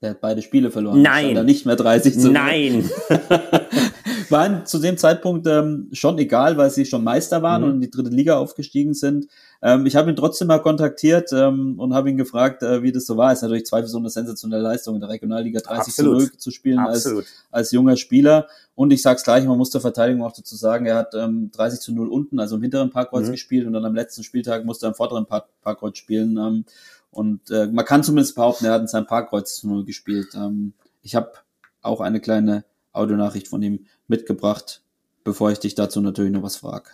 Der 0.00 0.10
hat 0.10 0.20
beide 0.20 0.42
Spiele 0.42 0.70
verloren. 0.70 1.02
Nein. 1.02 1.32
Stand 1.32 1.46
nicht 1.46 1.66
mehr 1.66 1.76
30 1.76 2.14
zu 2.14 2.26
0. 2.26 2.32
Nein. 2.32 2.90
waren 4.30 4.66
zu 4.66 4.78
dem 4.78 4.98
Zeitpunkt 4.98 5.46
ähm, 5.46 5.88
schon 5.92 6.18
egal, 6.18 6.56
weil 6.56 6.70
sie 6.70 6.84
schon 6.84 7.04
Meister 7.04 7.42
waren 7.42 7.62
mhm. 7.62 7.68
und 7.68 7.74
in 7.76 7.80
die 7.82 7.90
dritte 7.90 8.10
Liga 8.10 8.36
aufgestiegen 8.38 8.94
sind. 8.94 9.28
Ähm, 9.62 9.86
ich 9.86 9.96
habe 9.96 10.10
ihn 10.10 10.16
trotzdem 10.16 10.48
mal 10.48 10.60
kontaktiert 10.60 11.32
ähm, 11.32 11.78
und 11.78 11.94
habe 11.94 12.10
ihn 12.10 12.16
gefragt, 12.16 12.62
äh, 12.62 12.82
wie 12.82 12.92
das 12.92 13.06
so 13.06 13.16
war. 13.16 13.32
Ist 13.32 13.42
natürlich 13.42 13.66
zweifelsohne 13.66 14.10
sensationelle 14.10 14.62
Leistung 14.62 14.94
in 14.94 15.00
der 15.00 15.10
Regionalliga 15.10 15.60
30 15.60 15.88
Absolut. 15.88 16.20
zu 16.20 16.26
0 16.28 16.38
zu 16.38 16.50
spielen 16.50 16.78
als, 16.78 17.10
als 17.50 17.72
junger 17.72 17.96
Spieler. 17.96 18.46
Und 18.74 18.92
ich 18.92 19.02
sag's 19.02 19.24
gleich, 19.24 19.44
man 19.44 19.58
muss 19.58 19.70
der 19.70 19.80
Verteidigung 19.80 20.22
auch 20.22 20.32
dazu 20.32 20.56
sagen, 20.56 20.86
er 20.86 20.96
hat 20.96 21.14
ähm, 21.14 21.50
30 21.52 21.80
zu 21.80 21.92
0 21.94 22.08
unten, 22.08 22.38
also 22.38 22.56
im 22.56 22.62
hinteren 22.62 22.90
Parkkreuz 22.90 23.28
mhm. 23.28 23.32
gespielt 23.32 23.66
und 23.66 23.72
dann 23.72 23.84
am 23.84 23.94
letzten 23.94 24.22
Spieltag 24.22 24.64
musste 24.64 24.86
er 24.86 24.90
im 24.90 24.94
vorderen 24.94 25.26
Park 25.26 25.46
Parkkreuz 25.62 25.98
spielen. 25.98 26.36
Ähm, 26.36 26.64
und 27.10 27.50
äh, 27.50 27.66
man 27.66 27.84
kann 27.84 28.02
zumindest 28.02 28.34
behaupten, 28.34 28.66
er 28.66 28.72
hat 28.72 28.82
in 28.82 28.88
seinem 28.88 29.06
Parkkreuz 29.06 29.56
zu 29.56 29.68
0 29.68 29.84
gespielt. 29.84 30.34
Ähm, 30.34 30.74
ich 31.02 31.14
habe 31.14 31.32
auch 31.80 32.00
eine 32.00 32.20
kleine 32.20 32.64
Audionachricht 32.96 33.48
von 33.48 33.62
ihm 33.62 33.86
mitgebracht, 34.08 34.82
bevor 35.24 35.50
ich 35.50 35.58
dich 35.58 35.74
dazu 35.74 36.00
natürlich 36.00 36.32
noch 36.32 36.42
was 36.42 36.56
frage. 36.56 36.90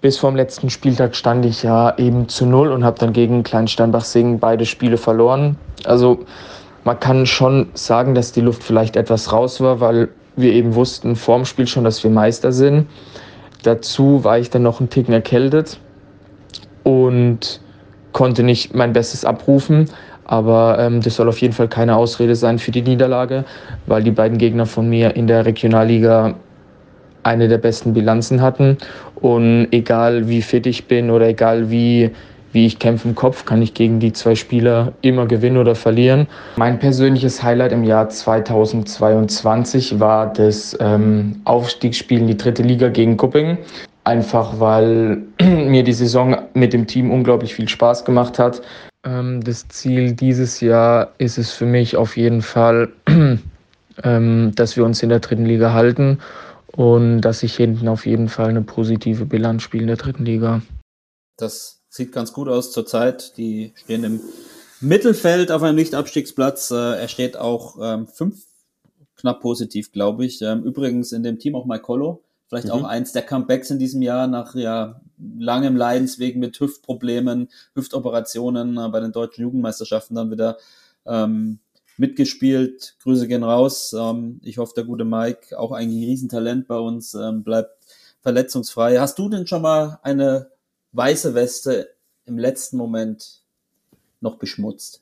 Bis 0.00 0.18
vorm 0.18 0.34
letzten 0.34 0.68
Spieltag 0.68 1.14
stand 1.14 1.44
ich 1.44 1.62
ja 1.62 1.96
eben 1.96 2.28
zu 2.28 2.44
null 2.44 2.72
und 2.72 2.84
habe 2.84 2.98
dann 2.98 3.12
gegen 3.12 3.44
Kleinsteinbach-Singen 3.44 4.40
beide 4.40 4.66
Spiele 4.66 4.96
verloren. 4.96 5.56
Also 5.84 6.24
man 6.82 6.98
kann 6.98 7.26
schon 7.26 7.68
sagen, 7.74 8.16
dass 8.16 8.32
die 8.32 8.40
Luft 8.40 8.64
vielleicht 8.64 8.96
etwas 8.96 9.32
raus 9.32 9.60
war, 9.60 9.80
weil 9.80 10.08
wir 10.34 10.52
eben 10.52 10.74
wussten 10.74 11.14
vorm 11.14 11.44
Spiel 11.44 11.68
schon, 11.68 11.84
dass 11.84 12.02
wir 12.02 12.10
Meister 12.10 12.50
sind. 12.50 12.88
Dazu 13.62 14.24
war 14.24 14.40
ich 14.40 14.50
dann 14.50 14.62
noch 14.62 14.80
einen 14.80 14.90
Ticken 14.90 15.14
erkältet 15.14 15.78
und 16.82 17.60
konnte 18.12 18.42
nicht 18.42 18.74
mein 18.74 18.92
Bestes 18.92 19.24
abrufen. 19.24 19.88
Aber 20.24 20.78
ähm, 20.78 21.00
das 21.00 21.16
soll 21.16 21.28
auf 21.28 21.38
jeden 21.38 21.52
Fall 21.52 21.68
keine 21.68 21.96
Ausrede 21.96 22.36
sein 22.36 22.58
für 22.58 22.70
die 22.70 22.82
Niederlage, 22.82 23.44
weil 23.86 24.02
die 24.02 24.10
beiden 24.10 24.38
Gegner 24.38 24.66
von 24.66 24.88
mir 24.88 25.16
in 25.16 25.26
der 25.26 25.44
Regionalliga 25.44 26.34
eine 27.22 27.48
der 27.48 27.58
besten 27.58 27.92
Bilanzen 27.92 28.40
hatten. 28.40 28.78
Und 29.16 29.68
egal 29.70 30.28
wie 30.28 30.42
fit 30.42 30.66
ich 30.66 30.86
bin 30.86 31.10
oder 31.10 31.28
egal 31.28 31.70
wie, 31.70 32.10
wie 32.52 32.66
ich 32.66 32.78
kämpfe 32.78 33.08
im 33.08 33.14
Kopf, 33.14 33.44
kann 33.44 33.62
ich 33.62 33.74
gegen 33.74 34.00
die 34.00 34.12
zwei 34.12 34.34
Spieler 34.34 34.92
immer 35.00 35.26
gewinnen 35.26 35.56
oder 35.56 35.74
verlieren. 35.74 36.26
Mein 36.56 36.78
persönliches 36.78 37.42
Highlight 37.42 37.72
im 37.72 37.84
Jahr 37.84 38.08
2022 38.08 40.00
war 40.00 40.32
das 40.32 40.76
ähm, 40.80 41.40
Aufstiegsspiel 41.44 42.18
in 42.18 42.26
die 42.26 42.36
dritte 42.36 42.62
Liga 42.62 42.88
gegen 42.88 43.16
Kuppingen. 43.16 43.58
Einfach 44.04 44.58
weil 44.58 45.22
mir 45.40 45.84
die 45.84 45.92
Saison 45.92 46.36
mit 46.54 46.72
dem 46.72 46.86
Team 46.86 47.10
unglaublich 47.10 47.54
viel 47.54 47.68
Spaß 47.68 48.04
gemacht 48.04 48.38
hat. 48.38 48.62
Ähm, 49.04 49.42
das 49.42 49.68
Ziel 49.68 50.12
dieses 50.12 50.60
Jahr 50.60 51.12
ist 51.18 51.38
es 51.38 51.52
für 51.52 51.66
mich 51.66 51.96
auf 51.96 52.16
jeden 52.16 52.42
Fall, 52.42 52.92
ähm, 54.02 54.52
dass 54.54 54.76
wir 54.76 54.84
uns 54.84 55.02
in 55.02 55.08
der 55.08 55.20
dritten 55.20 55.44
Liga 55.44 55.72
halten 55.72 56.18
und 56.68 57.20
dass 57.20 57.42
ich 57.42 57.56
hinten 57.56 57.88
auf 57.88 58.06
jeden 58.06 58.28
Fall 58.28 58.48
eine 58.48 58.62
positive 58.62 59.26
Bilanz 59.26 59.62
spiele 59.62 59.82
in 59.82 59.88
der 59.88 59.96
dritten 59.96 60.24
Liga. 60.24 60.62
Das 61.36 61.82
sieht 61.88 62.12
ganz 62.12 62.32
gut 62.32 62.48
aus 62.48 62.72
zurzeit. 62.72 63.36
Die 63.36 63.72
stehen 63.74 64.04
im 64.04 64.20
Mittelfeld 64.80 65.52
auf 65.52 65.62
einem 65.62 65.76
Nicht-Abstiegsplatz. 65.76 66.70
Äh, 66.70 67.00
er 67.00 67.08
steht 67.08 67.36
auch 67.36 67.76
ähm, 67.80 68.06
fünf 68.06 68.46
knapp 69.16 69.40
positiv, 69.40 69.92
glaube 69.92 70.24
ich. 70.24 70.40
Ähm, 70.42 70.62
übrigens 70.64 71.12
in 71.12 71.22
dem 71.22 71.38
Team 71.38 71.54
auch 71.54 71.66
Mike 71.66 71.82
Colo. 71.82 72.22
Vielleicht 72.48 72.66
mhm. 72.66 72.72
auch 72.72 72.84
eins 72.84 73.12
der 73.12 73.22
Comebacks 73.22 73.70
in 73.70 73.78
diesem 73.78 74.02
Jahr 74.02 74.26
nach 74.26 74.54
ja 74.54 75.00
langem 75.18 75.76
Leidensweg 75.76 76.36
mit 76.36 76.58
Hüftproblemen, 76.58 77.48
Hüftoperationen 77.74 78.76
äh, 78.76 78.88
bei 78.88 79.00
den 79.00 79.12
deutschen 79.12 79.42
Jugendmeisterschaften 79.42 80.14
dann 80.16 80.30
wieder 80.30 80.58
ähm, 81.06 81.58
mitgespielt. 81.96 82.96
Grüße 83.02 83.28
gehen 83.28 83.44
raus. 83.44 83.94
Ähm, 83.98 84.40
ich 84.42 84.58
hoffe, 84.58 84.74
der 84.76 84.84
gute 84.84 85.04
Mike, 85.04 85.58
auch 85.58 85.72
eigentlich 85.72 86.02
ein 86.02 86.08
Riesentalent 86.08 86.68
bei 86.68 86.78
uns, 86.78 87.14
ähm, 87.14 87.44
bleibt 87.44 87.76
verletzungsfrei. 88.20 88.98
Hast 88.98 89.18
du 89.18 89.28
denn 89.28 89.46
schon 89.46 89.62
mal 89.62 89.98
eine 90.02 90.50
weiße 90.92 91.34
Weste 91.34 91.94
im 92.24 92.38
letzten 92.38 92.76
Moment 92.76 93.42
noch 94.20 94.36
beschmutzt? 94.36 95.01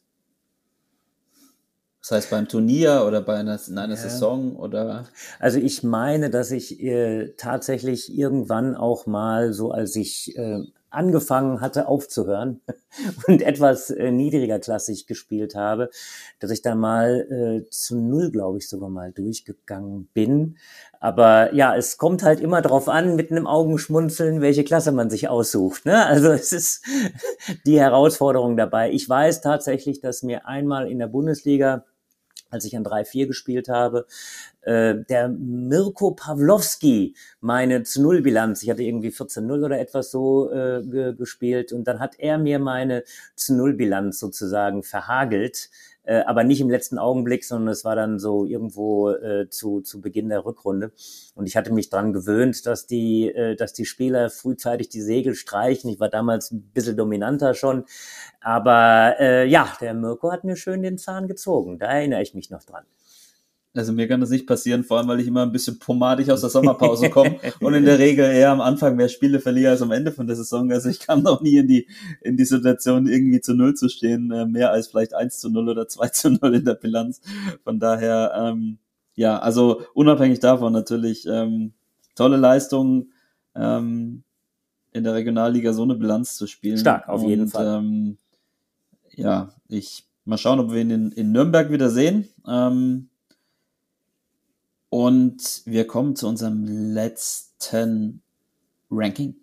Das 2.00 2.12
heißt 2.12 2.30
beim 2.30 2.48
Turnier 2.48 3.04
oder 3.06 3.20
bei 3.20 3.36
einer, 3.36 3.58
in 3.68 3.76
einer 3.76 3.94
ja. 3.94 4.00
Saison 4.00 4.56
oder? 4.56 5.06
Also 5.38 5.58
ich 5.58 5.82
meine, 5.82 6.30
dass 6.30 6.50
ich 6.50 6.82
äh, 6.82 7.34
tatsächlich 7.36 8.16
irgendwann 8.16 8.74
auch 8.74 9.06
mal 9.06 9.52
so, 9.52 9.70
als 9.70 9.96
ich 9.96 10.36
äh, 10.36 10.64
angefangen 10.90 11.60
hatte 11.60 11.86
aufzuhören 11.86 12.60
und 13.26 13.42
etwas 13.42 13.90
äh, 13.90 14.10
niedriger 14.10 14.58
klassig 14.58 15.06
gespielt 15.06 15.54
habe, 15.54 15.90
dass 16.40 16.50
ich 16.50 16.62
da 16.62 16.74
mal 16.74 17.62
äh, 17.64 17.70
zu 17.70 17.96
null, 17.96 18.30
glaube 18.30 18.58
ich, 18.58 18.68
sogar 18.68 18.90
mal 18.90 19.12
durchgegangen 19.12 20.08
bin. 20.12 20.56
Aber 21.00 21.54
ja, 21.54 21.74
es 21.74 21.96
kommt 21.96 22.22
halt 22.22 22.40
immer 22.40 22.60
darauf 22.60 22.88
an, 22.88 23.16
mit 23.16 23.30
einem 23.30 23.46
Augenschmunzeln, 23.46 24.42
welche 24.42 24.64
Klasse 24.64 24.92
man 24.92 25.08
sich 25.08 25.28
aussucht. 25.28 25.86
Ne? 25.86 26.06
Also 26.06 26.28
es 26.32 26.52
ist 26.52 26.84
die 27.66 27.80
Herausforderung 27.80 28.56
dabei. 28.56 28.92
Ich 28.92 29.08
weiß 29.08 29.40
tatsächlich, 29.40 30.00
dass 30.00 30.22
mir 30.22 30.46
einmal 30.46 30.90
in 30.90 30.98
der 30.98 31.08
Bundesliga 31.08 31.84
als 32.50 32.64
ich 32.64 32.76
an 32.76 32.84
3-4 32.84 33.26
gespielt 33.26 33.68
habe, 33.68 34.06
äh, 34.62 34.96
der 35.08 35.28
Mirko 35.28 36.12
Pawlowski 36.12 37.14
meine 37.40 37.84
zu 37.84 38.02
Null 38.02 38.22
Bilanz, 38.22 38.62
ich 38.62 38.70
hatte 38.70 38.82
irgendwie 38.82 39.10
14-0 39.10 39.64
oder 39.64 39.78
etwas 39.78 40.10
so 40.10 40.50
äh, 40.50 40.82
ge 40.84 41.14
gespielt 41.14 41.72
und 41.72 41.84
dann 41.84 42.00
hat 42.00 42.18
er 42.18 42.38
mir 42.38 42.58
meine 42.58 43.04
zu 43.36 43.54
Null 43.54 43.74
Bilanz 43.74 44.18
sozusagen 44.18 44.82
verhagelt, 44.82 45.70
äh, 46.04 46.22
aber 46.26 46.44
nicht 46.44 46.60
im 46.60 46.70
letzten 46.70 46.98
Augenblick, 46.98 47.44
sondern 47.44 47.68
es 47.68 47.84
war 47.84 47.94
dann 47.94 48.18
so 48.18 48.44
irgendwo 48.44 49.10
äh, 49.10 49.48
zu, 49.48 49.80
zu 49.80 50.00
Beginn 50.00 50.28
der 50.28 50.44
Rückrunde. 50.44 50.92
Und 51.34 51.46
ich 51.46 51.56
hatte 51.56 51.72
mich 51.72 51.90
dran 51.90 52.12
gewöhnt, 52.12 52.66
dass 52.66 52.86
die, 52.86 53.28
äh, 53.28 53.56
dass 53.56 53.72
die 53.72 53.84
Spieler 53.84 54.30
frühzeitig 54.30 54.88
die 54.88 55.02
Segel 55.02 55.34
streichen. 55.34 55.90
Ich 55.90 56.00
war 56.00 56.08
damals 56.08 56.50
ein 56.50 56.62
bisschen 56.72 56.96
dominanter 56.96 57.54
schon. 57.54 57.84
Aber 58.40 59.16
äh, 59.20 59.46
ja, 59.46 59.76
der 59.80 59.94
Mirko 59.94 60.32
hat 60.32 60.44
mir 60.44 60.56
schön 60.56 60.82
den 60.82 60.98
Zahn 60.98 61.28
gezogen. 61.28 61.78
Da 61.78 61.86
erinnere 61.86 62.22
ich 62.22 62.34
mich 62.34 62.50
noch 62.50 62.64
dran. 62.64 62.84
Also 63.72 63.92
mir 63.92 64.08
kann 64.08 64.20
das 64.20 64.30
nicht 64.30 64.48
passieren, 64.48 64.82
vor 64.82 64.98
allem 64.98 65.06
weil 65.06 65.20
ich 65.20 65.28
immer 65.28 65.42
ein 65.42 65.52
bisschen 65.52 65.78
pomadig 65.78 66.28
aus 66.30 66.40
der 66.40 66.50
Sommerpause 66.50 67.08
komme 67.08 67.38
und 67.60 67.74
in 67.74 67.84
der 67.84 68.00
Regel 68.00 68.24
eher 68.24 68.50
am 68.50 68.60
Anfang 68.60 68.96
mehr 68.96 69.08
Spiele 69.08 69.38
verliere 69.38 69.70
als 69.70 69.82
am 69.82 69.92
Ende 69.92 70.10
von 70.10 70.26
der 70.26 70.34
Saison. 70.34 70.72
Also 70.72 70.88
ich 70.88 70.98
kam 70.98 71.22
noch 71.22 71.40
nie 71.40 71.56
in 71.58 71.68
die, 71.68 71.86
in 72.20 72.36
die 72.36 72.44
Situation, 72.44 73.06
irgendwie 73.06 73.40
zu 73.40 73.54
Null 73.54 73.74
zu 73.74 73.88
stehen, 73.88 74.32
äh, 74.32 74.44
mehr 74.44 74.72
als 74.72 74.88
vielleicht 74.88 75.14
1 75.14 75.38
zu 75.38 75.50
0 75.50 75.68
oder 75.68 75.86
2 75.86 76.08
zu 76.08 76.30
0 76.30 76.54
in 76.56 76.64
der 76.64 76.74
Bilanz. 76.74 77.20
Von 77.62 77.78
daher, 77.78 78.32
ähm, 78.36 78.78
ja, 79.14 79.38
also 79.38 79.82
unabhängig 79.94 80.40
davon 80.40 80.72
natürlich 80.72 81.26
ähm, 81.26 81.72
tolle 82.16 82.38
Leistung, 82.38 83.10
ähm, 83.54 84.24
in 84.92 85.04
der 85.04 85.14
Regionalliga 85.14 85.72
so 85.72 85.84
eine 85.84 85.94
Bilanz 85.94 86.36
zu 86.36 86.48
spielen. 86.48 86.78
Stark, 86.78 87.08
auf 87.08 87.22
jeden 87.22 87.42
und, 87.42 87.48
Fall. 87.50 87.78
Ähm, 87.78 88.18
ja, 89.14 89.52
ich 89.68 90.06
mal 90.24 90.38
schauen, 90.38 90.58
ob 90.58 90.72
wir 90.72 90.80
ihn 90.80 90.90
in, 90.90 91.12
in 91.12 91.32
Nürnberg 91.32 91.70
wieder 91.70 91.90
sehen. 91.90 92.28
Ähm, 92.48 93.09
und 94.90 95.62
wir 95.64 95.86
kommen 95.86 96.16
zu 96.16 96.28
unserem 96.28 96.64
letzten 96.66 98.22
Ranking. 98.90 99.36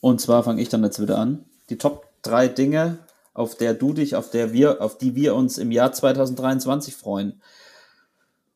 Und 0.00 0.20
zwar 0.20 0.44
fange 0.44 0.62
ich 0.62 0.68
dann 0.68 0.84
jetzt 0.84 1.00
wieder 1.00 1.18
an. 1.18 1.44
Die 1.70 1.78
Top 1.78 2.06
drei 2.22 2.48
Dinge, 2.48 2.98
auf 3.34 3.56
der 3.56 3.74
du 3.74 3.92
dich, 3.92 4.14
auf 4.14 4.30
der 4.30 4.52
wir, 4.52 4.80
auf 4.82 4.98
die 4.98 5.14
wir 5.14 5.34
uns 5.34 5.58
im 5.58 5.72
Jahr 5.72 5.92
2023 5.92 6.94
freuen. 6.94 7.40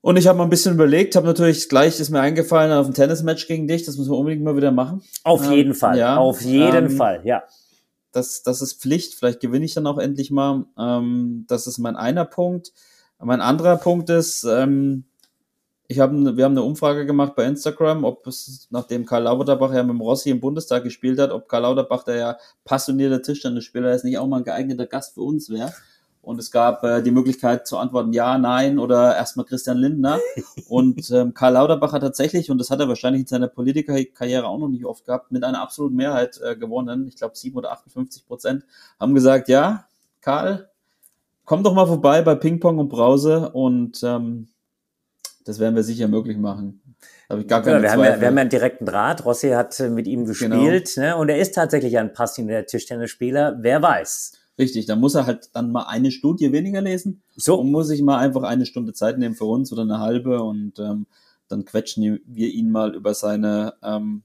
Und 0.03 0.17
ich 0.17 0.27
habe 0.27 0.39
mal 0.39 0.45
ein 0.45 0.51
bisschen 0.51 0.75
überlegt, 0.75 1.17
habe 1.17 1.27
natürlich 1.27 1.69
gleich 1.69 2.01
ist 2.01 2.11
mir 2.11 2.21
eingefallen 2.21 2.73
auf 2.73 2.87
ein 2.87 2.95
Tennismatch 2.95 3.47
gegen 3.47 3.69
dich, 3.69 3.85
das 3.85 3.99
müssen 3.99 4.11
wir 4.11 4.17
unbedingt 4.17 4.43
mal 4.43 4.57
wieder 4.57 4.71
machen. 4.71 5.03
Auf 5.25 5.45
ähm, 5.47 5.53
jeden 5.53 5.75
Fall, 5.75 5.99
ja, 5.99 6.17
auf 6.17 6.41
jeden 6.41 6.87
ähm, 6.87 6.97
Fall, 6.97 7.21
ja. 7.25 7.43
Das, 8.13 8.43
das 8.43 8.63
ist 8.63 8.81
Pflicht, 8.81 9.15
vielleicht 9.15 9.41
gewinne 9.41 9.65
ich 9.65 9.75
dann 9.75 9.87
auch 9.87 9.99
endlich 9.99 10.31
mal. 10.31 10.65
Ähm, 10.79 11.45
das 11.49 11.67
ist 11.67 11.79
mein 11.79 11.97
einer 11.97 12.25
Punkt. 12.25 12.73
Mein 13.23 13.41
anderer 13.41 13.77
Punkt 13.77 14.09
ist, 14.09 14.45
ähm, 14.45 15.05
ich 15.89 15.99
hab, 15.99 16.13
wir 16.13 16.45
haben 16.45 16.53
eine 16.53 16.63
Umfrage 16.63 17.05
gemacht 17.05 17.35
bei 17.35 17.45
Instagram, 17.45 18.05
ob 18.05 18.27
es, 18.27 18.69
nachdem 18.71 19.05
Karl 19.05 19.25
Lauterbach 19.25 19.75
ja 19.75 19.83
mit 19.83 19.91
dem 19.91 20.01
Rossi 20.01 20.31
im 20.31 20.41
Bundestag 20.41 20.85
gespielt 20.85 21.19
hat, 21.19 21.31
ob 21.31 21.49
Karl 21.49 21.63
Lauterbach, 21.63 22.05
der 22.05 22.17
ja 22.17 22.39
passionierter 22.65 23.21
Tischtennisspieler 23.21 23.93
ist, 23.93 24.05
nicht 24.05 24.17
auch 24.17 24.27
mal 24.27 24.39
ein 24.39 24.45
geeigneter 24.45 24.87
Gast 24.87 25.15
für 25.15 25.23
uns 25.23 25.51
wäre. 25.51 25.73
Und 26.23 26.39
es 26.39 26.51
gab 26.51 26.85
äh, 26.85 27.03
die 27.03 27.11
Möglichkeit 27.11 27.67
zu 27.67 27.77
antworten 27.77 28.13
ja, 28.13 28.39
nein 28.39 28.79
oder 28.79 29.17
erstmal 29.17 29.47
Christian 29.47 29.79
Lindner. 29.79 30.21
Und 30.69 31.11
ähm, 31.11 31.35
Karl 31.35 31.55
Lauterbach 31.55 31.93
hat 31.93 32.03
tatsächlich, 32.03 32.51
und 32.51 32.59
das 32.59 32.71
hat 32.71 32.79
er 32.79 32.89
wahrscheinlich 32.89 33.23
in 33.23 33.27
seiner 33.27 33.49
Politikerkarriere 33.49 34.47
auch 34.47 34.59
noch 34.59 34.69
nicht 34.69 34.85
oft 34.85 35.05
gehabt, 35.05 35.33
mit 35.33 35.43
einer 35.43 35.61
absoluten 35.61 35.97
Mehrheit 35.97 36.41
äh, 36.41 36.55
gewonnen. 36.57 37.09
Ich 37.09 37.17
glaube, 37.17 37.37
7 37.37 37.57
oder 37.57 37.73
58 37.73 38.27
Prozent 38.27 38.65
haben 39.01 39.15
gesagt, 39.15 39.49
ja, 39.49 39.87
Karl, 40.21 40.70
komm 41.51 41.65
doch 41.65 41.75
mal 41.75 41.87
vorbei 41.89 42.23
bei 42.23 42.37
Ping 42.37 42.61
Pong 42.61 42.79
und 42.79 42.91
Brause 42.91 43.51
und 43.51 44.05
ähm, 44.05 44.47
das 45.45 45.59
werden 45.59 45.75
wir 45.75 45.83
sicher 45.83 46.07
möglich 46.07 46.39
machen. 46.39 46.81
Habe 47.29 47.41
ich 47.41 47.49
gar 47.49 47.61
keine 47.61 47.79
ja, 47.79 47.83
wir, 47.83 47.91
haben 47.91 48.05
ja, 48.05 48.21
wir 48.21 48.29
haben 48.29 48.37
ja 48.37 48.41
einen 48.43 48.51
direkten 48.51 48.87
Draht. 48.87 49.25
Rossi 49.25 49.49
hat 49.49 49.81
äh, 49.81 49.91
mit 49.91 50.07
ihm 50.07 50.27
gespielt 50.27 50.93
genau. 50.95 51.07
ne? 51.09 51.17
und 51.17 51.29
er 51.29 51.41
ist 51.41 51.57
tatsächlich 51.57 51.99
ein 51.99 52.13
passionierter 52.13 52.67
Tischtennisspieler. 52.67 53.59
Wer 53.63 53.83
weiß. 53.83 54.35
Richtig, 54.61 54.87
da 54.87 54.95
muss 54.95 55.17
er 55.17 55.27
halt 55.27 55.51
dann 55.53 55.73
mal 55.73 55.87
eine 55.89 56.13
Studie 56.13 56.53
weniger 56.53 56.83
lesen. 56.83 57.21
So. 57.35 57.59
Und 57.59 57.73
muss 57.73 57.89
sich 57.89 58.01
mal 58.01 58.19
einfach 58.19 58.45
eine 58.45 58.65
Stunde 58.65 58.93
Zeit 58.93 59.19
nehmen 59.19 59.35
für 59.35 59.47
uns 59.47 59.73
oder 59.73 59.83
eine 59.83 59.99
halbe 59.99 60.45
und 60.45 60.79
ähm, 60.79 61.09
dann 61.49 61.65
quetschen 61.65 62.21
wir 62.27 62.49
ihn 62.49 62.71
mal 62.71 62.95
über 62.95 63.13
seine 63.13 63.75
ähm, 63.83 64.23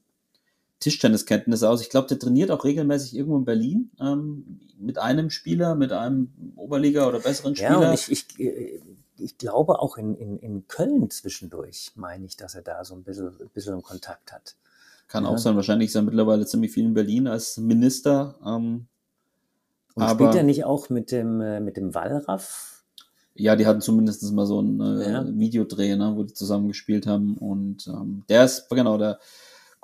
Tischtenniskenntnisse 0.86 1.68
aus. 1.68 1.82
Ich 1.82 1.90
glaube, 1.90 2.08
der 2.08 2.20
trainiert 2.20 2.52
auch 2.52 2.64
regelmäßig 2.64 3.16
irgendwo 3.16 3.40
in 3.40 3.46
Berlin 3.46 3.90
ähm, 4.00 4.60
mit 4.78 5.00
einem 5.00 5.32
Spieler, 5.32 5.74
mit 5.74 5.92
einem 5.92 6.32
Oberliga 6.56 7.08
oder 7.08 7.20
besseren 7.20 7.56
Spieler. 7.56 7.82
Ja, 7.82 7.94
ich, 7.94 8.12
ich, 8.12 8.40
äh, 8.40 8.80
ich 9.18 9.40
glaube 9.40 9.80
auch 9.80 9.98
in, 9.98 10.14
in, 10.14 10.38
in 10.38 10.68
Köln 10.68 11.10
zwischendurch, 11.10 11.94
meine 11.96 12.28
ich, 12.28 12.38
dass 12.38 12.54
er 12.54 12.62
da 12.62 12.86
so 12.86 12.94
ein 12.94 13.02
bisschen, 13.02 13.30
ein 13.30 13.50
bisschen 13.52 13.82
Kontakt 13.82 14.32
hat. 14.32 14.58
Kann 15.08 15.24
ja. 15.24 15.32
auch 15.32 15.40
sein, 15.40 15.56
wahrscheinlich 15.56 15.88
ist 15.90 15.96
er 15.96 16.04
mittlerweile 16.04 16.46
ziemlich 16.46 16.72
viel 16.72 16.86
in 16.86 16.94
Berlin 16.94 17.26
als 17.26 17.58
Minister. 17.58 18.36
Ähm, 18.46 18.86
Und 19.96 20.04
aber, 20.04 20.14
spielt 20.14 20.36
er 20.36 20.44
nicht 20.44 20.66
auch 20.66 20.92
mit 20.92 21.12
dem, 21.12 21.42
äh, 21.42 21.62
mit 21.62 21.78
dem 21.78 21.96
Wallraff? 21.96 22.84
Ja, 23.34 23.56
die 23.56 23.66
hatten 23.66 23.82
zumindest 23.82 24.32
mal 24.34 24.46
so 24.46 24.62
ein 24.62 24.80
äh, 24.80 25.12
ja. 25.12 25.26
Videodreh, 25.28 25.96
ne, 25.96 26.14
wo 26.16 26.22
die 26.22 26.34
zusammen 26.36 26.68
gespielt 26.68 27.08
haben. 27.08 27.38
Und 27.38 27.88
ähm, 27.88 28.24
der 28.30 28.46
ist, 28.46 28.70
genau, 28.70 29.00
der 29.00 29.18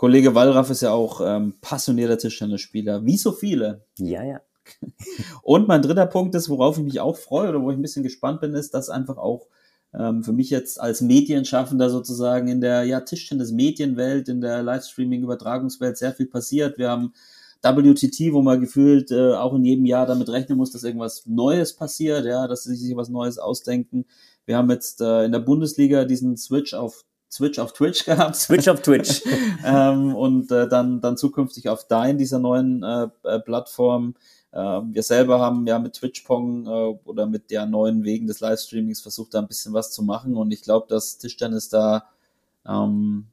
Kollege 0.01 0.33
Wallraff 0.33 0.71
ist 0.71 0.81
ja 0.81 0.93
auch 0.93 1.21
ähm, 1.23 1.53
passionierter 1.61 2.17
Tischtennisspieler, 2.17 3.05
wie 3.05 3.17
so 3.17 3.31
viele. 3.31 3.85
Ja, 3.99 4.23
ja. 4.23 4.41
Und 5.43 5.67
mein 5.67 5.83
dritter 5.83 6.07
Punkt 6.07 6.33
ist, 6.33 6.49
worauf 6.49 6.79
ich 6.79 6.83
mich 6.83 6.99
auch 6.99 7.15
freue 7.15 7.49
oder 7.49 7.61
wo 7.61 7.69
ich 7.69 7.77
ein 7.77 7.83
bisschen 7.83 8.01
gespannt 8.01 8.41
bin, 8.41 8.55
ist, 8.55 8.73
dass 8.73 8.89
einfach 8.89 9.17
auch 9.17 9.45
ähm, 9.93 10.23
für 10.23 10.33
mich 10.33 10.49
jetzt 10.49 10.81
als 10.81 11.01
Medienschaffender 11.01 11.91
sozusagen 11.91 12.47
in 12.47 12.61
der 12.61 12.83
ja, 12.85 13.01
Tischtennis-Medienwelt, 13.01 14.27
in 14.27 14.41
der 14.41 14.63
Livestreaming-Übertragungswelt 14.63 15.97
sehr 15.97 16.13
viel 16.13 16.25
passiert. 16.25 16.79
Wir 16.79 16.89
haben 16.89 17.13
WTT, 17.61 18.33
wo 18.33 18.41
man 18.41 18.59
gefühlt 18.59 19.11
äh, 19.11 19.35
auch 19.35 19.53
in 19.53 19.63
jedem 19.63 19.85
Jahr 19.85 20.07
damit 20.07 20.29
rechnen 20.29 20.57
muss, 20.57 20.71
dass 20.71 20.83
irgendwas 20.83 21.27
Neues 21.27 21.75
passiert, 21.75 22.25
ja, 22.25 22.47
dass 22.47 22.63
sie 22.63 22.75
sich 22.75 22.95
was 22.95 23.09
Neues 23.09 23.37
ausdenken. 23.37 24.05
Wir 24.47 24.57
haben 24.57 24.71
jetzt 24.71 24.99
äh, 24.99 25.25
in 25.25 25.31
der 25.31 25.41
Bundesliga 25.41 26.05
diesen 26.05 26.37
Switch 26.37 26.73
auf 26.73 27.05
Switch 27.32 27.59
auf 27.59 27.73
Twitch 27.73 28.05
gehabt. 28.05 28.36
Switch 28.36 28.67
auf 28.67 28.82
Twitch. 28.82 29.23
ähm, 29.65 30.15
und 30.15 30.51
äh, 30.51 30.67
dann, 30.67 31.01
dann 31.01 31.17
zukünftig 31.17 31.69
auf 31.69 31.88
Dein, 31.88 32.17
dieser 32.17 32.39
neuen 32.39 32.84
äh, 32.84 33.07
äh 33.23 33.39
Plattform. 33.39 34.15
Äh, 34.51 34.59
wir 34.59 35.03
selber 35.03 35.39
haben 35.39 35.65
ja 35.65 35.79
mit 35.79 35.93
TwitchPong 35.93 36.67
äh, 36.67 36.99
oder 37.05 37.25
mit 37.25 37.51
der 37.51 37.65
neuen 37.65 38.03
Wegen 38.03 38.27
des 38.27 38.41
Livestreamings 38.41 39.01
versucht, 39.01 39.34
da 39.34 39.39
ein 39.39 39.47
bisschen 39.47 39.73
was 39.73 39.91
zu 39.91 40.03
machen. 40.03 40.36
Und 40.36 40.51
ich 40.51 40.61
glaube, 40.61 40.88
dass 40.89 41.17
Tischtennis 41.17 41.69
da 41.69 42.09
ähm, 42.67 43.27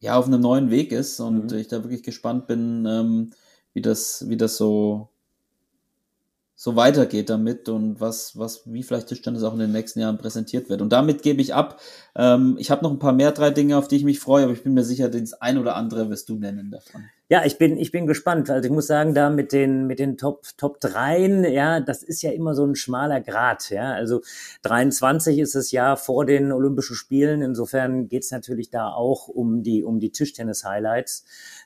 ja 0.00 0.16
auf 0.16 0.26
einem 0.26 0.40
neuen 0.40 0.70
Weg 0.70 0.92
ist 0.92 1.20
und 1.20 1.52
mhm. 1.52 1.58
ich 1.58 1.68
da 1.68 1.82
wirklich 1.82 2.02
gespannt 2.02 2.46
bin, 2.46 2.86
ähm, 2.86 3.30
wie 3.74 3.82
das, 3.82 4.28
wie 4.28 4.36
das 4.36 4.56
so 4.56 5.10
so 6.62 6.76
weitergeht 6.76 7.30
damit 7.30 7.70
und 7.70 8.02
was, 8.02 8.38
was, 8.38 8.64
wie 8.66 8.82
vielleicht 8.82 9.06
Tischtennis 9.06 9.44
auch 9.44 9.54
in 9.54 9.60
den 9.60 9.72
nächsten 9.72 9.98
Jahren 9.98 10.18
präsentiert 10.18 10.68
wird. 10.68 10.82
Und 10.82 10.92
damit 10.92 11.22
gebe 11.22 11.40
ich 11.40 11.54
ab. 11.54 11.80
Ähm, 12.14 12.56
ich 12.58 12.70
habe 12.70 12.82
noch 12.82 12.90
ein 12.90 12.98
paar 12.98 13.14
mehr 13.14 13.32
drei 13.32 13.48
Dinge, 13.48 13.78
auf 13.78 13.88
die 13.88 13.96
ich 13.96 14.04
mich 14.04 14.20
freue, 14.20 14.44
aber 14.44 14.52
ich 14.52 14.62
bin 14.62 14.74
mir 14.74 14.84
sicher, 14.84 15.08
das 15.08 15.32
ein 15.32 15.56
oder 15.56 15.74
andere 15.74 16.10
wirst 16.10 16.28
du 16.28 16.34
nennen 16.34 16.70
davon. 16.70 17.04
Ja, 17.30 17.46
ich 17.46 17.56
bin, 17.56 17.78
ich 17.78 17.92
bin 17.92 18.06
gespannt. 18.06 18.50
Also 18.50 18.66
ich 18.68 18.74
muss 18.74 18.86
sagen, 18.86 19.14
da 19.14 19.30
mit 19.30 19.52
den, 19.52 19.86
mit 19.86 20.00
den 20.00 20.18
Top, 20.18 20.48
Top 20.58 20.80
3, 20.80 21.48
ja, 21.48 21.80
das 21.80 22.02
ist 22.02 22.20
ja 22.20 22.30
immer 22.30 22.54
so 22.54 22.66
ein 22.66 22.74
schmaler 22.74 23.22
Grad, 23.22 23.70
ja. 23.70 23.94
Also 23.94 24.20
23 24.60 25.38
ist 25.38 25.54
das 25.54 25.70
Jahr 25.72 25.96
vor 25.96 26.26
den 26.26 26.52
Olympischen 26.52 26.94
Spielen. 26.94 27.40
Insofern 27.40 28.10
geht's 28.10 28.32
natürlich 28.32 28.68
da 28.68 28.90
auch 28.90 29.28
um 29.28 29.62
die, 29.62 29.82
um 29.82 29.98
die 29.98 30.12
Tischtennis-Highlights. 30.12 31.24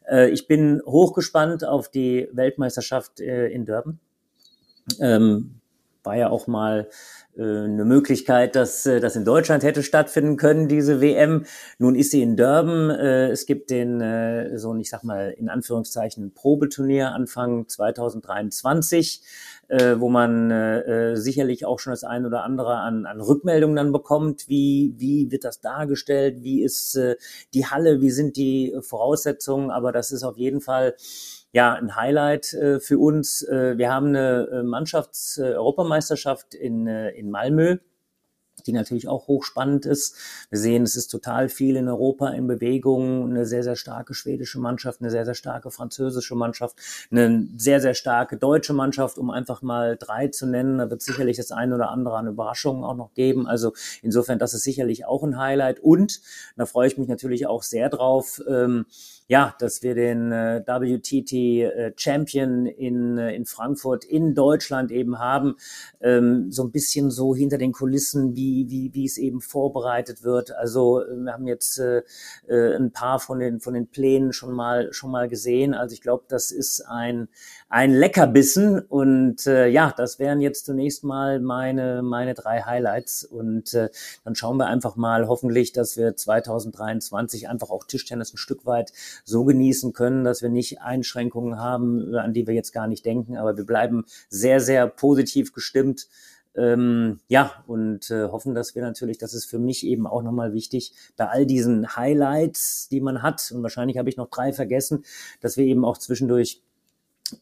Äh, 0.09 0.31
ich 0.31 0.47
bin 0.47 0.81
hochgespannt 0.87 1.65
auf 1.65 1.89
die 1.89 2.29
Weltmeisterschaft 2.31 3.19
äh, 3.19 3.49
in 3.49 3.67
Durban. 3.67 3.99
Ähm, 5.01 5.61
war 6.03 6.17
ja 6.17 6.29
auch 6.29 6.47
mal 6.47 6.89
äh, 7.37 7.43
eine 7.43 7.85
Möglichkeit, 7.85 8.57
dass 8.57 8.85
äh, 8.85 9.01
das 9.01 9.17
in 9.17 9.25
Deutschland 9.25 9.63
hätte 9.63 9.83
stattfinden 9.83 10.37
können, 10.37 10.69
diese 10.69 11.01
WM. 11.01 11.47
Nun 11.79 11.95
ist 11.95 12.11
sie 12.11 12.21
in 12.23 12.37
Durban. 12.37 12.91
Äh, 12.91 13.31
es 13.31 13.47
gibt 13.47 13.71
den, 13.71 14.01
äh, 14.01 14.59
so 14.59 14.75
ich 14.77 14.91
sag 14.91 15.03
mal, 15.03 15.31
in 15.31 15.49
Anführungszeichen 15.49 16.35
Probeturnier 16.35 17.13
Anfang 17.13 17.69
2023 17.69 19.23
äh, 19.69 19.99
wo 19.99 20.09
man 20.09 20.51
äh, 20.51 21.13
äh, 21.13 21.17
sicherlich 21.17 21.65
auch 21.65 21.79
schon 21.79 21.93
das 21.93 22.05
ein 22.05 22.27
oder 22.27 22.45
andere 22.45 22.77
an, 22.77 23.07
an 23.07 23.21
Rückmeldungen 23.21 23.77
dann 23.77 23.93
bekommt. 23.93 24.49
Wie, 24.49 24.95
wie 24.99 25.31
wird 25.31 25.45
das 25.45 25.61
dargestellt? 25.61 26.43
Wie 26.43 26.63
ist 26.63 26.97
äh, 26.97 27.17
die 27.55 27.67
Halle? 27.67 28.01
Wie 28.01 28.11
sind 28.11 28.37
die 28.37 28.77
Voraussetzungen? 28.81 29.71
Aber 29.71 29.93
das 29.93 30.11
ist 30.11 30.23
auf 30.23 30.37
jeden 30.37 30.61
Fall 30.61 30.95
ja, 31.55 31.73
ein 31.73 31.95
Highlight 31.95 32.53
äh, 32.53 32.81
für 32.81 32.99
uns. 32.99 33.43
Äh, 33.43 33.79
wir 33.79 33.91
haben 33.91 34.09
eine 34.09 34.49
äh, 34.53 34.63
Mannschafts-Europameisterschaft 34.65 36.55
in, 36.55 36.89
äh, 36.89 37.11
in 37.11 37.31
Malmö 37.31 37.77
die 38.67 38.73
natürlich 38.73 39.09
auch 39.09 39.29
hochspannend 39.29 39.85
ist. 39.87 40.17
Wir 40.51 40.59
sehen, 40.59 40.85
es 40.85 40.97
ist 40.97 41.09
total 41.09 41.49
viel 41.49 41.77
in 41.77 41.89
Europa 41.89 42.29
in 42.31 42.47
Bewegung. 42.47 43.31
Eine 43.31 43.47
sehr, 43.47 43.63
sehr 43.63 43.77
starke 43.77 44.15
schwedische 44.15 44.59
Mannschaft, 44.59 45.01
eine 45.01 45.11
sehr, 45.11 45.25
sehr 45.25 45.35
starke 45.35 45.71
französische 45.71 46.35
Mannschaft, 46.35 46.77
eine 47.11 47.47
sehr, 47.57 47.81
sehr 47.81 47.95
starke 47.95 48.37
deutsche 48.37 48.73
Mannschaft, 48.73 49.19
um 49.19 49.31
einfach 49.31 49.63
mal 49.63 49.97
drei 49.99 50.29
zu 50.29 50.47
nennen. 50.47 50.79
Da 50.79 50.91
wird 50.91 51.03
sicherlich 51.03 51.37
das 51.37 51.53
eine 51.53 51.75
oder 51.75 51.91
andere 51.91 52.17
an 52.17 52.27
Überraschungen 52.27 52.85
auch 52.85 52.97
noch 52.97 53.13
geben. 53.15 53.47
Also 53.47 53.73
insofern, 54.03 54.39
das 54.39 54.55
ist 54.55 54.63
sicherlich 54.63 55.05
auch 55.05 55.23
ein 55.23 55.39
Highlight. 55.39 55.81
Und 55.81 56.21
da 56.57 56.67
freue 56.67 56.87
ich 56.87 56.97
mich 56.97 57.09
natürlich 57.09 57.47
auch 57.47 57.63
sehr 57.63 57.91
drauf. 57.91 58.41
Ähm, 58.49 58.87
ja, 59.27 59.55
dass 59.59 59.83
wir 59.83 59.95
den 59.95 60.33
äh, 60.33 60.63
WTT 60.67 61.33
äh, 61.33 61.93
Champion 61.97 62.67
in, 62.67 63.17
äh, 63.17 63.35
in 63.35 63.47
Frankfurt 63.47 64.05
in 64.05 64.35
Deutschland 64.35 64.91
eben 64.91 65.19
haben, 65.19 65.57
ähm, 66.01 66.53
so 66.53 66.63
ein 66.63 66.71
bisschen 66.71 67.11
so 67.11 67.35
hinter 67.35 67.57
den 67.57 67.73
Kulissen, 67.73 68.37
wie, 68.37 68.69
wie, 68.69 68.93
wie 68.93 69.07
es 69.07 69.17
eben 69.17 69.41
vorbereitet 69.41 70.25
wird. 70.25 70.51
Also 70.53 71.03
äh, 71.03 71.17
wir 71.17 71.33
haben 71.33 71.47
jetzt 71.47 71.79
äh, 71.79 72.03
äh, 72.49 72.77
ein 72.77 72.93
paar 72.93 73.19
von 73.19 73.39
den, 73.39 73.61
von 73.61 73.73
den 73.73 73.87
Plänen 73.87 74.35
schon 74.35 74.53
mal, 74.53 74.93
schon 74.93 75.11
mal 75.11 75.29
gesehen. 75.29 75.73
Also 75.73 75.95
ich 75.95 76.03
glaube, 76.03 76.25
das 76.29 76.51
ist 76.51 76.83
ein, 76.83 77.29
ein 77.75 77.93
Leckerbissen 77.93 78.79
und 78.79 79.49
äh, 79.49 79.67
ja, 79.67 79.93
das 79.97 80.21
wären 80.21 80.41
jetzt 80.41 80.65
zunächst 80.65 81.03
mal 81.03 81.41
meine, 81.41 82.03
meine 82.05 82.35
drei 82.35 82.63
Highlights 82.63 83.25
und 83.25 83.75
äh, 83.75 83.89
dann 84.23 84.37
schauen 84.37 84.59
wir 84.59 84.67
einfach 84.67 84.95
mal 84.95 85.27
hoffentlich, 85.27 85.73
dass 85.73 85.97
wir 85.97 86.15
2023 86.15 87.49
einfach 87.49 87.71
auch 87.71 87.83
Tischtennis 87.83 88.33
ein 88.33 88.37
Stück 88.37 88.65
weit 88.65 88.93
so 89.25 89.45
genießen 89.45 89.93
können, 89.93 90.23
dass 90.23 90.41
wir 90.41 90.51
nicht 90.51 90.83
Einschränkungen 90.83 91.59
haben, 91.59 92.15
an 92.15 92.33
die 92.33 92.47
wir 92.47 92.55
jetzt 92.55 92.71
gar 92.71 92.87
nicht 92.87 93.05
denken, 93.05 93.37
aber 93.37 93.57
wir 93.57 93.67
bleiben 93.67 94.05
sehr, 94.29 94.61
sehr 94.61 94.87
positiv 94.87 95.53
gestimmt. 95.53 96.07
Ähm, 96.57 97.19
ja, 97.27 97.65
und 97.67 98.09
äh, 98.13 98.29
hoffen, 98.29 98.55
dass 98.55 98.77
wir 98.77 98.83
natürlich, 98.83 99.19
das 99.19 99.35
ist 99.35 99.47
für 99.47 99.59
mich 99.59 99.85
eben 99.85 100.07
auch 100.07 100.23
nochmal 100.23 100.53
wichtig, 100.53 100.93
bei 101.17 101.27
all 101.27 101.45
diesen 101.45 101.97
Highlights, 101.97 102.87
die 102.89 103.01
man 103.01 103.21
hat, 103.21 103.51
und 103.53 103.65
wahrscheinlich 103.65 103.99
habe 103.99 104.09
ich 104.09 104.17
noch 104.17 104.31
drei 104.31 104.53
vergessen, 104.53 105.05
dass 105.41 105.57
wir 105.57 105.65
eben 105.65 105.85
auch 105.85 105.99
zwischendurch 105.99 106.63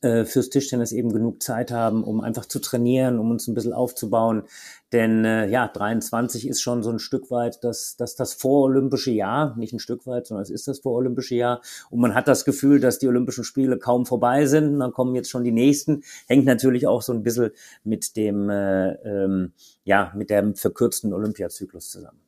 äh, 0.01 0.25
fürs 0.25 0.49
Tischtennis 0.49 0.93
eben 0.93 1.13
genug 1.13 1.43
Zeit 1.43 1.73
haben, 1.73 2.05
um 2.05 2.21
einfach 2.21 2.47
zu 2.47 2.61
trainieren, 2.61 3.19
um 3.19 3.31
uns 3.31 3.49
ein 3.49 3.55
bisschen 3.55 3.73
aufzubauen. 3.73 4.45
Denn 4.93 5.25
äh, 5.25 5.49
ja, 5.49 5.69
23 5.69 6.47
ist 6.47 6.61
schon 6.61 6.83
so 6.83 6.91
ein 6.91 6.99
Stück 6.99 7.31
weit 7.31 7.65
das, 7.65 7.97
das, 7.97 8.15
das 8.15 8.35
vorolympische 8.35 9.11
Jahr, 9.11 9.57
nicht 9.57 9.73
ein 9.73 9.81
Stück 9.81 10.07
weit, 10.07 10.27
sondern 10.27 10.43
es 10.43 10.51
ist 10.51 10.69
das 10.69 10.81
vorolympische 10.81 11.35
Jahr. 11.35 11.63
Und 11.91 12.01
man 12.01 12.15
hat 12.15 12.29
das 12.29 12.45
Gefühl, 12.45 12.79
dass 12.79 12.99
die 12.99 13.09
Olympischen 13.09 13.45
Spiele 13.45 13.79
kaum 13.79 14.07
vorbei 14.07 14.47
sind. 14.47 14.75
Und 14.75 14.81
dann 14.81 14.93
kommen 14.93 15.15
jetzt 15.15 15.31
schon 15.31 15.45
die 15.45 15.53
nächsten. 15.53 16.05
Hängt 16.29 16.45
natürlich 16.45 16.87
auch 16.87 17.03
so 17.03 17.13
ein 17.13 17.23
bisschen 17.23 17.51
mit 17.85 18.17
dem, 18.17 18.51
äh, 18.51 18.93
ähm, 19.03 19.53
ja, 19.85 20.13
mit 20.15 20.31
dem 20.31 20.55
verkürzten 20.55 21.13
Olympiazyklus 21.13 21.91
zusammen. 21.91 22.21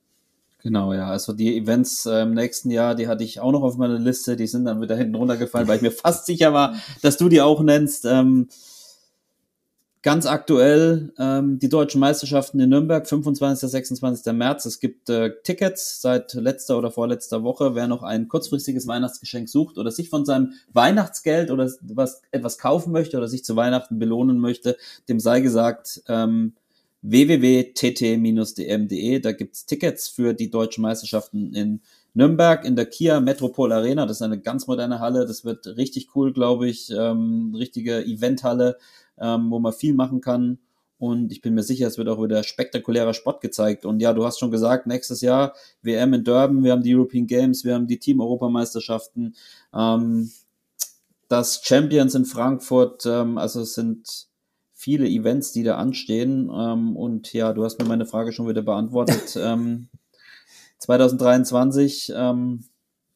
Genau, 0.65 0.95
ja. 0.95 1.09
Also 1.09 1.35
die 1.35 1.59
Events 1.59 2.07
äh, 2.07 2.23
im 2.23 2.32
nächsten 2.32 2.70
Jahr, 2.70 2.95
die 2.95 3.07
hatte 3.07 3.23
ich 3.23 3.39
auch 3.39 3.53
noch 3.53 3.62
auf 3.62 3.77
meiner 3.77 3.99
Liste. 3.99 4.35
Die 4.35 4.47
sind 4.47 4.65
dann 4.65 4.81
wieder 4.81 4.97
hinten 4.97 5.15
runtergefallen, 5.15 5.69
weil 5.69 5.77
ich 5.77 5.82
mir 5.82 5.93
fast 5.93 6.24
sicher 6.24 6.55
war, 6.55 6.74
dass 7.03 7.19
du 7.19 7.28
die 7.28 7.43
auch 7.43 7.61
nennst. 7.61 8.07
Ähm, 8.07 8.49
ganz 10.01 10.24
aktuell 10.24 11.12
ähm, 11.19 11.59
die 11.59 11.69
deutschen 11.69 12.01
Meisterschaften 12.01 12.61
in 12.61 12.70
Nürnberg, 12.70 13.07
25. 13.07 13.70
26. 13.70 14.32
März. 14.32 14.65
Es 14.65 14.81
gibt 14.81 15.11
äh, 15.11 15.32
Tickets 15.43 16.01
seit 16.01 16.32
letzter 16.32 16.78
oder 16.78 16.91
vorletzter 16.91 17.43
Woche. 17.43 17.74
Wer 17.74 17.86
noch 17.86 18.03
ein 18.03 18.28
kurzfristiges 18.28 18.86
Weihnachtsgeschenk 18.86 19.51
sucht 19.51 19.77
oder 19.77 19.91
sich 19.91 20.09
von 20.09 20.24
seinem 20.24 20.53
Weihnachtsgeld 20.73 21.51
oder 21.51 21.70
was, 21.82 22.23
etwas 22.31 22.57
kaufen 22.57 22.91
möchte 22.91 23.19
oder 23.19 23.28
sich 23.28 23.45
zu 23.45 23.55
Weihnachten 23.55 23.99
belohnen 23.99 24.39
möchte, 24.39 24.78
dem 25.11 25.20
sei 25.20 25.41
gesagt, 25.41 26.03
ähm, 26.09 26.55
www.tt-dm.de. 27.05 28.40
Da 29.20 29.32
gibt's 29.32 29.66
Tickets 29.66 30.09
für 30.09 30.32
die 30.32 30.51
deutschen 30.51 30.81
Meisterschaften 30.82 31.52
in 31.55 31.82
Nürnberg 32.14 32.64
in 32.64 32.76
der 32.76 32.86
Kia 32.86 33.20
Metropol 33.20 33.72
Arena. 33.72 34.06
Das 34.06 34.16
ist 34.16 34.22
eine 34.22 34.40
ganz 34.40 34.66
moderne 34.66 35.01
Halle. 35.01 35.26
Das 35.26 35.44
wird 35.44 35.66
richtig 35.76 36.16
cool, 36.16 36.32
glaube 36.32 36.66
ich. 36.68 36.90
Ähm, 36.90 37.55
richtige 37.55 38.02
Eventhalle, 38.05 38.78
ähm, 39.18 39.51
wo 39.51 39.59
man 39.59 39.74
viel 39.74 39.93
machen 39.93 40.22
kann. 40.22 40.59
Und 40.98 41.31
ich 41.31 41.43
bin 41.43 41.52
mir 41.55 41.62
sicher, 41.62 41.86
es 41.86 41.98
wird 41.98 42.09
auch 42.09 42.22
wieder 42.22 42.43
spektakulärer 42.43 43.12
Sport 43.12 43.43
gezeigt. 43.43 43.85
Und 43.85 44.01
ja, 44.01 44.14
du 44.14 44.24
hast 44.24 44.39
schon 44.39 44.51
gesagt, 44.51 44.86
nächstes 44.86 45.20
Jahr 45.20 45.55
WM 45.82 46.14
in 46.14 46.24
Durban, 46.24 46.64
wir 46.64 46.72
haben 46.72 46.82
die 46.82 46.94
European 46.94 47.26
Games, 47.26 47.64
wir 47.64 47.74
haben 47.74 47.86
die 47.86 47.98
Team-Europameisterschaften, 47.98 49.35
ähm, 49.74 50.31
das 51.28 51.60
Champions 51.62 52.14
in 52.14 52.24
Frankfurt. 52.24 53.05
Ähm, 53.05 53.36
also 53.36 53.60
es 53.60 53.74
sind 53.74 54.28
viele 54.85 55.09
Events, 55.09 55.52
die 55.52 55.62
da 55.62 55.77
anstehen. 55.77 56.51
Ähm, 56.55 56.94
und 56.94 57.32
ja, 57.32 57.55
du 57.55 57.65
hast 57.65 57.81
mir 57.81 57.86
meine 57.86 58.05
Frage 58.05 58.32
schon 58.32 58.47
wieder 58.47 58.61
beantwortet. 58.61 59.35
ähm, 59.40 59.89
2023, 60.78 62.12
ähm, 62.15 62.65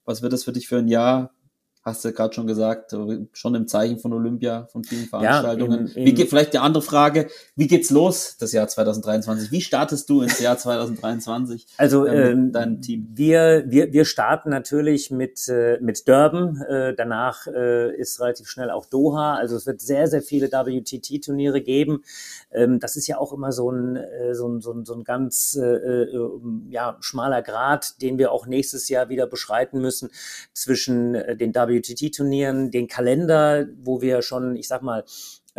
was 0.07 0.23
wird 0.23 0.33
das 0.33 0.45
für 0.45 0.53
dich 0.53 0.67
für 0.67 0.79
ein 0.79 0.89
Jahr? 0.89 1.35
Hast 1.83 2.05
du 2.05 2.13
gerade 2.13 2.35
schon 2.35 2.47
gesagt, 2.47 2.95
schon 3.33 3.55
im 3.55 3.67
Zeichen 3.67 3.99
von 3.99 4.13
Olympia, 4.13 4.67
von 4.71 4.85
vielen 4.85 5.07
Veranstaltungen. 5.07 5.87
Ja, 5.87 5.93
in, 5.93 6.01
in 6.01 6.07
wie 6.07 6.15
geht, 6.15 6.29
vielleicht 6.29 6.53
die 6.53 6.59
andere 6.59 6.83
Frage, 6.83 7.29
wie 7.57 7.67
geht's 7.67 7.91
los, 7.91 8.37
das 8.39 8.53
Jahr 8.53 8.69
2023? 8.69 9.51
Wie 9.51 9.61
startest 9.61 10.09
du 10.11 10.23
ins 10.23 10.41
Jahr 10.41 10.59
2023? 10.59 11.67
Also 11.79 12.07
äh, 12.07 12.35
dein 12.51 12.83
Team? 12.83 13.09
Wir, 13.13 13.65
wir, 13.67 13.93
wir 13.93 14.05
starten 14.05 14.51
natürlich 14.51 15.11
mit, 15.11 15.49
äh, 15.49 15.79
mit 15.81 16.07
Durban, 16.09 16.61
äh, 16.63 16.95
danach 16.95 17.47
äh, 17.47 17.97
ist 17.97 18.21
relativ 18.21 18.49
schnell 18.49 18.71
auch 18.71 18.87
Doha, 18.87 19.35
also 19.35 19.57
es 19.57 19.67
wird 19.67 19.81
sehr, 19.81 20.09
sehr 20.09 20.23
viele 20.23 20.49
WTT-Turniere 20.51 21.63
geben. 21.63 22.03
Ähm, 22.51 22.81
das 22.81 22.97
ist 22.97 23.07
ja 23.07 23.19
auch 23.19 23.33
immer 23.33 23.53
so 23.53 23.71
ein, 23.71 23.97
äh, 23.97 24.35
so 24.35 24.49
ein, 24.49 24.61
so 24.61 24.73
ein, 24.73 24.85
so 24.85 24.95
ein 24.95 25.05
ganz 25.05 25.57
äh, 25.61 25.65
äh, 25.65 26.41
ja, 26.71 26.97
schmaler 27.01 27.43
Grad, 27.43 28.01
den 28.03 28.19
wir 28.19 28.33
auch 28.33 28.47
nächstes 28.47 28.89
Jahr 28.89 29.09
wieder 29.09 29.27
beschreiten 29.27 29.81
müssen 29.81 30.11
zwischen 30.53 31.15
äh, 31.15 31.37
den 31.37 31.53
WTT-Turnieren, 31.79 32.71
den 32.71 32.89
Kalender, 32.89 33.67
wo 33.83 34.01
wir 34.01 34.23
schon, 34.23 34.57
ich 34.57 34.69
sag 34.69 34.83
mal, 34.83 35.05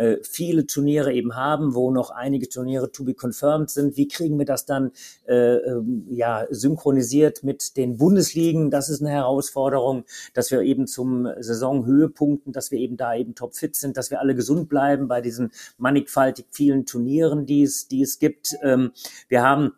äh, 0.00 0.16
viele 0.22 0.66
Turniere 0.66 1.12
eben 1.12 1.36
haben, 1.36 1.74
wo 1.74 1.90
noch 1.90 2.10
einige 2.10 2.48
Turniere 2.48 2.90
to 2.90 3.04
be 3.04 3.12
confirmed 3.12 3.68
sind. 3.68 3.98
Wie 3.98 4.08
kriegen 4.08 4.38
wir 4.38 4.46
das 4.46 4.64
dann 4.64 4.92
äh, 5.28 5.56
ähm, 5.56 6.06
ja 6.08 6.46
synchronisiert 6.48 7.44
mit 7.44 7.76
den 7.76 7.98
Bundesligen? 7.98 8.70
Das 8.70 8.88
ist 8.88 9.02
eine 9.02 9.10
Herausforderung, 9.10 10.04
dass 10.32 10.50
wir 10.50 10.62
eben 10.62 10.86
zum 10.86 11.28
Saisonhöhepunkten, 11.38 12.52
dass 12.52 12.70
wir 12.70 12.78
eben 12.78 12.96
da 12.96 13.14
eben 13.14 13.34
topfit 13.34 13.76
sind, 13.76 13.98
dass 13.98 14.10
wir 14.10 14.20
alle 14.20 14.34
gesund 14.34 14.70
bleiben 14.70 15.06
bei 15.06 15.20
diesen 15.20 15.52
mannigfaltig 15.76 16.46
vielen 16.50 16.86
Turnieren, 16.86 17.44
die 17.44 17.62
es, 17.62 17.86
die 17.86 18.00
es 18.00 18.18
gibt. 18.18 18.56
Ähm, 18.62 18.92
wir 19.28 19.42
haben 19.42 19.72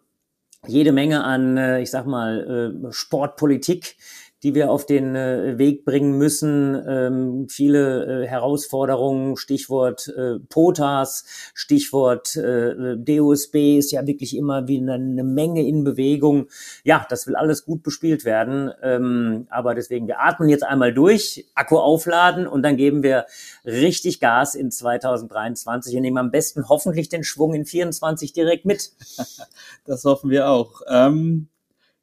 jede 0.68 0.92
Menge 0.92 1.24
an, 1.24 1.56
äh, 1.56 1.80
ich 1.80 1.90
sag 1.90 2.06
mal, 2.06 2.84
äh, 2.86 2.92
Sportpolitik, 2.92 3.96
die 4.42 4.54
wir 4.54 4.70
auf 4.70 4.86
den 4.86 5.14
äh, 5.14 5.56
Weg 5.58 5.84
bringen 5.84 6.18
müssen. 6.18 6.80
Ähm, 6.86 7.46
viele 7.48 8.24
äh, 8.24 8.26
Herausforderungen, 8.26 9.36
Stichwort 9.36 10.08
äh, 10.08 10.40
POTAS, 10.48 11.24
Stichwort 11.54 12.36
äh, 12.36 12.96
DOSB 12.96 13.78
ist 13.78 13.92
ja 13.92 14.06
wirklich 14.06 14.36
immer 14.36 14.66
wie 14.66 14.78
eine, 14.78 14.94
eine, 14.94 15.22
Menge 15.24 15.66
in 15.66 15.84
Bewegung. 15.84 16.48
Ja, 16.84 17.06
das 17.08 17.26
will 17.26 17.36
alles 17.36 17.64
gut 17.64 17.82
bespielt 17.82 18.24
werden. 18.24 18.72
Ähm, 18.82 19.46
aber 19.50 19.74
deswegen, 19.74 20.08
wir 20.08 20.20
atmen 20.20 20.48
jetzt 20.48 20.64
einmal 20.64 20.92
durch, 20.92 21.46
Akku 21.54 21.78
aufladen 21.78 22.46
und 22.46 22.62
dann 22.62 22.76
geben 22.76 23.02
wir 23.02 23.26
richtig 23.64 24.18
Gas 24.18 24.54
in 24.54 24.70
2023 24.70 25.94
und 25.94 26.02
nehmen 26.02 26.18
am 26.18 26.30
besten 26.30 26.68
hoffentlich 26.68 27.08
den 27.08 27.22
Schwung 27.22 27.54
in 27.54 27.64
24 27.64 28.32
direkt 28.32 28.64
mit. 28.64 28.90
Das 29.84 30.04
hoffen 30.04 30.30
wir 30.30 30.48
auch. 30.48 30.80
Ähm 30.88 31.48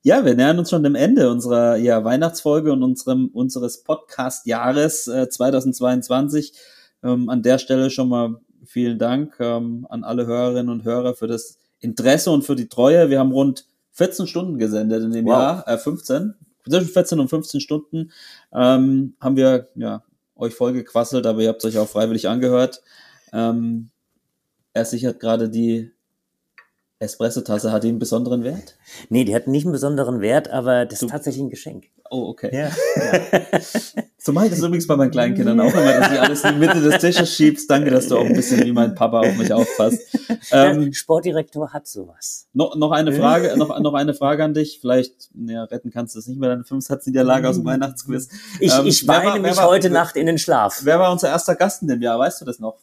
ja, 0.10 0.26
wir 0.26 0.34
nähern 0.34 0.58
uns 0.58 0.72
schon 0.72 0.82
dem 0.82 0.96
Ende 0.96 1.30
unserer 1.30 1.76
ja, 1.76 2.04
Weihnachtsfolge 2.04 2.74
und 2.74 2.82
unserem, 2.82 3.28
unseres 3.28 3.84
Podcast-Jahres 3.84 5.08
äh, 5.08 5.30
2022. 5.30 6.54
Ähm, 7.04 7.30
an 7.30 7.44
der 7.44 7.60
Stelle 7.60 7.92
schon 7.92 8.10
mal 8.10 8.38
vielen 8.66 8.98
Dank 8.98 9.36
ähm, 9.40 9.86
an 9.88 10.04
alle 10.04 10.26
Hörerinnen 10.26 10.70
und 10.70 10.84
Hörer 10.84 11.14
für 11.14 11.28
das 11.28 11.60
Interesse 11.80 12.32
und 12.32 12.42
für 12.42 12.56
die 12.56 12.68
Treue. 12.68 13.12
Wir 13.12 13.20
haben 13.20 13.32
rund 13.32 13.68
14 13.92 14.26
Stunden 14.26 14.58
gesendet 14.58 15.04
in 15.04 15.12
dem 15.12 15.26
wow. 15.26 15.34
Jahr, 15.34 15.68
äh, 15.68 15.78
15, 15.78 16.34
zwischen 16.68 16.88
14 16.88 17.20
und 17.20 17.28
15 17.28 17.62
Stunden 17.62 18.12
ähm, 18.52 19.14
haben 19.20 19.36
wir 19.36 19.70
ja, 19.76 20.02
euch 20.36 20.56
voll 20.56 20.74
gequasselt, 20.74 21.28
aber 21.28 21.42
ihr 21.42 21.50
habt 21.50 21.64
euch 21.64 21.78
auch 21.78 21.88
freiwillig 21.88 22.28
angehört. 22.28 22.82
Ähm, 23.32 23.92
Er 24.74 24.86
sichert 24.86 25.20
gerade 25.20 25.52
die 25.52 25.92
Espresso-Tasse. 27.00 27.72
Hat 27.72 27.84
die 27.84 27.90
einen 27.90 28.00
besonderen 28.00 28.44
Wert? 28.44 28.78
Nee, 29.10 29.24
die 29.24 29.34
hat 29.34 29.48
nicht 29.48 29.66
einen 29.66 29.72
besonderen 29.72 30.22
Wert, 30.22 30.50
aber 30.50 30.86
das 30.86 31.02
ist 31.02 31.10
tatsächlich 31.10 31.44
ein 31.44 31.50
Geschenk. 31.50 31.86
Oh, 32.12 32.28
okay. 32.30 32.50
Ja. 32.52 32.72
So 34.18 34.34
mache 34.34 34.46
ich 34.46 34.52
das 34.52 34.60
übrigens 34.60 34.86
bei 34.88 34.96
meinen 34.96 35.12
kleinen 35.12 35.36
Kindern 35.36 35.60
auch 35.62 35.72
immer, 35.74 35.94
dass 35.94 36.12
ich 36.12 36.20
alles 36.20 36.44
in 36.44 36.54
die 36.56 36.60
Mitte 36.60 36.82
des 36.82 36.98
Tisches 37.00 37.34
schiebst. 37.34 37.70
Danke, 37.70 37.90
dass 37.92 38.08
du 38.08 38.18
auch 38.18 38.26
ein 38.26 38.34
bisschen 38.34 38.66
wie 38.66 38.72
mein 38.74 38.96
Papa 38.96 39.20
auf 39.22 39.38
mich 39.38 39.54
aufpasst. 39.54 40.02
Ähm, 40.52 40.92
Sportdirektor 40.92 41.72
hat 41.72 41.88
sowas. 41.88 42.48
noch, 42.54 42.76
noch 42.76 42.92
eine 42.92 43.14
Frage, 43.14 43.56
noch, 43.58 43.80
noch 43.80 43.94
eine 43.94 44.14
Frage 44.14 44.44
an 44.44 44.54
dich. 44.54 44.80
Vielleicht, 44.82 45.30
ja, 45.48 45.64
retten 45.66 45.92
kannst 45.92 46.16
du 46.16 46.20
es 46.20 46.28
nicht 46.28 46.40
mehr, 46.40 46.50
deine 46.50 46.64
fünf 46.66 46.84
Satzniederlage 46.86 47.48
aus 47.48 47.56
dem 47.56 47.66
Weihnachtsquiz. 47.66 48.28
Ich, 48.60 48.74
Ähm, 48.74 48.88
ich 48.88 49.08
wer 49.08 49.16
weine 49.16 49.26
war- 49.28 49.34
wer 49.36 49.42
mich 49.42 49.58
war- 49.58 49.68
heute 49.70 49.90
Nacht 49.90 50.16
in 50.18 50.26
den 50.26 50.38
Schlaf. 50.38 50.82
Wer 50.84 51.00
war 51.00 51.12
unser 51.12 51.30
erster 51.30 51.56
Gast 51.56 51.82
in 51.84 51.88
dem 51.88 52.02
Jahr? 52.02 52.20
Weißt 52.20 52.42
du 52.42 52.46
das 52.46 52.60
noch? 52.60 52.78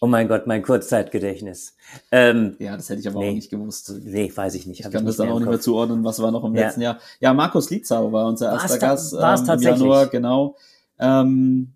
Oh 0.00 0.06
mein 0.06 0.28
Gott, 0.28 0.46
mein 0.46 0.62
Kurzzeitgedächtnis. 0.62 1.76
Ähm, 2.12 2.54
Ja, 2.58 2.76
das 2.76 2.88
hätte 2.88 3.00
ich 3.00 3.08
aber 3.08 3.18
Nee. 3.20 3.30
auch 3.30 3.34
nicht 3.34 3.50
gewusst. 3.50 3.92
nee, 4.04 4.30
weiß 4.34 4.54
ich 4.54 4.66
nicht. 4.66 4.80
Ich 4.80 4.90
kann 4.90 5.04
das 5.04 5.18
mehr 5.18 5.26
dann 5.26 5.32
auch 5.32 5.38
im 5.38 5.42
nicht 5.44 5.50
mehr 5.50 5.60
zuordnen, 5.60 6.04
was 6.04 6.20
war 6.22 6.30
noch 6.30 6.44
im 6.44 6.54
Ja. 6.54 6.66
letzten 6.66 6.82
Jahr. 6.82 6.98
Ja, 7.20 7.34
Markus 7.34 7.70
Lietzau 7.70 8.12
war 8.12 8.26
unser 8.28 8.52
War's 8.52 8.62
erster 8.62 8.78
ta- 8.78 8.86
Gast 8.88 9.12
war's 9.14 9.40
ähm, 9.40 9.44
im 9.44 9.46
tatsächlich? 9.48 9.80
Januar, 9.80 10.06
genau. 10.06 10.56
Ähm, 10.98 11.72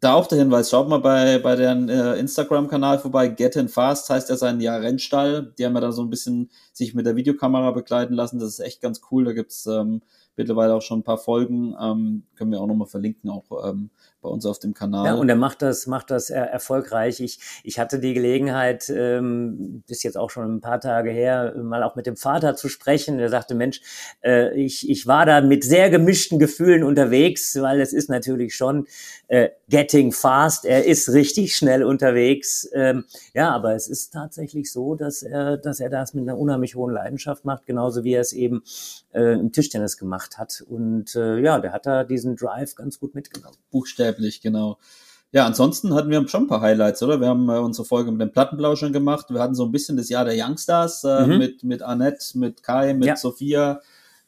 da 0.00 0.12
auch 0.14 0.26
der 0.26 0.38
Hinweis, 0.38 0.68
schaut 0.68 0.88
mal 0.88 0.98
bei, 1.00 1.38
bei 1.38 1.56
deren 1.56 1.88
äh, 1.88 2.16
Instagram-Kanal 2.16 2.98
vorbei. 2.98 3.28
Get 3.28 3.56
in 3.56 3.68
Fast 3.68 4.10
heißt 4.10 4.28
ja 4.28 4.36
sein 4.36 4.60
Jahr 4.60 4.80
Rennstall. 4.82 5.54
Die 5.58 5.64
haben 5.64 5.74
ja 5.74 5.80
da 5.80 5.92
so 5.92 6.02
ein 6.02 6.10
bisschen 6.10 6.50
sich 6.74 6.94
mit 6.94 7.06
der 7.06 7.16
Videokamera 7.16 7.70
begleiten 7.70 8.12
lassen. 8.14 8.38
Das 8.38 8.50
ist 8.50 8.60
echt 8.60 8.82
ganz 8.82 9.00
cool. 9.10 9.24
Da 9.24 9.32
gibt's 9.32 9.64
ähm, 9.66 10.02
mittlerweile 10.36 10.74
auch 10.74 10.82
schon 10.82 10.98
ein 11.00 11.04
paar 11.04 11.16
Folgen. 11.16 11.74
Ähm, 11.80 12.24
können 12.36 12.50
wir 12.52 12.60
auch 12.60 12.66
nochmal 12.66 12.86
verlinken, 12.88 13.30
auch 13.30 13.44
ähm, 13.66 13.88
bei 14.24 14.30
uns 14.30 14.46
auf 14.46 14.58
dem 14.58 14.74
Kanal. 14.74 15.06
Ja, 15.06 15.14
und 15.14 15.28
er 15.28 15.36
macht 15.36 15.62
das, 15.62 15.86
macht 15.86 16.10
das 16.10 16.30
er 16.30 16.46
erfolgreich. 16.46 17.20
Ich, 17.20 17.38
ich 17.62 17.78
hatte 17.78 18.00
die 18.00 18.14
Gelegenheit, 18.14 18.88
ähm, 18.88 19.84
ist 19.86 20.02
jetzt 20.02 20.16
auch 20.16 20.30
schon 20.30 20.56
ein 20.56 20.60
paar 20.60 20.80
Tage 20.80 21.10
her, 21.10 21.54
mal 21.62 21.82
auch 21.82 21.94
mit 21.94 22.06
dem 22.06 22.16
Vater 22.16 22.56
zu 22.56 22.68
sprechen. 22.68 23.18
Der 23.18 23.28
sagte, 23.28 23.54
Mensch, 23.54 23.82
äh, 24.24 24.54
ich, 24.58 24.88
ich 24.88 25.06
war 25.06 25.26
da 25.26 25.42
mit 25.42 25.62
sehr 25.62 25.90
gemischten 25.90 26.38
Gefühlen 26.38 26.84
unterwegs, 26.84 27.60
weil 27.60 27.80
es 27.80 27.92
ist 27.92 28.08
natürlich 28.08 28.56
schon 28.56 28.86
äh, 29.28 29.50
getting 29.68 30.10
fast. 30.10 30.64
Er 30.64 30.84
ist 30.84 31.10
richtig 31.12 31.54
schnell 31.54 31.84
unterwegs. 31.84 32.68
Ähm, 32.72 33.04
ja, 33.34 33.50
aber 33.50 33.74
es 33.74 33.88
ist 33.88 34.12
tatsächlich 34.12 34.72
so, 34.72 34.94
dass 34.94 35.22
er, 35.22 35.58
dass 35.58 35.80
er 35.80 35.90
das 35.90 36.14
mit 36.14 36.26
einer 36.26 36.38
unheimlich 36.38 36.76
hohen 36.76 36.94
Leidenschaft 36.94 37.44
macht, 37.44 37.66
genauso 37.66 38.04
wie 38.04 38.14
er 38.14 38.22
es 38.22 38.32
eben 38.32 38.62
äh, 39.12 39.34
im 39.34 39.52
Tischtennis 39.52 39.98
gemacht 39.98 40.38
hat. 40.38 40.64
Und 40.66 41.14
äh, 41.14 41.38
ja, 41.40 41.60
der 41.60 41.72
hat 41.72 41.84
da 41.84 42.04
diesen 42.04 42.36
Drive 42.36 42.74
ganz 42.74 42.98
gut 42.98 43.14
mitgenommen. 43.14 43.56
buchstäblich, 43.70 44.13
genau. 44.42 44.78
Ja, 45.32 45.46
ansonsten 45.46 45.94
hatten 45.94 46.10
wir 46.10 46.28
schon 46.28 46.44
ein 46.44 46.46
paar 46.46 46.60
Highlights, 46.60 47.02
oder? 47.02 47.20
Wir 47.20 47.26
haben 47.28 47.48
äh, 47.48 47.58
unsere 47.58 47.84
Folge 47.84 48.12
mit 48.12 48.20
den 48.20 48.30
Plattenblauschern 48.30 48.92
gemacht. 48.92 49.26
Wir 49.30 49.40
hatten 49.40 49.56
so 49.56 49.64
ein 49.64 49.72
bisschen 49.72 49.96
das 49.96 50.08
Jahr 50.08 50.24
der 50.24 50.34
Youngstars 50.36 51.02
äh, 51.04 51.26
Mhm. 51.26 51.38
mit, 51.38 51.64
mit 51.64 51.82
Annette, 51.82 52.38
mit 52.38 52.62
Kai, 52.62 52.94
mit 52.94 53.06
Ja. 53.08 53.16
Sophia. 53.16 53.80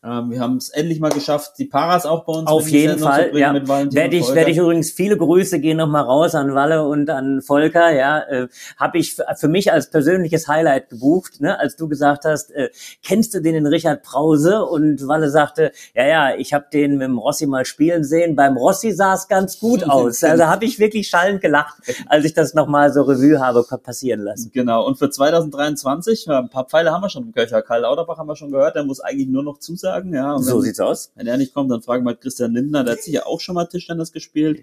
Ähm, 0.07 0.31
wir 0.31 0.41
haben 0.41 0.57
es 0.57 0.69
endlich 0.69 1.01
mal 1.01 1.11
geschafft, 1.11 1.55
die 1.59 1.65
Paras 1.65 2.07
auch 2.07 2.25
bei 2.25 2.33
uns 2.35 2.47
Auf 2.47 2.69
in 2.69 2.75
jeden 2.75 2.99
Fall, 3.01 3.37
ja. 3.37 3.53
mit 3.53 3.67
Valentin 3.67 3.97
Werde 3.97 4.17
ich, 4.17 4.33
werde 4.33 4.53
ich 4.53 4.59
übrigens 4.59 4.93
viele 4.93 5.17
Grüße 5.17 5.59
gehen 5.59 5.79
nochmal 5.79 6.05
raus 6.05 6.37
an 6.37 6.55
Walle 6.55 6.87
und 6.87 7.11
an 7.11 7.43
Volker, 7.43 7.93
ja, 7.93 8.21
äh, 8.21 8.49
habe 8.77 8.99
ich 8.99 9.17
für, 9.37 9.49
mich 9.49 9.73
als 9.73 9.91
persönliches 9.91 10.47
Highlight 10.47 10.91
gebucht, 10.91 11.41
ne, 11.41 11.59
als 11.59 11.75
du 11.75 11.89
gesagt 11.89 12.25
hast, 12.25 12.53
äh, 12.53 12.71
kennst 13.03 13.35
du 13.35 13.41
den 13.43 13.55
den 13.55 13.67
Richard 13.67 14.05
Brause? 14.05 14.65
Und 14.65 15.09
Walle 15.09 15.29
sagte, 15.29 15.73
ja, 15.95 16.07
ja, 16.07 16.37
ich 16.37 16.53
habe 16.53 16.67
den 16.73 16.99
mit 16.99 17.09
dem 17.09 17.19
Rossi 17.19 17.47
mal 17.47 17.65
spielen 17.65 18.05
sehen, 18.05 18.37
beim 18.37 18.57
Rossi 18.57 18.93
sah 18.93 19.15
es 19.15 19.27
ganz 19.27 19.59
gut 19.59 19.83
aus, 19.91 20.23
also 20.23 20.47
habe 20.47 20.67
ich 20.67 20.79
wirklich 20.79 21.09
schallend 21.09 21.41
gelacht, 21.41 21.79
als 22.07 22.25
ich 22.25 22.35
das 22.35 22.55
nochmal 22.55 22.93
so 22.93 23.03
Revue 23.03 23.41
habe 23.41 23.65
passieren 23.83 24.21
lassen. 24.21 24.53
Genau, 24.53 24.87
und 24.87 24.99
für 24.99 25.11
2023, 25.11 26.27
ja, 26.27 26.39
ein 26.39 26.49
paar 26.49 26.67
Pfeile 26.67 26.93
haben 26.93 27.03
wir 27.03 27.11
schon 27.11 27.25
im 27.25 27.33
Köcher. 27.33 27.61
Karl 27.63 27.81
Lauterbach 27.81 28.19
haben 28.19 28.29
wir 28.29 28.37
schon 28.37 28.53
gehört, 28.53 28.77
der 28.77 28.85
muss 28.85 29.01
eigentlich 29.01 29.29
nur 29.29 29.43
noch 29.43 29.59
zusagen. 29.59 29.96
Ja, 30.05 30.35
und 30.35 30.43
So 30.43 30.57
wenn, 30.57 30.63
sieht's 30.63 30.81
aus. 30.81 31.13
wenn 31.15 31.27
er 31.27 31.37
nicht 31.37 31.55
kommt, 31.55 31.71
dann 31.71 31.83
fragen 31.83 32.05
wir 32.05 32.11
halt 32.11 32.21
Christian 32.21 32.53
Lindner, 32.53 32.85
der 32.85 32.95
hat 32.95 33.03
sicher 33.03 33.27
auch 33.27 33.41
schon 33.41 33.55
mal 33.55 33.67
Tischtennis 33.67 34.13
gespielt. 34.13 34.63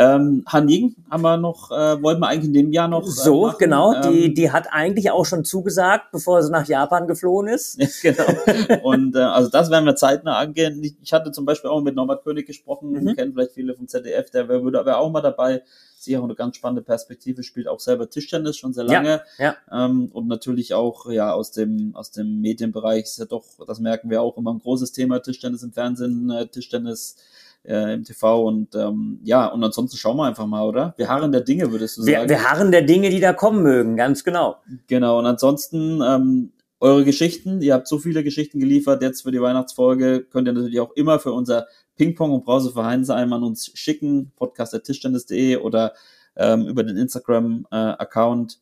Ähm, 0.00 0.44
Han 0.46 0.68
Ying 0.68 0.94
haben 1.10 1.22
wir 1.22 1.36
noch, 1.38 1.72
äh, 1.72 2.00
wollten 2.00 2.20
wir 2.20 2.28
eigentlich 2.28 2.46
in 2.46 2.52
dem 2.54 2.72
Jahr 2.72 2.86
noch. 2.86 3.02
äh, 3.04 3.10
So, 3.10 3.46
machen. 3.46 3.56
genau, 3.58 3.94
Ähm, 3.94 4.12
die, 4.12 4.32
die 4.34 4.52
hat 4.52 4.68
eigentlich 4.70 5.10
auch 5.10 5.26
schon 5.26 5.44
zugesagt, 5.44 6.12
bevor 6.12 6.40
sie 6.42 6.52
nach 6.52 6.68
Japan 6.68 7.08
geflohen 7.08 7.48
ist. 7.48 7.78
Ja, 7.80 7.88
genau. 8.02 8.82
Und 8.84 9.16
äh, 9.16 9.18
also 9.18 9.48
das 9.50 9.70
werden 9.70 9.86
wir 9.86 9.96
zeitnah 9.96 10.36
angehen. 10.38 10.84
Ich, 10.84 10.94
ich 11.02 11.12
hatte 11.12 11.32
zum 11.32 11.44
Beispiel 11.46 11.70
auch 11.70 11.80
mit 11.82 11.96
Norbert 11.96 12.22
König 12.22 12.46
gesprochen, 12.46 12.92
Mhm. 12.92 13.16
kennen 13.16 13.32
vielleicht 13.32 13.52
viele 13.54 13.74
vom 13.74 13.88
ZDF, 13.88 14.30
der 14.30 14.48
wäre 14.48 14.64
wär 14.86 14.98
auch 14.98 15.10
mal 15.10 15.20
dabei. 15.20 15.62
Sicher 16.04 16.20
auch 16.20 16.24
eine 16.24 16.34
ganz 16.34 16.56
spannende 16.56 16.82
Perspektive, 16.82 17.42
spielt 17.42 17.68
auch 17.68 17.80
selber 17.80 18.08
Tischtennis 18.08 18.56
schon 18.56 18.72
sehr 18.72 18.84
Ja, 18.86 18.92
lange. 18.92 19.22
ja. 19.38 19.56
Ähm, 19.70 20.08
und 20.12 20.28
natürlich 20.28 20.74
auch 20.74 21.10
ja 21.10 21.32
aus 21.32 21.50
dem 21.52 21.94
aus 21.94 22.10
dem 22.10 22.40
Medienbereich 22.40 23.04
ist 23.04 23.18
ja 23.18 23.24
doch, 23.24 23.44
das 23.66 23.80
merken 23.80 24.10
wir 24.10 24.22
auch 24.22 24.36
immer 24.36 24.52
ein 24.52 24.58
großes 24.60 24.92
Thema, 24.92 25.20
Tischtennis 25.20 25.62
im 25.62 25.72
Fernsehen, 25.72 26.30
äh, 26.30 26.46
Tischtennis 26.46 27.16
äh, 27.64 27.94
im 27.94 28.04
TV 28.04 28.44
und 28.46 28.74
ähm, 28.76 29.20
ja, 29.24 29.46
und 29.46 29.62
ansonsten 29.64 29.96
schauen 29.96 30.16
wir 30.16 30.24
einfach 30.24 30.46
mal, 30.46 30.64
oder? 30.64 30.94
Wir 30.96 31.08
harren 31.08 31.32
der 31.32 31.40
Dinge, 31.42 31.70
würdest 31.72 31.98
du 31.98 32.06
Wir, 32.06 32.18
sagen. 32.18 32.28
wir 32.30 32.44
harren 32.48 32.70
der 32.70 32.82
Dinge, 32.82 33.10
die 33.10 33.20
da 33.20 33.32
kommen 33.32 33.62
mögen, 33.62 33.96
ganz 33.96 34.22
genau. 34.24 34.56
Genau, 34.86 35.18
und 35.18 35.26
ansonsten 35.26 36.00
ähm, 36.02 36.52
eure 36.80 37.04
Geschichten. 37.04 37.60
Ihr 37.60 37.74
habt 37.74 37.88
so 37.88 37.98
viele 37.98 38.22
Geschichten 38.22 38.60
geliefert 38.60 39.02
jetzt 39.02 39.22
für 39.22 39.32
die 39.32 39.40
Weihnachtsfolge. 39.42 40.22
Könnt 40.30 40.46
ihr 40.46 40.52
natürlich 40.52 40.78
auch 40.78 40.92
immer 40.92 41.18
für 41.18 41.32
unser 41.32 41.66
Ping-Pong 41.98 42.32
und 42.32 42.44
Brause 42.44 42.70
für 42.70 42.84
Heinsheim 42.84 43.32
an 43.32 43.42
uns 43.42 43.70
schicken, 43.74 44.32
podcast.tischtennis.de 44.36 45.56
oder 45.56 45.92
ähm, 46.36 46.66
über 46.66 46.84
den 46.84 46.96
Instagram-Account. 46.96 48.58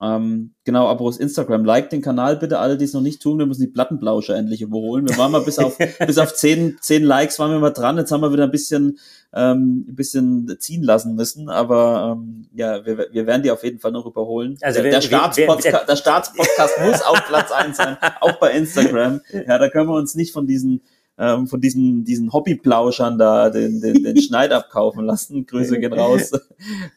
Ähm, 0.00 0.52
genau, 0.64 0.88
Abos 0.88 1.16
Instagram. 1.16 1.64
Like 1.64 1.88
den 1.88 2.02
Kanal 2.02 2.36
bitte, 2.36 2.58
alle, 2.58 2.76
die 2.76 2.84
es 2.84 2.92
noch 2.92 3.00
nicht 3.00 3.22
tun. 3.22 3.38
Wir 3.38 3.46
müssen 3.46 3.62
die 3.62 3.72
Plattenblausche 3.72 4.34
endlich 4.34 4.60
überholen. 4.60 5.08
Wir 5.08 5.16
waren 5.16 5.32
mal 5.32 5.40
bis 5.40 5.58
auf, 5.58 5.78
bis 6.06 6.18
auf 6.18 6.34
zehn, 6.34 6.76
zehn 6.80 7.02
Likes 7.02 7.38
waren 7.38 7.50
wir 7.50 7.58
mal 7.58 7.70
dran. 7.70 7.96
Jetzt 7.96 8.12
haben 8.12 8.20
wir 8.20 8.32
wieder 8.32 8.44
ein 8.44 8.50
bisschen, 8.50 8.98
ähm, 9.32 9.86
ein 9.88 9.96
bisschen 9.96 10.54
ziehen 10.58 10.82
lassen 10.82 11.14
müssen. 11.14 11.48
Aber 11.48 12.18
ähm, 12.18 12.46
ja, 12.54 12.84
wir, 12.84 13.08
wir 13.10 13.26
werden 13.26 13.42
die 13.42 13.50
auf 13.50 13.64
jeden 13.64 13.78
Fall 13.78 13.92
noch 13.92 14.04
überholen. 14.04 14.58
Also 14.60 14.82
der, 14.82 14.92
der, 14.92 15.00
Staatspodcast, 15.00 15.98
Staatspodcast 15.98 16.74
muss 16.84 17.00
auf 17.00 17.26
Platz 17.26 17.50
eins 17.50 17.78
sein, 17.78 17.96
auch 18.20 18.38
bei 18.38 18.52
Instagram. 18.52 19.20
Ja, 19.46 19.58
da 19.58 19.68
können 19.68 19.88
wir 19.88 19.94
uns 19.96 20.14
nicht 20.14 20.32
von 20.32 20.46
diesen 20.46 20.82
ähm, 21.18 21.46
von 21.46 21.60
diesen, 21.60 22.04
diesen 22.04 22.32
Hobbyplauschern 22.32 23.18
da 23.18 23.50
den, 23.50 23.80
den, 23.80 24.02
den 24.02 24.20
Schneid 24.20 24.52
abkaufen 24.52 25.04
lassen. 25.04 25.46
Grüße 25.46 25.78
gehen 25.78 25.92
raus. 25.94 26.32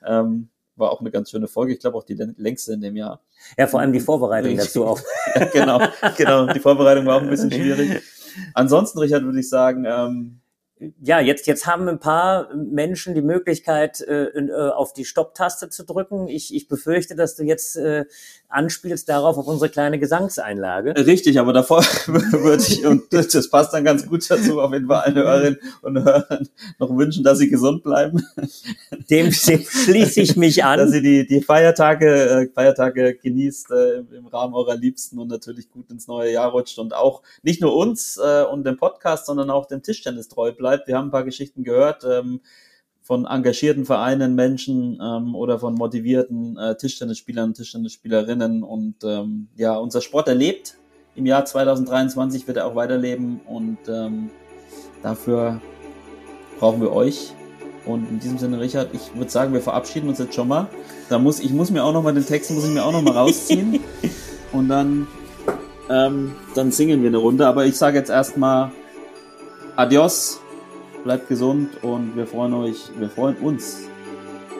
ähm, 0.06 0.50
war 0.76 0.92
auch 0.92 1.02
eine 1.02 1.12
ganz 1.12 1.30
schöne 1.30 1.48
Folge. 1.48 1.74
Ich 1.74 1.80
glaube 1.80 1.98
auch 1.98 2.04
die 2.04 2.16
längste 2.16 2.74
in 2.74 2.82
dem 2.82 2.96
Jahr. 2.96 3.22
Ja, 3.58 3.68
vor 3.68 3.80
allem 3.80 3.94
die 3.94 4.00
Vorbereitung 4.00 4.56
dazu 4.58 4.86
auch. 4.86 5.00
Ja, 5.36 5.46
genau, 5.46 5.82
genau. 6.18 6.48
Die 6.48 6.60
Vorbereitung 6.60 7.06
war 7.06 7.18
auch 7.18 7.22
ein 7.22 7.30
bisschen 7.30 7.52
schwierig. 7.52 8.02
Ansonsten, 8.54 9.00
Richard, 9.00 9.24
würde 9.24 9.40
ich 9.40 9.50
sagen, 9.50 9.86
ähm, 9.88 10.40
Ja, 11.02 11.20
jetzt, 11.20 11.46
jetzt 11.46 11.68
haben 11.68 11.90
ein 11.90 12.00
paar 12.00 12.54
Menschen 12.56 13.14
die 13.14 13.22
Möglichkeit, 13.22 14.00
äh, 14.00 14.28
äh, 14.28 14.72
auf 14.72 14.94
die 14.94 15.04
Stopptaste 15.04 15.70
zu 15.70 15.84
drücken. 15.84 16.30
Ich, 16.30 16.56
ich 16.56 16.70
befürchte, 16.70 17.16
dass 17.16 17.36
du 17.36 17.44
jetzt 17.44 17.76
äh, 17.76 18.06
anspielst 18.48 19.10
darauf 19.10 19.38
auf 19.38 19.46
unsere 19.46 19.70
kleine 19.70 20.00
Gesangseinlage. 20.00 20.96
richtig, 21.06 21.38
aber 21.38 21.52
davor 21.52 21.84
würde 22.08 22.64
ich, 22.64 22.86
und 22.86 23.12
das 23.12 23.50
passt 23.50 23.74
dann 23.74 23.84
ganz 23.84 24.08
gut 24.08 24.30
dazu, 24.30 24.62
auf 24.62 24.72
jeden 24.72 24.88
Fall 24.88 25.02
allen 25.02 25.16
Hörerinnen 25.16 25.60
und 25.82 26.04
Hörern 26.04 26.48
noch 26.80 26.96
wünschen, 26.96 27.26
dass 27.26 27.40
sie 27.40 27.50
gesund 27.50 27.84
bleiben. 27.84 28.26
Dem, 29.10 29.32
dem 29.32 29.32
schließe 29.64 30.22
ich 30.22 30.38
mich 30.38 30.58
dass 30.58 30.80
an. 30.80 30.94
ihr 30.94 31.02
die, 31.02 31.28
die 31.28 31.42
Feiertage, 31.42 32.08
äh, 32.08 32.48
Feiertage 32.54 33.16
genießt 33.16 33.72
äh, 33.72 33.98
im, 33.98 34.14
im 34.14 34.28
Rahmen 34.28 34.54
eurer 34.54 34.76
Liebsten 34.76 35.20
und 35.20 35.28
natürlich 35.28 35.70
gut 35.70 35.92
ins 35.92 36.08
neue 36.08 36.32
Jahr 36.32 36.52
rutscht 36.52 36.80
und 36.80 36.96
auch 36.96 37.22
nicht 37.44 37.62
nur 37.62 37.76
uns 37.76 38.18
äh, 38.18 38.44
und 38.44 38.64
dem 38.64 38.78
Podcast, 38.78 39.26
sondern 39.26 39.50
auch 39.50 39.66
dem 39.66 39.84
Tischtennis 39.84 40.30
treu 40.30 40.54
bleibt. 40.54 40.69
Wir 40.88 40.98
haben 40.98 41.08
ein 41.08 41.12
paar 41.12 41.24
Geschichten 41.24 41.64
gehört 41.64 42.04
ähm, 42.04 42.42
von 43.02 43.26
engagierten 43.26 43.86
Vereinen, 43.86 44.36
Menschen 44.36 45.00
ähm, 45.02 45.34
oder 45.34 45.58
von 45.58 45.74
motivierten 45.74 46.58
äh, 46.58 46.78
Tischtennisspielern, 46.78 47.56
Tischtennisspielerinnen 47.56 48.62
und 48.62 49.04
ähm, 49.04 49.48
ja, 49.56 49.76
unser 49.78 50.02
Sport 50.02 50.28
erlebt. 50.28 50.78
Im 51.16 51.26
Jahr 51.26 51.44
2023 51.44 52.48
wird 52.48 52.58
er 52.58 52.68
auch 52.68 52.76
weiterleben 52.76 53.42
und 53.48 53.80
ähm, 53.88 54.30
dafür 55.02 55.60
brauchen 56.60 56.82
wir 56.82 56.92
euch. 56.92 57.34
Und 57.86 58.08
in 58.10 58.20
diesem 58.20 58.38
Sinne, 58.38 58.60
Richard, 58.60 58.90
ich 58.94 59.16
würde 59.16 59.32
sagen, 59.32 59.54
wir 59.54 59.62
verabschieden 59.62 60.10
uns 60.10 60.20
jetzt 60.20 60.36
schon 60.36 60.48
mal. 60.48 60.68
Da 61.10 61.18
muss 61.18 61.40
ich 61.40 61.52
muss 61.52 61.72
mir 61.72 61.84
auch 61.84 61.94
noch 61.94 62.04
mal 62.04 62.14
den 62.14 62.26
Text 62.26 62.52
muss 62.52 62.68
ich 62.68 62.74
mir 62.74 62.86
auch 62.86 62.92
noch 62.92 63.02
mal 63.02 63.14
rausziehen 63.14 63.80
und 64.52 64.70
dann 64.70 65.08
ähm, 65.90 66.36
dann 66.54 66.72
singen 66.72 67.02
wir 67.02 67.08
eine 67.08 67.18
Runde. 67.18 67.48
Aber 67.48 67.66
ich 67.66 67.76
sage 67.76 67.98
jetzt 67.98 68.12
erstmal 68.12 68.72
Adios, 69.76 70.40
bleibt 71.04 71.28
gesund 71.28 71.70
und 71.82 72.16
wir 72.16 72.28
freuen 72.28 72.54
euch, 72.54 72.90
wir 72.98 73.10
freuen 73.10 73.36
uns 73.38 73.90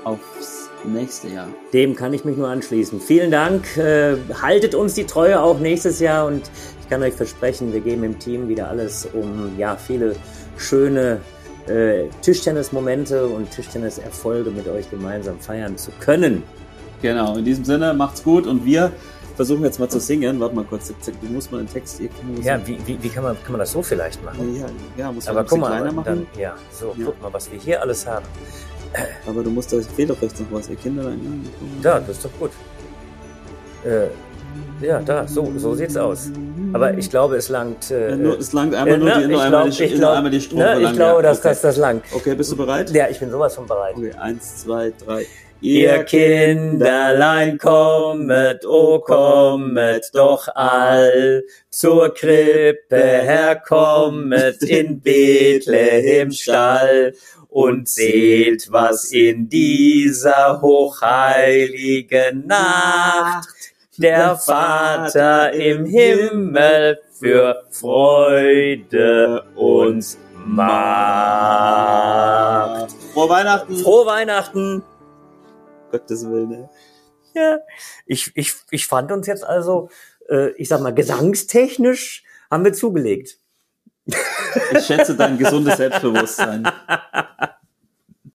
aufs 0.04 0.70
nächste 0.86 1.30
Jahr. 1.30 1.48
Dem 1.74 1.96
kann 1.96 2.14
ich 2.14 2.26
mich 2.26 2.38
nur 2.38 2.48
anschließen. 2.48 3.00
Vielen 3.02 3.32
Dank. 3.32 3.78
Äh, 3.78 4.16
haltet 4.42 4.76
uns 4.76 4.94
die 4.94 5.06
Treue 5.06 5.42
auch 5.42 5.60
nächstes 5.60 6.00
Jahr 6.00 6.26
und 6.26 6.44
ich 6.82 6.90
kann 6.90 7.04
euch 7.04 7.14
versprechen, 7.14 7.74
wir 7.74 7.82
geben 7.82 8.04
im 8.04 8.18
Team 8.18 8.48
wieder 8.48 8.70
alles, 8.70 9.08
um 9.14 9.58
ja 9.58 9.76
viele 9.76 10.16
schöne 10.58 11.20
äh, 11.68 12.06
Tischtennis-Momente 12.22 13.28
und 13.28 13.52
Tischtennis-Erfolge 13.52 14.50
mit 14.52 14.68
euch 14.68 14.90
gemeinsam 14.90 15.40
feiern 15.40 15.78
zu 15.78 15.92
können. 16.00 16.44
Genau, 17.02 17.38
in 17.38 17.46
diesem 17.46 17.64
Sinne, 17.64 17.94
macht's 17.94 18.24
gut 18.24 18.48
und 18.48 18.66
wir 18.66 18.92
versuchen 19.40 19.64
jetzt 19.64 19.80
mal 19.80 19.88
zu 19.88 20.02
singen. 20.02 20.38
Warte 20.42 20.54
mal 20.54 20.66
kurz, 20.66 20.90
du 20.90 21.28
musst 21.30 21.50
mal 21.50 21.60
den 21.60 21.70
Text 21.72 21.98
hier. 21.98 22.10
Ja, 22.44 22.60
wie, 22.68 22.78
wie, 22.86 23.02
wie 23.02 23.08
kann, 23.08 23.24
man, 23.24 23.38
kann 23.42 23.54
man 23.54 23.60
das 23.60 23.72
so 23.72 23.82
vielleicht 23.82 24.22
machen? 24.22 24.54
ja, 24.54 24.66
ja 24.98 25.12
muss 25.14 25.28
man 25.28 25.32
Aber 25.38 25.46
ein 25.46 25.48
guck 25.48 25.60
mal, 25.62 25.68
kleiner 25.78 25.92
machen. 25.94 26.28
dann, 26.34 26.42
ja, 26.42 26.56
so, 26.78 26.94
Ja. 26.98 27.06
guck 27.06 27.22
mal, 27.22 27.32
was 27.32 27.50
wir 27.50 27.58
hier 27.58 27.82
alles 27.82 28.06
haben. 28.06 28.26
Aber 29.26 29.42
du 29.42 29.50
musst, 29.50 29.72
da 29.72 29.78
fehlt 29.80 30.10
doch 30.10 30.22
rechts 30.22 30.42
noch 30.42 30.48
was. 30.52 30.68
Ihr 30.70 30.76
Kinder. 30.76 31.10
Da, 31.82 32.02
das 32.02 32.18
ist 32.18 32.26
doch 32.26 32.32
gut. 32.38 32.52
Äh, 33.86 34.08
ja, 34.86 35.00
da, 35.00 35.26
so, 35.26 35.54
so 35.56 35.74
sieht's 35.74 35.96
aus. 35.96 36.32
Aber 36.74 36.98
ich 36.98 37.10
glaube, 37.10 37.38
es 37.38 37.48
langt. 37.48 37.92
Äh, 37.92 38.10
Ja, 38.10 38.16
nur, 38.18 38.40
es 38.40 38.52
langt 38.52 38.76
einmal 38.76 38.96
äh, 38.96 38.98
nur, 38.98 39.08
ne, 39.08 39.14
die, 39.22 39.28
nur, 39.28 39.36
ich 39.38 39.42
einmal, 39.42 39.70
glaub- 39.70 39.78
die, 39.78 39.96
glaub- 39.96 40.16
einmal 40.18 40.32
die 40.32 40.42
Strophe 40.42 40.64
ne, 40.64 40.76
Ich 40.80 40.84
lang, 40.84 40.96
glaube, 40.96 41.16
ja. 41.24 41.30
dass 41.30 41.40
okay. 41.40 41.48
das 41.50 41.62
das 41.62 41.78
langt. 41.78 42.04
Okay, 42.14 42.36
bist 42.36 42.52
du 42.52 42.58
bereit? 42.58 42.90
Ja, 42.92 43.08
ich 43.08 43.18
bin 43.22 43.32
sowas 43.32 43.56
von 43.56 43.66
bereit. 43.68 43.96
Okay, 43.96 44.12
eins, 44.20 44.58
zwei, 44.58 44.92
drei. 45.06 45.26
Ihr 45.62 46.06
Kinderlein 46.06 47.58
kommet, 47.58 48.66
o 48.66 49.00
kommet 49.00 50.10
doch 50.14 50.48
all 50.56 51.44
zur 51.70 52.14
Krippe 52.14 52.96
herkommet 52.96 54.64
in 54.64 55.02
Bethlehem 55.04 56.32
Stall 56.32 57.14
und 57.50 57.90
seht, 57.90 58.72
was 58.72 59.12
in 59.12 59.50
dieser 59.50 60.62
hochheiligen 60.62 62.48
Nacht 62.48 63.50
der 63.98 64.38
Vater 64.38 65.52
im 65.52 65.84
Himmel 65.86 67.00
für 67.20 67.64
Freude 67.70 69.44
uns 69.56 70.18
macht. 70.46 70.80
Frohe 73.14 73.28
Weihnachten! 73.28 73.76
Frohe 73.76 74.06
Weihnachten! 74.06 74.84
Gottes 75.92 76.30
Willen, 76.30 76.54
ey. 76.54 76.70
Ja, 77.34 77.60
ich, 78.06 78.32
ich, 78.36 78.56
ich 78.72 78.88
fand 78.88 79.12
uns 79.12 79.28
jetzt 79.28 79.44
also, 79.44 79.90
äh, 80.30 80.50
ich 80.52 80.68
sag 80.68 80.82
mal, 80.82 80.94
gesangstechnisch 80.94 82.24
haben 82.50 82.66
wir 82.66 82.74
zugelegt. 82.74 83.38
Ich 84.06 84.86
schätze 84.86 85.16
dein 85.16 85.38
gesundes 85.38 85.78
Selbstbewusstsein. 85.78 86.64